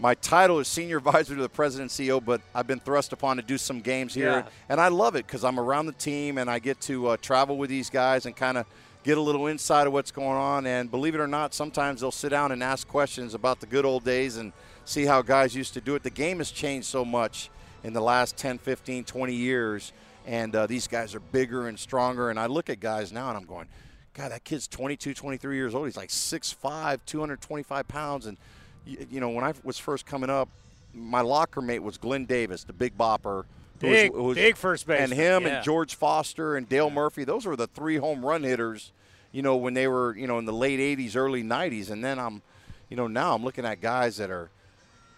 my 0.00 0.14
title 0.14 0.58
is 0.60 0.66
senior 0.68 0.96
advisor 0.96 1.34
to 1.36 1.42
the 1.42 1.48
president 1.48 1.90
and 1.98 2.08
CEO, 2.08 2.24
but 2.24 2.40
I've 2.54 2.66
been 2.66 2.80
thrust 2.80 3.12
upon 3.12 3.36
to 3.36 3.42
do 3.42 3.58
some 3.58 3.80
games 3.80 4.14
here, 4.14 4.30
Yeah. 4.30 4.48
and 4.70 4.80
I 4.80 4.88
love 4.88 5.14
it 5.14 5.26
because 5.26 5.44
I'm 5.44 5.60
around 5.60 5.86
the 5.86 5.92
team 5.92 6.38
and 6.38 6.50
I 6.50 6.58
get 6.58 6.80
to 6.82 7.08
uh, 7.08 7.16
travel 7.18 7.58
with 7.58 7.68
these 7.68 7.90
guys 7.90 8.24
and 8.24 8.34
kind 8.34 8.56
of 8.56 8.64
get 9.02 9.18
a 9.18 9.20
little 9.20 9.46
insight 9.46 9.86
of 9.86 9.92
what's 9.92 10.10
going 10.10 10.38
on. 10.38 10.66
And 10.66 10.90
believe 10.90 11.14
it 11.14 11.20
or 11.20 11.26
not, 11.26 11.52
sometimes 11.52 12.00
they'll 12.00 12.10
sit 12.10 12.30
down 12.30 12.50
and 12.50 12.62
ask 12.62 12.88
questions 12.88 13.34
about 13.34 13.60
the 13.60 13.66
good 13.66 13.84
old 13.84 14.04
days 14.04 14.36
and 14.38 14.52
see 14.86 15.04
how 15.04 15.20
guys 15.22 15.54
used 15.54 15.74
to 15.74 15.80
do 15.82 15.94
it. 15.94 16.02
The 16.02 16.10
game 16.10 16.38
has 16.38 16.50
changed 16.50 16.86
so 16.86 17.04
much 17.04 17.50
in 17.84 17.92
the 17.92 18.00
last 18.00 18.36
10, 18.38 18.58
15, 18.58 19.04
20 19.04 19.34
years, 19.34 19.92
and 20.26 20.54
uh, 20.56 20.66
these 20.66 20.86
guys 20.86 21.14
are 21.14 21.20
bigger 21.20 21.68
and 21.68 21.78
stronger. 21.78 22.30
And 22.30 22.38
I 22.40 22.46
look 22.46 22.70
at 22.70 22.80
guys 22.80 23.12
now 23.12 23.28
and 23.28 23.36
I'm 23.36 23.44
going, 23.46 23.68
God, 24.14 24.32
that 24.32 24.44
kid's 24.44 24.66
22, 24.66 25.12
23 25.14 25.56
years 25.56 25.74
old. 25.74 25.86
He's 25.86 25.96
like 25.96 26.08
6'5", 26.08 26.98
225 27.06 27.86
pounds. 27.88 28.26
And, 28.26 28.38
you, 28.86 29.06
you 29.10 29.20
know, 29.20 29.30
when 29.30 29.44
I 29.44 29.52
was 29.64 29.78
first 29.78 30.06
coming 30.06 30.30
up, 30.30 30.48
my 30.94 31.20
locker 31.20 31.60
mate 31.60 31.80
was 31.80 31.96
Glenn 31.98 32.24
Davis, 32.24 32.64
the 32.64 32.72
big 32.72 32.96
bopper. 32.98 33.44
who 33.80 33.86
was- 33.88 33.96
Big, 33.96 34.12
who 34.12 34.22
was- 34.24 34.34
big 34.36 34.56
first 34.56 34.86
baseman. 34.86 35.10
And 35.12 35.12
him 35.18 35.42
Yeah. 35.44 35.48
and 35.56 35.64
George 35.64 35.94
Foster 35.94 36.54
and 36.56 36.68
Dale 36.68 36.90
Murphy, 36.90 37.24
those 37.24 37.46
were 37.46 37.56
the 37.56 37.66
three 37.66 37.96
home 37.96 38.22
run 38.24 38.42
hitters, 38.42 38.92
you 39.32 39.40
know, 39.40 39.56
when 39.56 39.72
they 39.72 39.88
were, 39.88 40.14
you 40.16 40.26
know, 40.26 40.38
in 40.38 40.44
the 40.44 40.52
late 40.52 40.80
80s, 40.80 41.16
early 41.16 41.42
90s. 41.42 41.88
And 41.88 42.04
then 42.04 42.18
I'm, 42.18 42.42
you 42.90 42.96
know, 42.98 43.06
now 43.06 43.34
I'm 43.34 43.42
looking 43.42 43.64
at 43.64 43.80
guys 43.80 44.18
that 44.18 44.28
are, 44.30 44.50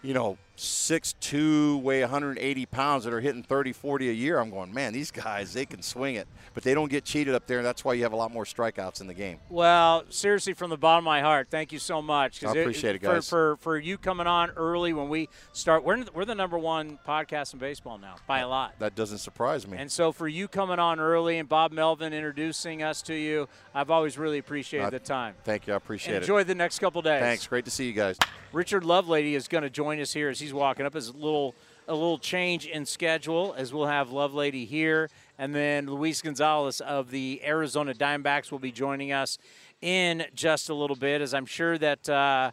you 0.01 0.13
know, 0.13 0.37
6'2", 0.57 1.81
weigh 1.81 2.01
180 2.01 2.65
pounds 2.67 3.03
that 3.03 3.13
are 3.13 3.19
hitting 3.21 3.43
30, 3.43 3.73
40 3.73 4.09
a 4.09 4.13
year. 4.13 4.39
I'm 4.39 4.49
going, 4.49 4.73
man, 4.73 4.93
these 4.93 5.11
guys, 5.11 5.53
they 5.53 5.65
can 5.65 5.81
swing 5.81 6.15
it. 6.15 6.27
But 6.53 6.63
they 6.63 6.73
don't 6.73 6.89
get 6.89 7.03
cheated 7.03 7.33
up 7.33 7.47
there, 7.47 7.57
and 7.57 7.65
that's 7.65 7.83
why 7.83 7.93
you 7.93 8.03
have 8.03 8.13
a 8.13 8.15
lot 8.15 8.31
more 8.31 8.45
strikeouts 8.45 9.01
in 9.01 9.07
the 9.07 9.13
game. 9.13 9.39
Well, 9.49 10.03
seriously, 10.09 10.53
from 10.53 10.69
the 10.69 10.77
bottom 10.77 11.03
of 11.03 11.05
my 11.05 11.21
heart, 11.21 11.47
thank 11.49 11.71
you 11.71 11.79
so 11.79 12.01
much. 12.01 12.43
I 12.43 12.51
appreciate 12.51 12.95
it, 12.95 13.01
for, 13.01 13.13
guys. 13.13 13.29
For, 13.29 13.57
for 13.57 13.77
you 13.77 13.97
coming 13.97 14.27
on 14.27 14.51
early 14.51 14.93
when 14.93 15.09
we 15.09 15.29
start. 15.51 15.83
We're, 15.83 16.05
we're 16.13 16.25
the 16.25 16.35
number 16.35 16.57
one 16.57 16.99
podcast 17.07 17.53
in 17.53 17.59
baseball 17.59 17.97
now 17.97 18.15
by 18.27 18.39
a 18.39 18.47
lot. 18.47 18.75
That 18.79 18.95
doesn't 18.95 19.19
surprise 19.19 19.67
me. 19.67 19.77
And 19.77 19.91
so 19.91 20.11
for 20.11 20.27
you 20.27 20.47
coming 20.47 20.79
on 20.79 20.99
early 20.99 21.39
and 21.39 21.49
Bob 21.49 21.71
Melvin 21.71 22.13
introducing 22.13 22.83
us 22.83 23.01
to 23.03 23.15
you, 23.15 23.47
I've 23.73 23.89
always 23.89 24.17
really 24.17 24.37
appreciated 24.37 24.85
Uh, 24.87 24.89
the 24.91 24.99
time. 24.99 25.35
Thank 25.43 25.67
you. 25.67 25.73
I 25.73 25.77
appreciate 25.77 26.15
Enjoy 26.17 26.37
it. 26.37 26.41
Enjoy 26.41 26.43
the 26.43 26.55
next 26.55 26.79
couple 26.79 27.01
days. 27.01 27.21
Thanks. 27.21 27.47
Great 27.47 27.65
to 27.65 27.71
see 27.71 27.87
you 27.87 27.93
guys. 27.93 28.17
Richard 28.51 28.83
Lovelady 28.83 29.33
is 29.33 29.47
going 29.47 29.63
to 29.63 29.69
join 29.69 29.99
us 29.99 30.13
here 30.13 30.29
as 30.29 30.39
he's 30.43 30.53
walking 30.53 30.85
up. 30.85 30.95
As 30.95 31.09
a 31.09 31.13
little 31.13 31.55
a 31.87 31.93
little 31.93 32.17
change 32.17 32.65
in 32.65 32.85
schedule, 32.85 33.53
as 33.57 33.73
we'll 33.73 33.87
have 33.87 34.09
Lovelady 34.09 34.65
here, 34.65 35.09
and 35.37 35.53
then 35.53 35.87
Luis 35.87 36.21
Gonzalez 36.21 36.79
of 36.79 37.11
the 37.11 37.41
Arizona 37.43 37.93
Diamondbacks 37.93 38.51
will 38.51 38.59
be 38.59 38.71
joining 38.71 39.11
us 39.11 39.37
in 39.81 40.25
just 40.33 40.69
a 40.69 40.73
little 40.73 40.95
bit. 40.95 41.21
As 41.21 41.33
I'm 41.33 41.45
sure 41.45 41.77
that 41.77 42.07
uh, 42.07 42.51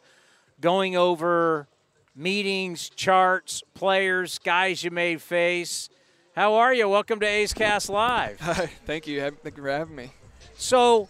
going 0.61 0.97
over 0.97 1.69
meetings, 2.17 2.91
charts, 2.91 3.63
players, 3.75 4.39
guys 4.39 4.83
you 4.83 4.91
may 4.91 5.17
face. 5.17 5.89
How 6.35 6.55
are 6.55 6.73
you? 6.73 6.89
Welcome 6.89 7.21
to 7.21 7.27
A's 7.27 7.53
Cast 7.53 7.89
Live. 7.89 8.41
Hi, 8.41 8.67
thank 8.87 9.07
you. 9.07 9.21
Thank 9.21 9.57
you 9.57 9.63
for 9.63 9.71
having 9.71 9.95
me. 9.95 10.13
So 10.57 11.09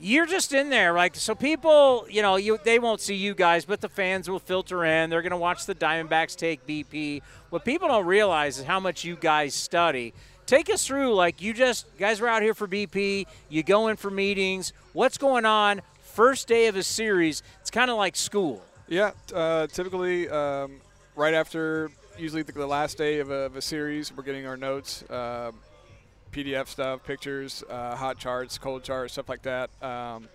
you're 0.00 0.26
just 0.26 0.52
in 0.52 0.70
there, 0.70 0.92
like 0.92 1.16
so 1.16 1.34
people, 1.34 2.06
you 2.08 2.22
know, 2.22 2.36
you 2.36 2.58
they 2.64 2.78
won't 2.78 3.00
see 3.00 3.14
you 3.14 3.34
guys, 3.34 3.64
but 3.64 3.80
the 3.80 3.88
fans 3.88 4.28
will 4.28 4.38
filter 4.38 4.84
in. 4.84 5.10
They're 5.10 5.22
going 5.22 5.30
to 5.30 5.36
watch 5.36 5.66
the 5.66 5.74
Diamondbacks 5.74 6.36
take 6.36 6.66
BP. 6.66 7.22
What 7.50 7.64
people 7.64 7.88
don't 7.88 8.06
realize 8.06 8.58
is 8.58 8.64
how 8.64 8.80
much 8.80 9.04
you 9.04 9.16
guys 9.16 9.54
study. 9.54 10.14
Take 10.46 10.70
us 10.70 10.86
through, 10.86 11.14
like 11.14 11.42
you 11.42 11.52
just 11.52 11.86
guys 11.98 12.20
were 12.20 12.28
out 12.28 12.42
here 12.42 12.54
for 12.54 12.66
BP. 12.66 13.26
You 13.48 13.62
go 13.62 13.88
in 13.88 13.96
for 13.96 14.10
meetings. 14.10 14.72
What's 14.92 15.18
going 15.18 15.44
on? 15.44 15.82
First 16.00 16.48
day 16.48 16.68
of 16.68 16.76
a 16.76 16.82
series. 16.82 17.42
It's 17.60 17.70
kind 17.70 17.90
of 17.90 17.96
like 17.96 18.16
school. 18.16 18.62
Yeah, 18.88 19.10
uh, 19.34 19.66
typically 19.66 20.28
um, 20.30 20.80
right 21.14 21.34
after, 21.34 21.90
usually 22.16 22.42
the, 22.42 22.52
the 22.52 22.66
last 22.66 22.96
day 22.96 23.18
of 23.18 23.30
a, 23.30 23.44
of 23.44 23.56
a 23.56 23.62
series, 23.62 24.16
we're 24.16 24.22
getting 24.22 24.46
our 24.46 24.56
notes. 24.56 25.04
Um, 25.10 25.54
PDF 26.32 26.68
stuff, 26.68 27.04
pictures, 27.04 27.64
uh, 27.68 27.96
hot 27.96 28.18
charts, 28.18 28.58
cold 28.58 28.82
charts, 28.82 29.14
stuff 29.14 29.28
like 29.28 29.42
that. 29.42 29.70
Um, 29.82 30.28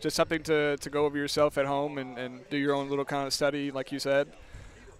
just 0.00 0.16
something 0.16 0.42
to, 0.44 0.76
to 0.76 0.90
go 0.90 1.04
over 1.04 1.16
yourself 1.16 1.58
at 1.58 1.66
home 1.66 1.98
and, 1.98 2.18
and 2.18 2.48
do 2.50 2.56
your 2.56 2.74
own 2.74 2.88
little 2.88 3.04
kind 3.04 3.26
of 3.26 3.32
study, 3.32 3.70
like 3.70 3.90
you 3.90 3.98
said. 3.98 4.28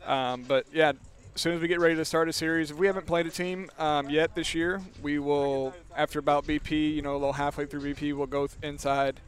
Um, 0.07 0.43
but 0.43 0.67
yeah, 0.73 0.93
as 1.35 1.41
soon 1.41 1.55
as 1.55 1.61
we 1.61 1.69
get 1.69 1.79
ready 1.79 1.95
to 1.95 2.05
start 2.05 2.29
a 2.29 2.33
series, 2.33 2.71
if 2.71 2.77
we 2.77 2.87
haven't 2.87 3.07
played 3.07 3.27
a 3.27 3.31
team 3.31 3.71
um, 3.79 4.11
yet 4.11 4.35
this 4.35 4.55
year, 4.55 4.83
we 5.03 5.19
will, 5.19 5.73
after 5.97 6.19
about 6.19 6.47
BP, 6.47 6.95
you 6.95 7.03
know, 7.03 7.13
a 7.13 7.19
little 7.19 7.33
halfway 7.33 7.67
through 7.67 7.95
BP, 7.95 8.15
we'll 8.17 8.27
go 8.27 8.49
inside 8.63 9.21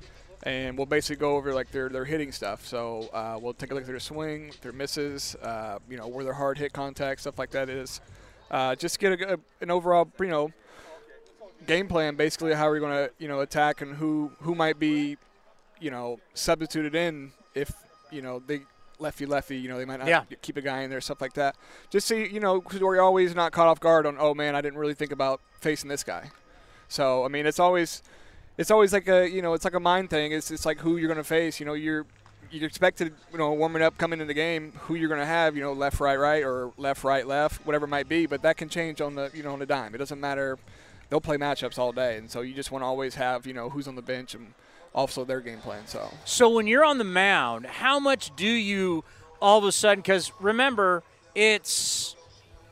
and 0.43 0.77
we'll 0.77 0.87
basically 0.87 1.21
go 1.21 1.37
over 1.37 1.53
like 1.53 1.71
their, 1.71 1.89
their 1.89 2.05
hitting 2.05 2.33
stuff. 2.33 2.67
So 2.67 3.09
uh, 3.13 3.39
we'll 3.41 3.55
take 3.55 3.71
a 3.71 3.75
look 3.75 3.85
at 3.85 3.87
their 3.87 4.01
swing, 4.01 4.53
their 4.63 4.73
misses, 4.73 5.37
uh, 5.37 5.79
you 5.89 5.97
know, 5.97 6.09
where 6.09 6.25
their 6.25 6.33
hard 6.35 6.59
hit 6.59 6.73
contact, 6.73 7.21
stuff 7.21 7.39
like 7.39 7.51
that 7.51 7.69
is. 7.69 8.01
Uh, 8.51 8.75
just 8.75 8.99
get 8.99 9.21
a, 9.21 9.35
a, 9.35 9.39
an 9.61 9.71
overall, 9.71 10.11
you 10.19 10.27
know, 10.27 10.51
game 11.67 11.89
plan 11.89 12.17
basically 12.17 12.55
how 12.55 12.69
we're 12.69 12.81
going 12.81 12.93
to, 13.09 13.11
you 13.19 13.29
know, 13.29 13.41
attack 13.41 13.81
and 13.81 13.97
who, 13.97 14.33
who 14.41 14.55
might 14.55 14.79
be, 14.79 15.17
you 15.81 15.91
know, 15.91 16.19
substituted 16.35 16.95
in 16.95 17.33
if, 17.55 17.73
you 18.11 18.23
know, 18.23 18.43
they 18.47 18.63
lefty 18.99 19.25
lefty, 19.27 19.57
you 19.57 19.69
know, 19.69 19.79
they 19.79 19.85
might 19.85 19.99
not 19.99 20.09
Yeah. 20.09 20.25
keep 20.43 20.57
a 20.57 20.61
guy 20.61 20.83
in 20.83 20.91
there, 20.91 21.01
stuff 21.01 21.21
like 21.21 21.33
that. 21.35 21.57
Just 21.91 22.07
see, 22.07 22.27
you 22.29 22.41
know, 22.41 22.61
because 22.61 22.81
we're 22.81 23.01
always 23.01 23.35
not 23.35 23.53
caught 23.53 23.67
off 23.67 23.81
guard 23.81 24.05
on, 24.07 24.17
oh 24.19 24.35
man, 24.35 24.55
I 24.55 24.61
didn't 24.61 24.79
really 24.79 24.95
think 24.95 25.13
about 25.13 25.41
facing 25.61 25.89
this 25.89 26.05
guy. 26.05 26.31
So 26.89 27.25
I 27.25 27.29
mean, 27.29 27.47
it's 27.47 27.59
always, 27.59 28.03
it's 28.59 28.71
always 28.71 28.93
like 28.93 29.09
a, 29.09 29.29
you 29.29 29.41
know, 29.43 29.55
it's 29.55 29.65
like 29.65 29.75
a 29.75 29.81
mind 29.81 30.11
thing. 30.11 30.33
It's 30.33 30.51
it's 30.51 30.67
like 30.67 30.81
who 30.81 30.97
you're 30.99 31.09
gonna 31.09 31.25
face. 31.25 31.61
You 31.61 31.67
know, 31.67 31.75
you're 31.75 32.05
you're 32.51 32.67
expected, 32.67 33.15
you 33.33 33.39
know, 33.39 33.53
warming 33.53 33.81
up, 33.81 33.97
coming 33.97 34.21
in 34.21 34.27
the 34.27 34.35
game, 34.35 34.73
who 34.81 34.97
you're 34.97 35.09
gonna 35.09 35.25
have, 35.25 35.57
you 35.57 35.63
know, 35.63 35.73
left, 35.73 36.01
right, 36.01 36.19
right, 36.19 36.43
or 36.45 36.73
left, 36.77 37.05
right, 37.05 37.27
left, 37.27 37.65
whatever 37.65 37.85
it 37.87 37.89
might 37.89 38.09
be. 38.09 38.27
But 38.27 38.43
that 38.43 38.57
can 38.57 38.69
change 38.69 39.01
on 39.01 39.15
the, 39.15 39.31
you 39.33 39.43
know, 39.45 39.53
on 39.53 39.61
the 39.61 39.67
dime. 39.67 39.95
It 39.95 39.99
doesn't 39.99 40.21
matter. 40.21 40.59
They'll 41.11 41.21
play 41.21 41.37
matchups 41.37 41.79
all 41.79 41.93
day, 41.93 42.17
and 42.17 42.31
so 42.31 42.41
you 42.41 42.55
just 42.55 42.71
want 42.71 42.83
to 42.83 42.87
always 42.87 43.17
have, 43.17 43.47
you 43.47 43.53
know, 43.53 43.69
who's 43.69 43.89
on 43.89 43.97
the 43.97 44.03
bench 44.03 44.35
and 44.35 44.55
also 44.95 45.25
their 45.25 45.41
game 45.41 45.59
plan. 45.59 45.87
So. 45.87 46.13
So 46.25 46.49
when 46.49 46.67
you're 46.67 46.85
on 46.85 46.99
the 46.99 47.05
mound, 47.05 47.67
how 47.67 47.99
much 47.99 48.35
do 48.37 48.47
you 48.47 49.05
all 49.43 49.59
of 49.59 49.65
a 49.65 49.73
sudden? 49.73 50.03
Because 50.03 50.33
remember, 50.41 51.03
it's 51.35 52.15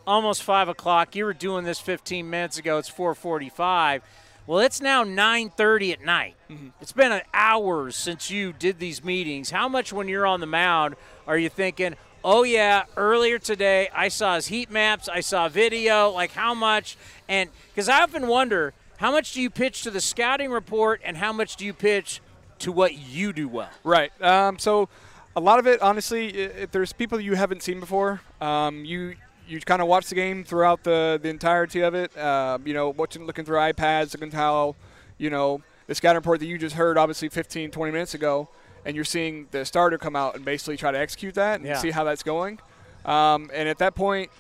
almost 0.06 0.42
five 0.42 0.68
o'clock. 0.68 1.14
You 1.14 1.24
were 1.24 1.34
doing 1.34 1.64
this 1.64 1.80
15 1.80 2.28
minutes 2.30 2.58
ago. 2.58 2.78
It's 2.78 2.90
4:45. 2.90 4.02
Well, 4.46 4.60
it's 4.60 4.80
now 4.80 5.04
9:30 5.04 5.92
at 5.92 6.04
night. 6.04 6.36
Mm-hmm. 6.48 6.68
It's 6.80 6.92
been 6.92 7.12
an 7.12 7.22
hours 7.34 7.96
since 7.96 8.30
you 8.30 8.52
did 8.52 8.78
these 8.78 9.04
meetings. 9.04 9.50
How 9.50 9.68
much, 9.68 9.92
when 9.92 10.08
you're 10.08 10.26
on 10.26 10.40
the 10.40 10.46
mound, 10.46 10.96
are 11.26 11.36
you 11.36 11.48
thinking? 11.48 11.96
Oh 12.24 12.42
yeah, 12.42 12.84
earlier 12.96 13.38
today 13.38 13.88
I 13.94 14.08
saw 14.08 14.36
his 14.36 14.48
heat 14.48 14.70
maps. 14.70 15.08
I 15.08 15.20
saw 15.20 15.48
video. 15.48 16.10
Like 16.10 16.32
how 16.32 16.54
much? 16.54 16.96
And 17.28 17.50
because 17.74 17.88
I 17.88 18.02
often 18.02 18.26
wonder, 18.26 18.72
how 18.98 19.12
much 19.12 19.32
do 19.32 19.40
you 19.40 19.50
pitch 19.50 19.82
to 19.82 19.90
the 19.90 20.00
scouting 20.00 20.50
report, 20.50 21.00
and 21.04 21.16
how 21.16 21.32
much 21.32 21.56
do 21.56 21.64
you 21.64 21.72
pitch 21.72 22.20
to 22.60 22.72
what 22.72 22.94
you 22.94 23.32
do 23.32 23.48
well? 23.48 23.70
Right. 23.84 24.10
Um, 24.22 24.58
so 24.58 24.88
a 25.36 25.40
lot 25.40 25.58
of 25.58 25.66
it, 25.66 25.80
honestly, 25.80 26.28
if 26.34 26.70
there's 26.72 26.92
people 26.92 27.20
you 27.20 27.34
haven't 27.34 27.62
seen 27.62 27.80
before, 27.80 28.20
um, 28.40 28.84
you 28.84 29.14
you 29.46 29.58
kind 29.60 29.80
of 29.80 29.88
watch 29.88 30.08
the 30.10 30.14
game 30.14 30.44
throughout 30.44 30.84
the, 30.84 31.18
the 31.22 31.28
entirety 31.30 31.80
of 31.80 31.94
it. 31.94 32.14
Uh, 32.14 32.58
you 32.66 32.74
know, 32.74 32.90
watching, 32.90 33.24
looking 33.24 33.46
through 33.46 33.56
iPads, 33.56 34.12
looking 34.12 34.30
how, 34.30 34.76
you 35.16 35.30
know, 35.30 35.62
the 35.86 35.94
scouting 35.94 36.18
report 36.18 36.38
that 36.40 36.46
you 36.46 36.58
just 36.58 36.74
heard, 36.76 36.98
obviously 36.98 37.30
15, 37.30 37.70
20 37.70 37.90
minutes 37.92 38.12
ago, 38.12 38.48
and 38.84 38.94
you're 38.94 39.06
seeing 39.06 39.46
the 39.50 39.64
starter 39.64 39.96
come 39.96 40.14
out 40.14 40.36
and 40.36 40.44
basically 40.44 40.76
try 40.76 40.92
to 40.92 40.98
execute 40.98 41.32
that 41.36 41.60
and 41.60 41.66
Yeah. 41.66 41.78
see 41.78 41.90
how 41.92 42.04
that's 42.04 42.22
going. 42.22 42.58
Um, 43.06 43.50
and 43.54 43.70
at 43.70 43.78
that 43.78 43.94
point, 43.94 44.30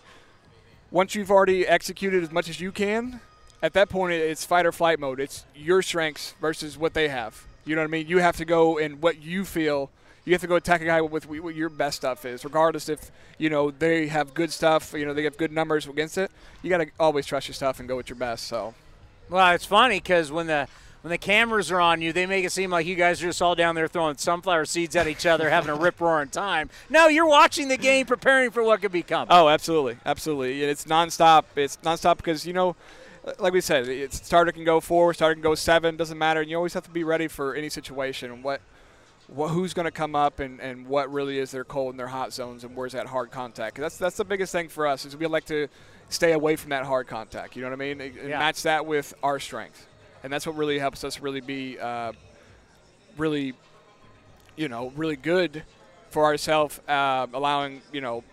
once 0.90 1.14
you've 1.14 1.30
already 1.30 1.66
executed 1.66 2.22
as 2.22 2.32
much 2.32 2.48
as 2.48 2.60
you 2.60 2.72
can, 2.72 3.20
at 3.62 3.72
that 3.74 3.88
point 3.88 4.14
it's 4.14 4.44
fight 4.44 4.66
or 4.66 4.72
flight 4.72 4.98
mode. 4.98 5.20
It's 5.20 5.44
your 5.54 5.82
strengths 5.82 6.34
versus 6.40 6.78
what 6.78 6.94
they 6.94 7.08
have. 7.08 7.46
You 7.64 7.74
know 7.74 7.82
what 7.82 7.88
I 7.88 7.90
mean? 7.90 8.06
You 8.06 8.18
have 8.18 8.36
to 8.36 8.44
go 8.44 8.78
and 8.78 9.02
what 9.02 9.22
you 9.22 9.44
feel. 9.44 9.90
You 10.24 10.32
have 10.34 10.40
to 10.42 10.46
go 10.46 10.56
attack 10.56 10.80
a 10.80 10.84
guy 10.84 11.00
with 11.00 11.28
what 11.28 11.54
your 11.54 11.68
best 11.68 11.96
stuff 11.98 12.24
is, 12.24 12.44
regardless 12.44 12.88
if 12.88 13.10
you 13.38 13.48
know 13.50 13.70
they 13.70 14.08
have 14.08 14.34
good 14.34 14.52
stuff. 14.52 14.92
You 14.94 15.06
know 15.06 15.14
they 15.14 15.24
have 15.24 15.36
good 15.36 15.52
numbers 15.52 15.86
against 15.86 16.18
it. 16.18 16.30
You 16.62 16.70
got 16.70 16.78
to 16.78 16.86
always 16.98 17.26
trust 17.26 17.48
your 17.48 17.54
stuff 17.54 17.78
and 17.78 17.88
go 17.88 17.96
with 17.96 18.08
your 18.08 18.16
best. 18.16 18.46
So, 18.46 18.74
Well, 19.30 19.54
it's 19.54 19.64
funny 19.64 19.96
because 19.96 20.30
when 20.30 20.46
the 20.46 20.68
when 21.02 21.10
the 21.10 21.18
cameras 21.18 21.70
are 21.70 21.80
on 21.80 22.02
you, 22.02 22.12
they 22.12 22.26
make 22.26 22.44
it 22.44 22.50
seem 22.50 22.70
like 22.70 22.84
you 22.86 22.94
guys 22.96 23.22
are 23.22 23.26
just 23.26 23.40
all 23.40 23.54
down 23.54 23.74
there 23.74 23.86
throwing 23.88 24.16
sunflower 24.16 24.64
seeds 24.64 24.96
at 24.96 25.06
each 25.06 25.26
other, 25.26 25.48
having 25.50 25.70
a 25.70 25.74
rip 25.76 26.00
roaring 26.00 26.28
time. 26.28 26.70
No, 26.90 27.08
you're 27.08 27.26
watching 27.28 27.68
the 27.68 27.76
game, 27.76 28.04
preparing 28.06 28.50
for 28.50 28.62
what 28.62 28.80
could 28.80 28.92
be 28.92 29.02
coming. 29.02 29.28
oh, 29.30 29.48
absolutely, 29.48 29.96
absolutely. 30.04 30.62
It's 30.62 30.84
nonstop. 30.84 31.44
It's 31.56 31.76
nonstop 31.78 32.16
because 32.16 32.46
you 32.46 32.52
know, 32.52 32.74
like 33.38 33.52
we 33.52 33.60
said, 33.60 33.86
it's 33.88 34.24
starter 34.24 34.52
can 34.52 34.64
go 34.64 34.80
four, 34.80 35.12
starter 35.14 35.34
can 35.34 35.42
go 35.42 35.54
seven. 35.54 35.96
Doesn't 35.96 36.18
matter. 36.18 36.40
And 36.40 36.50
you 36.50 36.56
always 36.56 36.74
have 36.74 36.84
to 36.84 36.90
be 36.90 37.04
ready 37.04 37.28
for 37.28 37.54
any 37.54 37.68
situation. 37.68 38.42
What 38.42 38.60
what, 39.28 39.48
who's 39.48 39.74
going 39.74 39.84
to 39.84 39.90
come 39.90 40.14
up 40.14 40.40
and, 40.40 40.58
and 40.58 40.86
what 40.86 41.12
really 41.12 41.38
is 41.38 41.50
their 41.50 41.62
cold 41.64 41.90
and 41.92 42.00
their 42.00 42.06
hot 42.06 42.32
zones 42.32 42.64
and 42.64 42.74
where's 42.74 42.92
that 42.94 43.06
hard 43.06 43.30
contact. 43.30 43.74
'Cause 43.76 43.82
that's 43.82 43.98
that's 43.98 44.16
the 44.16 44.24
biggest 44.24 44.52
thing 44.52 44.68
for 44.70 44.86
us 44.86 45.04
is 45.04 45.14
we 45.18 45.26
like 45.26 45.44
to 45.46 45.68
stay 46.08 46.32
away 46.32 46.56
from 46.56 46.70
that 46.70 46.86
hard 46.86 47.06
contact. 47.08 47.54
You 47.54 47.60
know 47.62 47.68
what 47.68 47.74
I 47.74 47.78
mean? 47.78 48.00
And 48.00 48.14
Yeah. 48.16 48.38
match 48.38 48.62
that 48.62 48.86
with 48.86 49.12
our 49.22 49.38
strength, 49.38 49.86
and 50.22 50.32
that's 50.32 50.46
what 50.46 50.56
really 50.56 50.78
helps 50.78 51.04
us 51.04 51.20
really 51.20 51.40
be 51.40 51.78
uh, 51.78 52.12
really, 53.16 53.54
you 54.56 54.68
know, 54.68 54.92
really 54.96 55.16
good 55.16 55.62
for 56.10 56.24
ourselves, 56.24 56.80
uh, 56.88 57.26
allowing 57.32 57.82
you 57.92 58.00
know 58.00 58.24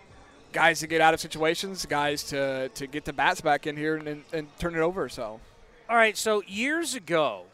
guys 0.52 0.80
to 0.80 0.86
get 0.86 1.00
out 1.00 1.14
of 1.14 1.20
situations, 1.20 1.86
guys 1.86 2.22
to 2.24 2.68
to 2.70 2.86
get 2.86 3.04
the 3.04 3.12
bats 3.12 3.40
back 3.40 3.66
in 3.66 3.76
here 3.76 3.96
and, 3.96 4.08
and, 4.08 4.24
and 4.32 4.58
turn 4.58 4.74
it 4.74 4.80
over. 4.80 5.08
So. 5.08 5.40
All 5.88 5.96
right, 5.96 6.16
so 6.16 6.42
years 6.48 6.96
ago, 6.96 7.44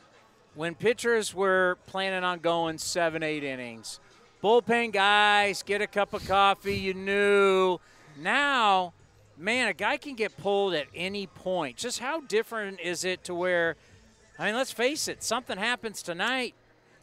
when 0.54 0.74
pitchers 0.74 1.34
were 1.34 1.76
planning 1.86 2.24
on 2.24 2.38
going 2.38 2.78
seven, 2.78 3.22
eight 3.22 3.44
innings, 3.44 4.00
bullpen 4.42 4.92
guys 4.92 5.62
get 5.62 5.82
a 5.82 5.86
cup 5.86 6.14
of 6.14 6.26
coffee, 6.26 6.76
you 6.76 6.94
knew. 6.94 7.78
Now, 8.18 8.94
man, 9.36 9.68
a 9.68 9.74
guy 9.74 9.96
can 9.96 10.14
get 10.14 10.36
pulled 10.36 10.74
at 10.74 10.86
any 10.94 11.26
point. 11.26 11.76
Just 11.76 11.98
how 11.98 12.20
different 12.20 12.80
is 12.80 13.04
it 13.04 13.24
to 13.24 13.34
where, 13.34 13.76
I 14.42 14.46
mean, 14.46 14.56
let's 14.56 14.72
face 14.72 15.06
it, 15.06 15.22
something 15.22 15.56
happens 15.56 16.02
tonight. 16.02 16.56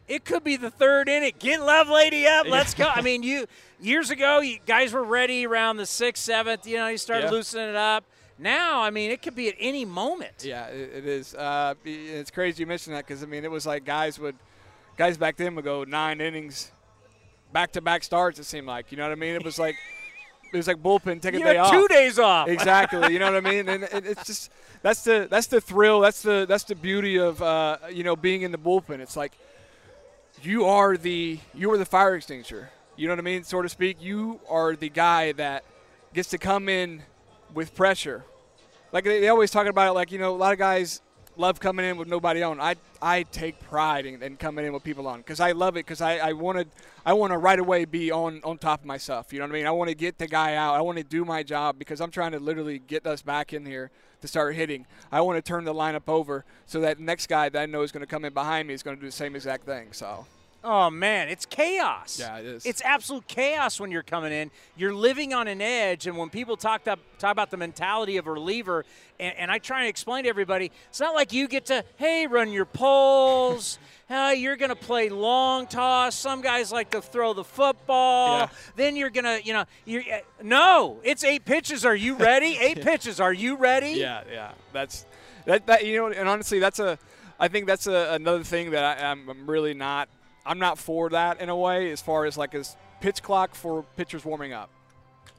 It 0.09 0.25
could 0.25 0.43
be 0.43 0.57
the 0.57 0.69
third 0.69 1.07
inning. 1.07 1.31
Get 1.39 1.61
Lovelady 1.61 2.25
up. 2.25 2.47
Let's 2.49 2.73
go. 2.73 2.91
I 2.93 2.99
mean, 3.01 3.23
you 3.23 3.45
years 3.79 4.09
ago, 4.09 4.41
you 4.41 4.57
guys 4.65 4.91
were 4.91 5.05
ready 5.05 5.45
around 5.45 5.77
the 5.77 5.85
sixth, 5.85 6.21
seventh. 6.25 6.67
You 6.67 6.75
know, 6.77 6.89
you 6.89 6.97
started 6.97 7.27
Yeah. 7.27 7.31
loosening 7.31 7.69
it 7.69 7.77
up. 7.77 8.03
Now, 8.37 8.81
I 8.81 8.89
mean, 8.89 9.09
it 9.09 9.21
could 9.21 9.35
be 9.35 9.47
at 9.47 9.55
any 9.57 9.85
moment. 9.85 10.43
Yeah, 10.43 10.65
it, 10.67 10.91
it 10.95 11.05
is. 11.05 11.33
Uh, 11.33 11.75
it's 11.85 12.29
crazy 12.29 12.61
you 12.63 12.67
mentioned 12.67 12.93
that 12.97 13.07
because 13.07 13.23
I 13.23 13.25
mean 13.25 13.45
it 13.45 13.51
was 13.51 13.65
like 13.65 13.85
guys 13.85 14.19
would, 14.19 14.35
guys 14.97 15.17
back 15.17 15.37
then 15.37 15.55
would 15.55 15.63
go 15.63 15.85
nine 15.85 16.19
innings, 16.19 16.71
back 17.53 17.71
to 17.71 17.79
back 17.81 18.03
starts. 18.03 18.37
It 18.37 18.43
seemed 18.45 18.67
like 18.67 18.91
you 18.91 18.97
know 18.97 19.03
what 19.03 19.13
I 19.13 19.15
mean. 19.15 19.35
It 19.35 19.45
was 19.45 19.57
like 19.59 19.75
it 20.52 20.58
was 20.58 20.68
like 20.68 20.82
bullpen 20.82 21.22
take 21.22 21.36
a 21.36 21.39
day 21.39 21.58
off. 21.58 21.72
two 21.72 21.88
days 21.88 22.20
off. 22.20 22.47
exactly. 22.47 23.14
You 23.14 23.20
know 23.20 23.32
what 23.32 23.45
I 23.45 23.50
mean. 23.50 23.70
And 23.70 23.84
it's 23.84 24.26
just 24.26 24.52
that's 24.82 25.04
the 25.04 25.28
that's 25.30 25.47
the 25.47 25.62
thrill. 25.62 26.00
That's 26.00 26.22
the 26.22 26.45
that's 26.47 26.64
the 26.64 26.76
beauty 26.76 27.18
of 27.18 27.41
uh, 27.41 27.78
you 27.91 28.04
know 28.04 28.16
being 28.16 28.41
in 28.41 28.52
the 28.52 28.58
bullpen. 28.58 29.00
It's 29.00 29.16
like 29.16 29.34
you 30.41 30.66
are 30.66 30.97
the 30.97 31.39
you 31.54 31.72
are 31.72 31.78
the 31.78 31.86
fire 31.86 32.16
extinguisher. 32.16 32.70
You 32.95 33.08
know 33.08 33.14
what 33.14 33.20
I 33.20 33.24
mean, 33.24 33.43
so 33.43 33.62
to 33.62 33.70
speak. 33.70 33.97
You 34.02 34.39
are 34.50 34.76
the 34.76 34.89
guy 34.89 35.32
that 35.34 35.64
gets 36.14 36.30
to 36.30 36.38
come 36.38 36.68
in 36.68 37.04
with 37.54 37.76
pressure. 37.76 38.24
Like 38.91 39.04
they, 39.04 39.22
they 39.22 39.30
always 39.30 39.52
talk 39.52 39.68
about 39.68 39.88
it, 39.88 39.93
like 39.93 40.12
you 40.12 40.20
know, 40.20 40.34
a 40.34 40.38
lot 40.38 40.52
of 40.52 40.60
guys 40.60 41.02
love 41.39 41.59
coming 41.59 41.85
in 41.85 41.97
with 41.97 42.07
nobody 42.07 42.43
on. 42.43 42.59
I 42.59 42.75
I 43.01 43.23
take 43.23 43.59
pride 43.61 44.05
in, 44.05 44.21
in 44.21 44.35
coming 44.37 44.65
in 44.65 44.73
with 44.73 44.83
people 44.83 45.07
on 45.07 45.19
because 45.19 45.39
I 45.39 45.53
love 45.53 45.77
it 45.77 45.85
because 45.85 46.01
I 46.01 46.17
I 46.17 46.33
wanted 46.33 46.69
I 47.05 47.13
want 47.13 47.31
to 47.31 47.37
right 47.37 47.57
away 47.57 47.85
be 47.85 48.11
on 48.11 48.41
on 48.43 48.57
top 48.57 48.81
of 48.81 48.85
myself. 48.85 49.31
You 49.31 49.39
know 49.39 49.45
what 49.45 49.51
I 49.51 49.53
mean? 49.53 49.65
I 49.65 49.71
want 49.71 49.89
to 49.89 49.95
get 49.95 50.17
the 50.17 50.27
guy 50.27 50.55
out. 50.55 50.75
I 50.75 50.81
want 50.81 50.97
to 50.97 51.03
do 51.03 51.23
my 51.25 51.41
job 51.41 51.79
because 51.79 52.01
I'm 52.01 52.11
trying 52.11 52.33
to 52.33 52.39
literally 52.39 52.79
get 52.79 53.07
us 53.07 53.21
back 53.21 53.53
in 53.53 53.65
here 53.65 53.89
to 54.21 54.27
start 54.27 54.55
hitting. 54.55 54.85
I 55.11 55.21
want 55.21 55.37
to 55.37 55.41
turn 55.41 55.63
the 55.63 55.73
lineup 55.73 56.09
over 56.09 56.43
so 56.65 56.81
that 56.81 56.99
next 56.99 57.27
guy 57.27 57.47
that 57.49 57.59
I 57.59 57.65
know 57.65 57.83
is 57.83 57.91
going 57.91 58.01
to 58.01 58.07
come 58.07 58.25
in 58.25 58.33
behind 58.33 58.67
me 58.67 58.73
is 58.73 58.83
going 58.83 58.97
to 58.97 59.01
do 59.01 59.07
the 59.07 59.11
same 59.11 59.35
exact 59.35 59.65
thing. 59.65 59.93
So. 59.93 60.25
Oh 60.62 60.89
man, 60.89 61.30
it's 61.30 61.45
chaos. 61.45 62.20
Yeah, 62.20 62.38
it 62.38 62.45
is. 62.45 62.66
It's 62.66 62.82
absolute 62.82 63.28
chaos 63.28 63.80
when 63.80 63.91
you're 63.91 64.03
coming 64.03 64.34
in. 64.34 64.51
You're 64.76 64.93
living 64.93 65.34
on 65.34 65.47
an 65.47 65.62
edge, 65.62 66.05
and 66.05 66.18
when 66.18 66.30
people 66.30 66.57
talk 66.57 66.84
to, 66.84 66.97
talk 67.18 67.32
about 67.32 67.49
the 67.49 67.55
mentality 67.55 68.18
of 68.18 68.28
a 68.28 68.32
reliever, 68.32 68.84
and, 69.22 69.36
and 69.38 69.51
I 69.51 69.60
try 69.60 69.82
and 69.82 69.89
explain 69.89 70.24
to 70.24 70.30
everybody, 70.30 70.72
it's 70.89 70.99
not 70.99 71.16
like 71.16 71.32
you 71.32 71.47
get 71.47 71.68
to 71.68 71.86
hey 71.95 72.28
run 72.28 72.51
your 72.51 72.66
poles. 72.66 73.80
Uh, 74.10 74.34
you're 74.38 74.57
going 74.57 74.70
to 74.70 74.76
play 74.76 75.07
long 75.07 75.66
toss. 75.66 76.16
Some 76.16 76.41
guys 76.41 76.74
like 76.74 76.89
to 76.91 77.01
throw 77.01 77.34
the 77.34 77.43
football. 77.45 78.39
Yeah. 78.39 78.49
Then 78.76 78.95
you're 78.97 79.12
going 79.12 79.26
to, 79.26 79.39
you 79.45 79.53
know, 79.53 79.66
you 79.86 80.01
uh, 80.12 80.20
no, 80.43 80.99
it's 81.03 81.24
eight 81.24 81.45
pitches. 81.45 81.86
Are 81.86 81.95
you 81.95 82.16
ready? 82.16 82.57
Eight 82.60 82.82
pitches. 82.82 83.22
Are 83.22 83.32
you 83.32 83.55
ready? 83.55 83.91
Yeah, 83.91 84.24
yeah. 84.30 84.51
That's 84.74 85.05
that. 85.45 85.68
That 85.68 85.86
you 85.86 85.95
know, 85.95 86.07
and 86.07 86.28
honestly, 86.28 86.60
that's 86.60 86.80
a. 86.80 86.99
I 87.39 87.47
think 87.47 87.68
that's 87.68 87.88
a, 87.88 88.16
another 88.16 88.43
thing 88.43 88.72
that 88.72 89.01
I, 89.01 89.12
I'm 89.12 89.49
really 89.49 89.74
not. 89.74 90.10
I'm 90.45 90.59
not 90.59 90.77
for 90.77 91.09
that 91.09 91.41
in 91.41 91.49
a 91.49 91.55
way, 91.55 91.91
as 91.91 92.01
far 92.01 92.25
as 92.25 92.37
like 92.37 92.55
as 92.55 92.75
pitch 93.01 93.21
clock 93.21 93.55
for 93.55 93.83
pitchers 93.97 94.25
warming 94.25 94.53
up. 94.53 94.69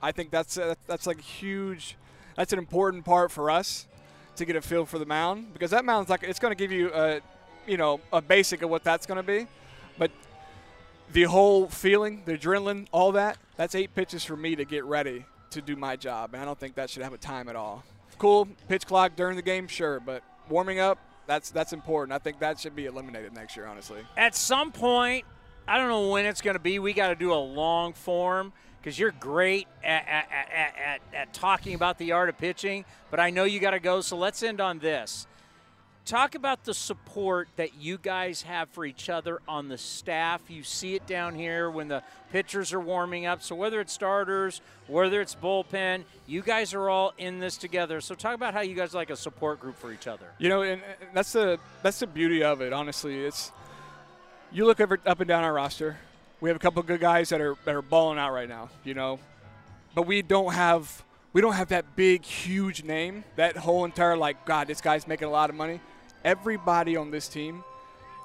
I 0.03 0.13
think 0.13 0.31
that's 0.31 0.57
a, 0.57 0.77
that's 0.87 1.07
like 1.07 1.21
huge. 1.21 1.97
That's 2.37 2.53
an 2.53 2.59
important 2.59 3.05
part 3.05 3.31
for 3.31 3.51
us 3.51 3.87
to 4.37 4.45
get 4.45 4.57
a 4.57 4.63
feel 4.63 4.87
for 4.87 4.99
the 4.99 5.07
mound 5.07 5.53
because 5.53 5.71
that 5.73 5.85
mound's 5.85 6.09
like 6.09 6.23
it's 6.23 6.39
going 6.39 6.53
to 6.53 6.57
give 6.57 6.73
you 6.73 6.91
a, 6.95 7.21
you 7.67 7.77
know, 7.77 8.01
a 8.13 8.23
basic 8.23 8.63
of 8.63 8.71
what 8.71 8.83
that's 8.85 9.07
going 9.07 9.17
to 9.17 9.23
be, 9.23 9.47
but 9.99 10.11
the 11.13 11.25
whole 11.25 11.67
feeling, 11.67 12.23
the 12.25 12.39
adrenaline, 12.39 12.87
all 12.93 13.13
that, 13.13 13.37
that's 13.57 13.75
eight 13.75 13.95
pitches 13.95 14.25
for 14.25 14.37
me 14.37 14.57
to 14.57 14.65
get 14.65 14.85
ready 14.85 15.25
to 15.51 15.61
do 15.61 15.77
my 15.77 15.97
job, 15.97 16.31
and 16.33 16.43
I 16.43 16.45
don't 16.45 16.59
think 16.59 16.77
that 16.77 16.89
should 16.89 17.03
have 17.03 17.13
a 17.13 17.19
time 17.19 17.49
at 17.49 17.57
all. 17.57 17.83
Cool, 18.19 18.49
pitch 18.69 18.87
clock 18.87 19.17
during 19.17 19.37
the 19.37 19.43
game, 19.43 19.67
sure, 19.67 19.99
but 20.01 20.23
warming 20.49 20.79
up, 20.79 20.99
that's 21.31 21.51
that's 21.53 21.73
important. 21.73 22.13
I 22.13 22.19
think 22.19 22.41
that 22.41 22.59
should 22.59 22.75
be 22.75 22.87
eliminated 22.87 23.33
next 23.33 23.57
year, 23.57 23.67
honestly. 23.67 24.01
At 24.17 24.35
some 24.35 24.73
point, 24.73 25.25
I 25.69 25.79
don't 25.79 25.89
know 25.89 26.09
when 26.11 26.27
it's 26.27 26.41
going 26.41 26.57
to 26.57 26.61
be. 26.61 26.81
We 26.81 26.93
got 26.93 27.09
to 27.09 27.15
do 27.15 27.33
a 27.33 27.39
long 27.39 27.93
form 27.93 28.53
because 28.81 28.99
you're 28.99 29.13
great 29.13 29.69
at, 29.85 30.09
at, 30.09 30.29
at, 30.33 30.75
at, 30.77 31.01
at 31.15 31.33
talking 31.33 31.75
about 31.75 31.99
the 31.99 32.13
art 32.13 32.31
of 32.31 32.37
pitching, 32.37 32.85
but 33.13 33.21
I 33.21 33.31
know 33.31 33.45
you 33.45 33.61
got 33.61 33.71
to 33.71 33.79
go. 33.79 34.01
So 34.01 34.17
let's 34.17 34.43
end 34.43 34.61
on 34.61 34.81
this. 34.81 35.29
Talk 36.07 36.35
about 36.35 36.65
the 36.65 36.75
support 36.75 37.49
that 37.57 37.77
you 37.77 37.99
guys 37.99 38.43
have 38.43 38.69
for 38.71 38.85
each 38.85 39.09
other 39.09 39.41
on 39.47 39.69
the 39.69 39.79
staff. 39.79 40.41
You 40.49 40.63
see 40.63 40.95
it 40.95 41.07
down 41.07 41.35
here 41.35 41.71
when 41.71 41.89
the 41.89 42.03
pitchers 42.33 42.73
are 42.73 42.81
warming 42.81 43.27
up. 43.27 43.43
So 43.43 43.55
whether 43.55 43.81
it's 43.81 43.93
starters, 43.93 44.61
whether 44.89 45.21
it's 45.21 45.35
bullpen, 45.35 46.05
you 46.27 46.43
guys 46.43 46.75
are 46.75 46.89
all 46.89 47.13
in 47.19 47.39
this 47.39 47.57
together. 47.57 48.01
So 48.01 48.15
talk 48.15 48.35
about 48.35 48.55
how 48.55 48.61
you 48.61 48.75
guys 48.75 48.95
like 48.95 49.11
a 49.11 49.17
support 49.17 49.61
group 49.61 49.79
for 49.79 49.93
each 49.93 50.07
other. 50.07 50.27
You 50.39 50.49
know, 50.49 50.63
and 50.63 50.81
that's 51.15 51.33
the 51.33 51.61
that's 51.83 52.01
the 52.01 52.07
beauty 52.07 52.43
of 52.43 52.61
it. 52.61 52.73
Honestly, 52.73 53.25
it's 53.25 53.53
you 54.51 54.65
look 54.65 54.81
over, 54.81 54.99
up 55.07 55.21
and 55.21 55.29
down 55.29 55.45
our 55.45 55.53
roster. 55.53 55.99
We 56.41 56.49
have 56.49 56.57
a 56.57 56.61
couple 56.61 56.83
good 56.83 57.01
guys 57.01 57.29
that 57.29 57.41
are 57.41 57.57
that 57.67 57.75
are 57.75 57.83
balling 57.83 58.19
out 58.19 58.33
right 58.33 58.49
now. 58.49 58.71
You 58.85 58.95
know, 58.95 59.21
but 59.95 60.07
we 60.07 60.23
don't 60.23 60.55
have 60.55 61.05
we 61.33 61.41
don't 61.41 61.53
have 61.53 61.69
that 61.69 61.97
big, 61.97 62.25
huge 62.25 62.83
name. 62.83 63.25
That 63.37 63.57
whole 63.57 63.85
entire 63.85 64.17
like, 64.17 64.45
God, 64.45 64.67
this 64.67 64.81
guy's 64.81 65.07
making 65.07 65.29
a 65.29 65.31
lot 65.31 65.51
of 65.51 65.57
money. 65.57 65.81
Everybody 66.25 66.97
on 66.97 67.11
this 67.11 67.29
team 67.29 67.63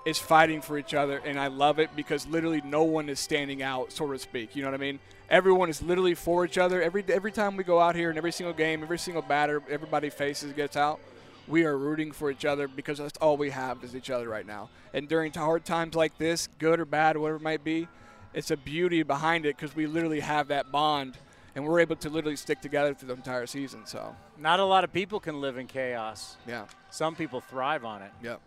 is 0.05 0.17
fighting 0.17 0.61
for 0.61 0.77
each 0.77 0.93
other, 0.93 1.17
and 1.17 1.39
I 1.39 1.47
love 1.47 1.79
it 1.79 1.89
because 1.95 2.27
literally 2.27 2.61
no 2.63 2.83
one 2.83 3.09
is 3.09 3.19
standing 3.19 3.61
out, 3.61 3.91
so 3.91 4.11
to 4.11 4.19
speak. 4.19 4.55
You 4.55 4.63
know 4.63 4.69
what 4.69 4.75
I 4.75 4.83
mean? 4.83 4.99
Everyone 5.29 5.69
is 5.69 5.81
literally 5.81 6.13
for 6.13 6.45
each 6.45 6.57
other. 6.57 6.81
Every 6.81 7.03
every 7.07 7.31
time 7.31 7.57
we 7.57 7.63
go 7.63 7.79
out 7.79 7.95
here, 7.95 8.11
in 8.11 8.17
every 8.17 8.31
single 8.31 8.53
game, 8.53 8.83
every 8.83 8.99
single 8.99 9.23
batter, 9.23 9.63
everybody 9.69 10.09
faces 10.09 10.53
gets 10.53 10.77
out. 10.77 10.99
We 11.47 11.65
are 11.65 11.77
rooting 11.77 12.11
for 12.11 12.29
each 12.29 12.45
other 12.45 12.67
because 12.67 12.97
that's 12.97 13.17
all 13.19 13.37
we 13.37 13.51
have 13.51 13.83
is 13.83 13.95
each 13.95 14.09
other 14.09 14.27
right 14.27 14.45
now. 14.45 14.69
And 14.93 15.07
during 15.07 15.31
hard 15.31 15.65
times 15.65 15.95
like 15.95 16.17
this, 16.17 16.47
good 16.59 16.79
or 16.79 16.85
bad, 16.85 17.17
whatever 17.17 17.37
it 17.37 17.43
might 17.43 17.63
be, 17.63 17.87
it's 18.33 18.51
a 18.51 18.57
beauty 18.57 19.03
behind 19.03 19.45
it 19.45 19.55
because 19.55 19.75
we 19.75 19.87
literally 19.87 20.19
have 20.19 20.47
that 20.49 20.71
bond 20.71 21.17
and 21.55 21.65
we're 21.65 21.79
able 21.79 21.95
to 21.95 22.09
literally 22.09 22.35
stick 22.35 22.61
together 22.61 22.93
through 22.93 23.07
the 23.07 23.13
entire 23.15 23.47
season. 23.47 23.85
So 23.85 24.15
Not 24.37 24.59
a 24.59 24.65
lot 24.65 24.83
of 24.83 24.91
people 24.93 25.19
can 25.19 25.41
live 25.41 25.57
in 25.57 25.67
chaos. 25.67 26.37
Yeah. 26.47 26.65
Some 26.91 27.15
people 27.15 27.41
thrive 27.41 27.85
on 27.85 28.01
it. 28.01 28.11
Yep. 28.21 28.41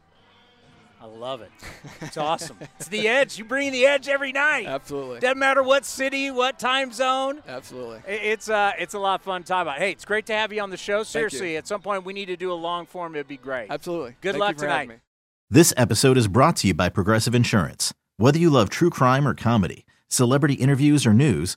I 1.01 1.07
love 1.07 1.43
it. 1.43 1.53
It's 2.01 2.17
awesome. 2.17 2.59
It's 2.79 2.89
the 2.89 3.07
edge. 3.07 3.39
You 3.39 3.45
bring 3.45 3.71
the 3.71 3.87
edge 3.87 4.09
every 4.09 4.33
night. 4.33 4.67
Absolutely. 4.67 5.21
Doesn't 5.21 5.39
matter 5.39 5.63
what 5.63 5.85
city, 5.85 6.31
what 6.31 6.59
time 6.59 6.93
zone. 6.93 7.41
Absolutely. 7.47 8.01
It's 8.07 8.51
uh, 8.51 8.73
it's 8.81 8.95
a 8.95 8.99
lot 8.99 9.21
of 9.21 9.25
fun 9.25 9.43
to 9.43 9.47
talk 9.49 9.63
about. 9.63 9.79
Hey, 9.79 9.93
it's 9.93 10.05
great 10.05 10.27
to 10.27 10.33
have 10.33 10.53
you 10.53 10.61
on 10.61 10.71
the 10.71 10.77
show. 10.77 11.05
Seriously, 11.05 11.57
at 11.57 11.69
some 11.69 11.81
point 11.83 12.05
we 12.05 12.13
need 12.13 12.27
to 12.27 12.37
do 12.37 12.53
a 12.53 12.55
long 12.55 12.85
form. 12.85 13.15
It'd 13.15 13.29
be 13.29 13.37
great. 13.37 13.69
Absolutely. 13.71 14.17
Good 14.21 14.33
Thank 14.33 14.41
luck 14.41 14.51
you 14.55 14.59
for 14.59 14.65
tonight. 14.65 14.89
me. 14.89 14.95
This 15.49 15.73
episode 15.77 16.19
is 16.19 16.27
brought 16.27 16.57
to 16.57 16.67
you 16.67 16.75
by 16.75 16.89
Progressive 16.89 17.35
Insurance. 17.35 17.95
Whether 18.17 18.41
you 18.41 18.51
love 18.51 18.69
true 18.69 18.91
crime 18.91 19.27
or 19.29 19.35
comedy, 19.35 19.87
celebrity 20.09 20.55
interviews 20.55 21.07
or 21.07 21.15
news, 21.15 21.57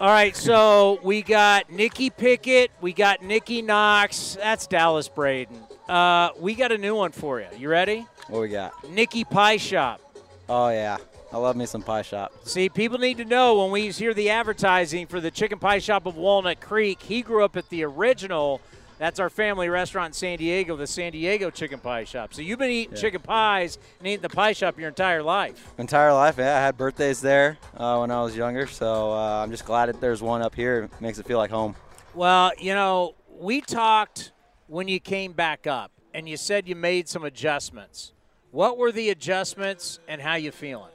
All 0.00 0.08
right, 0.08 0.34
so 0.34 0.98
we 1.02 1.20
got 1.20 1.70
Nikki 1.70 2.08
Pickett, 2.08 2.70
we 2.80 2.94
got 2.94 3.22
Nikki 3.22 3.60
Knox. 3.60 4.34
That's 4.40 4.66
Dallas 4.66 5.08
Braden. 5.08 5.58
Uh, 5.90 6.30
we 6.38 6.54
got 6.54 6.72
a 6.72 6.78
new 6.78 6.94
one 6.94 7.12
for 7.12 7.38
you. 7.38 7.46
You 7.54 7.68
ready? 7.68 8.06
What 8.28 8.40
we 8.40 8.48
got? 8.48 8.72
Nikki 8.88 9.24
Pie 9.24 9.58
Shop. 9.58 10.00
Oh 10.48 10.70
yeah, 10.70 10.96
I 11.30 11.36
love 11.36 11.54
me 11.54 11.66
some 11.66 11.82
pie 11.82 12.00
shop. 12.00 12.32
See, 12.44 12.70
people 12.70 12.96
need 12.96 13.18
to 13.18 13.26
know 13.26 13.62
when 13.62 13.70
we 13.70 13.90
hear 13.90 14.14
the 14.14 14.30
advertising 14.30 15.06
for 15.06 15.20
the 15.20 15.30
chicken 15.30 15.58
pie 15.58 15.80
shop 15.80 16.06
of 16.06 16.16
Walnut 16.16 16.62
Creek, 16.62 17.02
he 17.02 17.20
grew 17.20 17.44
up 17.44 17.58
at 17.58 17.68
the 17.68 17.84
original. 17.84 18.62
That's 19.00 19.18
our 19.18 19.30
family 19.30 19.70
restaurant 19.70 20.08
in 20.08 20.12
San 20.12 20.36
Diego, 20.36 20.76
the 20.76 20.86
San 20.86 21.12
Diego 21.12 21.48
Chicken 21.48 21.78
Pie 21.80 22.04
Shop. 22.04 22.34
So 22.34 22.42
you've 22.42 22.58
been 22.58 22.70
eating 22.70 22.94
Yeah. 22.94 23.00
chicken 23.00 23.22
pies 23.22 23.78
and 23.98 24.06
eating 24.06 24.20
the 24.20 24.28
pie 24.28 24.52
shop 24.52 24.78
your 24.78 24.88
entire 24.88 25.22
life. 25.22 25.72
Entire 25.78 26.12
life, 26.12 26.36
yeah. 26.36 26.58
I 26.58 26.60
had 26.60 26.76
birthdays 26.76 27.22
there 27.22 27.56
uh, 27.74 27.96
when 27.96 28.10
I 28.10 28.20
was 28.22 28.36
younger, 28.36 28.66
so 28.66 29.12
uh, 29.12 29.42
I'm 29.42 29.50
just 29.50 29.64
glad 29.64 29.86
that 29.86 30.02
there's 30.02 30.20
one 30.20 30.42
up 30.42 30.54
here. 30.54 30.82
It 30.82 31.00
makes 31.00 31.18
it 31.18 31.24
feel 31.24 31.38
like 31.38 31.50
home. 31.50 31.76
Well, 32.14 32.52
you 32.58 32.74
know, 32.74 33.14
we 33.38 33.62
talked 33.62 34.32
when 34.66 34.86
you 34.86 35.00
came 35.00 35.32
back 35.32 35.66
up, 35.66 35.92
and 36.12 36.28
you 36.28 36.36
said 36.36 36.68
you 36.68 36.76
made 36.76 37.08
some 37.08 37.24
adjustments. 37.24 38.12
What 38.50 38.76
were 38.76 38.92
the 38.92 39.08
adjustments, 39.08 39.98
and 40.08 40.20
how 40.20 40.34
you 40.34 40.52
feeling? 40.52 40.92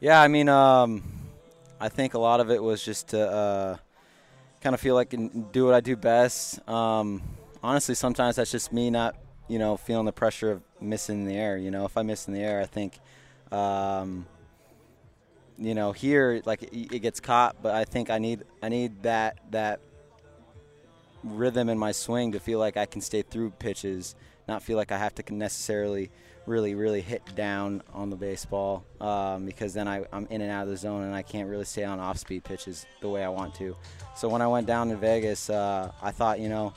Yeah, 0.00 0.20
I 0.20 0.26
mean, 0.26 0.48
um, 0.48 1.04
I 1.80 1.88
think 1.88 2.14
a 2.14 2.18
lot 2.18 2.40
of 2.40 2.50
it 2.50 2.60
was 2.60 2.84
just 2.84 3.10
to 3.10 3.30
uh, 3.30 3.76
kind 4.62 4.74
of 4.74 4.80
feel 4.80 4.94
like 4.94 5.08
I 5.08 5.16
can 5.16 5.46
do 5.52 5.64
what 5.66 5.74
I 5.74 5.80
do 5.80 5.96
best. 5.96 6.66
Um, 6.68 7.20
honestly, 7.62 7.94
sometimes 7.94 8.36
that's 8.36 8.50
just 8.50 8.72
me 8.72 8.90
not, 8.90 9.16
you 9.48 9.58
know, 9.58 9.76
feeling 9.76 10.06
the 10.06 10.12
pressure 10.12 10.52
of 10.52 10.62
missing 10.80 11.26
the 11.26 11.34
air. 11.34 11.56
You 11.56 11.70
know, 11.70 11.84
if 11.84 11.96
I 11.96 12.02
miss 12.02 12.28
in 12.28 12.34
the 12.34 12.40
air, 12.40 12.60
I 12.60 12.66
think, 12.66 12.98
um, 13.50 14.26
you 15.58 15.74
know, 15.74 15.92
here 15.92 16.40
like 16.44 16.62
it, 16.62 16.94
it 16.94 16.98
gets 17.00 17.20
caught, 17.20 17.56
but 17.60 17.74
I 17.74 17.84
think 17.84 18.08
I 18.08 18.18
need 18.18 18.44
I 18.62 18.68
need 18.68 19.02
that 19.02 19.38
that 19.50 19.80
rhythm 21.24 21.68
in 21.68 21.78
my 21.78 21.92
swing 21.92 22.32
to 22.32 22.40
feel 22.40 22.58
like 22.58 22.76
I 22.76 22.86
can 22.86 23.00
stay 23.00 23.22
through 23.22 23.50
pitches, 23.50 24.14
not 24.48 24.62
feel 24.62 24.76
like 24.76 24.92
I 24.92 24.98
have 24.98 25.14
to 25.16 25.34
necessarily 25.34 26.10
really, 26.46 26.74
really 26.74 27.00
hit 27.00 27.22
down 27.34 27.82
on 27.92 28.10
the 28.10 28.16
baseball 28.16 28.84
um, 29.00 29.46
because 29.46 29.74
then 29.74 29.86
I, 29.86 30.04
I'm 30.12 30.26
in 30.30 30.40
and 30.40 30.50
out 30.50 30.64
of 30.64 30.70
the 30.70 30.76
zone 30.76 31.02
and 31.02 31.14
I 31.14 31.22
can't 31.22 31.48
really 31.48 31.64
stay 31.64 31.84
on 31.84 32.00
off 32.00 32.18
speed 32.18 32.44
pitches 32.44 32.86
the 33.00 33.08
way 33.08 33.24
I 33.24 33.28
want 33.28 33.54
to. 33.56 33.76
So 34.16 34.28
when 34.28 34.42
I 34.42 34.46
went 34.48 34.66
down 34.66 34.88
to 34.88 34.96
Vegas, 34.96 35.50
uh, 35.50 35.92
I 36.02 36.10
thought, 36.10 36.40
you 36.40 36.48
know, 36.48 36.74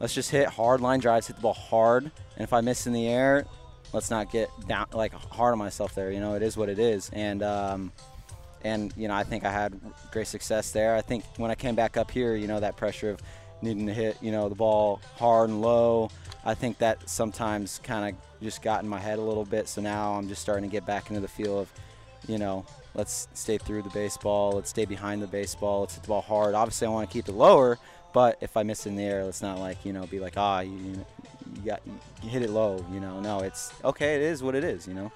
let's 0.00 0.14
just 0.14 0.30
hit 0.30 0.48
hard 0.48 0.80
line 0.80 1.00
drives, 1.00 1.26
hit 1.26 1.36
the 1.36 1.42
ball 1.42 1.54
hard, 1.54 2.04
and 2.04 2.44
if 2.44 2.52
I 2.52 2.60
miss 2.60 2.86
in 2.86 2.92
the 2.92 3.08
air, 3.08 3.46
let's 3.92 4.10
not 4.10 4.30
get 4.30 4.50
down 4.66 4.86
like 4.92 5.12
hard 5.12 5.52
on 5.52 5.58
myself 5.58 5.94
there. 5.94 6.10
You 6.10 6.20
know, 6.20 6.34
it 6.34 6.42
is 6.42 6.56
what 6.56 6.68
it 6.68 6.78
is, 6.78 7.10
and 7.12 7.42
um, 7.42 7.92
and 8.62 8.92
you 8.96 9.08
know, 9.08 9.14
I 9.14 9.24
think 9.24 9.44
I 9.44 9.50
had 9.50 9.80
great 10.12 10.26
success 10.26 10.70
there. 10.72 10.94
I 10.94 11.00
think 11.00 11.24
when 11.36 11.50
I 11.50 11.54
came 11.54 11.74
back 11.74 11.96
up 11.96 12.10
here, 12.10 12.34
you 12.34 12.46
know, 12.46 12.60
that 12.60 12.76
pressure 12.76 13.10
of 13.10 13.20
needing 13.62 13.86
to 13.86 13.94
hit, 13.94 14.16
you 14.20 14.32
know, 14.32 14.48
the 14.48 14.54
ball 14.54 15.00
hard 15.16 15.50
and 15.50 15.60
low. 15.60 16.10
I 16.44 16.54
think 16.54 16.78
that 16.78 17.08
sometimes 17.08 17.80
kind 17.82 18.14
of 18.14 18.42
just 18.42 18.62
got 18.62 18.82
in 18.82 18.88
my 18.88 18.98
head 18.98 19.18
a 19.18 19.22
little 19.22 19.44
bit. 19.44 19.68
So 19.68 19.80
now 19.80 20.14
I'm 20.14 20.28
just 20.28 20.42
starting 20.42 20.68
to 20.68 20.72
get 20.72 20.86
back 20.86 21.10
into 21.10 21.20
the 21.20 21.28
feel 21.28 21.58
of, 21.58 21.72
you 22.26 22.38
know, 22.38 22.64
let's 22.94 23.28
stay 23.34 23.58
through 23.58 23.82
the 23.82 23.90
baseball, 23.90 24.52
let's 24.52 24.70
stay 24.70 24.84
behind 24.84 25.22
the 25.22 25.26
baseball, 25.26 25.80
let's 25.80 25.94
hit 25.94 26.02
the 26.02 26.08
ball 26.08 26.22
hard. 26.22 26.54
Obviously, 26.54 26.86
I 26.86 26.90
want 26.90 27.08
to 27.08 27.12
keep 27.12 27.28
it 27.28 27.32
lower, 27.32 27.78
but 28.12 28.38
if 28.40 28.56
I 28.56 28.62
miss 28.62 28.86
in 28.86 28.96
the 28.96 29.04
air, 29.04 29.24
let's 29.24 29.42
not 29.42 29.58
like 29.58 29.84
you 29.84 29.92
know 29.92 30.06
be 30.06 30.18
like 30.18 30.34
ah 30.36 30.60
you, 30.60 30.76
you, 30.76 31.06
you 31.54 31.62
got 31.64 31.80
you 32.22 32.28
hit 32.28 32.42
it 32.42 32.50
low. 32.50 32.84
You 32.92 33.00
know, 33.00 33.20
no, 33.20 33.40
it's 33.40 33.72
okay. 33.84 34.16
It 34.16 34.22
is 34.22 34.42
what 34.42 34.54
it 34.54 34.64
is. 34.64 34.86
You 34.86 34.94
know. 34.94 35.12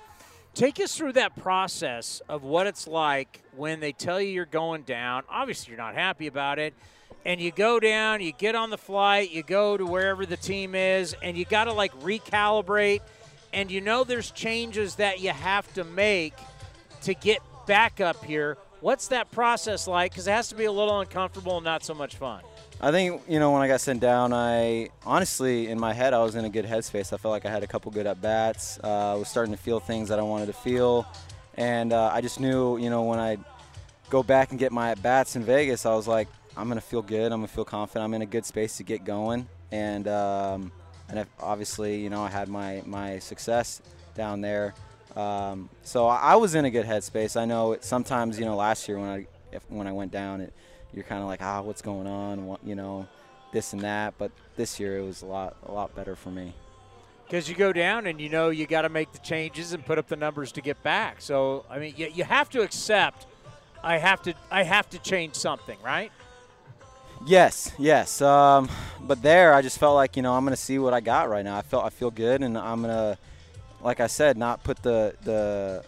Take 0.54 0.80
us 0.80 0.94
through 0.94 1.14
that 1.14 1.34
process 1.36 2.20
of 2.28 2.42
what 2.42 2.66
it's 2.66 2.86
like 2.86 3.40
when 3.56 3.80
they 3.80 3.92
tell 3.92 4.20
you 4.20 4.28
you're 4.28 4.44
going 4.44 4.82
down. 4.82 5.22
Obviously, 5.30 5.70
you're 5.70 5.82
not 5.82 5.94
happy 5.94 6.26
about 6.26 6.58
it. 6.58 6.74
And 7.24 7.40
you 7.40 7.50
go 7.50 7.80
down, 7.80 8.20
you 8.20 8.32
get 8.32 8.54
on 8.54 8.70
the 8.70 8.78
flight, 8.78 9.30
you 9.30 9.42
go 9.42 9.76
to 9.76 9.84
wherever 9.84 10.26
the 10.26 10.36
team 10.36 10.74
is, 10.74 11.14
and 11.22 11.36
you 11.36 11.44
got 11.44 11.64
to 11.64 11.72
like 11.72 11.92
recalibrate. 12.00 13.00
And 13.52 13.70
you 13.70 13.80
know 13.80 14.04
there's 14.04 14.30
changes 14.30 14.96
that 14.96 15.20
you 15.20 15.30
have 15.30 15.72
to 15.74 15.84
make 15.84 16.34
to 17.02 17.14
get 17.14 17.40
back 17.66 18.00
up 18.00 18.24
here. 18.24 18.56
What's 18.80 19.08
that 19.08 19.30
process 19.30 19.86
like? 19.86 20.12
Because 20.12 20.26
it 20.26 20.32
has 20.32 20.48
to 20.48 20.54
be 20.54 20.64
a 20.64 20.72
little 20.72 21.00
uncomfortable 21.00 21.56
and 21.58 21.64
not 21.64 21.84
so 21.84 21.94
much 21.94 22.16
fun. 22.16 22.42
I 22.80 22.90
think 22.90 23.22
you 23.28 23.38
know 23.38 23.52
when 23.52 23.62
I 23.62 23.68
got 23.68 23.80
sent 23.80 24.00
down, 24.00 24.32
I 24.32 24.88
honestly 25.06 25.68
in 25.68 25.78
my 25.78 25.92
head 25.92 26.12
I 26.12 26.22
was 26.24 26.34
in 26.34 26.44
a 26.44 26.48
good 26.48 26.64
headspace. 26.64 27.12
I 27.12 27.16
felt 27.16 27.30
like 27.30 27.46
I 27.46 27.50
had 27.50 27.62
a 27.62 27.66
couple 27.68 27.92
good 27.92 28.06
at 28.08 28.20
bats. 28.20 28.80
Uh, 28.82 29.12
I 29.12 29.14
was 29.14 29.28
starting 29.28 29.54
to 29.54 29.60
feel 29.60 29.78
things 29.78 30.08
that 30.08 30.18
I 30.18 30.22
wanted 30.22 30.46
to 30.46 30.52
feel, 30.52 31.06
and 31.54 31.92
uh, 31.92 32.10
I 32.12 32.20
just 32.20 32.40
knew 32.40 32.78
you 32.78 32.90
know 32.90 33.04
when 33.04 33.20
I 33.20 33.38
go 34.10 34.24
back 34.24 34.50
and 34.50 34.58
get 34.58 34.72
my 34.72 34.90
at 34.90 35.00
bats 35.00 35.36
in 35.36 35.44
Vegas, 35.44 35.86
I 35.86 35.94
was 35.94 36.08
like 36.08 36.26
I'm 36.56 36.68
gonna 36.68 36.80
feel 36.80 37.02
good. 37.02 37.32
I'm 37.32 37.40
gonna 37.40 37.48
feel 37.48 37.64
confident. 37.64 38.04
I'm 38.04 38.14
in 38.14 38.22
a 38.22 38.26
good 38.26 38.44
space 38.44 38.76
to 38.76 38.82
get 38.82 39.04
going, 39.04 39.48
and 39.70 40.06
um, 40.08 40.72
and 41.08 41.26
obviously, 41.40 42.00
you 42.00 42.10
know, 42.10 42.22
I 42.22 42.28
had 42.28 42.48
my 42.48 42.82
my 42.86 43.18
success 43.18 43.80
down 44.14 44.40
there. 44.40 44.74
Um, 45.16 45.68
so 45.82 46.06
I, 46.06 46.32
I 46.32 46.36
was 46.36 46.54
in 46.54 46.64
a 46.64 46.70
good 46.70 46.86
headspace. 46.86 47.38
I 47.38 47.44
know 47.44 47.72
it, 47.72 47.84
sometimes, 47.84 48.38
you 48.38 48.44
know, 48.44 48.56
last 48.56 48.88
year 48.88 48.98
when 48.98 49.08
I 49.08 49.26
if, 49.52 49.62
when 49.68 49.86
I 49.86 49.92
went 49.92 50.12
down, 50.12 50.40
it 50.40 50.52
you're 50.94 51.04
kind 51.04 51.22
of 51.22 51.28
like, 51.28 51.42
ah, 51.42 51.62
what's 51.62 51.82
going 51.82 52.06
on? 52.06 52.46
What, 52.46 52.60
you 52.64 52.74
know, 52.74 53.06
this 53.52 53.72
and 53.72 53.82
that. 53.82 54.14
But 54.18 54.30
this 54.56 54.78
year 54.78 54.98
it 54.98 55.02
was 55.02 55.22
a 55.22 55.26
lot 55.26 55.56
a 55.66 55.72
lot 55.72 55.94
better 55.94 56.16
for 56.16 56.30
me. 56.30 56.54
Because 57.26 57.48
you 57.48 57.54
go 57.54 57.72
down 57.72 58.06
and 58.06 58.20
you 58.20 58.28
know 58.28 58.50
you 58.50 58.66
got 58.66 58.82
to 58.82 58.90
make 58.90 59.12
the 59.12 59.18
changes 59.18 59.72
and 59.72 59.84
put 59.84 59.98
up 59.98 60.06
the 60.08 60.16
numbers 60.16 60.52
to 60.52 60.60
get 60.60 60.82
back. 60.82 61.20
So 61.20 61.64
I 61.70 61.78
mean, 61.78 61.94
you, 61.96 62.08
you 62.12 62.24
have 62.24 62.50
to 62.50 62.62
accept. 62.62 63.26
I 63.82 63.98
have 63.98 64.22
to. 64.22 64.34
I 64.50 64.62
have 64.62 64.88
to 64.90 64.98
change 64.98 65.34
something, 65.34 65.78
right? 65.82 66.12
Yes, 67.24 67.72
yes. 67.78 68.20
Um, 68.20 68.68
but 69.00 69.22
there, 69.22 69.54
I 69.54 69.62
just 69.62 69.78
felt 69.78 69.94
like 69.94 70.16
you 70.16 70.22
know 70.22 70.34
I'm 70.34 70.44
gonna 70.44 70.56
see 70.56 70.78
what 70.78 70.92
I 70.92 71.00
got 71.00 71.30
right 71.30 71.44
now. 71.44 71.56
I 71.56 71.62
felt 71.62 71.84
I 71.84 71.90
feel 71.90 72.10
good, 72.10 72.42
and 72.42 72.58
I'm 72.58 72.82
gonna, 72.82 73.16
like 73.80 74.00
I 74.00 74.08
said, 74.08 74.36
not 74.36 74.64
put 74.64 74.82
the 74.82 75.14
the 75.22 75.84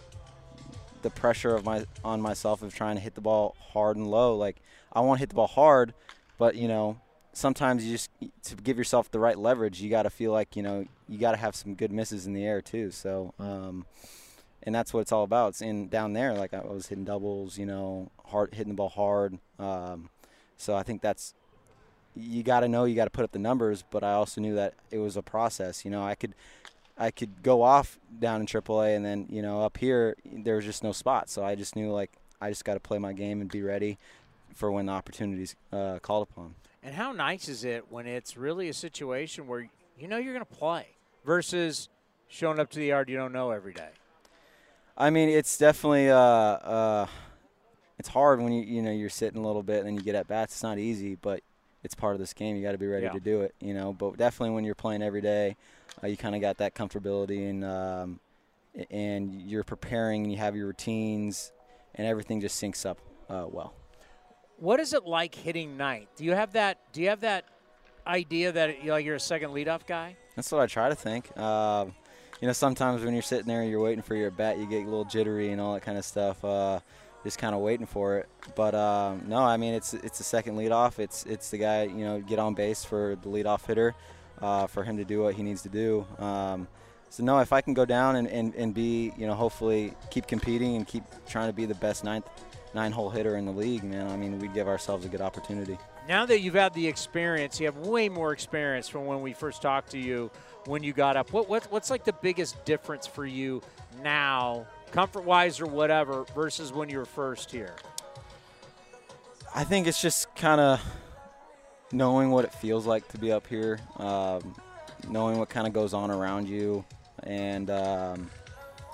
the 1.01 1.09
pressure 1.09 1.53
of 1.53 1.65
my 1.65 1.85
on 2.03 2.21
myself 2.21 2.61
of 2.61 2.73
trying 2.73 2.95
to 2.95 3.01
hit 3.01 3.15
the 3.15 3.21
ball 3.21 3.55
hard 3.73 3.97
and 3.97 4.09
low. 4.09 4.35
Like 4.35 4.57
I 4.93 5.01
want 5.01 5.17
to 5.17 5.19
hit 5.19 5.29
the 5.29 5.35
ball 5.35 5.47
hard, 5.47 5.93
but 6.37 6.55
you 6.55 6.69
know 6.69 6.99
sometimes 7.33 7.83
you 7.85 7.91
just 7.91 8.09
to 8.43 8.55
give 8.55 8.77
yourself 8.77 9.11
the 9.11 9.19
right 9.19 9.37
leverage, 9.37 9.81
you 9.81 9.89
got 9.89 10.03
to 10.03 10.09
feel 10.09 10.31
like 10.31 10.55
you 10.55 10.63
know 10.63 10.85
you 11.09 11.17
got 11.17 11.31
to 11.31 11.37
have 11.37 11.53
some 11.53 11.75
good 11.75 11.91
misses 11.91 12.25
in 12.25 12.33
the 12.33 12.45
air 12.45 12.61
too. 12.61 12.91
So. 12.91 13.33
Um, 13.39 13.85
and 14.65 14.73
that's 14.73 14.93
what 14.93 15.01
it's 15.01 15.11
all 15.11 15.23
about. 15.23 15.49
It's 15.49 15.61
in 15.61 15.89
down 15.89 16.13
there, 16.13 16.33
like 16.33 16.51
I 16.53 16.61
was 16.61 16.87
hitting 16.87 17.05
doubles, 17.05 17.57
you 17.57 17.67
know, 17.67 18.09
hard 18.25 18.53
hitting 18.55 18.69
the 18.69 18.75
ball 18.75 18.89
hard. 18.89 19.37
Um, 19.59 20.09
so 20.57 20.75
I 20.75 20.83
think 20.83 21.01
that's 21.01 21.33
you 22.15 22.43
got 22.43 22.61
to 22.61 22.67
know 22.67 22.85
you 22.85 22.95
got 22.95 23.05
to 23.05 23.09
put 23.09 23.23
up 23.23 23.31
the 23.31 23.39
numbers, 23.39 23.83
but 23.89 24.03
I 24.03 24.13
also 24.13 24.39
knew 24.39 24.55
that 24.55 24.73
it 24.89 24.99
was 24.99 25.17
a 25.17 25.21
process. 25.21 25.83
You 25.83 25.91
know, 25.91 26.03
I 26.03 26.15
could 26.15 26.33
I 26.97 27.11
could 27.11 27.43
go 27.43 27.61
off 27.61 27.99
down 28.19 28.41
in 28.41 28.47
AAA, 28.47 28.95
and 28.95 29.05
then 29.05 29.27
you 29.29 29.41
know 29.41 29.61
up 29.61 29.77
here 29.77 30.15
there 30.25 30.55
was 30.55 30.65
just 30.65 30.83
no 30.83 30.91
spot. 30.91 31.29
So 31.29 31.43
I 31.43 31.55
just 31.55 31.75
knew 31.75 31.91
like 31.91 32.11
I 32.41 32.49
just 32.49 32.65
got 32.65 32.75
to 32.75 32.79
play 32.79 32.99
my 32.99 33.13
game 33.13 33.41
and 33.41 33.49
be 33.49 33.61
ready 33.61 33.97
for 34.53 34.71
when 34.71 34.85
the 34.85 34.93
opportunities 34.93 35.55
uh, 35.73 35.99
called 35.99 36.27
upon. 36.31 36.55
And 36.81 36.95
how 36.95 37.11
nice 37.11 37.49
is 37.49 37.63
it 37.63 37.91
when 37.91 38.05
it's 38.05 38.37
really 38.37 38.69
a 38.69 38.73
situation 38.73 39.47
where 39.47 39.67
you 39.97 40.07
know 40.07 40.17
you're 40.17 40.33
going 40.33 40.45
to 40.45 40.55
play 40.55 40.87
versus 41.25 41.89
showing 42.27 42.59
up 42.59 42.69
to 42.71 42.79
the 42.79 42.85
yard 42.85 43.09
you 43.09 43.17
don't 43.17 43.33
know 43.33 43.51
every 43.51 43.73
day. 43.73 43.89
I 44.97 45.09
mean, 45.09 45.27
it's 45.27 45.57
definitely 45.57 46.09
uh, 46.09 46.17
uh, 46.17 47.07
it's 47.97 48.09
hard 48.09 48.41
when 48.41 48.51
you 48.51 48.63
you 48.63 48.81
know 48.81 48.91
you're 48.91 49.09
sitting 49.09 49.41
a 49.43 49.45
little 49.45 49.63
bit 49.63 49.79
and 49.79 49.87
then 49.87 49.95
you 49.95 50.01
get 50.01 50.15
at 50.15 50.27
bats. 50.27 50.53
It's 50.55 50.63
not 50.63 50.77
easy, 50.77 51.15
but 51.15 51.41
it's 51.83 51.95
part 51.95 52.13
of 52.13 52.19
this 52.19 52.33
game. 52.33 52.55
You 52.55 52.63
got 52.63 52.71
to 52.73 52.77
be 52.77 52.87
ready 52.87 53.05
Yeah. 53.05 53.11
to 53.13 53.19
do 53.19 53.41
it, 53.41 53.53
you 53.59 53.73
know. 53.73 53.93
But 53.93 54.17
definitely 54.17 54.55
when 54.55 54.63
you're 54.63 54.75
playing 54.75 55.01
every 55.03 55.21
day, 55.21 55.55
uh, 56.03 56.07
you 56.07 56.17
kind 56.17 56.35
of 56.35 56.41
got 56.41 56.57
that 56.57 56.75
comfortability 56.75 57.49
and 57.49 57.63
um, 57.63 58.19
and 58.91 59.41
you're 59.41 59.63
preparing 59.63 60.23
and 60.23 60.31
you 60.31 60.37
have 60.37 60.55
your 60.55 60.67
routines 60.67 61.51
and 61.95 62.05
everything 62.07 62.41
just 62.41 62.61
syncs 62.61 62.85
up 62.85 62.97
uh, 63.29 63.45
well. 63.49 63.73
What 64.57 64.79
is 64.79 64.93
it 64.93 65.05
like 65.05 65.35
hitting 65.35 65.77
ninth? 65.77 66.07
Do 66.15 66.23
you 66.25 66.31
have 66.33 66.53
that? 66.53 66.79
Do 66.93 67.01
you 67.01 67.09
have 67.09 67.21
that 67.21 67.45
idea 68.07 68.51
that 68.51 68.81
you 68.81 68.89
know, 68.89 68.95
you're 68.97 69.15
a 69.15 69.19
second 69.19 69.51
leadoff 69.51 69.85
guy? 69.87 70.15
That's 70.35 70.51
what 70.51 70.61
I 70.61 70.67
try 70.67 70.89
to 70.89 70.95
think. 70.95 71.35
Um, 71.37 71.93
you 72.41 72.47
know, 72.47 72.53
sometimes 72.53 73.03
when 73.03 73.13
you're 73.13 73.21
sitting 73.23 73.47
there 73.47 73.61
and 73.61 73.69
you're 73.69 73.79
waiting 73.79 74.01
for 74.01 74.15
your 74.15 74.31
bat, 74.31 74.57
you 74.57 74.65
get 74.67 74.81
a 74.81 74.85
little 74.85 75.05
jittery 75.05 75.51
and 75.51 75.61
all 75.61 75.73
that 75.73 75.83
kind 75.83 75.97
of 75.97 76.03
stuff. 76.05 76.43
Just 77.25 77.39
kind 77.39 77.53
of 77.55 77.61
waiting 77.61 77.87
for 77.87 78.19
it. 78.19 78.29
But 78.55 78.75
um, 78.75 79.23
no, 79.27 79.39
I 79.39 79.57
mean 79.57 79.73
it's 79.73 79.95
it's 79.95 80.19
the 80.19 80.23
second 80.23 80.57
leadoff. 80.57 80.99
It's 80.99 81.25
it's 81.25 81.49
the 81.49 81.57
guy 81.57 81.83
you 81.83 82.05
know 82.05 82.21
get 82.21 82.39
on 82.39 82.53
base 82.53 82.85
for 82.85 83.17
the 83.21 83.29
leadoff 83.29 83.65
hitter, 83.65 83.95
uh, 84.41 84.67
for 84.67 84.83
him 84.83 84.95
to 84.97 85.03
do 85.03 85.23
what 85.23 85.33
he 85.33 85.41
needs 85.41 85.63
to 85.63 85.69
do. 85.69 86.05
Um, 86.19 86.67
so 87.09 87.23
no, 87.23 87.39
if 87.39 87.51
I 87.51 87.61
can 87.61 87.73
go 87.73 87.83
down 87.83 88.15
and, 88.17 88.27
and, 88.27 88.53
and 88.53 88.73
be 88.75 89.11
you 89.17 89.25
know 89.25 89.33
hopefully 89.33 89.93
keep 90.11 90.27
competing 90.27 90.75
and 90.75 90.87
keep 90.87 91.03
trying 91.27 91.49
to 91.49 91.53
be 91.53 91.65
the 91.65 91.75
best 91.75 92.03
ninth 92.03 92.29
nine 92.75 92.91
hole 92.91 93.09
hitter 93.09 93.37
in 93.37 93.45
the 93.45 93.51
league, 93.51 93.83
man. 93.83 94.07
I 94.07 94.17
mean 94.17 94.37
we'd 94.37 94.53
give 94.53 94.67
ourselves 94.67 95.03
a 95.03 95.09
good 95.09 95.21
opportunity. 95.21 95.79
Now 96.07 96.27
that 96.27 96.41
you've 96.41 96.53
had 96.53 96.75
the 96.75 96.87
experience, 96.87 97.59
you 97.59 97.65
have 97.65 97.77
way 97.77 98.07
more 98.07 98.33
experience 98.33 98.87
from 98.87 99.07
when 99.07 99.21
we 99.21 99.33
first 99.33 99.63
talked 99.63 99.89
to 99.91 99.97
you 99.97 100.29
when 100.65 100.83
you 100.83 100.93
got 100.93 101.17
up. 101.17 101.33
What, 101.33 101.49
what 101.49 101.63
what's 101.71 101.89
like 101.89 102.03
the 102.03 102.13
biggest 102.13 102.63
difference 102.65 103.07
for 103.07 103.25
you 103.25 103.63
now, 104.03 104.67
comfort 104.95 105.25
wise 105.25 105.59
or 105.59 105.65
whatever, 105.65 106.23
versus 106.33 106.71
when 106.71 106.87
you 106.87 106.97
were 106.97 107.05
first 107.05 107.51
here? 107.51 107.75
I 109.53 109.65
think 109.65 109.87
it's 109.87 110.01
just 110.01 110.33
kind 110.37 110.61
of 110.61 110.81
knowing 111.91 112.31
what 112.31 112.45
it 112.45 112.53
feels 112.53 112.85
like 112.85 113.05
to 113.09 113.17
be 113.17 113.29
up 113.29 113.45
here, 113.45 113.79
um, 113.97 114.55
knowing 115.09 115.37
what 115.37 115.49
kind 115.49 115.67
of 115.67 115.73
goes 115.73 115.93
on 115.93 116.11
around 116.11 116.47
you, 116.47 116.85
and 117.23 117.69
um, 117.69 118.29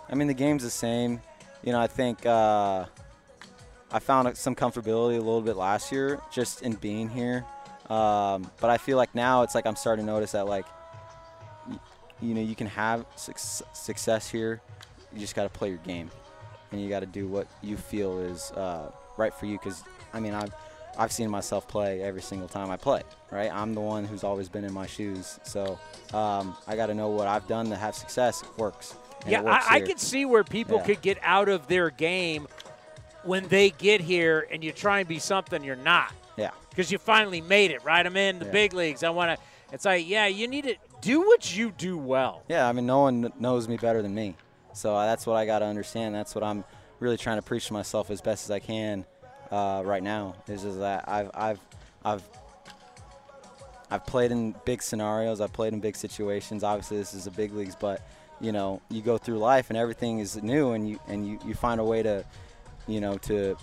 I 0.09 0.15
mean 0.15 0.27
the 0.27 0.33
game's 0.33 0.63
the 0.63 0.71
same. 0.71 1.21
You 1.63 1.71
know, 1.71 1.79
I 1.79 1.85
think 1.85 2.25
uh, 2.25 2.85
I 3.91 3.99
found 3.99 4.35
some 4.35 4.55
comfortability 4.55 5.17
a 5.17 5.21
little 5.21 5.41
bit 5.41 5.55
last 5.55 5.91
year 5.91 6.19
just 6.31 6.63
in 6.63 6.73
being 6.73 7.09
here, 7.09 7.45
um, 7.91 8.49
but 8.59 8.71
I 8.71 8.77
feel 8.77 8.97
like 8.97 9.13
now 9.13 9.43
it's 9.43 9.53
like 9.53 9.67
I'm 9.67 9.75
starting 9.75 10.07
to 10.07 10.11
notice 10.11 10.31
that 10.31 10.47
like 10.47 10.65
you 12.19 12.33
know 12.33 12.41
you 12.41 12.55
can 12.55 12.67
have 12.67 13.05
success 13.15 14.27
here. 14.27 14.61
You 15.13 15.19
just 15.19 15.35
got 15.35 15.43
to 15.43 15.49
play 15.49 15.69
your 15.69 15.77
game, 15.79 16.09
and 16.71 16.81
you 16.81 16.89
got 16.89 17.01
to 17.01 17.05
do 17.05 17.27
what 17.27 17.47
you 17.61 17.77
feel 17.77 18.19
is 18.19 18.51
uh, 18.51 18.91
right 19.17 19.33
for 19.33 19.45
you. 19.45 19.57
Because 19.57 19.83
I 20.13 20.19
mean, 20.19 20.33
I've 20.33 20.53
I've 20.97 21.11
seen 21.11 21.29
myself 21.29 21.67
play 21.67 22.01
every 22.01 22.21
single 22.21 22.47
time 22.47 22.69
I 22.69 22.77
play. 22.77 23.01
Right, 23.31 23.51
I'm 23.53 23.73
the 23.73 23.81
one 23.81 24.03
who's 24.05 24.23
always 24.23 24.49
been 24.49 24.63
in 24.65 24.73
my 24.73 24.85
shoes, 24.87 25.39
so 25.43 25.79
um, 26.13 26.55
I 26.67 26.75
got 26.75 26.87
to 26.87 26.93
know 26.93 27.09
what 27.09 27.27
I've 27.27 27.47
done 27.47 27.69
to 27.69 27.75
have 27.75 27.95
success 27.95 28.43
works. 28.57 28.95
yeah, 29.25 29.39
it 29.39 29.45
works 29.45 29.65
I, 29.69 29.75
I 29.75 29.81
could 29.81 29.99
see 29.99 30.25
where 30.25 30.43
people 30.43 30.77
Yeah. 30.77 30.83
could 30.85 31.01
get 31.01 31.17
out 31.21 31.47
of 31.47 31.67
their 31.67 31.89
game 31.91 32.47
when 33.23 33.47
they 33.47 33.69
get 33.69 34.01
here 34.01 34.47
and 34.51 34.63
you 34.63 34.71
try 34.73 34.99
and 34.99 35.07
be 35.07 35.19
something 35.19 35.63
you're 35.63 35.75
not. 35.77 36.11
Yeah. 36.37 36.49
Because 36.71 36.91
you 36.91 36.97
finally 36.97 37.39
made 37.39 37.71
it, 37.71 37.83
right? 37.85 38.05
I'm 38.05 38.17
in 38.17 38.39
the 38.39 38.45
Yeah. 38.45 38.51
big 38.51 38.73
leagues. 38.73 39.03
I 39.03 39.11
want 39.11 39.37
to. 39.39 39.45
It's 39.71 39.85
like, 39.85 40.05
yeah, 40.07 40.25
you 40.27 40.47
need 40.49 40.63
to 40.65 40.75
do 41.01 41.21
what 41.21 41.55
you 41.55 41.71
do 41.71 41.97
well. 41.97 42.43
Yeah, 42.49 42.67
I 42.67 42.73
mean, 42.73 42.85
no 42.85 42.99
one 43.01 43.31
knows 43.39 43.67
me 43.69 43.77
better 43.77 44.01
than 44.01 44.13
me. 44.13 44.35
So 44.73 44.95
uh, 44.95 45.05
that's 45.05 45.25
what 45.27 45.35
I 45.35 45.45
got 45.45 45.59
to 45.59 45.65
understand. 45.65 46.15
That's 46.15 46.33
what 46.33 46.43
I'm 46.43 46.63
really 46.99 47.17
trying 47.17 47.37
to 47.37 47.41
preach 47.41 47.67
to 47.67 47.73
myself 47.73 48.09
as 48.09 48.21
best 48.21 48.45
as 48.45 48.51
I 48.51 48.59
can 48.59 49.05
uh, 49.51 49.81
right 49.85 50.03
now. 50.03 50.35
Is 50.47 50.63
is 50.63 50.77
that 50.77 51.07
I've 51.07 51.31
I've 51.33 51.59
I've 52.03 52.23
I've 53.89 54.05
played 54.05 54.31
in 54.31 54.55
big 54.65 54.81
scenarios. 54.81 55.41
I've 55.41 55.53
played 55.53 55.73
in 55.73 55.79
big 55.79 55.95
situations. 55.95 56.63
Obviously, 56.63 56.97
this 56.97 57.13
is 57.13 57.25
the 57.25 57.31
big 57.31 57.53
leagues, 57.53 57.75
but 57.75 58.01
you 58.39 58.51
know, 58.51 58.81
you 58.89 59.01
go 59.01 59.17
through 59.17 59.37
life 59.37 59.69
and 59.69 59.77
everything 59.77 60.19
is 60.19 60.41
new, 60.41 60.71
and 60.71 60.89
you 60.89 60.99
and 61.07 61.27
you, 61.27 61.39
you 61.45 61.53
find 61.53 61.79
a 61.79 61.83
way 61.83 62.01
to, 62.01 62.25
you 62.87 63.01
know, 63.01 63.17
to 63.17 63.57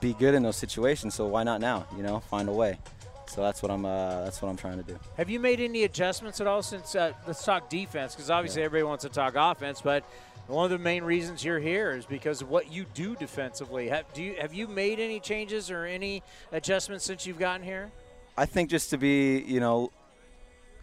be 0.00 0.14
good 0.14 0.34
in 0.34 0.42
those 0.42 0.56
situations. 0.56 1.14
So 1.14 1.26
why 1.26 1.42
not 1.42 1.60
now? 1.60 1.86
You 1.96 2.02
know, 2.02 2.20
find 2.20 2.48
a 2.48 2.52
way. 2.52 2.78
So 3.26 3.42
that's 3.42 3.60
what 3.60 3.70
I'm 3.70 3.84
uh, 3.84 4.24
that's 4.24 4.40
what 4.40 4.48
I'm 4.48 4.56
trying 4.56 4.78
to 4.78 4.82
do. 4.82 4.98
Have 5.18 5.28
you 5.28 5.40
made 5.40 5.60
any 5.60 5.84
adjustments 5.84 6.40
at 6.40 6.46
all 6.46 6.62
since? 6.62 6.94
Uh, 6.94 7.12
let's 7.26 7.44
talk 7.44 7.68
defense, 7.68 8.14
because 8.14 8.30
obviously 8.30 8.62
everybody 8.62 8.88
wants 8.88 9.02
to 9.02 9.10
talk 9.10 9.34
offense, 9.36 9.82
but 9.82 10.04
one 10.48 10.64
of 10.64 10.70
the 10.70 10.78
main 10.78 11.04
reasons 11.04 11.44
you're 11.44 11.58
here 11.58 11.92
is 11.92 12.06
because 12.06 12.40
of 12.40 12.48
what 12.48 12.72
you 12.72 12.86
do 12.94 13.14
defensively. 13.16 13.88
Have 13.88 14.12
do 14.14 14.22
you 14.22 14.34
have 14.40 14.54
you 14.54 14.66
made 14.66 14.98
any 14.98 15.20
changes 15.20 15.70
or 15.70 15.84
any 15.84 16.22
adjustments 16.52 17.04
since 17.04 17.26
you've 17.26 17.38
gotten 17.38 17.64
here? 17.64 17.92
I 18.36 18.46
think 18.46 18.70
just 18.70 18.90
to 18.90 18.98
be, 18.98 19.40
you 19.40 19.60
know, 19.60 19.90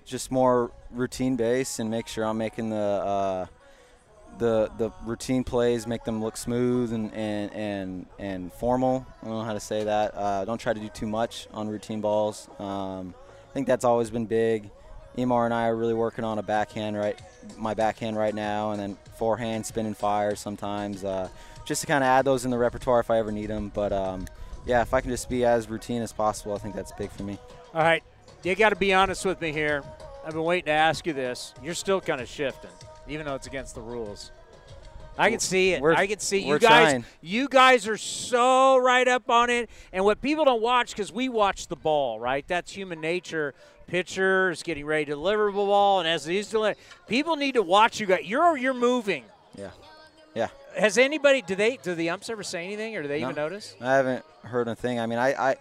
just 0.05 0.31
more 0.31 0.71
routine 0.91 1.35
based 1.35 1.79
and 1.79 1.89
make 1.89 2.07
sure 2.07 2.25
I'm 2.25 2.37
making 2.37 2.69
the 2.69 2.75
uh, 2.75 3.45
the 4.37 4.69
the 4.77 4.91
routine 5.03 5.43
plays, 5.43 5.87
make 5.87 6.03
them 6.03 6.21
look 6.21 6.37
smooth 6.37 6.93
and 6.93 7.11
and 7.13 7.51
and, 7.53 8.05
and 8.19 8.53
formal. 8.53 9.05
I 9.23 9.25
don't 9.25 9.39
know 9.39 9.43
how 9.43 9.53
to 9.53 9.59
say 9.59 9.83
that. 9.83 10.15
Uh, 10.15 10.45
don't 10.45 10.59
try 10.59 10.73
to 10.73 10.79
do 10.79 10.89
too 10.89 11.07
much 11.07 11.47
on 11.53 11.67
routine 11.69 12.01
balls. 12.01 12.47
Um, 12.59 13.15
I 13.49 13.53
think 13.53 13.65
that's 13.65 13.85
always 13.85 14.11
been 14.11 14.25
big. 14.27 14.69
Emar 15.17 15.45
and 15.45 15.53
I 15.53 15.67
are 15.67 15.75
really 15.75 15.93
working 15.93 16.25
on 16.25 16.39
a 16.39 16.43
backhand 16.43 16.97
right, 16.97 17.19
my 17.57 17.73
backhand 17.73 18.17
right 18.17 18.35
now, 18.35 18.71
and 18.71 18.79
then 18.79 18.97
forehand, 19.17 19.65
spin 19.65 19.85
and 19.85 19.95
fire 19.95 20.35
sometimes, 20.35 21.03
uh, 21.03 21.29
just 21.65 21.81
to 21.81 21.87
kind 21.87 22.03
of 22.03 22.07
add 22.07 22.25
those 22.25 22.45
in 22.45 22.51
the 22.51 22.57
repertoire 22.57 22.99
if 22.99 23.09
I 23.09 23.19
ever 23.19 23.31
need 23.31 23.47
them. 23.47 23.71
But 23.73 23.93
um, 23.93 24.27
yeah, 24.65 24.81
if 24.81 24.93
I 24.93 25.01
can 25.01 25.11
just 25.11 25.29
be 25.29 25.45
as 25.45 25.69
routine 25.69 26.01
as 26.01 26.11
possible, 26.11 26.53
I 26.53 26.57
think 26.57 26.75
that's 26.75 26.91
big 26.91 27.11
for 27.11 27.23
me. 27.23 27.37
All 27.73 27.81
right, 27.81 28.03
you 28.43 28.55
got 28.55 28.69
to 28.69 28.75
be 28.75 28.93
honest 28.93 29.25
with 29.25 29.39
me 29.41 29.51
here. 29.51 29.83
I've 30.25 30.33
been 30.33 30.43
waiting 30.43 30.65
to 30.65 30.71
ask 30.71 31.05
you 31.05 31.13
this. 31.13 31.53
You're 31.63 31.75
still 31.75 32.01
kind 32.01 32.19
of 32.19 32.27
shifting, 32.27 32.71
even 33.07 33.25
though 33.25 33.35
it's 33.35 33.47
against 33.47 33.75
the 33.75 33.81
rules. 33.81 34.31
I 35.17 35.29
can 35.29 35.39
see 35.39 35.71
it. 35.73 35.81
We're- 35.81 35.95
I 35.95 36.07
can 36.07 36.19
see 36.19 36.39
you 36.39 36.59
guys. 36.59 36.91
trying. 36.91 37.05
You 37.21 37.47
guys 37.47 37.87
are 37.87 37.97
so 37.97 38.77
right 38.77 39.07
up 39.07 39.29
on 39.29 39.49
it. 39.49 39.69
And 39.93 40.03
what 40.05 40.21
people 40.21 40.45
don't 40.45 40.61
watch, 40.61 40.91
because 40.91 41.11
we 41.11 41.29
watch 41.29 41.67
the 41.67 41.75
ball, 41.75 42.19
right? 42.19 42.45
That's 42.47 42.71
human 42.71 42.99
nature. 43.01 43.53
Pitcher 43.87 44.49
is 44.49 44.63
getting 44.63 44.85
ready 44.85 45.05
to 45.05 45.11
deliver 45.11 45.45
the 45.45 45.51
ball, 45.51 45.99
and 45.99 46.07
as 46.09 46.25
he's 46.25 46.49
delivering, 46.49 46.75
people 47.07 47.35
need 47.35 47.53
to 47.53 47.61
watch 47.61 47.99
you 47.99 48.07
guys. 48.07 48.21
You're 48.25 48.57
you're 48.57 48.73
moving. 48.73 49.23
Yeah. 49.55 49.69
Yeah. 50.33 50.47
Has 50.75 50.97
anybody? 50.97 51.41
Do 51.43 51.55
they? 51.55 51.77
Do 51.77 51.93
the 51.95 52.09
umps 52.09 52.29
ever 52.29 52.41
say 52.43 52.65
anything, 52.65 52.95
or 52.97 53.03
do 53.03 53.07
they 53.07 53.21
even 53.21 53.35
notice? 53.35 53.75
I 53.79 53.93
haven't 53.93 54.25
heard 54.41 54.67
a 54.67 54.75
thing. 54.75 54.99
I 54.99 55.05
mean, 55.05 55.19
I, 55.19 55.51
I, 55.51 55.55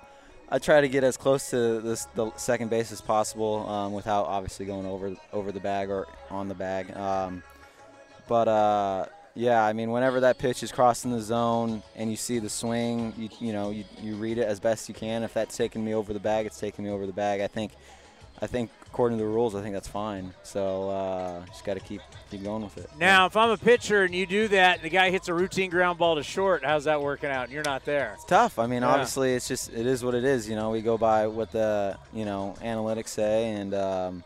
I 0.48 0.58
try 0.58 0.80
to 0.80 0.88
get 0.88 1.04
as 1.04 1.16
close 1.18 1.50
to 1.50 1.80
this 1.82 2.06
the 2.14 2.32
second 2.36 2.70
base 2.70 2.90
as 2.92 3.02
possible 3.02 3.68
um, 3.68 3.92
without 3.92 4.24
obviously 4.24 4.64
going 4.66 4.86
over 4.86 5.14
over 5.32 5.52
the 5.52 5.60
bag 5.60 5.90
or 5.90 6.06
on 6.30 6.48
the 6.48 6.54
bag. 6.54 6.96
Um, 6.96 7.42
but 8.26 8.48
uh, 8.48 9.06
yeah, 9.34 9.62
I 9.64 9.72
mean, 9.72 9.90
whenever 9.90 10.20
that 10.20 10.38
pitch 10.38 10.62
is 10.62 10.70
crossing 10.72 11.10
the 11.10 11.20
zone 11.20 11.82
and 11.96 12.10
you 12.10 12.16
see 12.16 12.38
the 12.38 12.50
swing, 12.50 13.12
you 13.16 13.28
you 13.40 13.52
know 13.52 13.70
you, 13.70 13.84
you 14.00 14.14
read 14.16 14.38
it 14.38 14.44
as 14.46 14.60
best 14.60 14.88
you 14.88 14.94
can. 14.94 15.22
If 15.22 15.34
that's 15.34 15.56
taking 15.56 15.84
me 15.84 15.94
over 15.94 16.12
the 16.12 16.20
bag, 16.20 16.46
it's 16.46 16.58
taking 16.60 16.84
me 16.84 16.90
over 16.90 17.06
the 17.06 17.12
bag. 17.12 17.40
I 17.40 17.46
think 17.46 17.72
I 18.40 18.46
think 18.46 18.70
according 18.86 19.18
to 19.18 19.24
the 19.24 19.30
rules, 19.30 19.54
I 19.54 19.62
think 19.62 19.74
that's 19.74 19.88
fine. 19.88 20.32
So 20.44 20.88
uh, 20.90 21.46
just 21.46 21.64
got 21.64 21.74
to 21.74 21.80
keep 21.80 22.00
keep 22.30 22.42
going 22.44 22.62
with 22.62 22.76
it. 22.78 22.88
Now, 22.98 23.26
if 23.26 23.36
I'm 23.36 23.50
a 23.50 23.56
pitcher 23.56 24.04
and 24.04 24.14
you 24.14 24.26
do 24.26 24.48
that, 24.48 24.76
and 24.76 24.84
the 24.84 24.88
guy 24.90 25.10
hits 25.10 25.28
a 25.28 25.34
routine 25.34 25.70
ground 25.70 25.98
ball 25.98 26.14
to 26.16 26.22
short, 26.22 26.64
how's 26.64 26.84
that 26.84 27.00
working 27.02 27.30
out? 27.30 27.44
And 27.44 27.52
you're 27.52 27.64
not 27.64 27.84
there. 27.84 28.12
It's 28.14 28.24
tough. 28.24 28.58
I 28.58 28.66
mean, 28.66 28.82
Yeah. 28.82 28.88
obviously, 28.88 29.34
it's 29.34 29.48
just 29.48 29.72
it 29.72 29.86
is 29.86 30.04
what 30.04 30.14
it 30.14 30.24
is. 30.24 30.48
You 30.48 30.56
know, 30.56 30.70
we 30.70 30.80
go 30.80 30.96
by 30.98 31.26
what 31.26 31.50
the 31.50 31.96
you 32.12 32.24
know 32.24 32.54
analytics 32.62 33.08
say, 33.08 33.50
and 33.50 33.74
um, 33.74 34.24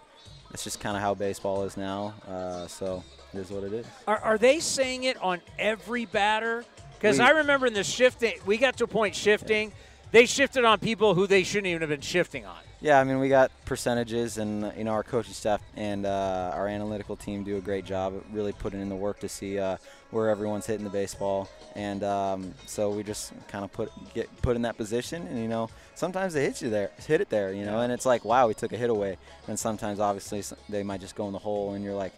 it's 0.53 0.65
just 0.65 0.81
kind 0.81 0.97
of 0.97 1.03
how 1.03 1.15
baseball 1.15 1.65
is 1.65 1.77
now. 1.77 2.15
Uh, 2.27 2.67
so 2.67 3.03
it 3.39 3.43
is 3.43 3.51
what 3.51 3.65
it 3.65 3.73
is. 3.73 3.87
Are, 4.07 4.19
are 4.19 4.39
they 4.39 4.61
saying 4.61 5.05
it 5.05 5.21
on 5.23 5.41
every 5.59 6.05
batter? 6.05 6.65
Because 6.99 7.21
I 7.21 7.31
remember 7.31 7.67
in 7.67 7.75
the 7.75 7.85
shifting, 7.85 8.35
we 8.45 8.59
got 8.59 8.77
to 8.79 8.85
a 8.85 8.89
point 8.89 9.15
shifting. 9.15 9.73
They 10.11 10.27
shifted 10.27 10.65
on 10.65 10.79
people 10.81 11.15
who 11.15 11.27
they 11.27 11.45
shouldn't 11.45 11.69
even 11.69 11.83
have 11.83 11.91
been 11.91 12.01
shifting 12.01 12.45
on. 12.45 12.57
Yeah, 12.81 13.01
I 13.01 13.05
mean, 13.05 13.19
we 13.19 13.29
got 13.29 13.51
percentages, 13.65 14.39
and 14.39 14.73
you 14.77 14.85
know, 14.85 14.93
our 14.93 15.03
coaching 15.03 15.35
staff 15.35 15.61
and 15.77 16.07
uh, 16.07 16.53
our 16.55 16.69
analytical 16.69 17.17
team 17.17 17.43
do 17.43 17.57
a 17.57 17.61
great 17.61 17.85
job 17.85 18.15
at 18.17 18.35
really 18.35 18.53
putting 18.53 18.81
in 18.81 18.89
the 18.89 18.97
work 18.97 19.19
to 19.21 19.29
see 19.29 19.59
uh, 19.59 19.77
where 20.13 20.31
everyone's 20.31 20.65
hitting 20.65 20.85
the 20.85 20.91
baseball, 20.91 21.49
and 21.75 22.05
um, 22.05 22.55
so 22.67 22.91
we 22.91 23.03
just 23.03 23.33
kind 23.49 23.65
of 23.65 23.73
put 23.73 23.91
get 24.15 24.29
put 24.43 24.55
in 24.55 24.63
that 24.63 24.77
position, 24.77 25.27
and 25.27 25.41
you 25.41 25.49
know, 25.49 25.69
sometimes 25.97 26.35
they 26.35 26.45
hit 26.45 26.63
you 26.63 26.71
there, 26.71 26.93
hit 27.07 27.21
it 27.21 27.29
there, 27.31 27.53
you 27.53 27.65
know, 27.65 27.81
and 27.81 27.93
it's 27.93 28.07
like, 28.07 28.25
wow, 28.25 28.47
we 28.47 28.55
took 28.55 28.73
a 28.73 28.77
hit 28.77 28.91
away, 28.91 29.19
and 29.49 29.59
sometimes 29.59 29.99
obviously 29.99 30.43
they 30.69 30.85
might 30.85 31.01
just 31.01 31.17
go 31.17 31.27
in 31.27 31.33
the 31.33 31.39
hole, 31.39 31.75
and 31.75 31.85
you're 31.85 31.97
like, 31.97 32.13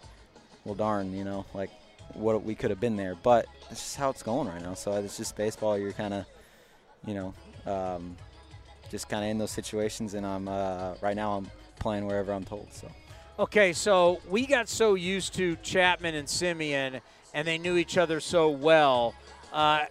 well, 0.64 0.74
darn, 0.74 1.14
you 1.14 1.24
know, 1.24 1.46
like 1.54 1.70
what 2.14 2.42
we 2.42 2.54
could 2.54 2.70
have 2.70 2.80
been 2.80 2.96
there, 2.96 3.14
but 3.14 3.46
it's 3.70 3.80
just 3.80 3.96
how 3.96 4.10
it's 4.10 4.22
going 4.22 4.48
right 4.48 4.62
now. 4.62 4.74
So 4.74 4.92
it's 4.92 5.16
just 5.16 5.36
baseball. 5.36 5.78
You're 5.78 5.92
kind 5.92 6.14
of, 6.14 6.26
you 7.06 7.14
know. 7.14 7.34
Um, 7.66 8.16
just 8.90 9.08
kind 9.08 9.24
of 9.24 9.30
in 9.30 9.38
those 9.38 9.52
situations, 9.52 10.14
and 10.14 10.26
I'm 10.26 10.48
uh, 10.48 10.94
right 11.00 11.14
now 11.14 11.36
I'm 11.36 11.50
playing 11.78 12.06
wherever 12.06 12.32
I'm 12.32 12.44
told. 12.44 12.72
So 12.72 12.88
Okay, 13.40 13.72
so 13.72 14.20
we 14.28 14.44
got 14.44 14.68
so 14.68 14.96
used 14.96 15.32
to 15.36 15.56
Chapman 15.62 16.14
and 16.14 16.28
Semien, 16.28 17.00
and 17.32 17.48
they 17.48 17.56
knew 17.56 17.78
each 17.78 17.96
other 17.96 18.20
so 18.20 18.50
well. 18.50 19.14
Uh, 19.50 19.86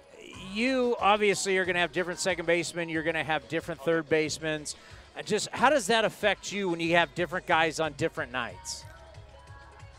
you 0.54 0.96
obviously 1.00 1.58
are 1.58 1.66
going 1.66 1.74
to 1.74 1.80
have 1.80 1.92
different 1.92 2.20
second 2.20 2.46
basemen. 2.46 2.90
You're 2.90 3.02
going 3.02 3.16
to 3.16 3.24
have 3.24 3.48
different 3.48 3.82
third 3.82 4.08
basemen. 4.08 4.66
Uh, 5.18 5.24
Just 5.24 5.50
how 5.50 5.72
does 5.72 5.88
that 5.88 6.06
affect 6.06 6.52
you 6.52 6.70
when 6.70 6.80
you 6.80 6.96
have 6.96 7.16
different 7.16 7.48
guys 7.48 7.80
on 7.80 7.94
different 7.94 8.32
nights? 8.32 8.86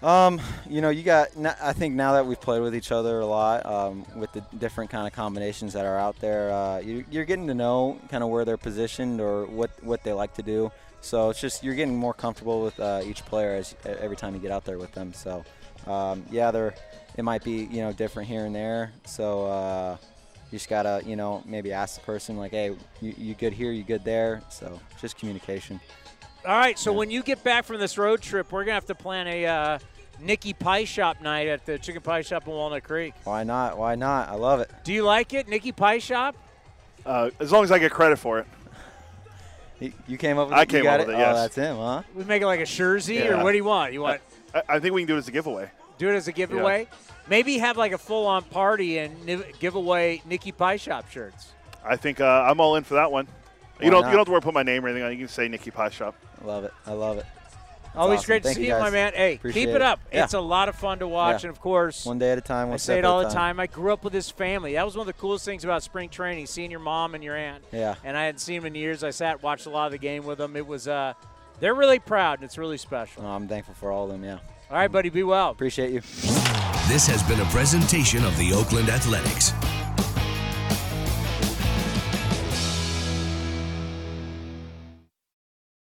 Um, 0.02 0.40
you 0.68 0.80
know, 0.80 0.88
you 0.88 1.02
got. 1.02 1.28
I 1.62 1.72
think 1.74 1.94
now 1.94 2.14
that 2.14 2.26
we've 2.26 2.40
played 2.40 2.62
with 2.62 2.74
each 2.74 2.90
other 2.90 3.20
a 3.20 3.26
lot, 3.26 3.66
um, 3.66 4.06
with 4.16 4.32
the 4.32 4.40
different 4.58 4.90
kind 4.90 5.06
of 5.06 5.12
combinations 5.12 5.74
that 5.74 5.84
are 5.84 5.98
out 5.98 6.18
there, 6.20 6.50
uh, 6.50 6.78
you, 6.78 7.04
you're 7.10 7.26
getting 7.26 7.46
to 7.48 7.54
know 7.54 8.00
kind 8.08 8.24
of 8.24 8.30
where 8.30 8.44
they're 8.46 8.56
positioned 8.56 9.20
or 9.20 9.44
what 9.46 9.70
what 9.84 10.02
they 10.02 10.12
like 10.12 10.32
to 10.34 10.42
do. 10.42 10.72
So 11.02 11.30
it's 11.30 11.40
just 11.40 11.62
you're 11.62 11.74
getting 11.74 11.96
more 11.96 12.14
comfortable 12.14 12.62
with 12.62 12.78
uh, 12.80 13.02
each 13.04 13.24
player 13.26 13.56
as 13.56 13.74
every 13.84 14.16
time 14.16 14.34
you 14.34 14.40
get 14.40 14.50
out 14.50 14.64
there 14.64 14.78
with 14.78 14.92
them. 14.92 15.12
So 15.12 15.44
um, 15.86 16.24
yeah, 16.30 16.50
they're 16.50 16.74
it 17.16 17.22
might 17.22 17.44
be 17.44 17.64
you 17.70 17.82
know 17.82 17.92
different 17.92 18.28
here 18.28 18.46
and 18.46 18.54
there. 18.54 18.92
So 19.04 19.46
uh, 19.46 19.96
you 20.50 20.58
just 20.58 20.70
gotta 20.70 21.02
you 21.04 21.16
know 21.16 21.42
maybe 21.44 21.72
ask 21.72 21.96
the 21.96 22.06
person 22.06 22.38
like, 22.38 22.52
hey, 22.52 22.74
you, 23.02 23.14
you 23.18 23.34
good 23.34 23.52
here? 23.52 23.70
You 23.70 23.84
good 23.84 24.04
there? 24.04 24.42
So 24.48 24.80
just 24.98 25.18
communication. 25.18 25.78
All 26.46 26.56
right, 26.56 26.78
so 26.78 26.92
when 26.92 27.10
you 27.10 27.22
get 27.22 27.44
back 27.44 27.64
from 27.64 27.78
this 27.78 27.98
road 27.98 28.22
trip, 28.22 28.50
we're 28.50 28.60
going 28.64 28.68
to 28.72 28.74
have 28.74 28.86
to 28.86 28.94
plan 28.94 29.26
a 29.26 29.46
uh, 29.46 29.78
Nicky 30.20 30.54
Pie 30.54 30.84
Shop 30.84 31.20
night 31.20 31.48
at 31.48 31.66
the 31.66 31.78
Chicken 31.78 32.00
Pie 32.00 32.22
Shop 32.22 32.46
in 32.46 32.52
Walnut 32.54 32.82
Creek. 32.82 33.12
Why 33.24 33.44
not? 33.44 33.76
Why 33.76 33.94
not? 33.94 34.30
I 34.30 34.34
love 34.36 34.60
it. 34.60 34.70
Do 34.84 34.92
you 34.92 35.02
like 35.02 35.34
it, 35.34 35.48
Nicky 35.48 35.72
Pie 35.72 35.98
Shop? 35.98 36.34
Uh, 37.04 37.30
as 37.40 37.52
long 37.52 37.62
as 37.64 37.70
I 37.70 37.78
get 37.78 37.92
credit 37.92 38.16
for 38.18 38.38
it. 38.38 38.46
You- 39.80 39.92
You 40.06 40.16
came 40.18 40.38
up 40.38 40.48
with 40.48 40.56
I 40.58 40.62
it? 40.62 40.72
You 40.72 40.78
came 40.78 40.84
got 40.84 41.00
up 41.00 41.06
with 41.06 41.16
it? 41.16 41.18
it, 41.18 41.22
yes. 41.22 41.36
Oh, 41.36 41.40
that's 41.42 41.54
him, 41.54 41.76
huh? 41.76 42.02
We 42.14 42.24
make 42.24 42.42
it 42.42 42.46
like 42.46 42.60
a 42.60 42.66
jersey, 42.66 43.14
Yeah. 43.16 43.40
or 43.40 43.44
what 43.44 43.52
do 43.52 43.56
you 43.58 43.64
want? 43.64 43.92
You 43.92 44.00
want 44.02 44.20
I, 44.54 44.62
I 44.68 44.78
think 44.80 44.94
we 44.94 45.02
can 45.02 45.08
do 45.08 45.14
it 45.16 45.18
as 45.18 45.28
a 45.28 45.32
giveaway. 45.32 45.70
do 45.98 46.08
it 46.08 46.14
as 46.14 46.26
a 46.28 46.32
giveaway? 46.32 46.86
Maybe 47.28 47.58
have 47.58 47.76
like 47.76 47.92
a 47.92 47.98
full-on 47.98 48.44
party 48.44 48.98
and 48.98 49.14
give 49.58 49.74
away 49.74 50.22
Nicky 50.26 50.52
Pie 50.52 50.76
Shop 50.76 51.08
shirts. 51.10 51.52
I 51.84 51.96
think 51.96 52.20
uh, 52.20 52.44
I'm 52.48 52.60
all 52.60 52.76
in 52.76 52.84
for 52.84 52.94
that 52.94 53.10
one. 53.12 53.26
Why 53.26 53.84
you 53.86 53.90
don't 53.90 54.02
not? 54.02 54.08
you 54.08 54.12
don't 54.12 54.20
have 54.20 54.26
to 54.26 54.32
worry 54.32 54.40
put 54.42 54.52
my 54.54 54.62
name 54.62 54.84
or 54.84 54.88
anything 54.88 55.04
on. 55.04 55.12
You 55.12 55.18
can 55.18 55.28
say 55.28 55.48
Nicky 55.48 55.70
Pie 55.70 55.88
Shop. 55.90 56.14
I 56.40 56.44
love 56.46 56.64
it. 56.64 56.72
I 56.86 56.92
love 56.92 57.18
it. 57.18 57.26
That's 57.82 57.96
Always 57.96 58.18
awesome. 58.20 58.26
great 58.28 58.42
to 58.42 58.48
Thank 58.50 58.56
see 58.58 58.66
you, 58.68 58.74
you, 58.74 58.80
my 58.80 58.90
man. 58.90 59.12
Hey, 59.16 59.34
Appreciate 59.34 59.66
keep 59.66 59.74
it 59.74 59.82
up. 59.82 59.98
Yeah. 60.12 60.22
It's 60.24 60.34
a 60.34 60.40
lot 60.40 60.68
of 60.68 60.76
fun 60.76 61.00
to 61.00 61.08
watch, 61.08 61.42
Yeah. 61.42 61.48
and 61.48 61.56
of 61.56 61.60
course, 61.60 62.06
One 62.06 62.20
day 62.20 62.30
at 62.30 62.38
a 62.38 62.40
time. 62.40 62.70
I 62.72 62.76
say 62.76 62.98
it 62.98 63.04
all 63.04 63.20
the 63.22 63.28
time. 63.30 63.58
I 63.58 63.66
grew 63.66 63.92
up 63.92 64.04
with 64.04 64.12
his 64.12 64.30
family. 64.30 64.74
That 64.74 64.84
was 64.86 64.94
one 64.96 65.02
of 65.02 65.06
the 65.12 65.20
coolest 65.20 65.44
things 65.44 65.64
about 65.64 65.82
spring 65.82 66.08
training, 66.08 66.46
seeing 66.46 66.70
your 66.70 66.78
mom 66.78 67.16
and 67.16 67.24
your 67.24 67.36
aunt. 67.36 67.64
Yeah. 67.72 67.96
And 68.04 68.16
I 68.16 68.26
hadn't 68.26 68.38
seen 68.38 68.60
them 68.60 68.66
in 68.66 68.74
years. 68.76 69.02
I 69.02 69.10
sat, 69.10 69.42
watched 69.42 69.66
a 69.66 69.70
lot 69.70 69.86
of 69.86 69.92
the 69.92 69.98
game 69.98 70.24
with 70.24 70.38
them. 70.38 70.54
It 70.56 70.68
was, 70.68 70.86
uh, 70.86 71.14
they're 71.58 71.74
really 71.74 71.98
proud, 71.98 72.38
and 72.38 72.44
it's 72.44 72.56
really 72.58 72.78
special. 72.78 73.24
No, 73.24 73.30
I'm 73.30 73.48
thankful 73.48 73.74
for 73.74 73.90
all 73.90 74.04
of 74.04 74.10
them. 74.12 74.22
Yeah. 74.22 74.38
All 74.70 74.76
right, 74.76 74.90
buddy, 74.90 75.08
be 75.08 75.24
well. 75.24 75.50
Appreciate 75.50 75.90
you. 75.90 76.00
This 76.86 77.08
has 77.08 77.24
been 77.24 77.40
a 77.40 77.44
presentation 77.46 78.24
of 78.24 78.36
the 78.38 78.52
Oakland 78.52 78.88
Athletics. 78.88 79.52